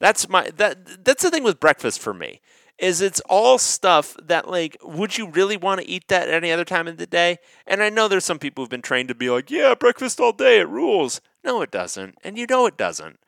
That's 0.00 0.28
my 0.28 0.50
that 0.56 1.04
that's 1.04 1.22
the 1.24 1.30
thing 1.30 1.44
with 1.44 1.60
breakfast 1.60 2.00
for 2.00 2.14
me. 2.14 2.40
is 2.78 3.00
it's 3.00 3.20
all 3.28 3.58
stuff 3.58 4.16
that 4.22 4.48
like 4.48 4.76
would 4.82 5.16
you 5.16 5.28
really 5.30 5.56
want 5.56 5.80
to 5.80 5.88
eat 5.88 6.08
that 6.08 6.28
any 6.28 6.52
other 6.52 6.64
time 6.64 6.86
of 6.88 6.98
the 6.98 7.06
day? 7.06 7.38
And 7.66 7.82
I 7.82 7.88
know 7.90 8.08
there's 8.08 8.24
some 8.24 8.38
people 8.38 8.62
who've 8.62 8.70
been 8.70 8.82
trained 8.82 9.08
to 9.08 9.14
be 9.14 9.30
like, 9.30 9.50
yeah, 9.50 9.74
breakfast 9.74 10.20
all 10.20 10.32
day, 10.32 10.58
it 10.60 10.68
rules. 10.68 11.20
No, 11.44 11.62
it 11.62 11.70
doesn't, 11.70 12.16
and 12.24 12.36
you 12.36 12.46
know 12.48 12.66
it 12.66 12.76
doesn't. 12.76 13.18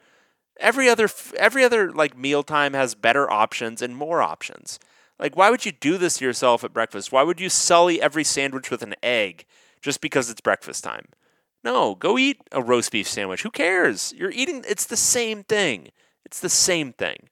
Every 0.58 0.88
other 0.88 1.08
every 1.36 1.64
other 1.64 1.92
like 1.92 2.16
mealtime 2.16 2.74
has 2.74 2.94
better 2.94 3.30
options 3.30 3.80
and 3.80 3.96
more 3.96 4.20
options. 4.22 4.78
Like, 5.18 5.36
why 5.36 5.50
would 5.50 5.64
you 5.64 5.72
do 5.72 5.98
this 5.98 6.18
to 6.18 6.24
yourself 6.24 6.62
at 6.62 6.72
breakfast? 6.72 7.10
Why 7.10 7.22
would 7.22 7.40
you 7.40 7.48
sully 7.48 8.00
every 8.00 8.24
sandwich 8.24 8.70
with 8.70 8.82
an 8.82 8.94
egg 9.02 9.46
just 9.82 10.00
because 10.00 10.30
it's 10.30 10.40
breakfast 10.40 10.84
time? 10.84 11.06
No, 11.64 11.96
go 11.96 12.16
eat 12.18 12.40
a 12.52 12.62
roast 12.62 12.92
beef 12.92 13.08
sandwich. 13.08 13.42
Who 13.42 13.50
cares? 13.50 14.14
You're 14.16 14.30
eating. 14.30 14.64
It's 14.68 14.86
the 14.86 14.96
same 14.96 15.42
thing. 15.42 15.88
It's 16.24 16.40
the 16.40 16.48
same 16.48 16.92
thing. 16.92 17.28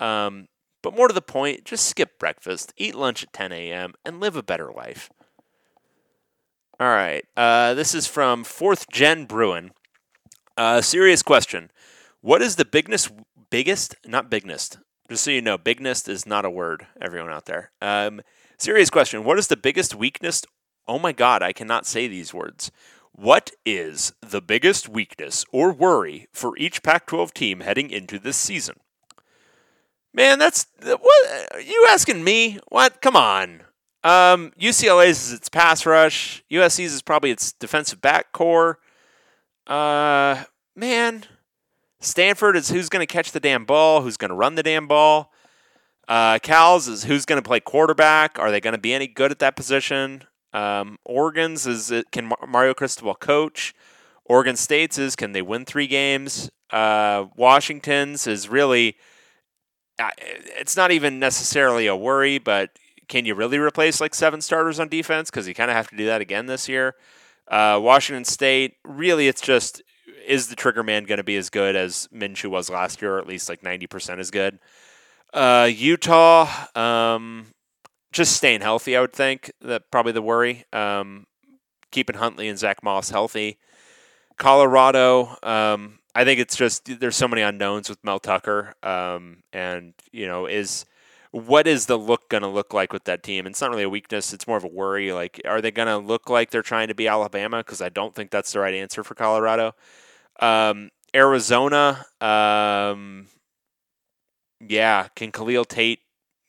Um, 0.00 0.48
but 0.82 0.96
more 0.96 1.06
to 1.06 1.14
the 1.14 1.22
point, 1.22 1.64
just 1.64 1.86
skip 1.86 2.18
breakfast, 2.18 2.72
eat 2.76 2.94
lunch 2.94 3.22
at 3.22 3.32
10 3.32 3.52
a.m., 3.52 3.94
and 4.04 4.20
live 4.20 4.34
a 4.34 4.42
better 4.42 4.72
life. 4.72 5.10
All 6.80 6.88
right. 6.88 7.24
Uh, 7.36 7.74
this 7.74 7.94
is 7.94 8.08
from 8.08 8.42
Fourth 8.42 8.90
Gen 8.90 9.26
Bruin. 9.26 9.70
Uh, 10.56 10.80
serious 10.80 11.22
question. 11.22 11.70
What 12.22 12.40
is 12.40 12.54
the 12.54 12.64
biggest, 12.64 13.10
biggest, 13.50 13.96
not 14.06 14.30
biggest, 14.30 14.78
just 15.10 15.24
so 15.24 15.32
you 15.32 15.42
know, 15.42 15.58
bigness 15.58 16.06
is 16.06 16.24
not 16.24 16.44
a 16.44 16.50
word, 16.50 16.86
everyone 17.00 17.32
out 17.32 17.46
there. 17.46 17.72
Um, 17.82 18.22
serious 18.58 18.90
question. 18.90 19.24
What 19.24 19.40
is 19.40 19.48
the 19.48 19.56
biggest 19.56 19.96
weakness? 19.96 20.44
Oh 20.86 21.00
my 21.00 21.10
God, 21.10 21.42
I 21.42 21.52
cannot 21.52 21.84
say 21.84 22.06
these 22.06 22.32
words. 22.32 22.70
What 23.10 23.50
is 23.66 24.12
the 24.20 24.40
biggest 24.40 24.88
weakness 24.88 25.44
or 25.50 25.72
worry 25.72 26.28
for 26.32 26.56
each 26.56 26.84
Pac 26.84 27.08
12 27.08 27.34
team 27.34 27.60
heading 27.60 27.90
into 27.90 28.20
this 28.20 28.36
season? 28.36 28.76
Man, 30.14 30.38
that's 30.38 30.66
what 30.80 31.66
you 31.66 31.88
asking 31.90 32.22
me? 32.22 32.60
What? 32.68 33.02
Come 33.02 33.16
on. 33.16 33.64
Um, 34.04 34.52
UCLA's 34.60 35.26
is 35.26 35.32
its 35.32 35.48
pass 35.48 35.84
rush. 35.84 36.44
USC's 36.52 36.94
is 36.94 37.02
probably 37.02 37.32
its 37.32 37.52
defensive 37.52 38.00
back 38.00 38.30
core. 38.30 38.78
Uh, 39.66 40.44
man, 40.76 41.24
Stanford 42.02 42.56
is 42.56 42.68
who's 42.68 42.88
going 42.88 43.06
to 43.06 43.12
catch 43.12 43.32
the 43.32 43.40
damn 43.40 43.64
ball, 43.64 44.02
who's 44.02 44.16
going 44.16 44.30
to 44.30 44.34
run 44.34 44.56
the 44.56 44.62
damn 44.62 44.86
ball. 44.86 45.32
Uh, 46.08 46.38
Cal's 46.40 46.88
is 46.88 47.04
who's 47.04 47.24
going 47.24 47.40
to 47.40 47.46
play 47.46 47.60
quarterback. 47.60 48.38
Are 48.38 48.50
they 48.50 48.60
going 48.60 48.74
to 48.74 48.80
be 48.80 48.92
any 48.92 49.06
good 49.06 49.30
at 49.30 49.38
that 49.38 49.56
position? 49.56 50.24
Um, 50.52 50.98
Oregon's 51.04 51.66
is 51.66 51.90
it, 51.90 52.10
can 52.10 52.32
Mario 52.46 52.74
Cristobal 52.74 53.14
coach? 53.14 53.72
Oregon 54.24 54.56
State's 54.56 54.98
is 54.98 55.16
can 55.16 55.32
they 55.32 55.42
win 55.42 55.64
three 55.64 55.86
games? 55.86 56.50
Uh, 56.70 57.26
Washington's 57.36 58.26
is 58.26 58.48
really 58.48 58.96
it's 60.58 60.76
not 60.76 60.90
even 60.90 61.18
necessarily 61.18 61.86
a 61.86 61.94
worry, 61.94 62.38
but 62.38 62.70
can 63.08 63.24
you 63.24 63.34
really 63.34 63.58
replace 63.58 64.00
like 64.00 64.14
seven 64.14 64.40
starters 64.40 64.80
on 64.80 64.88
defense? 64.88 65.30
Because 65.30 65.46
you 65.46 65.54
kind 65.54 65.70
of 65.70 65.76
have 65.76 65.88
to 65.90 65.96
do 65.96 66.06
that 66.06 66.20
again 66.20 66.46
this 66.46 66.68
year. 66.68 66.96
Uh, 67.48 67.78
Washington 67.82 68.24
State, 68.24 68.76
really, 68.84 69.28
it's 69.28 69.40
just 69.40 69.82
is 70.26 70.48
the 70.48 70.56
trigger 70.56 70.82
man 70.82 71.04
going 71.04 71.18
to 71.18 71.24
be 71.24 71.36
as 71.36 71.50
good 71.50 71.76
as 71.76 72.08
Minshew 72.12 72.50
was 72.50 72.70
last 72.70 73.02
year, 73.02 73.16
or 73.16 73.18
at 73.18 73.26
least 73.26 73.48
like 73.48 73.62
90% 73.62 74.18
as 74.18 74.30
good? 74.30 74.58
Uh, 75.32 75.68
Utah, 75.72 76.48
um, 76.76 77.46
just 78.12 78.36
staying 78.36 78.60
healthy, 78.60 78.96
I 78.96 79.00
would 79.00 79.12
think. 79.12 79.50
That 79.60 79.90
probably 79.90 80.12
the 80.12 80.22
worry. 80.22 80.64
Um, 80.72 81.26
keeping 81.90 82.16
Huntley 82.16 82.48
and 82.48 82.58
Zach 82.58 82.82
Moss 82.82 83.10
healthy. 83.10 83.58
Colorado, 84.38 85.36
um, 85.42 85.98
I 86.14 86.24
think 86.24 86.40
it's 86.40 86.56
just 86.56 87.00
there's 87.00 87.16
so 87.16 87.28
many 87.28 87.42
unknowns 87.42 87.88
with 87.88 88.02
Mel 88.04 88.18
Tucker, 88.18 88.74
um, 88.82 89.42
and 89.52 89.94
you 90.10 90.26
know 90.26 90.46
is 90.46 90.84
what 91.30 91.66
is 91.66 91.86
the 91.86 91.98
look 91.98 92.28
going 92.28 92.42
to 92.42 92.48
look 92.48 92.74
like 92.74 92.92
with 92.92 93.04
that 93.04 93.22
team? 93.22 93.46
It's 93.46 93.60
not 93.60 93.70
really 93.70 93.84
a 93.84 93.88
weakness; 93.88 94.32
it's 94.32 94.46
more 94.46 94.56
of 94.56 94.64
a 94.64 94.68
worry. 94.68 95.12
Like, 95.12 95.40
are 95.46 95.60
they 95.60 95.70
going 95.70 95.88
to 95.88 95.98
look 95.98 96.28
like 96.28 96.50
they're 96.50 96.62
trying 96.62 96.88
to 96.88 96.94
be 96.94 97.08
Alabama? 97.08 97.58
Because 97.58 97.80
I 97.80 97.88
don't 97.88 98.14
think 98.14 98.30
that's 98.30 98.52
the 98.52 98.60
right 98.60 98.74
answer 98.74 99.02
for 99.02 99.14
Colorado. 99.14 99.74
Um, 100.40 100.90
Arizona, 101.14 102.06
um, 102.20 103.26
yeah, 104.60 105.08
can 105.14 105.30
Khalil 105.30 105.64
Tate, 105.64 106.00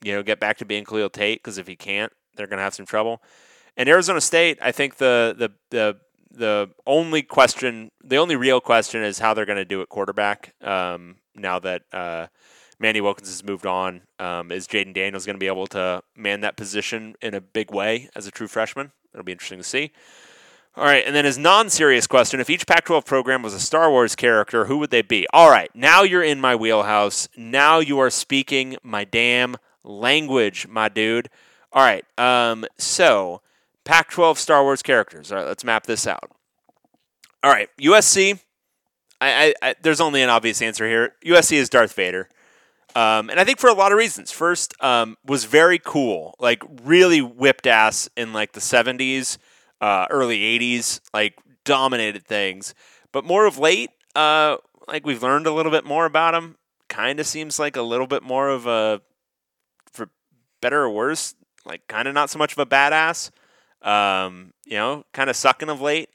you 0.03 0.13
know, 0.13 0.23
get 0.23 0.39
back 0.39 0.57
to 0.57 0.65
being 0.65 0.85
Khalil 0.85 1.09
Tate? 1.09 1.41
Because 1.41 1.57
if 1.57 1.67
he 1.67 1.75
can't, 1.75 2.11
they're 2.35 2.47
going 2.47 2.57
to 2.57 2.63
have 2.63 2.73
some 2.73 2.85
trouble. 2.85 3.21
And 3.75 3.89
Arizona 3.89 4.21
State, 4.21 4.59
I 4.61 4.71
think 4.71 4.97
the 4.97 5.35
the 5.37 5.49
the 5.71 5.97
the 6.31 6.69
only 6.87 7.21
question, 7.21 7.91
the 8.03 8.17
only 8.17 8.35
real 8.35 8.59
question, 8.59 9.03
is 9.03 9.19
how 9.19 9.33
they're 9.33 9.45
going 9.45 9.57
to 9.57 9.65
do 9.65 9.81
it 9.81 9.89
quarterback. 9.89 10.53
Um, 10.61 11.17
now 11.35 11.59
that 11.59 11.83
uh, 11.91 12.27
Manny 12.79 13.01
Wilkins 13.01 13.29
has 13.29 13.43
moved 13.43 13.65
on, 13.65 14.01
um, 14.19 14.51
is 14.51 14.67
Jayden 14.67 14.93
Daniels 14.93 15.25
going 15.25 15.35
to 15.35 15.39
be 15.39 15.47
able 15.47 15.67
to 15.67 16.03
man 16.15 16.41
that 16.41 16.57
position 16.57 17.15
in 17.21 17.33
a 17.33 17.41
big 17.41 17.71
way 17.71 18.09
as 18.15 18.27
a 18.27 18.31
true 18.31 18.47
freshman? 18.47 18.91
It'll 19.13 19.23
be 19.23 19.31
interesting 19.31 19.59
to 19.59 19.63
see. 19.63 19.91
All 20.75 20.85
right, 20.85 21.03
and 21.05 21.15
then 21.15 21.25
his 21.25 21.37
non-serious 21.37 22.07
question: 22.07 22.39
If 22.39 22.49
each 22.49 22.65
Pac-12 22.65 23.05
program 23.05 23.43
was 23.43 23.53
a 23.53 23.59
Star 23.59 23.91
Wars 23.91 24.15
character, 24.15 24.65
who 24.65 24.77
would 24.79 24.89
they 24.89 25.03
be? 25.03 25.27
All 25.31 25.51
right, 25.51 25.69
now 25.75 26.01
you're 26.01 26.23
in 26.23 26.41
my 26.41 26.55
wheelhouse. 26.55 27.27
Now 27.37 27.79
you 27.79 27.99
are 27.99 28.09
speaking 28.09 28.77
my 28.81 29.03
damn 29.03 29.57
language, 29.83 30.67
my 30.67 30.89
dude. 30.89 31.29
All 31.71 31.83
right, 31.83 32.05
um, 32.17 32.65
so 32.77 33.41
Pac 33.83 34.09
12 34.09 34.39
Star 34.39 34.63
Wars 34.63 34.81
characters. 34.81 35.31
All 35.31 35.37
right, 35.37 35.47
let's 35.47 35.63
map 35.63 35.85
this 35.85 36.07
out. 36.07 36.31
All 37.43 37.51
right, 37.51 37.69
USC. 37.79 38.39
I, 39.21 39.53
I, 39.61 39.69
I 39.69 39.75
there's 39.81 40.01
only 40.01 40.23
an 40.23 40.29
obvious 40.29 40.61
answer 40.61 40.87
here. 40.87 41.13
USC 41.23 41.57
is 41.57 41.69
Darth 41.69 41.93
Vader. 41.93 42.29
Um, 42.95 43.29
and 43.29 43.39
I 43.39 43.43
think 43.43 43.59
for 43.59 43.69
a 43.69 43.73
lot 43.73 43.91
of 43.91 43.97
reasons. 43.97 44.31
First, 44.31 44.73
um, 44.83 45.17
was 45.25 45.45
very 45.45 45.79
cool, 45.79 46.35
like 46.39 46.63
really 46.83 47.21
whipped 47.21 47.65
ass 47.65 48.09
in 48.15 48.33
like 48.33 48.53
the 48.53 48.59
70s, 48.59 49.37
uh, 49.83 50.07
early 50.09 50.39
80s, 50.39 51.01
like 51.13 51.35
dominated 51.65 52.25
things. 52.25 52.73
But 53.11 53.25
more 53.25 53.45
of 53.45 53.57
late, 53.57 53.89
uh, 54.15 54.55
like 54.87 55.05
we've 55.05 55.21
learned 55.21 55.45
a 55.45 55.51
little 55.51 55.73
bit 55.73 55.83
more 55.83 56.05
about 56.05 56.33
him. 56.33 56.55
Kind 56.87 57.19
of 57.19 57.27
seems 57.27 57.59
like 57.59 57.75
a 57.75 57.81
little 57.81 58.07
bit 58.07 58.23
more 58.23 58.47
of 58.47 58.65
a, 58.65 59.01
for 59.91 60.09
better 60.61 60.83
or 60.83 60.89
worse, 60.89 61.35
like 61.65 61.85
kind 61.87 62.07
of 62.07 62.13
not 62.13 62.29
so 62.29 62.39
much 62.39 62.53
of 62.53 62.59
a 62.59 62.65
badass. 62.65 63.31
Um, 63.81 64.53
you 64.65 64.77
know, 64.77 65.03
kind 65.11 65.29
of 65.29 65.35
sucking 65.35 65.67
of 65.67 65.81
late, 65.81 66.09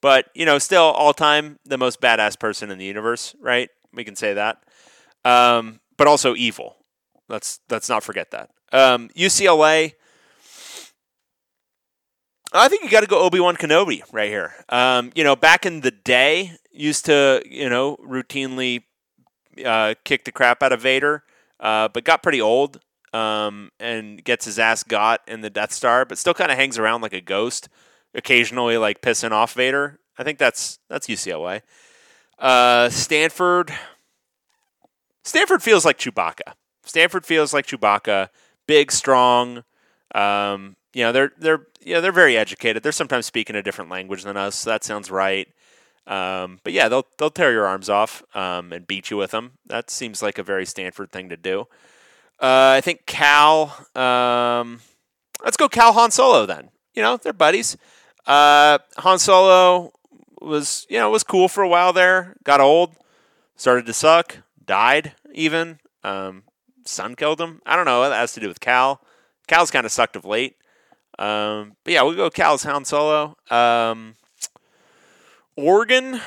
but 0.00 0.26
you 0.34 0.44
know, 0.44 0.58
still 0.58 0.82
all 0.82 1.14
time 1.14 1.60
the 1.64 1.78
most 1.78 2.00
badass 2.00 2.36
person 2.36 2.72
in 2.72 2.78
the 2.78 2.84
universe, 2.84 3.36
right? 3.40 3.70
We 3.94 4.02
can 4.02 4.16
say 4.16 4.34
that. 4.34 4.64
Um, 5.24 5.78
but 5.96 6.08
also 6.08 6.34
evil. 6.34 6.78
Let's 7.28 7.60
let's 7.70 7.88
not 7.88 8.02
forget 8.02 8.32
that. 8.32 8.50
Um, 8.72 9.10
UCLA. 9.10 9.92
I 12.54 12.68
think 12.68 12.82
you 12.82 12.90
got 12.90 13.00
to 13.00 13.06
go 13.06 13.20
Obi 13.20 13.40
Wan 13.40 13.56
Kenobi 13.56 14.02
right 14.12 14.28
here. 14.28 14.54
Um, 14.68 15.10
you 15.14 15.24
know, 15.24 15.34
back 15.36 15.64
in 15.64 15.80
the 15.80 15.90
day, 15.90 16.52
used 16.70 17.06
to 17.06 17.42
you 17.48 17.68
know 17.68 17.96
routinely 17.96 18.84
uh, 19.64 19.94
kick 20.04 20.24
the 20.24 20.32
crap 20.32 20.62
out 20.62 20.72
of 20.72 20.80
Vader, 20.80 21.24
uh, 21.60 21.88
but 21.88 22.04
got 22.04 22.22
pretty 22.22 22.40
old 22.40 22.80
um, 23.12 23.70
and 23.78 24.22
gets 24.24 24.44
his 24.44 24.58
ass 24.58 24.82
got 24.82 25.20
in 25.26 25.40
the 25.40 25.50
Death 25.50 25.72
Star, 25.72 26.04
but 26.04 26.18
still 26.18 26.34
kind 26.34 26.50
of 26.50 26.58
hangs 26.58 26.78
around 26.78 27.00
like 27.02 27.12
a 27.12 27.20
ghost, 27.20 27.68
occasionally 28.14 28.76
like 28.78 29.00
pissing 29.00 29.32
off 29.32 29.54
Vader. 29.54 29.98
I 30.18 30.24
think 30.24 30.38
that's 30.38 30.78
that's 30.88 31.06
UCLA. 31.06 31.62
Uh, 32.38 32.88
Stanford. 32.90 33.72
Stanford 35.24 35.62
feels 35.62 35.84
like 35.84 35.98
Chewbacca. 35.98 36.54
Stanford 36.84 37.24
feels 37.24 37.54
like 37.54 37.66
Chewbacca, 37.66 38.28
big, 38.66 38.90
strong. 38.90 39.62
Um, 40.14 40.76
you 40.92 41.04
know, 41.04 41.12
they're 41.12 41.32
they're 41.38 41.66
know, 41.86 42.00
they're 42.00 42.12
very 42.12 42.36
educated. 42.36 42.82
They're 42.82 42.92
sometimes 42.92 43.26
speaking 43.26 43.56
a 43.56 43.62
different 43.62 43.90
language 43.90 44.24
than 44.24 44.36
us. 44.36 44.56
So 44.56 44.70
that 44.70 44.84
sounds 44.84 45.10
right. 45.10 45.48
Um, 46.06 46.60
but 46.64 46.72
yeah, 46.72 46.88
they'll 46.88 47.06
they'll 47.18 47.30
tear 47.30 47.52
your 47.52 47.66
arms 47.66 47.88
off 47.88 48.22
um, 48.34 48.72
and 48.72 48.86
beat 48.86 49.10
you 49.10 49.16
with 49.16 49.30
them. 49.30 49.52
That 49.66 49.90
seems 49.90 50.22
like 50.22 50.38
a 50.38 50.42
very 50.42 50.66
Stanford 50.66 51.12
thing 51.12 51.28
to 51.28 51.36
do. 51.36 51.62
Uh, 52.40 52.74
I 52.76 52.80
think 52.80 53.06
Cal. 53.06 53.86
Um, 53.94 54.80
let's 55.44 55.56
go 55.56 55.68
Cal 55.68 55.92
Han 55.92 56.10
Solo 56.10 56.46
then. 56.46 56.70
You 56.94 57.02
know, 57.02 57.16
they're 57.16 57.32
buddies. 57.32 57.76
Uh, 58.26 58.78
Han 58.98 59.18
Solo 59.18 59.92
was, 60.40 60.86
you 60.90 60.98
know, 60.98 61.10
was 61.10 61.22
cool 61.22 61.48
for 61.48 61.62
a 61.62 61.68
while 61.68 61.92
there. 61.92 62.36
Got 62.44 62.60
old, 62.60 62.94
started 63.56 63.86
to 63.86 63.92
suck, 63.92 64.38
died 64.64 65.14
even. 65.32 65.78
Um, 66.04 66.42
son 66.84 67.14
killed 67.14 67.40
him. 67.40 67.62
I 67.64 67.76
don't 67.76 67.84
know. 67.84 68.02
That 68.02 68.16
has 68.16 68.32
to 68.34 68.40
do 68.40 68.48
with 68.48 68.60
Cal. 68.60 69.00
Cal's 69.46 69.70
kind 69.70 69.86
of 69.86 69.92
sucked 69.92 70.16
of 70.16 70.24
late. 70.24 70.56
Um, 71.22 71.76
but 71.84 71.92
yeah, 71.92 72.02
we'll 72.02 72.16
go 72.16 72.30
Cal's 72.30 72.64
Han 72.64 72.84
Solo. 72.84 73.36
Um, 73.48 74.16
Oregon. 75.56 76.20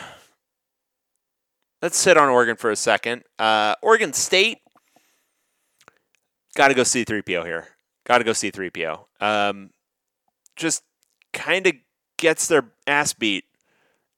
Let's 1.82 1.98
sit 1.98 2.16
on 2.16 2.30
Oregon 2.30 2.56
for 2.56 2.72
a 2.72 2.78
second. 2.78 3.24
Uh, 3.38 3.76
Oregon 3.82 4.14
State. 4.14 4.60
Got 6.56 6.70
to 6.70 6.74
go 6.74 6.84
C3PO 6.84 7.44
here. 7.44 7.68
Got 8.06 8.20
to 8.20 8.24
go 8.24 8.32
C3PO. 8.32 9.06
Um, 9.20 9.72
just 10.56 10.84
kind 11.34 11.68
of 11.68 11.74
gets 12.18 12.48
their 12.48 12.72
ass 12.88 13.12
beat 13.12 13.44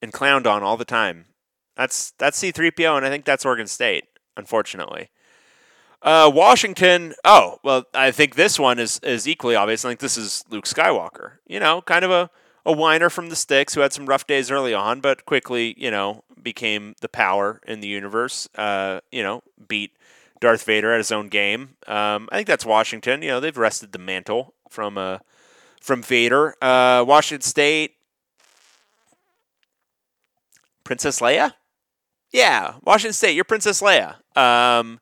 and 0.03 0.13
clowned 0.13 0.45
on 0.45 0.61
all 0.61 0.77
the 0.77 0.85
time. 0.85 1.25
That's 1.75 2.11
that's 2.19 2.39
C3PO, 2.39 2.97
and 2.97 3.05
I 3.05 3.09
think 3.09 3.25
that's 3.25 3.45
Oregon 3.45 3.65
State, 3.65 4.05
unfortunately. 4.35 5.09
Uh, 6.01 6.31
Washington. 6.33 7.13
Oh, 7.25 7.57
well, 7.63 7.85
I 7.93 8.11
think 8.11 8.35
this 8.35 8.59
one 8.59 8.79
is 8.79 8.99
is 9.03 9.27
equally 9.27 9.55
obvious. 9.55 9.83
I 9.83 9.89
think 9.89 9.99
this 9.99 10.17
is 10.17 10.43
Luke 10.49 10.65
Skywalker. 10.65 11.33
You 11.47 11.59
know, 11.59 11.81
kind 11.81 12.05
of 12.05 12.11
a 12.11 12.29
a 12.65 12.71
whiner 12.71 13.09
from 13.09 13.29
the 13.29 13.35
sticks 13.35 13.73
who 13.73 13.81
had 13.81 13.93
some 13.93 14.05
rough 14.05 14.27
days 14.27 14.51
early 14.51 14.73
on, 14.73 14.99
but 14.99 15.25
quickly, 15.25 15.73
you 15.77 15.89
know, 15.89 16.23
became 16.41 16.95
the 17.01 17.09
power 17.09 17.61
in 17.65 17.79
the 17.79 17.87
universe. 17.87 18.47
Uh, 18.55 18.99
you 19.11 19.23
know, 19.23 19.41
beat 19.67 19.91
Darth 20.39 20.63
Vader 20.63 20.93
at 20.93 20.97
his 20.97 21.11
own 21.11 21.29
game. 21.29 21.77
Um, 21.87 22.29
I 22.31 22.35
think 22.35 22.47
that's 22.47 22.65
Washington. 22.65 23.21
You 23.21 23.29
know, 23.29 23.39
they've 23.39 23.57
wrested 23.57 23.91
the 23.91 23.99
mantle 23.99 24.53
from 24.69 24.97
uh, 24.97 25.19
from 25.81 26.03
Vader. 26.03 26.55
Uh, 26.61 27.03
Washington 27.07 27.41
State. 27.41 27.93
Princess 30.83 31.19
Leia? 31.19 31.53
Yeah, 32.31 32.75
Washington 32.83 33.13
State, 33.13 33.35
you're 33.35 33.43
Princess 33.43 33.81
Leia. 33.81 34.15
Um, 34.37 34.99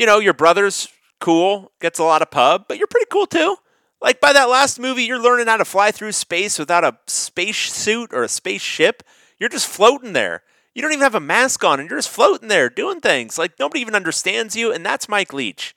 you 0.00 0.06
know, 0.06 0.18
your 0.18 0.32
brother's 0.32 0.88
cool, 1.20 1.72
gets 1.78 1.98
a 1.98 2.04
lot 2.04 2.22
of 2.22 2.30
pub, 2.30 2.64
but 2.66 2.78
you're 2.78 2.86
pretty 2.86 3.08
cool 3.12 3.26
too. 3.26 3.56
Like 4.00 4.18
by 4.18 4.32
that 4.32 4.48
last 4.48 4.80
movie, 4.80 5.04
you're 5.04 5.22
learning 5.22 5.46
how 5.46 5.58
to 5.58 5.64
fly 5.66 5.90
through 5.90 6.12
space 6.12 6.58
without 6.58 6.84
a 6.84 6.96
space 7.06 7.70
suit 7.70 8.14
or 8.14 8.22
a 8.22 8.28
spaceship. 8.28 9.02
You're 9.38 9.50
just 9.50 9.66
floating 9.68 10.14
there. 10.14 10.42
You 10.74 10.80
don't 10.80 10.92
even 10.92 11.02
have 11.02 11.14
a 11.14 11.20
mask 11.20 11.62
on, 11.64 11.80
and 11.80 11.90
you're 11.90 11.98
just 11.98 12.08
floating 12.08 12.48
there 12.48 12.70
doing 12.70 13.00
things. 13.00 13.36
Like 13.36 13.58
nobody 13.58 13.82
even 13.82 13.94
understands 13.94 14.56
you, 14.56 14.72
and 14.72 14.86
that's 14.86 15.06
Mike 15.06 15.34
Leach. 15.34 15.76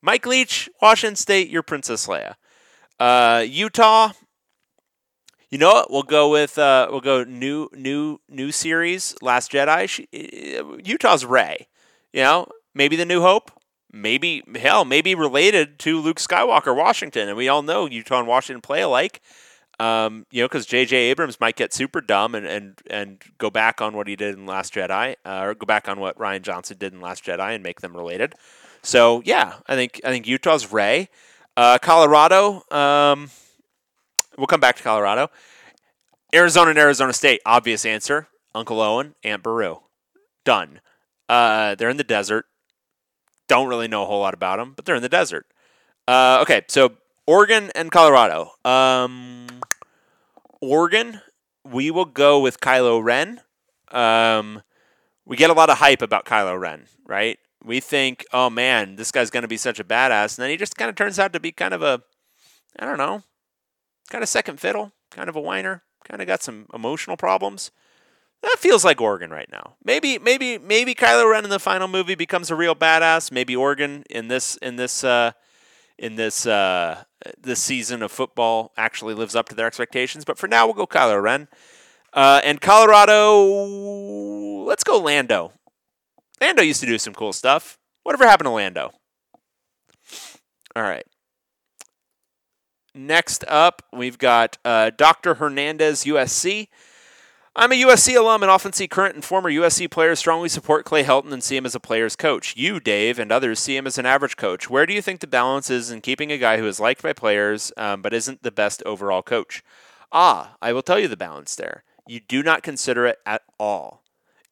Mike 0.00 0.24
Leach, 0.24 0.70
Washington 0.80 1.16
State, 1.16 1.50
you're 1.50 1.64
Princess 1.64 2.06
Leia. 2.06 2.34
Uh, 3.00 3.44
Utah, 3.44 4.12
you 5.50 5.58
know 5.58 5.72
what? 5.72 5.90
We'll 5.90 6.04
go 6.04 6.30
with 6.30 6.58
uh, 6.58 6.86
we'll 6.92 7.00
go 7.00 7.24
new 7.24 7.68
new 7.74 8.20
new 8.28 8.52
series 8.52 9.16
Last 9.20 9.50
Jedi. 9.50 9.88
She, 9.88 10.06
Utah's 10.84 11.24
Rey. 11.24 11.66
You 12.12 12.22
know, 12.22 12.48
maybe 12.78 12.96
the 12.96 13.04
New 13.04 13.20
Hope. 13.20 13.50
Maybe 13.90 14.42
hell, 14.54 14.84
maybe 14.84 15.14
related 15.14 15.78
to 15.80 15.98
Luke 16.00 16.18
Skywalker, 16.18 16.76
Washington, 16.76 17.28
and 17.28 17.36
we 17.38 17.48
all 17.48 17.62
know 17.62 17.86
Utah 17.86 18.18
and 18.18 18.28
Washington 18.28 18.60
play 18.60 18.82
alike. 18.82 19.22
Um, 19.80 20.26
you 20.30 20.42
know, 20.42 20.48
because 20.48 20.66
J.J. 20.66 20.94
Abrams 20.94 21.40
might 21.40 21.56
get 21.56 21.72
super 21.72 22.00
dumb 22.00 22.34
and, 22.34 22.46
and 22.46 22.82
and 22.90 23.22
go 23.38 23.48
back 23.48 23.80
on 23.80 23.96
what 23.96 24.06
he 24.06 24.16
did 24.16 24.34
in 24.34 24.44
Last 24.44 24.74
Jedi, 24.74 25.14
uh, 25.24 25.40
or 25.42 25.54
go 25.54 25.64
back 25.64 25.88
on 25.88 26.00
what 26.00 26.18
Rian 26.18 26.42
Johnson 26.42 26.76
did 26.78 26.92
in 26.92 27.00
Last 27.00 27.24
Jedi 27.24 27.54
and 27.54 27.62
make 27.62 27.80
them 27.80 27.96
related. 27.96 28.34
So 28.82 29.22
yeah, 29.24 29.54
I 29.66 29.74
think 29.74 30.00
I 30.04 30.10
think 30.10 30.26
Utah's 30.26 30.70
Rey, 30.70 31.08
uh, 31.56 31.78
Colorado. 31.80 32.62
Um, 32.70 33.30
we'll 34.36 34.48
come 34.48 34.60
back 34.60 34.76
to 34.76 34.82
Colorado. 34.82 35.30
Arizona 36.34 36.70
and 36.70 36.78
Arizona 36.78 37.14
State, 37.14 37.40
obvious 37.46 37.86
answer. 37.86 38.28
Uncle 38.54 38.80
Owen, 38.80 39.14
Aunt 39.24 39.42
Beru. 39.42 39.78
Done. 40.44 40.80
Uh, 41.28 41.74
they're 41.74 41.88
in 41.88 41.96
the 41.96 42.04
desert. 42.04 42.46
Don't 43.48 43.68
really 43.68 43.88
know 43.88 44.02
a 44.02 44.06
whole 44.06 44.20
lot 44.20 44.34
about 44.34 44.58
them, 44.58 44.74
but 44.76 44.84
they're 44.84 44.94
in 44.94 45.02
the 45.02 45.08
desert. 45.08 45.46
Uh, 46.06 46.38
okay, 46.42 46.62
so 46.68 46.92
Oregon 47.26 47.70
and 47.74 47.90
Colorado. 47.90 48.52
Um, 48.64 49.46
Oregon, 50.60 51.20
we 51.64 51.90
will 51.90 52.04
go 52.04 52.40
with 52.40 52.60
Kylo 52.60 53.02
Ren. 53.02 53.40
Um, 53.90 54.62
we 55.26 55.36
get 55.36 55.50
a 55.50 55.54
lot 55.54 55.70
of 55.70 55.78
hype 55.78 56.02
about 56.02 56.24
Kylo 56.24 56.58
Ren, 56.58 56.86
right? 57.06 57.38
We 57.62 57.80
think, 57.80 58.24
oh 58.32 58.48
man, 58.48 58.96
this 58.96 59.10
guy's 59.10 59.30
going 59.30 59.42
to 59.42 59.48
be 59.48 59.56
such 59.56 59.78
a 59.78 59.84
badass. 59.84 60.38
And 60.38 60.42
then 60.42 60.50
he 60.50 60.56
just 60.56 60.76
kind 60.76 60.88
of 60.88 60.96
turns 60.96 61.18
out 61.18 61.32
to 61.32 61.40
be 61.40 61.52
kind 61.52 61.74
of 61.74 61.82
a, 61.82 62.02
I 62.78 62.84
don't 62.84 62.98
know, 62.98 63.22
kind 64.10 64.22
of 64.22 64.28
second 64.28 64.60
fiddle, 64.60 64.92
kind 65.10 65.28
of 65.28 65.36
a 65.36 65.40
whiner, 65.40 65.82
kind 66.04 66.22
of 66.22 66.26
got 66.26 66.42
some 66.42 66.66
emotional 66.72 67.16
problems. 67.16 67.70
That 68.42 68.56
feels 68.58 68.84
like 68.84 69.00
Oregon 69.00 69.30
right 69.30 69.48
now. 69.50 69.74
Maybe, 69.84 70.18
maybe, 70.18 70.58
maybe 70.58 70.94
Kylo 70.94 71.30
Ren 71.30 71.44
in 71.44 71.50
the 71.50 71.58
final 71.58 71.88
movie 71.88 72.14
becomes 72.14 72.50
a 72.50 72.54
real 72.54 72.74
badass. 72.74 73.32
Maybe 73.32 73.56
Oregon 73.56 74.04
in 74.08 74.28
this, 74.28 74.56
in 74.58 74.76
this, 74.76 75.02
uh, 75.02 75.32
in 75.98 76.14
this, 76.14 76.46
uh, 76.46 77.02
this 77.40 77.60
season 77.60 78.02
of 78.02 78.12
football 78.12 78.72
actually 78.76 79.14
lives 79.14 79.34
up 79.34 79.48
to 79.48 79.56
their 79.56 79.66
expectations. 79.66 80.24
But 80.24 80.38
for 80.38 80.46
now, 80.46 80.66
we'll 80.66 80.74
go 80.74 80.86
Kylo 80.86 81.20
Ren. 81.20 81.48
Uh, 82.12 82.40
and 82.44 82.60
Colorado, 82.60 84.64
let's 84.64 84.84
go 84.84 84.98
Lando. 84.98 85.52
Lando 86.40 86.62
used 86.62 86.80
to 86.80 86.86
do 86.86 86.98
some 86.98 87.14
cool 87.14 87.32
stuff. 87.32 87.78
Whatever 88.04 88.26
happened 88.26 88.46
to 88.46 88.52
Lando? 88.52 88.92
All 90.76 90.82
right. 90.82 91.04
Next 92.94 93.44
up, 93.46 93.82
we've 93.92 94.18
got 94.18 94.58
uh, 94.64 94.90
Dr. 94.96 95.34
Hernandez, 95.34 96.04
USC. 96.04 96.68
I'm 97.56 97.72
a 97.72 97.82
USC 97.82 98.16
alum 98.16 98.42
and 98.42 98.50
often 98.50 98.72
see 98.72 98.86
current 98.86 99.14
and 99.14 99.24
former 99.24 99.50
USC 99.50 99.90
players 99.90 100.18
strongly 100.18 100.48
support 100.48 100.84
Clay 100.84 101.02
Helton 101.02 101.32
and 101.32 101.42
see 101.42 101.56
him 101.56 101.66
as 101.66 101.74
a 101.74 101.80
player's 101.80 102.14
coach. 102.14 102.54
You, 102.56 102.78
Dave, 102.78 103.18
and 103.18 103.32
others 103.32 103.58
see 103.58 103.76
him 103.76 103.86
as 103.86 103.98
an 103.98 104.06
average 104.06 104.36
coach. 104.36 104.70
Where 104.70 104.86
do 104.86 104.92
you 104.92 105.02
think 105.02 105.20
the 105.20 105.26
balance 105.26 105.70
is 105.70 105.90
in 105.90 106.00
keeping 106.00 106.30
a 106.30 106.38
guy 106.38 106.58
who 106.58 106.66
is 106.66 106.78
liked 106.78 107.02
by 107.02 107.12
players 107.12 107.72
um, 107.76 108.02
but 108.02 108.14
isn't 108.14 108.42
the 108.42 108.52
best 108.52 108.82
overall 108.84 109.22
coach? 109.22 109.62
Ah, 110.12 110.56
I 110.62 110.72
will 110.72 110.82
tell 110.82 110.98
you 110.98 111.08
the 111.08 111.16
balance 111.16 111.56
there. 111.56 111.84
You 112.06 112.20
do 112.20 112.42
not 112.42 112.62
consider 112.62 113.06
it 113.06 113.18
at 113.26 113.42
all. 113.58 114.02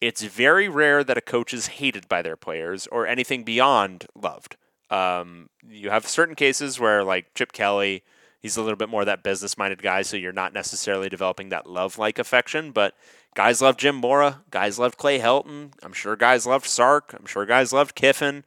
It's 0.01 0.23
very 0.23 0.69
rare 0.69 1.03
that 1.05 1.17
a 1.17 1.23
coach 1.23 1.55
is 1.55 1.69
hated 1.69 2.09
by 2.09 2.23
their 2.23 2.37
players 2.37 2.87
or 2.89 3.07
anything 3.07 3.45
beyond 3.45 4.07
loved. 4.15 4.57
Um, 4.91 5.49
you 5.67 5.91
have 5.91 6.07
certain 6.07 6.35
cases 6.35 6.79
where, 6.79 7.03
like 7.03 7.33
Chip 7.35 7.53
Kelly, 7.53 8.03
he's 8.47 8.57
a 8.57 8.63
little 8.63 8.77
bit 8.77 8.89
more 8.89 9.03
of 9.03 9.07
that 9.07 9.25
business 9.25 9.59
minded 9.59 9.83
guy, 9.83 10.03
so 10.03 10.17
you're 10.17 10.33
not 10.33 10.53
necessarily 10.55 11.09
developing 11.09 11.49
that 11.49 11.69
love 11.69 11.99
like 11.99 12.17
affection. 12.17 12.71
But 12.71 12.95
guys 13.35 13.61
love 13.61 13.77
Jim 13.77 13.97
Mora, 13.97 14.43
guys 14.53 14.79
loved 14.79 14.97
Clay 14.97 15.19
Helton. 15.19 15.73
I'm 15.83 15.93
sure 15.93 16.15
guys 16.15 16.47
loved 16.47 16.65
Sark. 16.67 17.13
I'm 17.19 17.27
sure 17.27 17.45
guys 17.45 17.73
loved 17.73 17.97
Kiffin. 17.97 18.45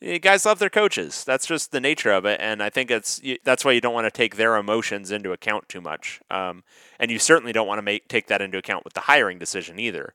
You 0.00 0.20
guys 0.20 0.46
love 0.46 0.60
their 0.60 0.70
coaches. 0.70 1.24
That's 1.24 1.46
just 1.46 1.72
the 1.72 1.80
nature 1.80 2.12
of 2.12 2.24
it, 2.24 2.40
and 2.40 2.62
I 2.62 2.70
think 2.70 2.92
it's 2.92 3.20
that's 3.42 3.64
why 3.64 3.72
you 3.72 3.80
don't 3.80 3.92
want 3.92 4.06
to 4.06 4.10
take 4.10 4.36
their 4.36 4.56
emotions 4.56 5.10
into 5.10 5.32
account 5.32 5.68
too 5.68 5.80
much. 5.80 6.20
Um, 6.30 6.62
and 7.00 7.10
you 7.10 7.18
certainly 7.18 7.52
don't 7.52 7.66
want 7.66 7.78
to 7.78 7.82
make 7.82 8.06
take 8.06 8.28
that 8.28 8.40
into 8.40 8.56
account 8.56 8.84
with 8.84 8.94
the 8.94 9.00
hiring 9.00 9.38
decision 9.38 9.80
either. 9.80 10.14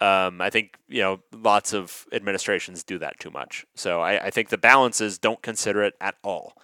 Um, 0.00 0.40
I 0.40 0.50
think 0.50 0.76
you 0.88 1.00
know 1.00 1.20
lots 1.32 1.72
of 1.72 2.06
administrations 2.10 2.82
do 2.82 2.98
that 2.98 3.20
too 3.20 3.30
much. 3.30 3.64
So 3.76 4.00
I, 4.00 4.26
I 4.26 4.30
think 4.30 4.48
the 4.48 4.58
balance 4.58 5.00
is 5.00 5.18
don't 5.18 5.40
consider 5.40 5.84
it 5.84 5.94
at 6.00 6.16
all. 6.24 6.54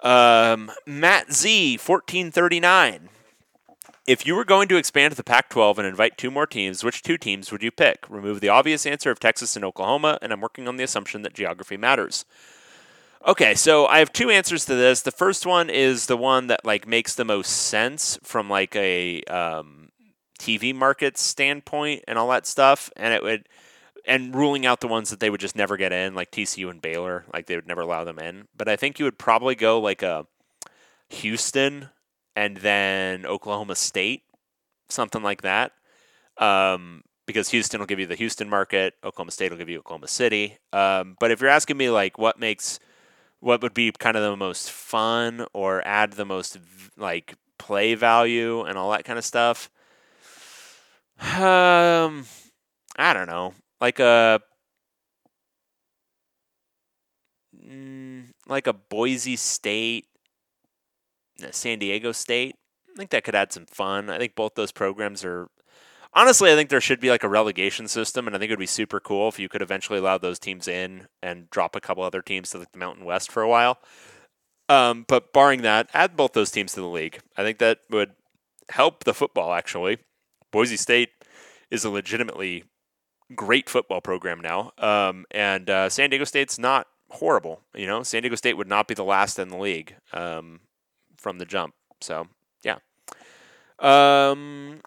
Um, 0.00 0.70
Matt 0.86 1.32
Z, 1.32 1.78
1439. 1.78 3.08
If 4.06 4.24
you 4.24 4.36
were 4.36 4.44
going 4.44 4.68
to 4.68 4.76
expand 4.76 5.14
the 5.14 5.24
Pac 5.24 5.50
12 5.50 5.80
and 5.80 5.88
invite 5.88 6.16
two 6.16 6.30
more 6.30 6.46
teams, 6.46 6.84
which 6.84 7.02
two 7.02 7.18
teams 7.18 7.50
would 7.50 7.62
you 7.62 7.72
pick? 7.72 8.04
Remove 8.08 8.40
the 8.40 8.48
obvious 8.48 8.86
answer 8.86 9.10
of 9.10 9.18
Texas 9.18 9.56
and 9.56 9.64
Oklahoma, 9.64 10.18
and 10.22 10.32
I'm 10.32 10.40
working 10.40 10.68
on 10.68 10.76
the 10.76 10.84
assumption 10.84 11.22
that 11.22 11.34
geography 11.34 11.76
matters. 11.76 12.24
Okay, 13.26 13.56
so 13.56 13.86
I 13.86 13.98
have 13.98 14.12
two 14.12 14.30
answers 14.30 14.64
to 14.66 14.76
this. 14.76 15.02
The 15.02 15.10
first 15.10 15.44
one 15.44 15.68
is 15.68 16.06
the 16.06 16.16
one 16.16 16.46
that 16.46 16.64
like 16.64 16.86
makes 16.86 17.16
the 17.16 17.24
most 17.24 17.48
sense 17.48 18.20
from 18.22 18.48
like 18.48 18.76
a 18.76 19.22
um, 19.24 19.88
TV 20.38 20.72
market 20.72 21.18
standpoint 21.18 22.04
and 22.06 22.16
all 22.16 22.28
that 22.28 22.46
stuff, 22.46 22.88
and 22.94 23.12
it 23.12 23.24
would 23.24 23.48
and 24.06 24.34
ruling 24.34 24.64
out 24.64 24.80
the 24.80 24.88
ones 24.88 25.10
that 25.10 25.20
they 25.20 25.30
would 25.30 25.40
just 25.40 25.56
never 25.56 25.76
get 25.76 25.92
in, 25.92 26.14
like 26.14 26.30
TCU 26.30 26.70
and 26.70 26.80
Baylor, 26.80 27.24
like 27.34 27.46
they 27.46 27.56
would 27.56 27.66
never 27.66 27.80
allow 27.80 28.04
them 28.04 28.18
in. 28.18 28.46
But 28.56 28.68
I 28.68 28.76
think 28.76 28.98
you 28.98 29.04
would 29.04 29.18
probably 29.18 29.56
go 29.56 29.80
like 29.80 30.02
a 30.02 30.26
Houston 31.08 31.90
and 32.36 32.58
then 32.58 33.26
Oklahoma 33.26 33.74
State, 33.74 34.22
something 34.88 35.22
like 35.22 35.42
that. 35.42 35.72
Um, 36.38 37.02
because 37.26 37.48
Houston 37.48 37.80
will 37.80 37.86
give 37.86 37.98
you 37.98 38.06
the 38.06 38.14
Houston 38.14 38.48
market, 38.48 38.94
Oklahoma 39.02 39.32
State 39.32 39.50
will 39.50 39.58
give 39.58 39.68
you 39.68 39.80
Oklahoma 39.80 40.06
City. 40.06 40.58
Um, 40.72 41.16
but 41.18 41.32
if 41.32 41.40
you're 41.40 41.50
asking 41.50 41.76
me 41.76 41.90
like 41.90 42.16
what 42.16 42.38
makes 42.38 42.78
what 43.40 43.60
would 43.62 43.74
be 43.74 43.90
kind 43.92 44.16
of 44.16 44.22
the 44.22 44.36
most 44.36 44.70
fun 44.70 45.46
or 45.52 45.86
add 45.86 46.12
the 46.12 46.24
most 46.24 46.58
like 46.96 47.34
play 47.58 47.94
value 47.94 48.62
and 48.62 48.78
all 48.78 48.92
that 48.92 49.04
kind 49.04 49.18
of 49.18 49.24
stuff, 49.24 49.68
um, 51.20 52.24
I 52.96 53.12
don't 53.12 53.26
know 53.26 53.54
like 53.80 53.98
a 54.00 54.40
mm, 57.56 58.26
like 58.46 58.66
a 58.66 58.72
Boise 58.72 59.36
State, 59.36 60.06
San 61.50 61.78
Diego 61.78 62.12
State. 62.12 62.56
I 62.94 62.96
think 62.96 63.10
that 63.10 63.24
could 63.24 63.34
add 63.34 63.52
some 63.52 63.66
fun. 63.66 64.08
I 64.08 64.18
think 64.18 64.34
both 64.34 64.54
those 64.54 64.72
programs 64.72 65.24
are 65.24 65.48
honestly, 66.14 66.50
I 66.50 66.56
think 66.56 66.70
there 66.70 66.80
should 66.80 67.00
be 67.00 67.10
like 67.10 67.22
a 67.22 67.28
relegation 67.28 67.86
system, 67.86 68.26
and 68.26 68.34
I 68.34 68.38
think 68.38 68.50
it 68.50 68.54
would 68.54 68.58
be 68.58 68.66
super 68.66 68.98
cool 68.98 69.28
if 69.28 69.38
you 69.38 69.48
could 69.48 69.62
eventually 69.62 69.98
allow 69.98 70.18
those 70.18 70.38
teams 70.38 70.66
in 70.66 71.06
and 71.22 71.48
drop 71.50 71.76
a 71.76 71.80
couple 71.80 72.02
other 72.02 72.22
teams 72.22 72.50
to 72.50 72.58
like 72.58 72.72
the 72.72 72.78
Mountain 72.78 73.04
West 73.04 73.30
for 73.30 73.42
a 73.42 73.48
while. 73.48 73.78
Um, 74.68 75.04
but 75.06 75.32
barring 75.32 75.62
that, 75.62 75.88
add 75.94 76.16
both 76.16 76.32
those 76.32 76.50
teams 76.50 76.72
to 76.72 76.80
the 76.80 76.88
league. 76.88 77.20
I 77.36 77.42
think 77.42 77.58
that 77.58 77.80
would 77.90 78.12
help 78.70 79.04
the 79.04 79.14
football. 79.14 79.52
Actually, 79.52 79.98
Boise 80.50 80.76
State 80.76 81.10
is 81.70 81.84
a 81.84 81.90
legitimately 81.90 82.64
great 83.34 83.68
football 83.68 84.00
program 84.00 84.40
now, 84.40 84.72
um, 84.78 85.24
and 85.30 85.68
uh, 85.68 85.88
San 85.88 86.10
Diego 86.10 86.24
State's 86.24 86.58
not 86.58 86.86
horrible. 87.10 87.62
You 87.74 87.86
know, 87.86 88.02
San 88.02 88.22
Diego 88.22 88.36
State 88.36 88.56
would 88.56 88.68
not 88.68 88.88
be 88.88 88.94
the 88.94 89.04
last 89.04 89.38
in 89.38 89.48
the 89.48 89.56
league 89.56 89.96
um, 90.12 90.60
from 91.16 91.38
the 91.38 91.44
jump. 91.44 91.74
So 92.00 92.28
yeah. 92.62 92.78
Um, 93.78 94.80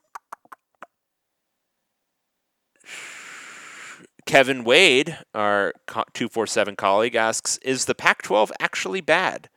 Kevin 4.26 4.64
Wade, 4.64 5.18
our 5.34 5.74
247 5.88 6.76
colleague, 6.76 7.16
asks 7.16 7.58
Is 7.64 7.86
the 7.86 7.96
Pac 7.96 8.22
12 8.22 8.52
actually 8.60 9.02
bad? 9.02 9.50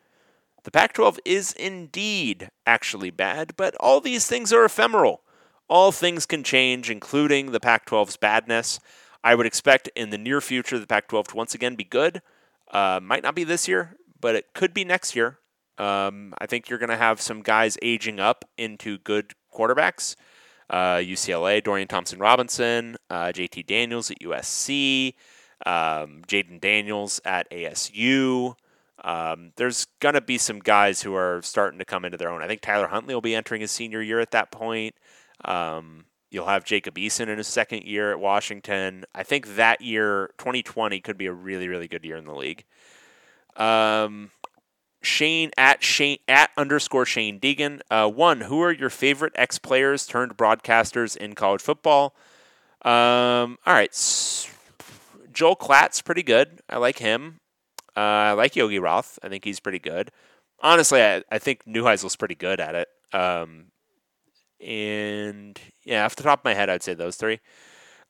The 0.64 0.70
Pac 0.70 0.94
12 0.94 1.20
is 1.24 1.52
indeed 1.52 2.48
actually 2.66 3.10
bad, 3.10 3.54
but 3.56 3.74
all 3.80 4.00
these 4.00 4.26
things 4.26 4.52
are 4.52 4.64
ephemeral. 4.64 5.22
All 5.68 5.92
things 5.92 6.26
can 6.26 6.42
change, 6.42 6.90
including 6.90 7.52
the 7.52 7.60
Pac 7.60 7.86
12's 7.86 8.16
badness. 8.16 8.80
I 9.24 9.34
would 9.34 9.46
expect 9.46 9.88
in 9.94 10.10
the 10.10 10.18
near 10.18 10.40
future 10.40 10.78
the 10.78 10.86
Pac 10.86 11.08
12 11.08 11.28
to 11.28 11.36
once 11.36 11.54
again 11.54 11.76
be 11.76 11.84
good. 11.84 12.22
Uh, 12.70 13.00
might 13.02 13.22
not 13.22 13.34
be 13.34 13.44
this 13.44 13.68
year, 13.68 13.96
but 14.20 14.34
it 14.34 14.52
could 14.54 14.74
be 14.74 14.84
next 14.84 15.14
year. 15.14 15.38
Um, 15.78 16.34
I 16.38 16.46
think 16.46 16.68
you're 16.68 16.78
going 16.78 16.90
to 16.90 16.96
have 16.96 17.20
some 17.20 17.42
guys 17.42 17.76
aging 17.82 18.20
up 18.20 18.44
into 18.58 18.98
good 18.98 19.32
quarterbacks. 19.52 20.16
Uh, 20.68 20.96
UCLA, 20.96 21.62
Dorian 21.62 21.88
Thompson 21.88 22.18
Robinson, 22.18 22.96
uh, 23.10 23.26
JT 23.26 23.66
Daniels 23.66 24.10
at 24.10 24.20
USC, 24.20 25.14
um, 25.66 26.22
Jayden 26.26 26.60
Daniels 26.60 27.20
at 27.24 27.50
ASU. 27.50 28.54
Um, 29.04 29.52
there's 29.56 29.86
going 30.00 30.14
to 30.14 30.20
be 30.20 30.38
some 30.38 30.60
guys 30.60 31.02
who 31.02 31.14
are 31.14 31.40
starting 31.42 31.78
to 31.78 31.84
come 31.84 32.04
into 32.04 32.16
their 32.16 32.30
own. 32.30 32.42
I 32.42 32.46
think 32.46 32.60
Tyler 32.60 32.86
Huntley 32.86 33.14
will 33.14 33.20
be 33.20 33.34
entering 33.34 33.60
his 33.60 33.70
senior 33.70 34.00
year 34.00 34.20
at 34.20 34.30
that 34.30 34.50
point. 34.50 34.94
Um, 35.44 36.04
you'll 36.30 36.46
have 36.46 36.64
Jacob 36.64 36.96
Eason 36.96 37.28
in 37.28 37.38
his 37.38 37.46
second 37.46 37.84
year 37.84 38.12
at 38.12 38.20
Washington. 38.20 39.04
I 39.14 39.22
think 39.22 39.56
that 39.56 39.80
year, 39.80 40.30
2020, 40.38 41.00
could 41.00 41.18
be 41.18 41.26
a 41.26 41.32
really, 41.32 41.68
really 41.68 41.88
good 41.88 42.04
year 42.04 42.16
in 42.16 42.24
the 42.24 42.34
league. 42.34 42.64
Um, 43.56 44.30
Shane 45.02 45.50
at 45.58 45.82
Shane 45.82 46.18
at 46.28 46.50
underscore 46.56 47.04
Shane 47.04 47.38
Deegan. 47.40 47.80
Uh, 47.90 48.08
one, 48.08 48.42
who 48.42 48.62
are 48.62 48.72
your 48.72 48.90
favorite 48.90 49.32
ex 49.34 49.58
players 49.58 50.06
turned 50.06 50.36
broadcasters 50.36 51.16
in 51.16 51.34
college 51.34 51.60
football? 51.60 52.14
Um, 52.84 53.58
all 53.66 53.74
right, 53.74 53.92
Joel 55.32 55.56
Klatt's 55.56 56.02
pretty 56.02 56.22
good. 56.22 56.60
I 56.68 56.78
like 56.78 56.98
him. 56.98 57.40
Uh, 57.96 58.00
I 58.00 58.32
like 58.32 58.56
Yogi 58.56 58.78
Roth. 58.78 59.18
I 59.22 59.28
think 59.28 59.44
he's 59.44 59.60
pretty 59.60 59.78
good. 59.78 60.10
Honestly, 60.60 61.02
I, 61.02 61.22
I 61.30 61.38
think 61.38 61.64
Neuheisel's 61.66 62.16
pretty 62.16 62.36
good 62.36 62.60
at 62.60 62.74
it. 62.74 62.88
Um, 63.12 63.71
and 64.62 65.58
yeah, 65.84 66.04
off 66.04 66.16
the 66.16 66.22
top 66.22 66.40
of 66.40 66.44
my 66.44 66.54
head, 66.54 66.70
I'd 66.70 66.82
say 66.82 66.94
those 66.94 67.16
three. 67.16 67.40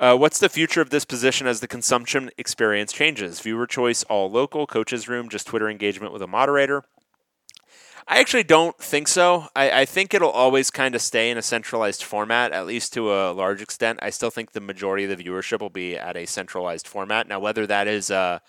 Uh, 0.00 0.16
what's 0.16 0.38
the 0.38 0.48
future 0.48 0.80
of 0.80 0.90
this 0.90 1.05
position 1.05 1.46
as 1.46 1.61
the 1.61 1.68
consumption 1.68 2.30
experience 2.36 2.92
changes? 2.92 3.40
Viewer 3.40 3.66
choice, 3.66 4.03
all 4.05 4.30
local, 4.30 4.66
coaches 4.66 5.09
room, 5.09 5.28
just 5.28 5.46
Twitter 5.46 5.68
engagement 5.68 6.12
with 6.12 6.22
a 6.22 6.26
moderator. 6.26 6.82
I 8.09 8.18
actually 8.18 8.42
don't 8.42 8.76
think 8.78 9.07
so. 9.07 9.46
I, 9.55 9.82
I 9.82 9.84
think 9.84 10.12
it'll 10.12 10.30
always 10.30 10.70
kind 10.70 10.96
of 10.96 11.00
stay 11.00 11.30
in 11.30 11.38
a 11.38 11.42
centralized 11.42 12.03
format, 12.03 12.50
at 12.50 12.66
least 12.66 12.92
to 12.94 13.12
a 13.12 13.30
large 13.30 13.62
extent. 13.62 14.00
I 14.03 14.11
still 14.11 14.30
think 14.30 14.53
the 14.53 14.61
majority 14.61 15.05
of 15.05 15.16
the 15.16 15.24
viewership 15.24 15.61
will 15.61 15.70
be 15.70 15.96
at 15.96 16.16
a 16.16 16.26
centralized 16.26 16.88
format. 16.88 17.28
Now, 17.28 17.38
whether 17.38 17.64
that 17.68 17.86
is 17.86 18.11
uh, 18.11 18.40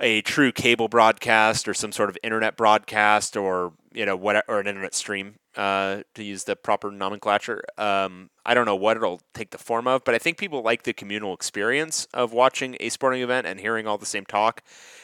a 0.00 0.20
true 0.22 0.50
cable 0.50 0.88
broadcast 0.88 1.68
or 1.68 1.74
some 1.74 1.92
sort 1.92 2.10
of 2.10 2.18
internet 2.24 2.56
broadcast 2.56 3.36
or 3.36 3.72
you 3.96 4.04
know 4.04 4.14
what 4.14 4.44
or 4.46 4.60
an 4.60 4.66
internet 4.66 4.94
stream 4.94 5.36
uh, 5.56 6.02
to 6.14 6.22
use 6.22 6.44
the 6.44 6.54
proper 6.54 6.90
nomenclature. 6.90 7.62
Um, 7.78 8.28
I 8.44 8.52
don't 8.52 8.66
know 8.66 8.76
what 8.76 8.98
it'll 8.98 9.22
take 9.32 9.50
the 9.50 9.58
form 9.58 9.88
of, 9.88 10.04
but 10.04 10.14
I 10.14 10.18
think 10.18 10.36
people 10.36 10.62
like 10.62 10.82
the 10.82 10.92
communal 10.92 11.32
experience 11.32 12.06
of 12.12 12.32
watching 12.32 12.76
a 12.78 12.90
sporting 12.90 13.22
event 13.22 13.46
and 13.46 13.58
hearing 13.58 13.86
all 13.86 13.96
the 13.96 14.06
same 14.06 14.26
talk. 14.26 14.62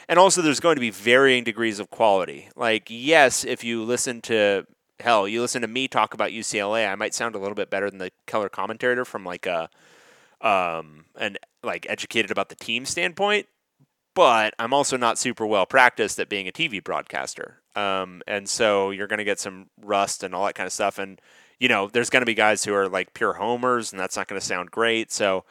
And 0.08 0.18
also, 0.18 0.42
there's 0.42 0.60
going 0.60 0.76
to 0.76 0.80
be 0.80 0.90
varying 0.90 1.42
degrees 1.42 1.80
of 1.80 1.90
quality. 1.90 2.50
Like, 2.54 2.88
yes, 2.90 3.44
if 3.44 3.64
you 3.64 3.82
listen 3.82 4.20
to 4.22 4.66
hell, 5.00 5.26
you 5.26 5.40
listen 5.40 5.62
to 5.62 5.68
me 5.68 5.88
talk 5.88 6.12
about 6.12 6.30
UCLA, 6.30 6.90
I 6.90 6.94
might 6.94 7.14
sound 7.14 7.34
a 7.34 7.38
little 7.38 7.54
bit 7.54 7.70
better 7.70 7.88
than 7.88 7.98
the 7.98 8.12
color 8.26 8.50
commentator 8.50 9.06
from 9.06 9.24
like 9.24 9.46
a 9.46 9.70
um, 10.42 11.06
an 11.16 11.38
like 11.62 11.86
educated 11.88 12.30
about 12.30 12.50
the 12.50 12.56
team 12.56 12.84
standpoint 12.84 13.46
but 14.14 14.54
I'm 14.58 14.74
also 14.74 14.96
not 14.96 15.18
super 15.18 15.46
well 15.46 15.66
practiced 15.66 16.18
at 16.18 16.28
being 16.28 16.48
a 16.48 16.52
TV 16.52 16.82
broadcaster. 16.82 17.58
Um, 17.74 18.22
and 18.26 18.48
so 18.48 18.90
you're 18.90 19.06
going 19.06 19.18
to 19.18 19.24
get 19.24 19.40
some 19.40 19.70
rust 19.80 20.22
and 20.22 20.34
all 20.34 20.44
that 20.46 20.54
kind 20.54 20.66
of 20.66 20.72
stuff. 20.72 20.98
And, 20.98 21.20
you 21.58 21.68
know, 21.68 21.88
there's 21.88 22.10
going 22.10 22.20
to 22.20 22.26
be 22.26 22.34
guys 22.34 22.64
who 22.64 22.74
are 22.74 22.88
like 22.88 23.14
pure 23.14 23.34
homers, 23.34 23.92
and 23.92 24.00
that's 24.00 24.16
not 24.16 24.28
going 24.28 24.40
to 24.40 24.46
sound 24.46 24.70
great. 24.70 25.10
So 25.10 25.44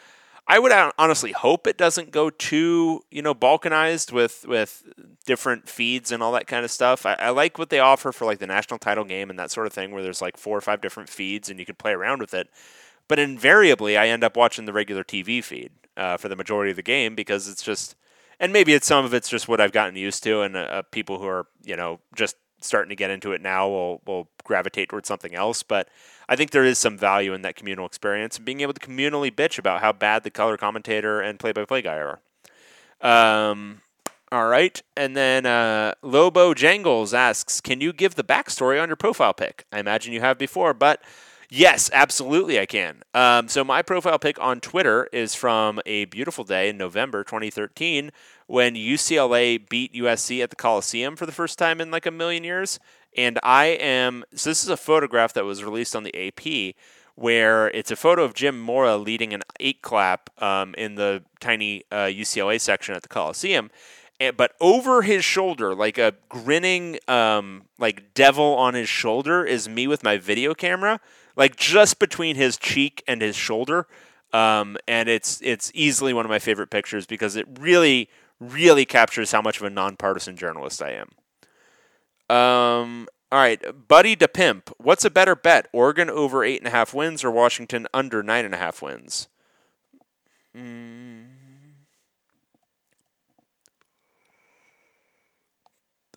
I 0.48 0.60
would 0.60 0.72
honestly 0.98 1.32
hope 1.32 1.66
it 1.66 1.78
doesn't 1.78 2.12
go 2.12 2.30
too, 2.30 3.02
you 3.10 3.22
know, 3.22 3.34
balkanized 3.34 4.12
with, 4.12 4.46
with 4.48 4.84
different 5.26 5.70
feeds 5.70 6.12
and 6.12 6.22
all 6.22 6.32
that 6.34 6.48
kind 6.48 6.66
of 6.66 6.72
stuff. 6.72 7.06
I, 7.06 7.14
I 7.14 7.30
like 7.30 7.58
what 7.58 7.70
they 7.70 7.80
offer 7.80 8.12
for 8.12 8.26
like 8.26 8.40
the 8.40 8.48
national 8.48 8.80
title 8.80 9.06
game 9.06 9.30
and 9.30 9.40
that 9.40 9.52
sort 9.52 9.68
of 9.68 9.74
thing, 9.74 9.92
where 9.92 10.04
there's 10.04 10.22
like 10.22 10.38
four 10.38 10.58
or 10.58 10.62
five 10.62 10.82
different 10.82 11.10
feeds 11.10 11.50
and 11.50 11.60
you 11.60 11.66
can 11.66 11.76
play 11.76 11.94
around 11.94 12.20
with 12.20 12.34
it. 12.34 12.50
But 13.08 13.20
invariably, 13.20 13.98
I 13.98 14.08
end 14.08 14.24
up 14.24 14.38
watching 14.38 14.66
the 14.66 14.74
regular 14.74 15.04
TV 15.04 15.44
feed 15.44 15.72
uh, 15.98 16.18
for 16.18 16.30
the 16.30 16.36
majority 16.36 16.72
of 16.72 16.78
the 16.78 16.84
game 16.84 17.16
because 17.16 17.48
it's 17.48 17.64
just 17.64 17.96
and 18.42 18.52
maybe 18.52 18.74
it's 18.74 18.88
some 18.88 19.06
of 19.06 19.14
it's 19.14 19.30
just 19.30 19.48
what 19.48 19.62
I've 19.62 19.72
gotten 19.72 19.96
used 19.96 20.24
to, 20.24 20.42
and 20.42 20.58
uh, 20.58 20.82
people 20.92 21.20
who 21.20 21.28
are 21.28 21.46
you 21.64 21.78
know 21.78 22.00
just 22.14 22.36
starting 22.60 22.90
to 22.90 22.96
get 22.96 23.12
into 23.12 23.32
it 23.32 23.42
now 23.42 23.70
will 23.70 24.02
will 24.06 24.30
gravitate 24.44 24.90
towards 24.90 25.08
something 25.08 25.34
else. 25.34 25.64
But 25.64 25.88
I 26.28 26.36
think 26.36 26.52
there 26.52 26.66
is 26.66 26.80
some 26.80 26.98
value 26.98 27.34
in 27.34 27.44
that 27.44 27.56
communal 27.56 27.86
experience 27.86 28.38
and 28.38 28.46
being 28.46 28.62
able 28.62 28.74
to 28.74 28.80
communally 28.80 29.34
bitch 29.34 29.60
about 29.60 29.82
how 29.82 29.94
bad 29.94 30.24
the 30.24 30.32
color 30.32 30.58
commentator 30.58 31.22
and 31.22 31.40
play 31.40 31.54
by 31.54 31.64
play 31.64 31.84
guy 31.84 31.98
are. 31.98 32.20
Um, 33.00 33.82
all 34.32 34.48
right, 34.48 34.82
and 34.98 35.16
then 35.16 35.46
uh, 35.46 35.94
Lobo 36.02 36.56
Jangles 36.56 37.14
asks, 37.14 37.62
"Can 37.62 37.80
you 37.80 37.94
give 37.94 38.16
the 38.16 38.24
backstory 38.24 38.82
on 38.82 38.90
your 38.90 38.96
profile 38.96 39.34
pic?" 39.34 39.66
I 39.72 39.80
imagine 39.80 40.14
you 40.14 40.22
have 40.22 40.40
before, 40.40 40.74
but 40.74 41.02
Yes, 41.54 41.90
absolutely, 41.92 42.62
I 42.62 42.66
can. 42.66 43.04
Um, 43.14 43.50
so 43.50 43.66
my 43.66 43.82
profile 43.82 44.18
pic 44.18 44.40
on 44.40 44.62
Twitter 44.62 45.10
is 45.12 45.36
from 45.36 45.82
a 45.86 46.06
beautiful 46.06 46.46
day 46.46 46.70
in 46.70 46.78
November 46.78 47.26
2013 47.26 48.12
when 48.48 48.76
UCLA 48.76 49.68
beat 49.68 49.94
USC 49.94 50.42
at 50.42 50.50
the 50.50 50.56
Coliseum 50.56 51.18
for 51.18 51.26
the 51.26 51.34
first 51.34 51.60
time 51.60 51.82
in 51.82 51.92
like 51.92 52.06
a 52.06 52.12
million 52.12 52.46
years. 52.46 52.80
And 53.18 53.38
I 53.44 53.66
am 53.66 54.24
so 54.34 54.50
this 54.50 54.64
is 54.64 54.70
a 54.70 54.78
photograph 54.78 55.34
that 55.34 55.44
was 55.44 55.62
released 55.62 55.94
on 55.94 56.04
the 56.04 56.16
AP 56.16 56.74
where 57.16 57.68
it's 57.72 57.92
a 57.92 57.98
photo 57.98 58.24
of 58.24 58.34
Jim 58.34 58.58
Mora 58.58 58.96
leading 58.96 59.34
an 59.34 59.42
eight 59.60 59.82
clap 59.82 60.30
um, 60.42 60.74
in 60.78 60.96
the 60.96 61.22
tiny 61.42 61.84
uh, 61.92 62.06
UCLA 62.06 62.62
section 62.62 62.96
at 62.96 63.02
the 63.02 63.10
Coliseum. 63.10 63.72
And, 64.22 64.38
but 64.38 64.54
over 64.62 65.02
his 65.02 65.26
shoulder, 65.26 65.76
like 65.76 65.98
a 65.98 66.14
grinning, 66.30 66.98
um, 67.10 67.64
like 67.78 68.14
devil 68.14 68.56
on 68.56 68.74
his 68.74 68.88
shoulder, 68.88 69.44
is 69.44 69.68
me 69.68 69.86
with 69.86 70.02
my 70.02 70.18
video 70.18 70.54
camera 70.54 71.02
like 71.36 71.56
just 71.56 72.00
between 72.00 72.36
his 72.36 72.58
cheek 72.58 73.04
and 73.08 73.22
his 73.22 73.36
shoulder. 73.36 73.88
Um, 74.34 74.78
and 74.88 75.10
it's 75.10 75.42
it's 75.42 75.72
easily 75.74 76.14
one 76.14 76.26
of 76.26 76.30
my 76.30 76.40
favorite 76.40 76.70
pictures 76.70 77.06
because 77.06 77.36
it 77.36 77.48
really 77.60 78.10
really 78.40 78.86
captures 78.86 79.32
how 79.32 79.42
much 79.42 79.58
of 79.58 79.64
a 79.64 79.70
nonpartisan 79.70 80.36
journalist 80.36 80.82
I 80.82 80.92
am. 80.92 82.36
Um, 82.36 83.08
all 83.32 83.40
right, 83.40 83.62
Buddy 83.88 84.16
DePimp, 84.16 84.74
what's 84.78 85.06
a 85.06 85.10
better 85.10 85.36
bet? 85.36 85.68
Oregon 85.72 86.10
over 86.10 86.44
eight 86.44 86.60
and 86.60 86.68
a 86.68 86.72
half 86.72 86.94
wins 86.94 87.24
or 87.24 87.32
Washington 87.32 87.88
under 87.94 88.24
nine 88.24 88.46
and 88.46 88.54
a 88.54 88.58
half 88.58 88.82
wins? 88.82 89.28
Mm. 90.58 91.28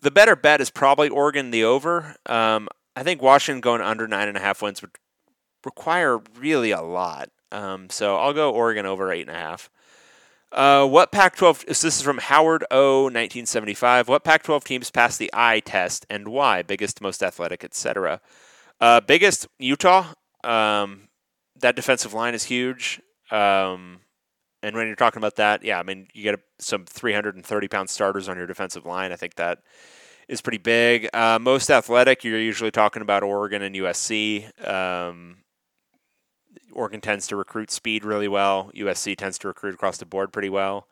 The 0.01 0.11
better 0.11 0.35
bet 0.35 0.61
is 0.61 0.69
probably 0.69 1.09
Oregon 1.09 1.51
the 1.51 1.63
over. 1.63 2.15
Um, 2.25 2.67
I 2.95 3.03
think 3.03 3.21
Washington 3.21 3.61
going 3.61 3.81
under 3.81 4.07
nine 4.07 4.27
and 4.27 4.37
a 4.37 4.41
half 4.41 4.61
wins 4.61 4.81
would 4.81 4.91
require 5.65 6.19
really 6.37 6.71
a 6.71 6.81
lot. 6.81 7.29
Um, 7.51 7.89
so 7.89 8.17
I'll 8.17 8.33
go 8.33 8.51
Oregon 8.51 8.85
over 8.85 9.11
eight 9.11 9.27
and 9.27 9.35
a 9.35 9.39
half. 9.39 9.69
Uh, 10.51 10.87
what 10.87 11.11
Pac-12? 11.11 11.65
This 11.65 11.83
is 11.83 12.01
from 12.01 12.17
Howard 12.17 12.63
O. 12.71 13.03
1975. 13.03 14.07
What 14.07 14.23
Pac-12 14.23 14.63
teams 14.63 14.91
passed 14.91 15.19
the 15.19 15.29
eye 15.33 15.59
test 15.59 16.05
and 16.09 16.29
why? 16.29 16.61
Biggest, 16.61 17.01
most 17.01 17.21
athletic, 17.21 17.63
etc. 17.63 18.21
Uh, 18.79 19.01
biggest 19.01 19.47
Utah. 19.59 20.13
Um, 20.43 21.09
that 21.59 21.75
defensive 21.75 22.13
line 22.13 22.33
is 22.33 22.43
huge. 22.43 23.01
Um, 23.31 24.01
and 24.61 24.75
when 24.75 24.87
you're 24.87 24.95
talking 24.95 25.19
about 25.19 25.35
that, 25.35 25.63
yeah, 25.63 25.79
I 25.79 25.83
mean 25.83 26.07
you 26.13 26.23
get 26.23 26.39
some 26.59 26.85
330 26.85 27.67
pound 27.67 27.89
starters 27.89 28.29
on 28.29 28.37
your 28.37 28.47
defensive 28.47 28.85
line. 28.85 29.11
I 29.11 29.15
think 29.15 29.35
that 29.35 29.59
is 30.27 30.41
pretty 30.41 30.57
big. 30.57 31.07
Uh, 31.13 31.37
most 31.39 31.69
athletic, 31.69 32.23
you're 32.23 32.39
usually 32.39 32.71
talking 32.71 33.01
about 33.01 33.23
Oregon 33.23 33.61
and 33.61 33.75
USC. 33.75 34.67
Um, 34.67 35.37
Oregon 36.71 37.01
tends 37.01 37.27
to 37.27 37.35
recruit 37.35 37.71
speed 37.71 38.03
really 38.03 38.27
well. 38.27 38.71
USC 38.75 39.15
tends 39.15 39.37
to 39.39 39.47
recruit 39.47 39.73
across 39.73 39.97
the 39.97 40.05
board 40.05 40.31
pretty 40.31 40.49
well. 40.49 40.87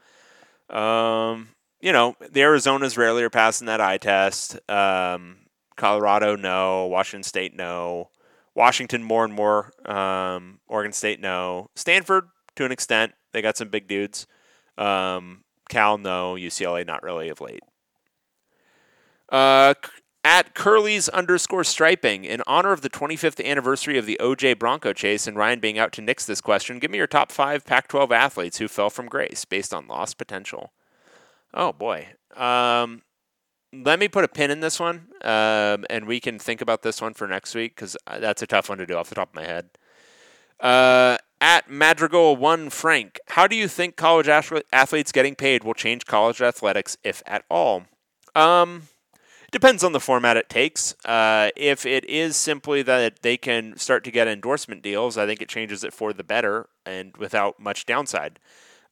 Um, 0.70 1.50
you 1.82 1.92
know, 1.92 2.16
the 2.20 2.42
Arizonas 2.42 2.98
rarely 2.98 3.24
are 3.24 3.30
passing 3.30 3.68
that 3.68 3.82
eye 3.82 3.98
test. 3.98 4.58
Um, 4.70 5.38
Colorado, 5.76 6.36
no. 6.36 6.86
Washington 6.88 7.24
State, 7.24 7.56
no. 7.56 8.10
Washington, 8.56 9.04
more 9.04 9.26
and 9.26 9.34
more. 9.34 9.72
Um, 9.86 10.60
Oregon 10.68 10.94
State, 10.94 11.20
no. 11.20 11.70
Stanford, 11.76 12.28
to 12.56 12.66
an 12.66 12.72
extent, 12.72 13.14
they 13.32 13.42
got 13.42 13.58
some 13.58 13.70
big 13.70 13.88
dudes. 13.88 14.28
Um, 14.78 15.44
Cal, 15.70 15.98
no. 15.98 16.36
UCLA, 16.36 16.86
not 16.86 17.04
really 17.04 17.30
of 17.30 17.42
late. 17.42 17.64
Uh, 19.30 19.74
At 20.26 20.56
Curly's 20.56 21.10
underscore 21.10 21.66
striping, 21.66 22.24
in 22.24 22.42
honor 22.48 22.72
of 22.72 22.80
the 22.82 22.90
25th 22.90 23.44
anniversary 23.44 23.98
of 23.98 24.06
the 24.06 24.18
OJ 24.22 24.58
Bronco 24.58 24.94
chase 24.94 25.28
and 25.28 25.36
Ryan 25.36 25.60
being 25.60 25.78
out 25.78 25.92
to 25.94 26.02
nix 26.02 26.26
this 26.26 26.40
question, 26.40 26.80
give 26.80 26.92
me 26.92 26.98
your 26.98 27.08
top 27.08 27.30
five 27.30 27.66
Pac 27.66 27.90
12 27.90 28.12
athletes 28.14 28.58
who 28.58 28.70
fell 28.70 28.90
from 28.90 29.08
grace 29.08 29.44
based 29.44 29.74
on 29.74 29.88
lost 29.88 30.18
potential. 30.18 30.72
Oh, 31.54 31.74
boy. 31.74 32.08
Um, 32.38 33.02
let 33.74 34.00
me 34.00 34.08
put 34.08 34.24
a 34.24 34.30
pin 34.30 34.50
in 34.50 34.62
this 34.62 34.80
one, 34.80 35.08
um, 35.24 35.86
and 35.90 36.06
we 36.08 36.22
can 36.22 36.40
think 36.40 36.62
about 36.62 36.84
this 36.84 37.02
one 37.02 37.14
for 37.14 37.28
next 37.28 37.54
week 37.54 37.76
because 37.76 37.98
that's 38.20 38.42
a 38.42 38.48
tough 38.48 38.70
one 38.70 38.78
to 38.78 38.86
do 38.86 38.96
off 38.96 39.10
the 39.10 39.16
top 39.16 39.30
of 39.30 39.36
my 39.36 39.44
head. 39.44 39.72
Uh, 40.60 41.18
at 41.42 41.70
Madrigal 41.70 42.38
One 42.38 42.70
Frank, 42.70 43.20
how 43.28 43.48
do 43.48 43.58
you 43.58 43.68
think 43.68 43.98
college 43.98 44.30
athletes 44.30 45.12
getting 45.12 45.36
paid 45.36 45.66
will 45.66 45.74
change 45.74 46.06
college 46.06 46.42
athletics, 46.42 46.96
if 47.04 47.22
at 47.26 47.44
all? 47.50 47.84
Um, 48.34 48.84
depends 49.54 49.84
on 49.84 49.94
the 49.94 50.00
format 50.00 50.36
it 50.36 50.50
takes. 50.50 50.94
Uh, 51.06 51.50
if 51.56 51.86
it 51.86 52.04
is 52.10 52.36
simply 52.36 52.82
that 52.82 53.22
they 53.22 53.38
can 53.38 53.78
start 53.78 54.04
to 54.04 54.12
get 54.12 54.28
endorsement 54.28 54.82
deals, 54.82 55.18
I 55.18 55.26
think 55.26 55.42
it 55.42 55.48
changes 55.48 55.84
it 55.84 55.94
for 55.94 56.12
the 56.12 56.24
better 56.24 56.68
and 56.86 57.16
without 57.16 57.60
much 57.60 57.86
downside. 57.86 58.40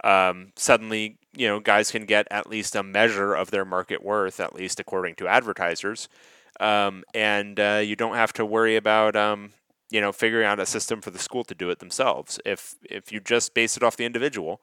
Um, 0.04 0.54
suddenly, 0.56 1.18
you 1.36 1.48
know, 1.48 1.60
guys 1.60 1.92
can 1.92 2.06
get 2.06 2.28
at 2.32 2.48
least 2.48 2.76
a 2.76 2.84
measure 2.84 3.34
of 3.34 3.52
their 3.52 3.66
market 3.66 4.04
worth, 4.04 4.40
at 4.40 4.56
least 4.56 4.80
according 4.80 5.16
to 5.16 5.28
advertisers, 5.28 6.08
um, 6.60 7.04
and 7.14 7.60
uh, 7.60 7.82
you 7.84 7.96
don't 7.96 8.16
have 8.16 8.34
to 8.34 8.46
worry 8.46 8.76
about 8.76 9.16
um, 9.16 9.52
you 9.92 10.00
know, 10.00 10.12
figuring 10.12 10.48
out 10.48 10.60
a 10.60 10.66
system 10.66 11.02
for 11.02 11.12
the 11.12 11.20
school 11.20 11.44
to 11.44 11.54
do 11.54 11.70
it 11.70 11.80
themselves. 11.80 12.40
If 12.46 12.76
if 12.90 13.12
you 13.12 13.20
just 13.20 13.54
base 13.54 13.78
it 13.78 13.84
off 13.84 13.98
the 13.98 14.06
individual, 14.06 14.62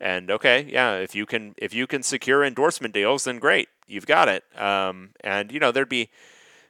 and 0.00 0.30
okay, 0.30 0.66
yeah, 0.70 0.96
if 0.96 1.14
you 1.14 1.26
can 1.26 1.54
if 1.56 1.74
you 1.74 1.86
can 1.86 2.02
secure 2.02 2.44
endorsement 2.44 2.94
deals, 2.94 3.24
then 3.24 3.38
great, 3.38 3.68
you've 3.86 4.06
got 4.06 4.28
it. 4.28 4.44
Um, 4.56 5.10
and 5.22 5.50
you 5.50 5.58
know, 5.58 5.72
there'd 5.72 5.88
be 5.88 6.10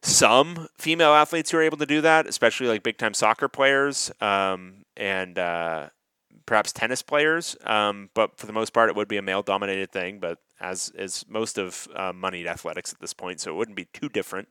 some 0.03 0.69
female 0.79 1.13
athletes 1.13 1.51
who 1.51 1.59
are 1.59 1.63
able 1.63 1.79
to 1.79 1.87
do 1.87 2.01
that, 2.01 2.27
especially 2.27 2.69
like 2.69 2.83
big 2.83 2.99
time 2.99 3.15
soccer 3.15 3.49
players 3.49 4.11
um, 4.21 4.85
and 4.97 5.39
uh, 5.39 5.89
perhaps 6.47 6.73
tennis 6.73 7.03
players. 7.03 7.57
Um, 7.65 8.11
but 8.15 8.39
for 8.39 8.47
the 8.47 8.53
most 8.53 8.73
part, 8.73 8.89
it 8.89 8.97
would 8.97 9.09
be 9.09 9.17
a 9.17 9.23
male 9.23 9.43
dominated 9.43 9.93
thing. 9.93 10.21
But 10.21 10.39
as 10.61 10.91
is 10.97 11.25
most 11.29 11.59
of 11.59 11.89
uh, 11.95 12.13
moneyed 12.15 12.47
athletics 12.47 12.93
at 12.93 13.01
this 13.01 13.13
point, 13.13 13.41
so 13.41 13.53
it 13.53 13.57
wouldn't 13.57 13.77
be 13.77 13.89
too 13.93 14.09
different. 14.09 14.49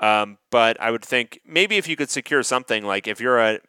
Um, 0.00 0.38
but 0.50 0.80
I 0.80 0.90
would 0.90 1.04
think 1.04 1.40
maybe 1.46 1.76
if 1.76 1.88
you 1.88 1.96
could 1.96 2.10
secure 2.10 2.42
something 2.42 2.84
like 2.84 3.06
if 3.06 3.20
you're 3.20 3.38
a 3.38 3.60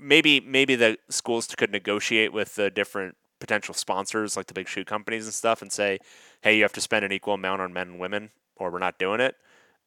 maybe 0.00 0.40
maybe 0.40 0.74
the 0.74 0.98
schools 1.08 1.46
could 1.56 1.70
negotiate 1.70 2.32
with 2.32 2.56
the 2.56 2.70
different 2.70 3.16
potential 3.42 3.74
sponsors 3.74 4.36
like 4.36 4.46
the 4.46 4.54
big 4.54 4.68
shoe 4.68 4.84
companies 4.84 5.26
and 5.26 5.34
stuff 5.34 5.60
and 5.60 5.72
say, 5.72 5.98
hey, 6.42 6.56
you 6.56 6.62
have 6.62 6.72
to 6.72 6.80
spend 6.80 7.04
an 7.04 7.12
equal 7.12 7.34
amount 7.34 7.60
on 7.60 7.72
men 7.72 7.88
and 7.88 7.98
women, 7.98 8.30
or 8.56 8.70
we're 8.70 8.78
not 8.78 8.98
doing 8.98 9.20
it. 9.20 9.34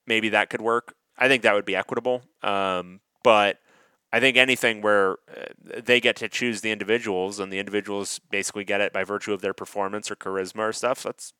Maybe 0.05 0.29
that 0.29 0.49
could 0.49 0.61
work. 0.61 0.93
I 1.17 1.29
think 1.29 1.41
that 1.43 1.53
would 1.53 1.65
be 1.65 1.75
equitable. 1.75 2.23
Um, 2.43 2.99
but 3.23 3.59
I 4.11 4.19
think 4.19 4.35
anything 4.35 4.81
where 4.81 5.13
uh, 5.29 5.45
they 5.83 6.01
get 6.01 6.17
to 6.17 6.27
choose 6.27 6.59
the 6.59 6.71
individuals 6.71 7.39
and 7.39 7.51
the 7.51 7.59
individuals 7.59 8.19
basically 8.29 8.65
get 8.65 8.81
it 8.81 8.91
by 8.91 9.05
virtue 9.05 9.33
of 9.33 9.41
their 9.41 9.53
performance 9.53 10.11
or 10.11 10.15
charisma 10.15 10.69
or 10.69 10.73
stuff, 10.73 11.01
that's 11.03 11.33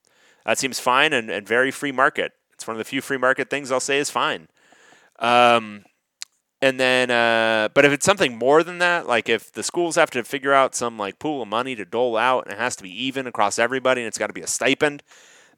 that 0.46 0.58
seems 0.58 0.80
fine 0.80 1.12
and, 1.12 1.30
and 1.30 1.46
very 1.48 1.72
free 1.72 1.92
market. 1.92 2.32
It's 2.54 2.66
one 2.66 2.76
of 2.76 2.78
the 2.78 2.86
few 2.86 3.02
free 3.02 3.18
market 3.18 3.50
things 3.50 3.72
I'll 3.72 3.80
say 3.80 3.98
is 4.00 4.10
fine. 4.10 4.48
Um, 5.20 5.84
and 6.66 6.80
then, 6.80 7.12
uh, 7.12 7.70
but 7.76 7.86
if 7.86 7.92
it's 7.92 8.08
something 8.08 8.40
more 8.40 8.64
than 8.64 8.80
that, 8.80 9.06
like 9.06 9.30
if 9.30 9.52
the 9.52 9.62
schools 9.62 9.98
have 9.98 10.10
to 10.10 10.24
figure 10.24 10.52
out 10.52 10.74
some 10.74 10.98
like 10.98 11.20
pool 11.20 11.44
of 11.44 11.48
money 11.48 11.76
to 11.76 11.86
dole 11.86 12.18
out 12.18 12.46
and 12.46 12.54
it 12.54 12.58
has 12.58 12.76
to 12.78 12.82
be 12.82 12.90
even 13.06 13.28
across 13.28 13.60
everybody 13.60 14.02
and 14.02 14.08
it's 14.08 14.18
got 14.18 14.28
to 14.28 14.34
be 14.34 14.42
a 14.42 14.48
stipend, 14.48 15.04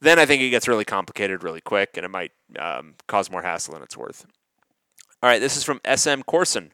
then 0.02 0.20
I 0.20 0.26
think 0.26 0.42
it 0.42 0.50
gets 0.50 0.68
really 0.68 0.84
complicated 0.84 1.44
really 1.44 1.62
quick 1.62 1.92
and 1.96 2.04
it 2.04 2.10
might 2.10 2.34
um, 2.60 2.96
cause 3.08 3.32
more 3.32 3.42
hassle 3.42 3.74
than 3.74 3.84
it's 3.84 3.96
worth. 3.96 4.26
All 5.24 5.30
right, 5.30 5.40
this 5.40 5.56
is 5.56 5.64
from 5.64 5.80
SM 5.96 6.24
Corson. 6.24 6.74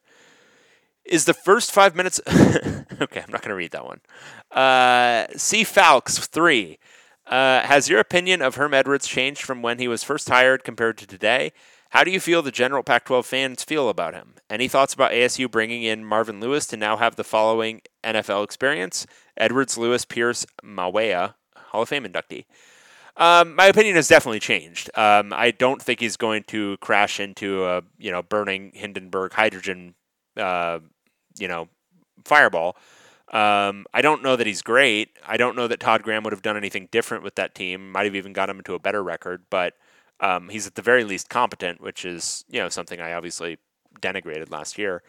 Is 1.06 1.26
the 1.26 1.36
first 1.36 1.72
five 1.72 1.96
minutes. 1.96 2.20
okay, 2.28 3.22
I'm 3.22 3.32
not 3.32 3.44
going 3.44 3.50
to 3.50 3.56
read 3.56 3.72
that 3.74 3.86
one. 3.86 4.02
Uh, 4.50 5.28
C 5.38 5.64
Falks 5.64 6.18
3. 6.28 6.80
Uh, 7.28 7.62
has 7.62 7.88
your 7.88 8.00
opinion 8.00 8.42
of 8.42 8.56
Herm 8.56 8.74
Edwards 8.74 9.06
changed 9.06 9.44
from 9.44 9.62
when 9.62 9.78
he 9.78 9.88
was 9.88 10.04
first 10.04 10.28
hired 10.28 10.64
compared 10.64 10.98
to 10.98 11.06
today? 11.06 11.52
How 11.94 12.04
do 12.04 12.10
you 12.10 12.20
feel 12.20 12.42
the 12.42 12.50
general 12.50 12.82
Pac 12.82 13.06
12 13.06 13.24
fans 13.24 13.64
feel 13.64 13.88
about 13.88 14.16
him? 14.16 14.34
Any 14.50 14.68
thoughts 14.68 14.96
about 14.96 15.12
ASU 15.12 15.50
bringing 15.50 15.84
in 15.84 16.04
Marvin 16.04 16.40
Lewis 16.40 16.66
to 16.68 16.78
now 16.78 16.98
have 16.98 17.18
the 17.18 17.24
following 17.24 17.82
NFL 18.04 18.44
experience? 18.44 19.06
Edwards, 19.38 19.78
Lewis, 19.78 20.04
Pierce, 20.04 20.44
Mawea, 20.64 21.36
Hall 21.56 21.84
of 21.84 21.90
Fame 21.90 22.04
inductee. 22.04 22.46
Um, 23.16 23.56
my 23.56 23.68
opinion 23.68 23.96
has 23.96 24.08
definitely 24.08 24.40
changed. 24.40 24.90
Um, 24.98 25.34
I 25.34 25.52
don't 25.52 25.80
think 25.80 26.00
he's 26.00 26.18
going 26.18 26.46
to 26.48 26.78
crash 26.78 27.20
into 27.20 27.64
a 27.64 27.84
you 28.00 28.12
know 28.12 28.24
burning 28.24 28.72
Hindenburg 28.74 29.34
hydrogen, 29.34 29.94
uh, 30.36 30.80
you 31.38 31.48
know, 31.48 31.70
fireball. 32.26 32.76
Um, 33.32 33.86
I 33.94 34.02
don't 34.02 34.24
know 34.24 34.36
that 34.36 34.48
he's 34.48 34.64
great. 34.64 35.10
I 35.28 35.38
don't 35.38 35.56
know 35.56 35.68
that 35.68 35.80
Todd 35.80 36.02
Graham 36.02 36.24
would 36.24 36.34
have 36.34 36.42
done 36.42 36.58
anything 36.58 36.90
different 36.92 37.24
with 37.24 37.36
that 37.36 37.54
team. 37.54 37.92
Might 37.92 38.06
have 38.06 38.16
even 38.16 38.34
got 38.34 38.50
him 38.50 38.58
into 38.58 38.74
a 38.74 38.80
better 38.80 39.04
record, 39.04 39.44
but 39.52 39.76
um, 40.24 40.48
he's 40.50 40.66
at 40.66 40.76
the 40.76 40.82
very 40.82 41.04
least 41.04 41.30
competent, 41.30 41.82
which 41.82 42.06
is 42.06 42.46
you 42.50 42.60
know 42.60 42.70
something 42.70 43.02
I 43.02 43.14
obviously 43.14 43.58
denigrated 44.02 44.50
last 44.50 44.78
year. 44.78 45.04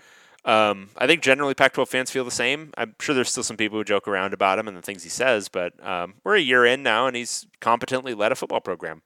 Um, 0.45 0.91
I 0.99 1.07
think 1.07 1.23
generally 1.23 1.55
Pac-12 1.55 1.89
fans 1.89 2.11
feel 2.11 2.25
the 2.25 2.31
same. 2.31 2.73
I'm 2.77 2.95
sure 3.01 3.15
there's 3.15 3.31
still 3.31 3.43
some 3.43 3.57
people 3.57 3.79
who 3.79 3.85
joke 3.85 4.07
around 4.07 4.35
about 4.35 4.59
him 4.59 4.69
and 4.69 4.77
the 4.77 4.83
things 4.83 5.03
he 5.03 5.09
says, 5.09 5.49
but 5.49 5.73
um, 5.87 6.15
we're 6.23 6.37
a 6.37 6.41
year 6.41 6.67
in 6.67 6.83
now, 6.83 7.07
and 7.07 7.17
he's 7.17 7.47
competently 7.61 8.13
led 8.13 8.31
a 8.31 8.35
football 8.35 8.61
program. 8.61 9.01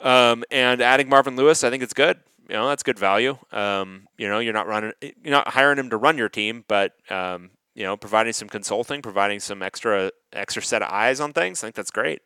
Um, 0.00 0.44
and 0.52 0.80
adding 0.80 1.08
Marvin 1.08 1.34
Lewis, 1.34 1.64
I 1.64 1.70
think 1.70 1.82
it's 1.82 1.94
good. 1.94 2.20
You 2.48 2.54
know, 2.54 2.68
that's 2.68 2.84
good 2.84 2.98
value. 2.98 3.38
Um, 3.50 4.06
you 4.18 4.28
know, 4.28 4.38
you're 4.38 4.52
not 4.52 4.68
running, 4.68 4.92
you're 5.00 5.32
not 5.32 5.48
hiring 5.48 5.78
him 5.78 5.90
to 5.90 5.96
run 5.96 6.16
your 6.16 6.28
team, 6.28 6.64
but 6.68 6.92
um, 7.10 7.50
you 7.74 7.82
know, 7.82 7.96
providing 7.96 8.32
some 8.32 8.48
consulting, 8.48 9.02
providing 9.02 9.40
some 9.40 9.62
extra 9.62 10.12
extra 10.32 10.62
set 10.62 10.82
of 10.82 10.92
eyes 10.92 11.18
on 11.18 11.32
things. 11.32 11.64
I 11.64 11.66
think 11.66 11.74
that's 11.74 11.90
great. 11.90 12.20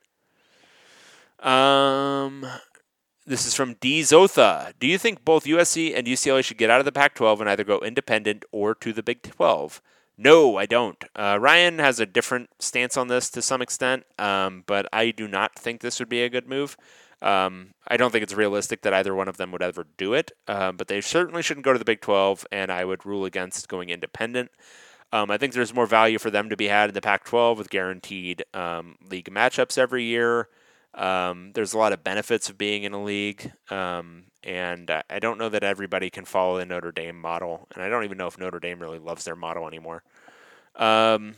Um, 1.39 2.47
this 3.27 3.47
is 3.47 3.55
from 3.55 3.75
D 3.75 4.01
Zotha. 4.03 4.73
Do 4.79 4.87
you 4.87 4.99
think 4.99 5.25
both 5.25 5.45
USC 5.45 5.97
and 5.97 6.07
UCLA 6.07 6.45
should 6.45 6.59
get 6.59 6.71
out 6.71 6.79
of 6.79 6.85
the 6.85 6.93
Pac-12 6.93 7.41
and 7.41 7.49
either 7.49 7.65
go 7.65 7.81
independent 7.81 8.45
or 8.53 8.75
to 8.77 8.93
the 8.93 9.03
Big 9.03 9.23
12? 9.23 9.83
No, 10.17 10.57
I 10.57 10.65
don't. 10.65 11.05
Uh, 11.15 11.37
Ryan 11.41 11.79
has 11.79 12.01
a 12.01 12.07
different 12.07 12.51
stance 12.59 12.97
on 12.97 13.09
this 13.09 13.29
to 13.31 13.43
some 13.43 13.61
extent, 13.61 14.05
um, 14.19 14.65
but 14.67 14.87
I 14.93 15.11
do 15.11 15.29
not 15.29 15.59
think 15.59 15.81
this 15.81 15.99
would 15.99 16.09
be 16.09 16.23
a 16.23 16.31
good 16.31 16.49
move. 16.49 16.77
Um, 17.21 17.75
I 17.89 17.97
don't 17.97 18.13
think 18.13 18.23
it's 18.23 18.35
realistic 18.35 18.83
that 18.83 18.95
either 18.95 19.15
one 19.15 19.29
of 19.29 19.37
them 19.37 19.51
would 19.53 19.63
ever 19.63 19.87
do 19.97 20.15
it, 20.15 20.33
uh, 20.47 20.73
but 20.73 20.89
they 20.89 21.01
certainly 21.01 21.43
shouldn't 21.43 21.65
go 21.65 21.73
to 21.73 21.79
the 21.79 21.85
Big 21.85 22.01
12, 22.01 22.47
and 22.53 22.71
I 22.71 22.85
would 22.85 23.05
rule 23.05 23.25
against 23.25 23.69
going 23.69 23.91
independent. 23.91 24.51
Um, 25.13 25.31
I 25.31 25.39
think 25.39 25.53
there's 25.53 25.75
more 25.75 25.87
value 25.87 26.19
for 26.19 26.31
them 26.31 26.49
to 26.49 26.57
be 26.57 26.69
had 26.69 26.91
in 26.91 26.95
the 26.95 27.01
Pac 27.01 27.25
12 27.25 27.59
with 27.59 27.71
guaranteed 27.71 28.45
um, 28.55 28.97
league 29.11 29.31
matchups 29.31 29.79
every 29.79 30.05
year. 30.05 30.49
Um, 30.97 31.53
there's 31.55 31.75
a 31.75 31.79
lot 31.79 31.93
of 31.93 32.03
benefits 32.03 32.49
of 32.49 32.57
being 32.57 32.85
in 32.85 32.93
a 32.93 33.03
league. 33.03 33.53
Um, 33.71 34.25
and 34.43 34.91
I 34.91 35.19
don't 35.19 35.39
know 35.39 35.49
that 35.49 35.63
everybody 35.63 36.11
can 36.11 36.25
follow 36.25 36.59
the 36.59 36.67
Notre 36.67 36.93
Dame 36.93 37.21
model. 37.21 37.69
And 37.75 37.83
I 37.83 37.89
don't 37.89 38.05
even 38.05 38.19
know 38.19 38.27
if 38.27 38.39
Notre 38.39 38.61
Dame 38.61 38.81
really 38.81 38.99
loves 38.99 39.25
their 39.25 39.37
model 39.37 39.67
anymore. 39.67 40.03
Um, 40.75 41.37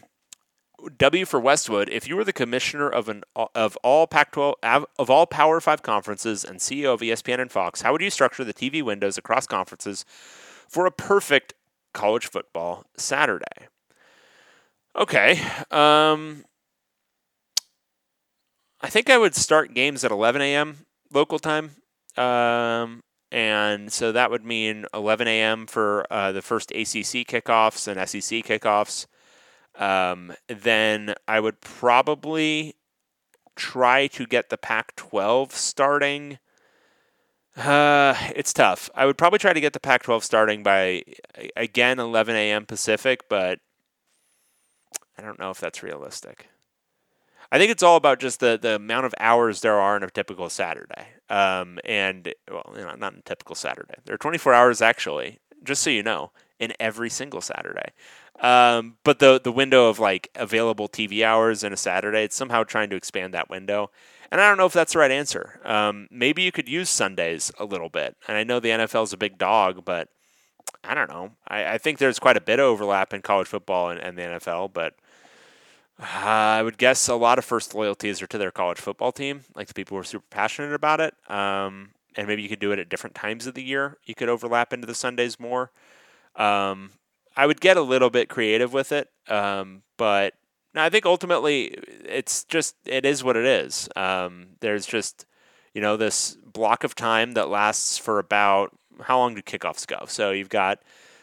w 0.97 1.24
for 1.24 1.40
Westwood. 1.40 1.89
If 1.89 2.06
you 2.06 2.14
were 2.14 2.24
the 2.24 2.32
commissioner 2.32 2.89
of 2.89 3.09
an 3.09 3.24
of 3.35 3.76
all 3.82 4.06
Pac-12 4.06 4.55
of 4.98 5.10
all 5.10 5.26
Power 5.26 5.60
Five 5.60 5.82
conferences 5.82 6.44
and 6.44 6.60
CEO 6.60 6.94
of 6.94 7.01
ESPN 7.01 7.40
and 7.40 7.51
Fox, 7.51 7.82
how 7.82 7.90
would 7.90 8.01
you 8.01 8.10
structure 8.10 8.44
the 8.44 8.55
TV 8.55 8.80
windows 8.82 9.18
across 9.18 9.47
conferences 9.47 10.05
for 10.68 10.86
a 10.86 10.93
perfect 10.93 11.55
college 11.93 12.28
football 12.28 12.85
Saturday. 12.97 13.68
Okay. 14.94 15.40
Um, 15.70 16.44
I 18.81 18.89
think 18.89 19.11
I 19.11 19.19
would 19.19 19.35
start 19.35 19.75
games 19.75 20.05
at 20.05 20.11
11 20.11 20.41
a.m. 20.41 20.87
local 21.13 21.39
time. 21.39 21.73
Um, 22.17 23.03
and 23.31 23.93
so 23.93 24.13
that 24.13 24.31
would 24.31 24.45
mean 24.45 24.87
11 24.95 25.29
a.m. 25.29 25.67
for 25.67 26.07
uh, 26.11 26.33
the 26.33 26.43
first 26.43 26.71
ACC 26.71 27.27
kickoffs 27.27 27.89
and 27.89 28.09
SEC 28.09 28.45
kickoffs. 28.45 29.07
Um, 29.75 30.33
then 30.49 31.15
I 31.27 31.41
would 31.41 31.61
probably 31.61 32.77
try 33.57 34.07
to 34.09 34.27
get 34.27 34.51
the 34.51 34.57
Pac 34.57 34.97
12 34.97 35.53
starting 35.53 36.39
uh, 37.59 38.15
it's 38.37 38.53
tough. 38.53 38.89
I 38.95 39.05
would 39.05 39.19
probably 39.19 39.41
try 39.41 39.53
to 39.53 39.61
get 39.61 39.73
the 39.73 39.81
Pac 39.81 40.05
12 40.05 40.23
starting 40.23 40.63
by, 40.63 41.03
again, 41.57 41.99
11 41.99 42.37
a.m. 42.37 42.67
Pacific, 42.67 43.29
but 43.29 43.59
I 45.19 45.23
don't 45.23 45.41
know 45.41 45.51
if 45.51 45.59
that's 45.59 45.83
realistic. 45.83 46.49
I 47.51 47.59
think 47.59 47.70
it's 47.70 47.83
all 47.83 47.97
about 47.97 48.20
just 48.20 48.41
the, 48.41 48.59
the 48.61 48.77
amount 48.77 49.07
of 49.07 49.15
hours 49.19 49.61
there 49.62 49.81
are 49.81 49.97
in 49.97 50.03
a 50.03 50.11
typical 50.11 50.51
Saturday. 50.51 51.07
Um, 51.31 51.79
and, 51.85 52.33
well, 52.51 52.75
you 52.77 52.83
know, 52.83 52.95
not 52.95 53.15
in 53.15 53.20
a 53.20 53.23
typical 53.23 53.55
Saturday. 53.55 53.95
There 54.05 54.15
are 54.15 54.19
24 54.19 54.53
hours, 54.53 54.83
actually, 54.83 55.39
just 55.65 55.83
so 55.83 55.91
you 55.91 56.03
know, 56.03 56.31
in 56.59 56.73
every 56.79 57.09
single 57.09 57.41
Saturday. 57.41 57.93
Um, 58.41 58.97
but 59.03 59.19
the 59.19 59.41
the 59.43 59.51
window 59.51 59.89
of 59.89 59.99
like 59.99 60.29
available 60.37 60.89
TV 60.89 61.25
hours 61.25 61.65
in 61.65 61.73
a 61.73 61.77
Saturday, 61.77 62.23
it's 62.23 62.37
somehow 62.37 62.62
trying 62.62 62.89
to 62.91 62.97
expand 62.97 63.35
that 63.35 63.51
window. 63.51 63.91
And 64.31 64.41
I 64.41 64.49
don't 64.49 64.59
know 64.59 64.66
if 64.66 64.73
that's 64.73 64.93
the 64.93 64.99
right 65.01 65.11
answer. 65.11 65.61
Um, 65.65 66.07
maybe 66.11 66.43
you 66.43 66.53
could 66.53 66.69
use 66.69 66.91
Sundays 66.91 67.51
a 67.59 67.65
little 67.65 67.89
bit. 67.89 68.16
And 68.29 68.37
I 68.37 68.45
know 68.45 68.61
the 68.61 68.69
NFL 68.69 69.05
is 69.05 69.12
a 69.12 69.16
big 69.16 69.39
dog, 69.39 69.85
but 69.85 70.09
I 70.85 70.95
don't 70.95 71.09
know. 71.09 71.33
I, 71.49 71.75
I 71.75 71.79
think 71.79 71.99
there's 71.99 72.19
quite 72.19 72.37
a 72.37 72.43
bit 72.43 72.61
of 72.61 72.66
overlap 72.66 73.15
in 73.15 73.23
college 73.23 73.49
football 73.49 73.89
and, 73.91 73.99
and 73.99 74.19
the 74.19 74.23
NFL, 74.23 74.73
but 74.73 74.95
I 75.99 76.62
would 76.62 76.79
guess 76.79 77.09
a 77.09 77.15
lot 77.15 77.39
of 77.39 77.45
first 77.45 77.75
loyalties 77.75 78.23
are 78.23 78.27
to 78.29 78.39
their 78.39 78.53
college 78.53 78.79
football 78.79 79.11
team, 79.11 79.43
like 79.55 79.66
the 79.66 79.75
people 79.75 79.97
who 79.97 80.01
are 80.01 80.05
super 80.05 80.27
passionate 80.31 80.73
about 80.73 81.01
it. 81.01 81.15
Um, 81.29 81.91
and 82.16 82.27
maybe 82.27 82.43
you 82.43 82.49
could 82.49 82.61
do 82.61 82.73
it 82.73 82.79
at 82.79 82.89
different 82.89 83.16
times 83.16 83.47
of 83.47 83.55
the 83.55 83.62
year. 83.62 83.99
You 84.05 84.15
could 84.15 84.29
overlap 84.29 84.73
into 84.73 84.87
the 84.87 84.95
Sundays 84.95 85.41
more. 85.41 85.70
Um, 86.37 86.93
I 87.37 87.47
would 87.47 87.61
get 87.61 87.77
a 87.77 87.83
little 87.83 88.11
bit 88.11 88.29
creative 88.29 88.73
with 88.73 88.93
it, 88.93 89.09
um, 89.29 89.83
but 89.97 90.35
no, 90.75 90.83
I 90.83 90.91
think 90.91 91.07
ultimately 91.07 91.75
it's 92.05 92.45
just 92.45 92.75
it 92.85 93.05
is 93.05 93.23
what 93.23 93.37
it 93.37 93.45
is. 93.45 93.89
Um, 93.97 94.49
there's 94.61 94.87
just 94.87 95.27
you 95.75 95.81
know 95.81 95.97
this 95.97 96.37
block 96.53 96.85
of 96.85 96.95
time 96.95 97.33
that 97.33 97.49
lasts 97.49 97.99
for 97.99 98.19
about 98.19 98.77
how 99.03 99.19
long 99.19 99.35
do 99.35 99.43
kickoffs 99.43 99.87
go? 99.87 100.05
So 100.07 100.33
you've 100.33 100.49
got 100.49 100.81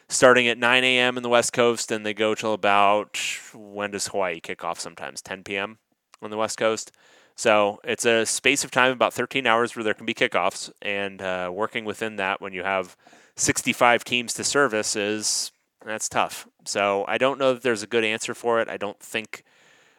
starting 0.08 0.48
at 0.48 0.58
9 0.58 0.84
a.m. 0.84 1.18
in 1.18 1.24
the 1.24 1.30
West 1.30 1.54
Coast, 1.54 1.92
and 1.92 2.06
they 2.06 2.14
go 2.14 2.36
till 2.36 2.54
about 2.54 3.20
when 3.54 3.92
does 3.92 4.08
Hawaii 4.08 4.40
kick 4.40 4.64
off? 4.64 4.80
Sometimes 4.80 5.22
10 5.22 5.44
p.m. 5.44 5.80
on 6.22 6.30
the 6.30 6.38
West 6.38 6.58
Coast. 6.58 6.92
So 7.36 7.80
it's 7.84 8.06
a 8.06 8.26
space 8.26 8.64
of 8.64 8.72
time 8.72 8.92
about 8.92 9.14
13 9.14 9.46
hours 9.46 9.76
where 9.76 9.84
there 9.84 9.94
can 9.94 10.06
be 10.06 10.14
kickoffs, 10.14 10.72
and 10.82 11.22
uh, 11.22 11.52
working 11.54 11.86
within 11.86 12.16
that 12.18 12.42
when 12.42 12.54
you 12.54 12.64
have 12.64 12.96
65 13.36 14.04
teams 14.04 14.34
to 14.36 14.44
service 14.44 14.96
is 14.96 15.52
that's 15.86 16.10
tough. 16.10 16.48
So 16.66 17.06
I 17.08 17.18
don't 17.18 17.38
know 17.40 17.54
that 17.54 17.62
there's 17.62 17.84
a 17.84 17.88
good 17.88 18.04
answer 18.04 18.34
for 18.34 18.60
it. 18.60 18.70
I 18.70 18.78
don't 18.78 19.00
think. 19.00 19.44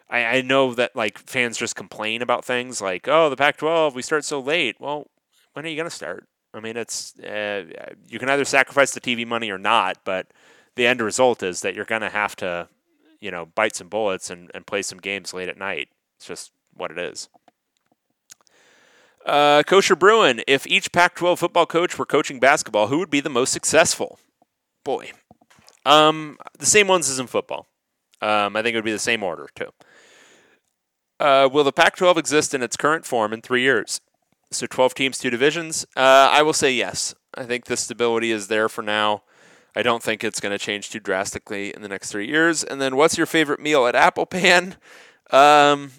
I, 0.08 0.24
I 0.24 0.40
know 0.40 0.72
that 0.74 0.94
like 0.96 1.18
fans 1.18 1.58
just 1.58 1.76
complain 1.76 2.22
about 2.22 2.44
things 2.44 2.80
like, 2.80 3.08
oh, 3.08 3.28
the 3.28 3.36
Pac-12 3.36 3.94
we 3.94 4.02
start 4.02 4.24
so 4.24 4.40
late. 4.40 4.76
Well, 4.80 5.08
when 5.52 5.64
are 5.64 5.68
you 5.68 5.76
going 5.76 5.88
to 5.88 5.94
start? 5.94 6.26
I 6.56 6.60
mean, 6.60 6.76
it's 6.76 7.18
uh, 7.20 7.64
you 8.08 8.18
can 8.18 8.30
either 8.30 8.44
sacrifice 8.44 8.92
the 8.92 9.00
TV 9.00 9.26
money 9.26 9.50
or 9.50 9.58
not, 9.58 9.98
but 10.04 10.28
the 10.74 10.86
end 10.86 11.00
result 11.00 11.42
is 11.42 11.60
that 11.60 11.74
you're 11.74 11.84
going 11.84 12.00
to 12.00 12.08
have 12.08 12.34
to, 12.36 12.68
you 13.20 13.30
know, 13.30 13.46
bite 13.46 13.76
some 13.76 13.88
bullets 13.88 14.30
and, 14.30 14.50
and 14.54 14.66
play 14.66 14.82
some 14.82 14.98
games 14.98 15.34
late 15.34 15.48
at 15.48 15.58
night. 15.58 15.88
It's 16.16 16.26
just 16.26 16.52
what 16.74 16.90
it 16.90 16.98
is. 16.98 17.28
Uh, 19.26 19.64
Kosher 19.64 19.96
Bruin, 19.96 20.40
if 20.46 20.66
each 20.66 20.92
Pac 20.92 21.16
12 21.16 21.40
football 21.40 21.66
coach 21.66 21.98
were 21.98 22.06
coaching 22.06 22.38
basketball, 22.38 22.86
who 22.86 22.98
would 22.98 23.10
be 23.10 23.20
the 23.20 23.28
most 23.28 23.52
successful? 23.52 24.18
Boy. 24.84 25.10
Um, 25.84 26.38
the 26.58 26.66
same 26.66 26.88
ones 26.88 27.10
as 27.10 27.18
in 27.18 27.26
football. 27.26 27.66
Um, 28.22 28.56
I 28.56 28.62
think 28.62 28.74
it 28.74 28.78
would 28.78 28.84
be 28.84 28.92
the 28.92 28.98
same 28.98 29.22
order, 29.22 29.48
too. 29.54 29.70
Uh, 31.18 31.48
will 31.52 31.64
the 31.64 31.72
Pac 31.72 31.96
12 31.96 32.16
exist 32.18 32.54
in 32.54 32.62
its 32.62 32.76
current 32.76 33.04
form 33.04 33.32
in 33.32 33.42
three 33.42 33.62
years? 33.62 34.00
So 34.50 34.66
12 34.66 34.94
teams, 34.94 35.18
two 35.18 35.30
divisions? 35.30 35.84
Uh, 35.96 36.30
I 36.30 36.42
will 36.42 36.52
say 36.52 36.72
yes. 36.72 37.14
I 37.34 37.44
think 37.44 37.64
the 37.64 37.76
stability 37.76 38.30
is 38.30 38.48
there 38.48 38.68
for 38.68 38.82
now. 38.82 39.22
I 39.74 39.82
don't 39.82 40.02
think 40.02 40.24
it's 40.24 40.40
going 40.40 40.52
to 40.52 40.58
change 40.58 40.88
too 40.88 41.00
drastically 41.00 41.74
in 41.74 41.82
the 41.82 41.88
next 41.88 42.10
three 42.10 42.26
years. 42.26 42.64
And 42.64 42.80
then, 42.80 42.96
what's 42.96 43.18
your 43.18 43.26
favorite 43.26 43.60
meal 43.60 43.86
at 43.86 43.94
Apple 43.94 44.26
Pan? 44.26 44.76
Um, 45.32 45.90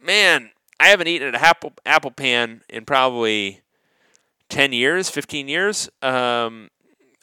man, 0.00 0.50
I 0.78 0.90
haven't 0.90 1.08
eaten 1.08 1.34
at 1.34 1.42
Apple 1.42 1.72
Apple 1.84 2.12
Pan 2.12 2.62
in 2.68 2.84
probably 2.84 3.62
ten 4.48 4.72
years, 4.72 5.10
fifteen 5.10 5.48
years. 5.48 5.88
Um, 6.02 6.70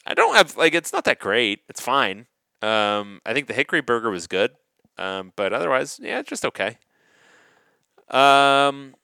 I 0.06 0.14
don't 0.14 0.36
have 0.36 0.58
like 0.58 0.76
it's 0.76 0.92
not 0.92 1.06
that 1.06 1.20
great. 1.20 1.62
It's 1.70 1.80
fine. 1.80 2.28
Um, 2.62 3.22
I 3.26 3.34
think 3.34 3.48
the 3.48 3.54
hickory 3.54 3.80
burger 3.80 4.10
was 4.10 4.28
good, 4.28 4.52
um, 4.98 5.32
but 5.38 5.54
otherwise, 5.54 6.02
yeah, 6.04 6.22
just 6.22 6.44
okay. 6.44 6.80
Um, 8.10 8.96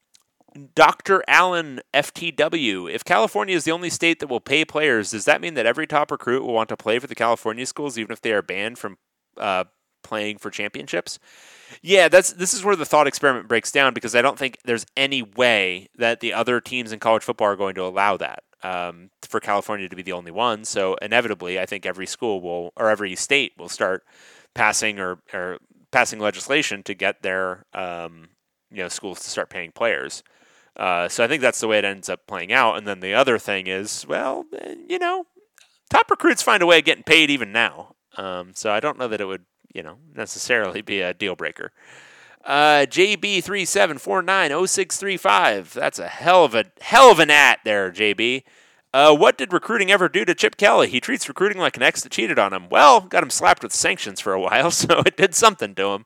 Dr. 0.76 1.24
Allen 1.28 1.82
FTW. 1.94 2.92
If 2.92 3.04
California 3.04 3.56
is 3.56 3.64
the 3.64 3.72
only 3.72 3.90
state 3.90 4.20
that 4.20 4.28
will 4.28 4.40
pay 4.40 4.66
players, 4.66 5.12
does 5.12 5.26
that 5.26 5.42
mean 5.42 5.54
that 5.56 5.66
every 5.66 5.88
top 5.88 6.12
recruit 6.12 6.44
will 6.44 6.54
want 6.54 6.70
to 6.70 6.78
play 6.78 7.00
for 7.00 7.08
the 7.08 7.16
California 7.16 7.66
schools, 7.66 7.98
even 7.98 8.12
if 8.12 8.22
they 8.22 8.32
are 8.34 8.42
banned 8.42 8.78
from 8.78 8.98
uh, 9.38 9.66
playing 10.04 10.38
for 10.38 10.50
championships? 10.50 11.20
Yeah, 11.82 12.08
that's 12.08 12.34
this 12.34 12.54
is 12.54 12.64
where 12.64 12.76
the 12.76 12.86
thought 12.86 13.08
experiment 13.08 13.48
breaks 13.48 13.72
down 13.72 13.94
because 13.94 14.16
I 14.16 14.22
don't 14.22 14.38
think 14.38 14.58
there's 14.64 14.86
any 14.96 15.22
way 15.22 15.90
that 15.98 16.20
the 16.20 16.34
other 16.34 16.62
teams 16.62 16.92
in 16.92 17.00
college 17.00 17.24
football 17.24 17.48
are 17.48 17.56
going 17.56 17.76
to 17.76 17.84
allow 17.84 18.18
that 18.18 18.44
um, 18.62 19.10
for 19.24 19.40
California 19.40 19.90
to 19.90 19.96
be 19.96 20.04
the 20.04 20.12
only 20.12 20.32
one. 20.32 20.66
So 20.66 20.96
inevitably, 20.96 21.60
I 21.60 21.66
think 21.66 21.86
every 21.86 22.06
school 22.06 22.42
will 22.42 22.74
or 22.76 22.90
every 22.90 23.16
state 23.16 23.54
will 23.58 23.70
start 23.70 24.04
passing 24.54 25.00
or, 25.00 25.20
or 25.34 25.58
passing 25.92 26.20
legislation 26.20 26.84
to 26.84 26.94
get 26.94 27.24
their 27.24 27.66
um, 27.74 28.30
you 28.72 28.84
know 28.84 28.90
schools 28.90 29.20
to 29.22 29.30
start 29.30 29.50
paying 29.50 29.72
players. 29.72 30.24
Uh, 30.76 31.08
so 31.08 31.24
I 31.24 31.28
think 31.28 31.42
that's 31.42 31.60
the 31.60 31.68
way 31.68 31.78
it 31.78 31.86
ends 31.86 32.10
up 32.10 32.26
playing 32.28 32.52
out. 32.52 32.78
And 32.78 32.88
then 32.88 33.00
the 33.00 33.14
other 33.14 33.38
thing 33.38 33.68
is, 33.68 34.06
well, 34.08 34.46
eh, 34.58 34.76
you 34.90 35.00
know, 35.00 35.26
top 35.90 36.10
recruits 36.10 36.42
find 36.42 36.64
a 36.64 36.66
way 36.66 36.80
of 36.80 36.86
getting 36.86 37.04
paid 37.04 37.30
even 37.30 37.52
now. 37.52 37.96
Um, 38.18 38.54
so 38.56 38.72
I 38.72 38.80
don't 38.80 38.98
know 38.98 39.08
that 39.08 39.22
it 39.22 39.26
would, 39.26 39.46
you 39.74 39.84
know, 39.84 39.98
necessarily 40.16 40.82
be 40.82 41.02
a 41.02 41.14
deal 41.14 41.36
breaker. 41.36 41.72
Uh, 42.44 42.88
JB37490635. 42.90 45.72
That's 45.72 46.00
a 46.00 46.08
hell 46.08 46.44
of 46.44 46.56
a 46.56 46.66
hell 46.82 47.12
of 47.12 47.20
an 47.20 47.30
at 47.30 47.60
there, 47.64 47.92
JB. 47.92 48.44
Uh, 48.94 49.16
what 49.16 49.40
did 49.40 49.52
recruiting 49.52 49.90
ever 49.90 50.08
do 50.08 50.24
to 50.24 50.36
Chip 50.36 50.56
Kelly? 50.56 50.88
He 50.88 51.00
treats 51.00 51.28
recruiting 51.28 51.58
like 51.58 51.76
an 51.76 51.82
ex 51.82 52.04
that 52.04 52.12
cheated 52.12 52.38
on 52.38 52.54
him. 52.54 52.70
Well, 52.70 53.02
got 53.02 53.24
him 53.24 53.32
slapped 53.32 53.64
with 53.64 53.74
sanctions 53.74 54.20
for 54.20 54.34
a 54.34 54.40
while, 54.40 54.70
so 54.72 55.02
it 55.06 55.18
did 55.18 55.34
something 55.34 55.74
to 55.76 55.94
him. 55.94 56.06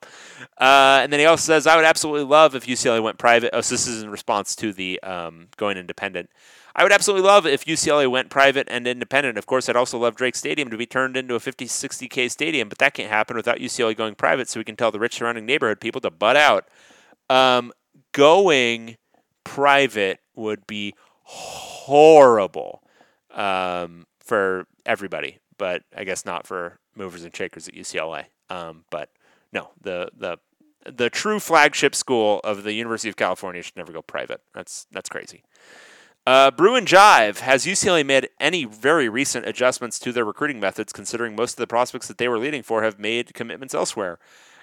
Uh, 0.57 0.99
and 1.03 1.11
then 1.11 1.19
he 1.19 1.25
also 1.25 1.41
says, 1.41 1.67
I 1.67 1.75
would 1.75 1.83
absolutely 1.83 2.23
love 2.23 2.55
if 2.55 2.65
UCLA 2.65 3.03
went 3.03 3.17
private. 3.17 3.49
Oh, 3.53 3.59
so 3.59 3.75
this 3.75 3.87
is 3.87 4.03
in 4.03 4.09
response 4.09 4.55
to 4.57 4.71
the 4.71 5.01
um, 5.03 5.49
going 5.57 5.77
independent. 5.77 6.29
I 6.77 6.83
would 6.83 6.93
absolutely 6.93 7.27
love 7.27 7.45
if 7.45 7.65
UCLA 7.65 8.09
went 8.09 8.29
private 8.29 8.67
and 8.69 8.87
independent. 8.87 9.37
Of 9.37 9.47
course, 9.47 9.67
I'd 9.67 9.75
also 9.75 9.97
love 9.97 10.15
Drake 10.15 10.35
Stadium 10.35 10.69
to 10.69 10.77
be 10.77 10.85
turned 10.85 11.17
into 11.17 11.35
a 11.35 11.39
50, 11.39 11.65
60K 11.65 12.31
stadium, 12.31 12.69
but 12.69 12.77
that 12.77 12.93
can't 12.93 13.09
happen 13.09 13.35
without 13.35 13.57
UCLA 13.57 13.97
going 13.97 14.15
private 14.15 14.47
so 14.47 14.59
we 14.59 14.63
can 14.63 14.75
tell 14.75 14.91
the 14.91 14.99
rich 14.99 15.15
surrounding 15.15 15.45
neighborhood 15.45 15.81
people 15.81 15.99
to 16.01 16.11
butt 16.11 16.37
out. 16.37 16.69
Um, 17.29 17.73
going 18.13 18.97
private 19.43 20.19
would 20.35 20.67
be 20.67 20.93
horrible 21.27 22.81
um, 23.33 24.07
for 24.19 24.65
everybody, 24.85 25.39
but 25.57 25.83
I 25.95 26.03
guess 26.03 26.25
not 26.25 26.47
for 26.47 26.79
movers 26.95 27.23
and 27.23 27.35
shakers 27.35 27.67
at 27.67 27.75
UCLA. 27.75 28.25
Um, 28.49 28.85
but 28.89 29.09
no, 29.51 29.71
the 29.81 30.09
the 30.17 30.37
the 30.85 31.09
true 31.09 31.39
flagship 31.39 31.93
school 31.93 32.39
of 32.43 32.63
the 32.63 32.73
University 32.73 33.09
of 33.09 33.17
California 33.17 33.61
should 33.61 33.75
never 33.75 33.91
go 33.91 34.01
private. 34.01 34.41
That's 34.53 34.87
that's 34.91 35.09
crazy. 35.09 35.43
Uh, 36.25 36.51
Bruin 36.51 36.85
Jive 36.85 37.39
has 37.39 37.65
UCLA 37.65 38.05
made 38.05 38.29
any 38.39 38.65
very 38.65 39.07
recent 39.07 39.45
adjustments 39.45 39.97
to 39.99 40.11
their 40.11 40.25
recruiting 40.25 40.59
methods, 40.59 40.91
considering 40.91 41.35
most 41.35 41.53
of 41.53 41.57
the 41.57 41.67
prospects 41.67 42.07
that 42.07 42.17
they 42.17 42.27
were 42.27 42.39
leading 42.39 42.63
for 42.63 42.83
have 42.83 42.99
made 42.99 43.33
commitments 43.33 43.73
elsewhere. 43.73 44.19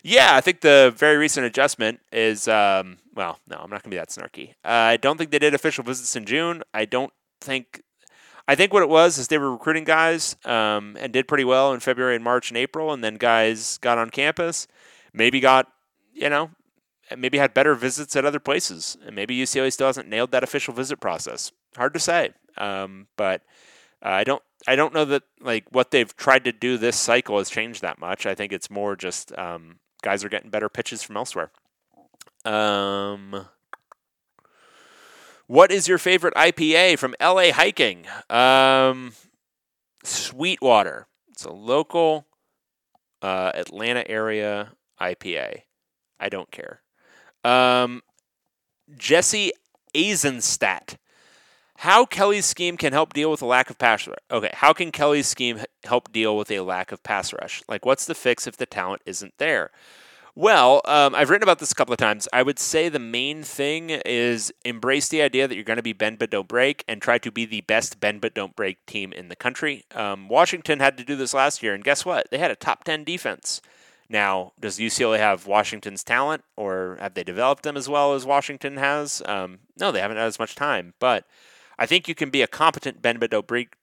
Yeah, 0.07 0.37
I 0.37 0.43
think 0.43 0.61
the 0.61 0.93
very 0.95 1.17
recent 1.17 1.47
adjustment 1.47 2.01
is 2.13 2.47
um, 2.47 2.99
well, 3.15 3.39
no, 3.49 3.57
I'm 3.57 3.71
not 3.71 3.83
gonna 3.83 3.91
be 3.91 3.97
that 3.97 4.11
snarky. 4.11 4.51
Uh, 4.63 4.93
I 4.93 4.97
don't 4.99 5.17
think 5.17 5.31
they 5.31 5.39
did 5.39 5.55
official 5.55 5.83
visits 5.83 6.15
in 6.15 6.27
June. 6.27 6.63
I 6.75 6.85
don't 6.85 7.13
think 7.41 7.83
I 8.47 8.55
think 8.55 8.75
what 8.75 8.83
it 8.83 8.89
was 8.91 9.17
is 9.17 9.29
they 9.29 9.39
were 9.39 9.51
recruiting 9.51 9.85
guys 9.85 10.37
um, 10.45 10.99
and 11.01 11.11
did 11.11 11.27
pretty 11.27 11.45
well 11.45 11.73
in 11.73 11.81
February 11.81 12.15
and 12.17 12.23
March 12.23 12.51
and 12.51 12.59
April, 12.59 12.93
and 12.93 13.03
then 13.03 13.15
guys 13.15 13.79
got 13.79 13.97
on 13.97 14.11
campus, 14.11 14.69
maybe 15.15 15.41
got, 15.41 15.69
you 16.13 16.29
know, 16.29 16.51
maybe 17.17 17.39
had 17.39 17.55
better 17.55 17.75
visits 17.75 18.15
at 18.15 18.27
other 18.27 18.41
places, 18.41 18.99
and 19.07 19.17
maybe 19.17 19.35
UCLA 19.35 19.73
still 19.73 19.87
hasn't 19.87 20.09
nailed 20.09 20.33
that 20.33 20.45
official 20.45 20.75
visit 20.75 21.01
process. 21.01 21.51
Hard 21.79 21.95
to 21.95 22.01
say, 22.01 22.33
um, 22.59 23.07
but 23.17 23.41
uh, 24.05 24.11
I 24.11 24.25
don't. 24.25 24.43
I 24.67 24.77
don't 24.77 24.95
know 24.95 25.07
that 25.07 25.23
like 25.41 25.65
what 25.71 25.91
they've 25.91 26.15
tried 26.17 26.45
to 26.45 26.53
do 26.53 26.77
this 26.77 26.97
cycle 26.97 27.39
has 27.39 27.49
changed 27.49 27.81
that 27.81 27.99
much. 27.99 28.27
I 28.27 28.35
think 28.35 28.53
it's 28.53 28.71
more 28.71 28.97
just 28.97 29.37
um, 29.39 29.79
guys 30.05 30.23
are 30.23 30.29
getting 30.29 30.51
better 30.51 30.69
pitches 30.69 31.03
from 31.03 31.17
elsewhere. 31.17 31.51
Um, 32.45 33.47
what 35.47 35.73
is 35.73 35.89
your 35.89 35.99
favorite 35.99 36.35
IPA 36.35 36.99
from 36.99 37.15
LA 37.21 37.53
Hiking? 37.53 38.05
Um, 38.29 39.15
Sweetwater. 40.05 41.07
It's 41.31 41.47
a 41.47 41.53
local 41.53 42.27
uh, 43.23 43.53
Atlanta 43.55 44.09
area 44.09 44.73
IPA. 45.01 45.63
I 46.21 46.29
don't 46.29 46.51
care. 46.51 46.83
Um, 47.43 48.03
Jesse 48.97 49.53
Azenstadt. 49.95 50.97
How 51.85 52.06
Kelly's 52.06 52.47
scheme 52.47 52.78
can 52.78 52.94
help 52.94 53.12
deal 53.12 53.31
with 53.31 53.43
a 53.43 53.47
lack 53.47 53.69
of 53.69 53.77
pass 53.77 54.06
rush. 54.06 54.16
Okay, 54.31 54.52
how 54.55 54.73
can 54.73 54.90
Kelly's 54.90 55.27
scheme 55.27 55.61
help 55.85 56.11
deal 56.12 56.35
with 56.35 56.51
a 56.51 56.61
lack 56.61 56.93
of 56.93 57.02
pass 57.02 57.31
rush? 57.31 57.62
Like, 57.69 57.85
what's 57.85 58.06
the 58.06 58.15
fix 58.15 58.47
if 58.47 58.56
the 58.56 58.65
talent 58.65 59.02
isn't 59.05 59.35
there? 59.36 59.70
Well, 60.35 60.81
um, 60.86 61.15
I've 61.15 61.28
written 61.28 61.43
about 61.43 61.59
this 61.59 61.73
a 61.73 61.74
couple 61.74 61.93
of 61.93 61.98
times. 61.98 62.27
I 62.32 62.43
would 62.43 62.59
say 62.59 62.89
the 62.89 62.98
main 62.98 63.43
thing 63.43 63.90
is 63.90 64.51
embrace 64.65 65.09
the 65.09 65.20
idea 65.20 65.47
that 65.47 65.56
you're 65.56 65.62
going 65.62 65.77
to 65.77 65.82
be 65.82 65.93
bend 65.93 66.19
but 66.19 66.31
don't 66.31 66.48
break 66.48 66.85
and 66.89 67.02
try 67.02 67.19
to 67.19 67.31
be 67.31 67.44
the 67.44 67.61
best 67.61 68.01
bend 68.01 68.23
but 68.23 68.32
don't 68.32 68.56
break 68.56 68.86
team 68.86 69.12
in 69.12 69.28
the 69.28 69.36
country. 69.36 69.85
Um, 69.94 70.31
Washington 70.31 70.81
had 70.81 70.97
to 70.97 71.05
do 71.05 71.16
this 71.16 71.35
last 71.35 71.62
year, 71.62 71.74
and 71.74 71.85
guess 71.85 72.06
what? 72.06 72.31
They 72.31 72.39
had 72.39 72.51
a 72.51 72.56
top 72.56 72.85
10 72.85 73.05
defense. 73.05 73.61
Now, 74.09 74.52
does 74.59 74.78
UCLA 74.78 75.19
have 75.19 75.47
Washington's 75.47 76.02
talent, 76.02 76.44
or 76.56 76.97
have 76.98 77.12
they 77.12 77.24
developed 77.24 77.62
them 77.62 77.77
as 77.77 77.90
well 77.90 78.15
as 78.15 78.24
Washington 78.24 78.78
has? 78.78 79.20
Um, 79.27 79.59
no, 79.78 79.93
they 79.93 80.01
haven't 80.01 80.16
had 80.16 80.28
as 80.28 80.39
much 80.39 80.55
time. 80.55 80.94
But 80.98 81.27
I 81.79 81.87
think 81.87 82.09
you 82.09 82.15
can 82.15 82.31
be 82.31 82.43
a 82.43 82.47
competent 82.47 83.03
bend 83.03 83.21
but 83.21 83.31
don't 83.31 83.47
break, 83.47 83.75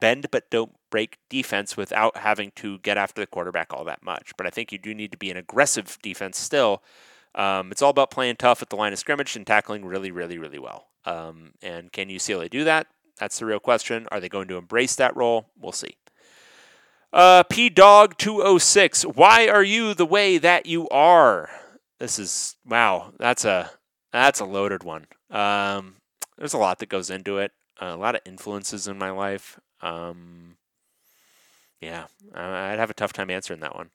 bend 0.00 0.30
but 0.30 0.50
don't 0.50 0.72
break 0.90 1.18
defense 1.28 1.76
without 1.76 2.16
having 2.18 2.52
to 2.56 2.78
get 2.78 2.96
after 2.96 3.20
the 3.20 3.26
quarterback 3.26 3.72
all 3.72 3.84
that 3.84 4.02
much. 4.02 4.32
But 4.36 4.46
I 4.46 4.50
think 4.50 4.72
you 4.72 4.78
do 4.78 4.94
need 4.94 5.12
to 5.12 5.18
be 5.18 5.30
an 5.30 5.36
aggressive 5.36 5.98
defense 6.02 6.38
still. 6.38 6.82
Um, 7.34 7.72
it's 7.72 7.82
all 7.82 7.90
about 7.90 8.10
playing 8.10 8.36
tough 8.36 8.62
at 8.62 8.70
the 8.70 8.76
line 8.76 8.92
of 8.92 8.98
scrimmage 8.98 9.36
and 9.36 9.46
tackling 9.46 9.84
really, 9.84 10.10
really, 10.10 10.38
really 10.38 10.58
well. 10.58 10.86
Um, 11.04 11.52
and 11.62 11.92
can 11.92 12.08
UCLA 12.08 12.48
do 12.48 12.64
that? 12.64 12.86
That's 13.18 13.38
the 13.38 13.46
real 13.46 13.60
question. 13.60 14.06
Are 14.10 14.20
they 14.20 14.28
going 14.28 14.48
to 14.48 14.56
embrace 14.56 14.96
that 14.96 15.16
role? 15.16 15.46
We'll 15.60 15.72
see. 15.72 15.96
Uh, 17.12 17.44
P 17.44 17.68
Dog 17.68 18.16
206. 18.18 19.04
Why 19.04 19.46
are 19.46 19.62
you 19.62 19.94
the 19.94 20.06
way 20.06 20.38
that 20.38 20.66
you 20.66 20.88
are? 20.88 21.48
This 22.00 22.18
is 22.18 22.56
wow. 22.66 23.12
That's 23.18 23.44
a 23.44 23.70
that's 24.12 24.40
a 24.40 24.44
loaded 24.44 24.82
one. 24.82 25.06
Um, 25.30 25.96
there's 26.38 26.54
a 26.54 26.58
lot 26.58 26.78
that 26.78 26.88
goes 26.88 27.10
into 27.10 27.38
it. 27.38 27.52
Uh, 27.80 27.92
a 27.94 27.96
lot 27.96 28.14
of 28.14 28.20
influences 28.24 28.86
in 28.86 28.98
my 28.98 29.10
life. 29.10 29.58
Um, 29.80 30.56
yeah, 31.80 32.06
I'd 32.34 32.78
have 32.78 32.90
a 32.90 32.94
tough 32.94 33.12
time 33.12 33.30
answering 33.30 33.60
that 33.60 33.74
one. 33.74 33.90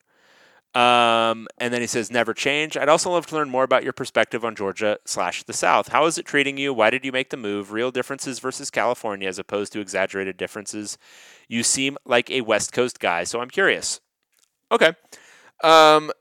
Um, 0.75 1.47
and 1.57 1.73
then 1.73 1.81
he 1.81 1.87
says, 1.87 2.11
never 2.11 2.33
change. 2.33 2.77
I'd 2.77 2.89
also 2.89 3.09
love 3.09 3.25
to 3.27 3.35
learn 3.35 3.49
more 3.49 3.63
about 3.63 3.83
your 3.83 3.93
perspective 3.93 4.45
on 4.45 4.55
Georgia 4.55 4.99
slash 5.05 5.41
the 5.43 5.53
South. 5.53 5.87
How 5.87 6.05
is 6.05 6.19
it 6.19 6.25
treating 6.25 6.57
you? 6.57 6.73
Why 6.73 6.91
did 6.91 7.03
you 7.03 7.11
make 7.11 7.31
the 7.31 7.37
move? 7.37 7.71
Real 7.71 7.89
differences 7.89 8.37
versus 8.37 8.69
California 8.69 9.27
as 9.27 9.39
opposed 9.39 9.73
to 9.73 9.79
exaggerated 9.79 10.37
differences. 10.37 10.97
You 11.47 11.63
seem 11.63 11.97
like 12.05 12.29
a 12.29 12.41
West 12.41 12.71
Coast 12.71 12.99
guy, 12.99 13.23
so 13.23 13.41
I'm 13.41 13.49
curious. 13.49 13.99
Okay. 14.71 14.93
Um, 15.63 16.11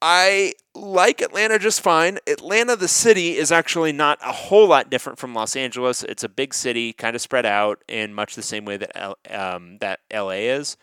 I 0.00 0.54
like 0.74 1.20
Atlanta 1.20 1.58
just 1.58 1.80
fine. 1.80 2.18
Atlanta, 2.26 2.76
the 2.76 2.88
city, 2.88 3.36
is 3.36 3.50
actually 3.50 3.92
not 3.92 4.18
a 4.24 4.32
whole 4.32 4.68
lot 4.68 4.90
different 4.90 5.18
from 5.18 5.34
Los 5.34 5.56
Angeles. 5.56 6.04
It's 6.04 6.22
a 6.22 6.28
big 6.28 6.54
city, 6.54 6.92
kind 6.92 7.16
of 7.16 7.22
spread 7.22 7.44
out 7.44 7.82
in 7.88 8.14
much 8.14 8.36
the 8.36 8.42
same 8.42 8.64
way 8.64 8.76
that 8.76 8.92
L- 8.96 9.18
um, 9.28 9.78
that 9.78 10.00
LA 10.12 10.52
is. 10.54 10.76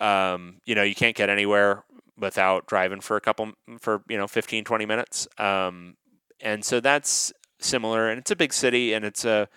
Um, 0.00 0.60
you 0.64 0.74
know, 0.74 0.82
you 0.82 0.94
can't 0.94 1.16
get 1.16 1.28
anywhere 1.28 1.84
without 2.18 2.66
driving 2.66 3.00
for 3.00 3.16
a 3.16 3.20
couple 3.20 3.52
for 3.80 4.02
you 4.08 4.16
know 4.16 4.26
15 4.26 4.64
20 4.64 4.86
minutes 4.86 5.26
um, 5.38 5.96
and 6.40 6.64
so 6.64 6.80
that's 6.80 7.32
similar 7.58 8.08
and 8.08 8.18
it's 8.18 8.30
a 8.30 8.36
big 8.36 8.52
city 8.52 8.92
and 8.92 9.04
it's 9.04 9.24
a 9.24 9.48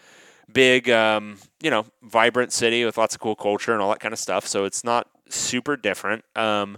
big 0.52 0.90
um, 0.90 1.38
you 1.61 1.69
know 1.69 1.86
vibrant 2.03 2.52
city 2.52 2.84
with 2.86 2.98
lots 2.98 3.14
of 3.14 3.22
cool 3.22 3.36
culture 3.36 3.74
and 3.74 3.82
all 3.82 3.90
that 3.90 3.99
kind 3.99 4.14
of 4.14 4.19
stuff 4.19 4.48
so 4.48 4.65
it's 4.65 4.84
not 4.84 5.07
super 5.30 5.76
different 5.78 6.24
um, 6.36 6.78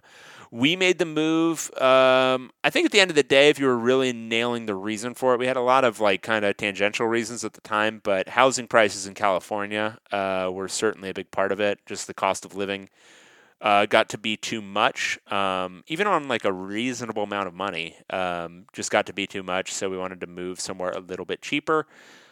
we 0.52 0.76
made 0.76 0.98
the 0.98 1.06
move 1.06 1.72
um, 1.82 2.52
i 2.64 2.70
think 2.70 2.86
at 2.86 2.92
the 2.92 3.00
end 3.00 3.12
of 3.12 3.16
the 3.16 3.24
day 3.24 3.50
if 3.50 3.60
you 3.60 3.66
were 3.66 3.78
really 3.78 4.14
nailing 4.14 4.66
the 4.66 4.76
reason 4.76 5.14
for 5.14 5.34
it 5.34 5.40
we 5.40 5.48
had 5.48 5.58
a 5.58 5.62
lot 5.62 5.84
of 5.84 6.00
like 6.00 6.22
kind 6.22 6.44
of 6.46 6.58
tangential 6.58 7.08
reasons 7.08 7.44
at 7.44 7.54
the 7.54 7.62
time 7.62 8.00
but 8.04 8.30
housing 8.30 8.68
prices 8.68 9.06
in 9.06 9.14
california 9.14 9.98
uh, 10.12 10.50
were 10.52 10.68
certainly 10.68 11.10
a 11.10 11.14
big 11.14 11.30
part 11.32 11.52
of 11.52 11.60
it 11.60 11.80
just 11.86 12.08
the 12.08 12.14
cost 12.14 12.46
of 12.46 12.56
living 12.56 12.90
uh, 13.62 13.86
got 13.86 14.10
to 14.10 14.18
be 14.18 14.38
too 14.38 14.62
much, 14.62 15.20
um, 15.32 15.84
even 15.88 16.08
on 16.08 16.28
like 16.28 16.46
a 16.46 16.54
reasonable 16.54 17.24
amount 17.24 17.48
of 17.48 17.54
money. 17.54 17.96
Um, 18.10 18.66
just 18.74 18.90
got 18.90 19.06
to 19.08 19.14
be 19.14 19.28
too 19.28 19.44
much, 19.44 19.74
so 19.74 19.90
we 19.90 19.98
wanted 19.98 20.22
to 20.22 20.28
move 20.28 20.60
somewhere 20.60 20.92
a 20.92 21.00
little 21.00 21.26
bit 21.26 21.42
cheaper. 21.42 21.86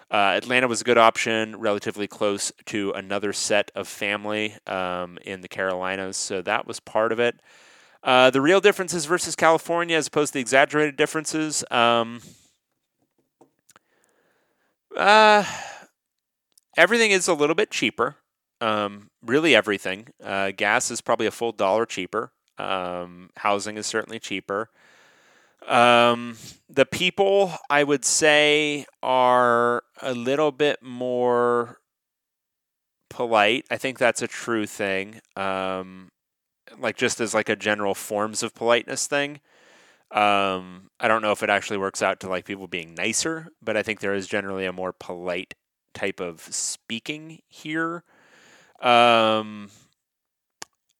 Uh, 0.10 0.36
Atlanta 0.38 0.70
was 0.70 0.80
a 0.80 0.84
good 0.86 0.98
option, 0.98 1.58
relatively 1.58 2.08
close 2.08 2.54
to 2.66 2.92
another 2.92 3.34
set 3.34 3.72
of 3.76 3.90
family 3.90 4.56
um, 4.66 5.18
in 5.26 5.42
the 5.42 5.50
Carolinas, 5.50 6.16
so 6.16 6.42
that 6.42 6.66
was 6.66 6.80
part 6.80 7.12
of 7.12 7.20
it. 7.20 7.42
Uh, 8.04 8.30
the 8.30 8.42
real 8.42 8.62
differences 8.62 9.06
versus 9.06 9.36
California, 9.36 9.98
as 9.98 10.08
opposed 10.08 10.34
to 10.34 10.34
the 10.34 10.40
exaggerated 10.40 10.96
differences. 10.96 11.64
Um, 11.72 12.22
uh, 14.96 15.44
everything 16.76 17.12
is 17.12 17.28
a 17.28 17.34
little 17.34 17.56
bit 17.56 17.72
cheaper. 17.72 18.16
Um, 18.62 19.10
really 19.24 19.56
everything. 19.56 20.08
Uh, 20.24 20.52
gas 20.56 20.90
is 20.90 21.02
probably 21.02 21.28
a 21.28 21.32
full 21.32 21.52
dollar 21.52 21.86
cheaper. 21.86 22.32
Um, 22.58 23.30
housing 23.38 23.78
is 23.78 23.86
certainly 23.86 24.20
cheaper. 24.20 24.70
Um, 25.68 26.38
the 26.70 26.86
people, 26.86 27.54
I 27.70 27.84
would 27.84 28.06
say, 28.06 28.86
are 29.04 29.84
a 30.02 30.14
little 30.14 30.52
bit 30.52 30.82
more 30.82 31.80
polite. 33.10 33.66
I 33.70 33.78
think 33.78 33.98
that's 33.98 34.22
a 34.22 34.28
true 34.28 34.66
thing. 34.66 35.20
Um, 35.36 36.10
like 36.80 36.98
just 36.98 37.20
as 37.20 37.34
like 37.34 37.50
a 37.50 37.56
general 37.56 37.96
forms 37.96 38.44
of 38.44 38.54
politeness 38.54 39.08
thing. 39.08 39.40
Um, 40.12 40.90
I 41.00 41.08
don't 41.08 41.22
know 41.22 41.32
if 41.32 41.44
it 41.44 41.50
actually 41.50 41.78
works 41.78 42.02
out 42.02 42.22
to 42.22 42.30
like 42.30 42.46
people 42.46 42.68
being 42.68 42.94
nicer, 42.94 43.50
but 43.62 43.76
I 43.76 43.84
think 43.84 44.00
there 44.00 44.14
is 44.14 44.28
generally 44.28 44.66
a 44.66 44.72
more 44.72 44.94
polite 44.94 45.54
type 45.94 46.20
of 46.20 46.42
speaking 46.42 47.40
here. 47.50 48.04
Um, 48.82 49.70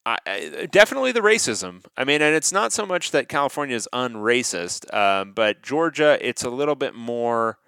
I, 0.06 0.18
I, 0.26 0.68
definitely 0.72 1.12
the 1.12 1.22
racism. 1.22 1.84
I 1.96 2.04
mean, 2.04 2.22
and 2.22 2.36
it's 2.36 2.52
not 2.52 2.74
so 2.74 2.86
much 2.86 3.12
that 3.12 3.30
California 3.30 3.76
is 3.76 3.88
unracist, 3.94 4.94
um, 4.94 5.34
but 5.34 5.62
Georgia, 5.62 6.18
it's 6.22 6.44
a 6.44 6.50
little 6.50 6.76
bit 6.76 6.96
more. 6.96 7.60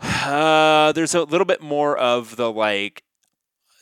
Uh, 0.00 0.92
there's 0.92 1.14
a 1.14 1.24
little 1.24 1.44
bit 1.44 1.62
more 1.62 1.96
of 1.96 2.36
the 2.36 2.50
like 2.52 3.04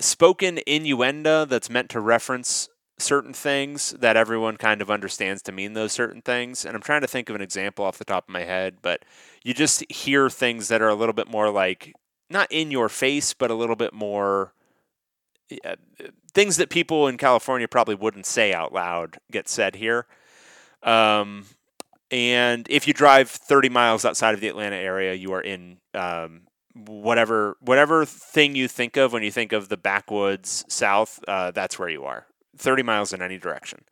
spoken 0.01 0.61
innuendo 0.66 1.45
that's 1.45 1.70
meant 1.70 1.91
to 1.91 2.01
reference 2.01 2.69
certain 3.03 3.33
things 3.33 3.91
that 3.99 4.16
everyone 4.16 4.57
kind 4.57 4.81
of 4.81 4.91
understands 4.91 5.43
to 5.43 5.53
mean 5.53 5.74
those 5.74 5.93
certain 5.93 6.23
things. 6.23 6.65
And 6.65 6.74
I'm 6.74 6.83
trying 6.83 7.03
to 7.03 7.07
think 7.07 7.29
of 7.29 7.37
an 7.37 7.43
example 7.43 7.85
off 7.85 7.99
the 7.99 8.05
top 8.05 8.29
of 8.29 8.33
my 8.33 8.45
head, 8.45 8.79
but 8.83 9.05
you 9.45 9.55
just 9.55 9.85
hear 9.91 10.31
things 10.31 10.69
that 10.69 10.81
are 10.83 10.89
a 10.89 10.95
little 10.95 11.12
bit 11.12 11.29
more 11.29 11.51
like 11.51 11.95
not 12.31 12.51
in 12.51 12.70
your 12.70 12.89
face, 12.89 13.35
but 13.35 13.51
a 13.51 13.55
little 13.55 13.77
bit 13.77 13.93
more 13.93 14.55
things 16.33 16.57
that 16.57 16.70
people 16.70 17.09
in 17.09 17.19
California 17.19 17.69
probably 17.69 17.95
wouldn't 17.95 18.27
say 18.27 18.53
out 18.53 18.73
loud 18.73 19.19
get 19.31 19.49
said 19.49 19.77
here. 19.77 20.07
Um, 20.83 21.47
and 22.11 22.66
if 22.69 22.87
you 22.87 22.95
drive 22.95 23.31
30 23.31 23.69
miles 23.69 24.05
outside 24.05 24.35
of 24.35 24.41
the 24.41 24.49
Atlanta 24.49 24.77
area, 24.77 25.15
you 25.15 25.33
are 25.33 25.41
in 25.41 25.79
um, 25.95 26.43
whatever 26.74 27.57
whatever 27.61 28.05
thing 28.05 28.55
you 28.55 28.69
think 28.69 28.97
of 28.97 29.12
when 29.12 29.23
you 29.23 29.31
think 29.31 29.53
of 29.53 29.69
the 29.69 29.77
backwoods 29.77 30.65
South. 30.69 31.20
Uh, 31.27 31.51
that's 31.51 31.79
where 31.79 31.89
you 31.89 32.05
are. 32.05 32.27
30 32.57 32.83
miles 32.83 33.12
in 33.12 33.23
any 33.23 33.39
direction. 33.39 33.85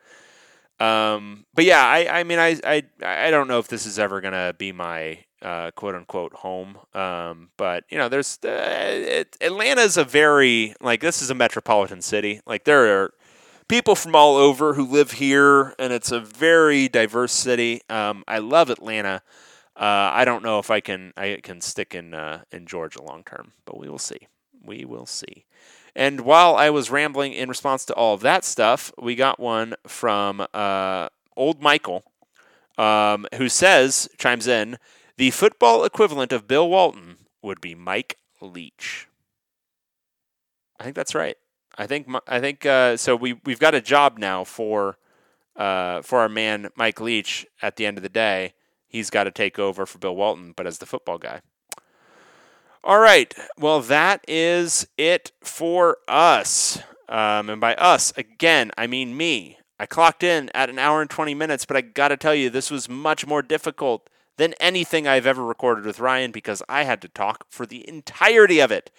Um, 0.79 1.45
but 1.55 1.65
yeah, 1.65 1.85
I, 1.85 2.21
I 2.21 2.25
mean, 2.25 2.39
I, 2.39 2.59
I, 2.65 2.83
I 3.03 3.31
don't 3.31 3.49
know 3.49 3.59
if 3.59 3.69
this 3.69 3.85
is 3.85 3.99
ever 3.99 4.21
gonna 4.21 4.55
be 4.57 4.73
my 4.73 5.25
uh, 5.43 5.71
quote 5.73 5.95
unquote 5.95 6.35
home. 6.35 6.79
Um, 6.95 7.51
but 7.57 7.85
you 7.91 7.99
know, 7.99 8.09
there's 8.09 8.39
uh, 8.45 8.49
it, 8.51 9.37
a 9.41 10.05
very 10.05 10.75
like 10.81 11.01
this 11.01 11.23
is 11.23 11.31
a 11.31 11.35
metropolitan 11.35 12.03
city. 12.03 12.41
Like 12.47 12.65
there 12.65 13.03
are 13.03 13.15
people 13.69 13.95
from 13.95 14.15
all 14.15 14.37
over 14.37 14.75
who 14.75 14.85
live 14.85 15.13
here, 15.13 15.75
and 15.79 15.93
it's 15.93 16.13
a 16.13 16.21
very 16.21 16.89
diverse 16.89 17.33
city. 17.33 17.83
Um, 17.89 18.25
I 18.27 18.39
love 18.39 18.71
Atlanta. 18.71 19.23
Uh, 19.77 20.11
I 20.13 20.25
don't 20.25 20.43
know 20.43 20.59
if 20.59 20.71
I 20.71 20.81
can 20.81 21.13
I 21.17 21.41
can 21.43 21.61
stick 21.61 21.95
in 21.95 22.15
uh, 22.15 22.43
in 22.53 22.67
Georgia 22.67 23.03
long 23.03 23.23
term, 23.25 23.53
but 23.65 23.79
we 23.79 23.89
will 23.89 23.99
see. 23.99 24.29
We 24.63 24.85
will 24.85 25.07
see. 25.07 25.47
And 25.95 26.21
while 26.21 26.55
I 26.57 26.71
was 26.71 26.91
rambling 26.91 27.33
in 27.33 27.49
response 27.49 27.85
to 27.87 27.95
all 27.95 28.15
of 28.15 28.21
that 28.21 28.45
stuff, 28.45 28.93
we 28.99 29.15
got 29.15 29.41
one 29.41 29.75
from 29.87 30.47
uh, 30.55 31.09
old 31.37 31.61
Michael, 31.63 32.05
um, 32.79 33.27
who 33.35 33.49
says 33.49 34.09
chimes 34.19 34.47
in 34.47 34.79
the 35.21 35.31
football 35.31 35.85
equivalent 35.85 36.33
of 36.33 36.49
Bill 36.49 36.69
Walton 36.69 37.19
would 37.43 37.61
be 37.61 37.75
Mike 37.75 38.17
Leach. 38.41 39.07
I 40.79 40.85
think 40.85 40.97
that's 40.97 41.15
right. 41.15 41.37
I 41.77 41.87
think 41.87 42.09
I 42.27 42.41
think 42.41 42.65
uh, 42.65 42.97
so. 42.97 43.17
We 43.17 43.35
we've 43.45 43.59
got 43.59 43.75
a 43.75 43.83
job 43.83 44.17
now 44.19 44.45
for 44.45 44.97
uh, 45.57 46.01
for 46.01 46.21
our 46.21 46.29
man 46.29 46.71
Mike 46.75 47.01
Leach. 47.01 47.47
At 47.61 47.77
the 47.77 47.85
end 47.85 47.99
of 47.99 48.03
the 48.03 48.09
day, 48.09 48.55
he's 48.87 49.11
got 49.11 49.25
to 49.25 49.31
take 49.31 49.59
over 49.59 49.85
for 49.85 49.99
Bill 49.99 50.17
Walton, 50.17 50.55
but 50.57 50.67
as 50.67 50.79
the 50.79 50.87
football 50.87 51.19
guy. 51.19 51.43
All 52.83 52.99
right. 52.99 53.35
Well, 53.59 53.81
that 53.83 54.25
is 54.27 54.87
it 54.97 55.33
for 55.43 55.99
us. 56.09 56.79
Um, 57.09 57.51
and 57.51 57.61
by 57.61 57.75
us, 57.75 58.13
again, 58.17 58.71
I 58.79 58.87
mean 58.87 59.17
me. 59.17 59.59
I 59.79 59.87
clocked 59.87 60.23
in 60.23 60.51
at 60.55 60.71
an 60.71 60.79
hour 60.79 61.01
and 61.01 61.11
20 61.11 61.35
minutes, 61.35 61.67
but 61.67 61.77
I 61.77 61.83
got 61.83 62.09
to 62.09 62.17
tell 62.17 62.35
you, 62.35 62.49
this 62.49 62.71
was 62.71 62.89
much 62.89 63.27
more 63.27 63.43
difficult 63.43 64.09
than 64.39 64.55
anything 64.61 65.07
I've 65.07 65.27
ever 65.27 65.45
recorded 65.45 65.85
with 65.85 66.01
Ryan 66.01 66.31
because 66.33 66.63
I 66.69 66.85
had 66.85 67.03
to 67.03 67.09
talk 67.09 67.45
for 67.51 67.67
the 67.67 67.87
entirety 67.87 68.61
of 68.61 68.71
it. 68.71 68.91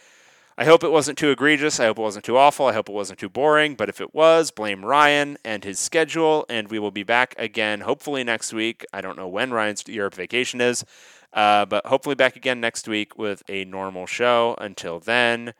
I 0.57 0.65
hope 0.65 0.83
it 0.83 0.91
wasn't 0.91 1.17
too 1.17 1.31
egregious. 1.31 1.79
I 1.79 1.85
hope 1.85 1.97
it 1.97 2.03
wasn't 2.03 2.25
too 2.25 2.37
awful. 2.37 2.67
I 2.67 2.73
hope 2.73 2.89
it 2.89 2.93
wasn't 2.93 3.17
too 3.17 3.29
boring. 3.29 3.73
But 3.73 3.89
if 3.89 3.99
it 3.99 4.13
was, 4.13 4.51
blame 4.51 4.85
Ryan 4.85 5.37
and 5.43 5.63
his 5.63 5.79
schedule. 5.79 6.45
And 6.49 6.69
we 6.69 6.77
will 6.77 6.91
be 6.91 7.03
back 7.03 7.33
again, 7.37 7.81
hopefully 7.81 8.23
next 8.23 8.53
week. 8.53 8.85
I 8.93 9.01
don't 9.01 9.17
know 9.17 9.27
when 9.27 9.51
Ryan's 9.51 9.87
Europe 9.87 10.13
vacation 10.13 10.61
is, 10.61 10.85
uh, 11.33 11.65
but 11.65 11.85
hopefully 11.85 12.15
back 12.15 12.35
again 12.35 12.59
next 12.59 12.87
week 12.87 13.17
with 13.17 13.43
a 13.47 13.65
normal 13.65 14.05
show. 14.05 14.55
Until 14.59 14.99
then, 14.99 15.53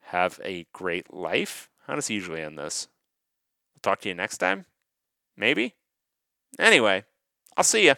have 0.00 0.40
a 0.44 0.66
great 0.72 1.12
life. 1.12 1.68
How 1.86 1.94
does 1.94 2.08
he 2.08 2.14
usually 2.14 2.42
end 2.42 2.58
this? 2.58 2.88
I'll 3.74 3.80
talk 3.82 4.00
to 4.02 4.08
you 4.08 4.14
next 4.14 4.38
time? 4.38 4.66
Maybe? 5.36 5.74
Anyway, 6.58 7.04
I'll 7.56 7.64
see 7.64 7.86
you. 7.86 7.94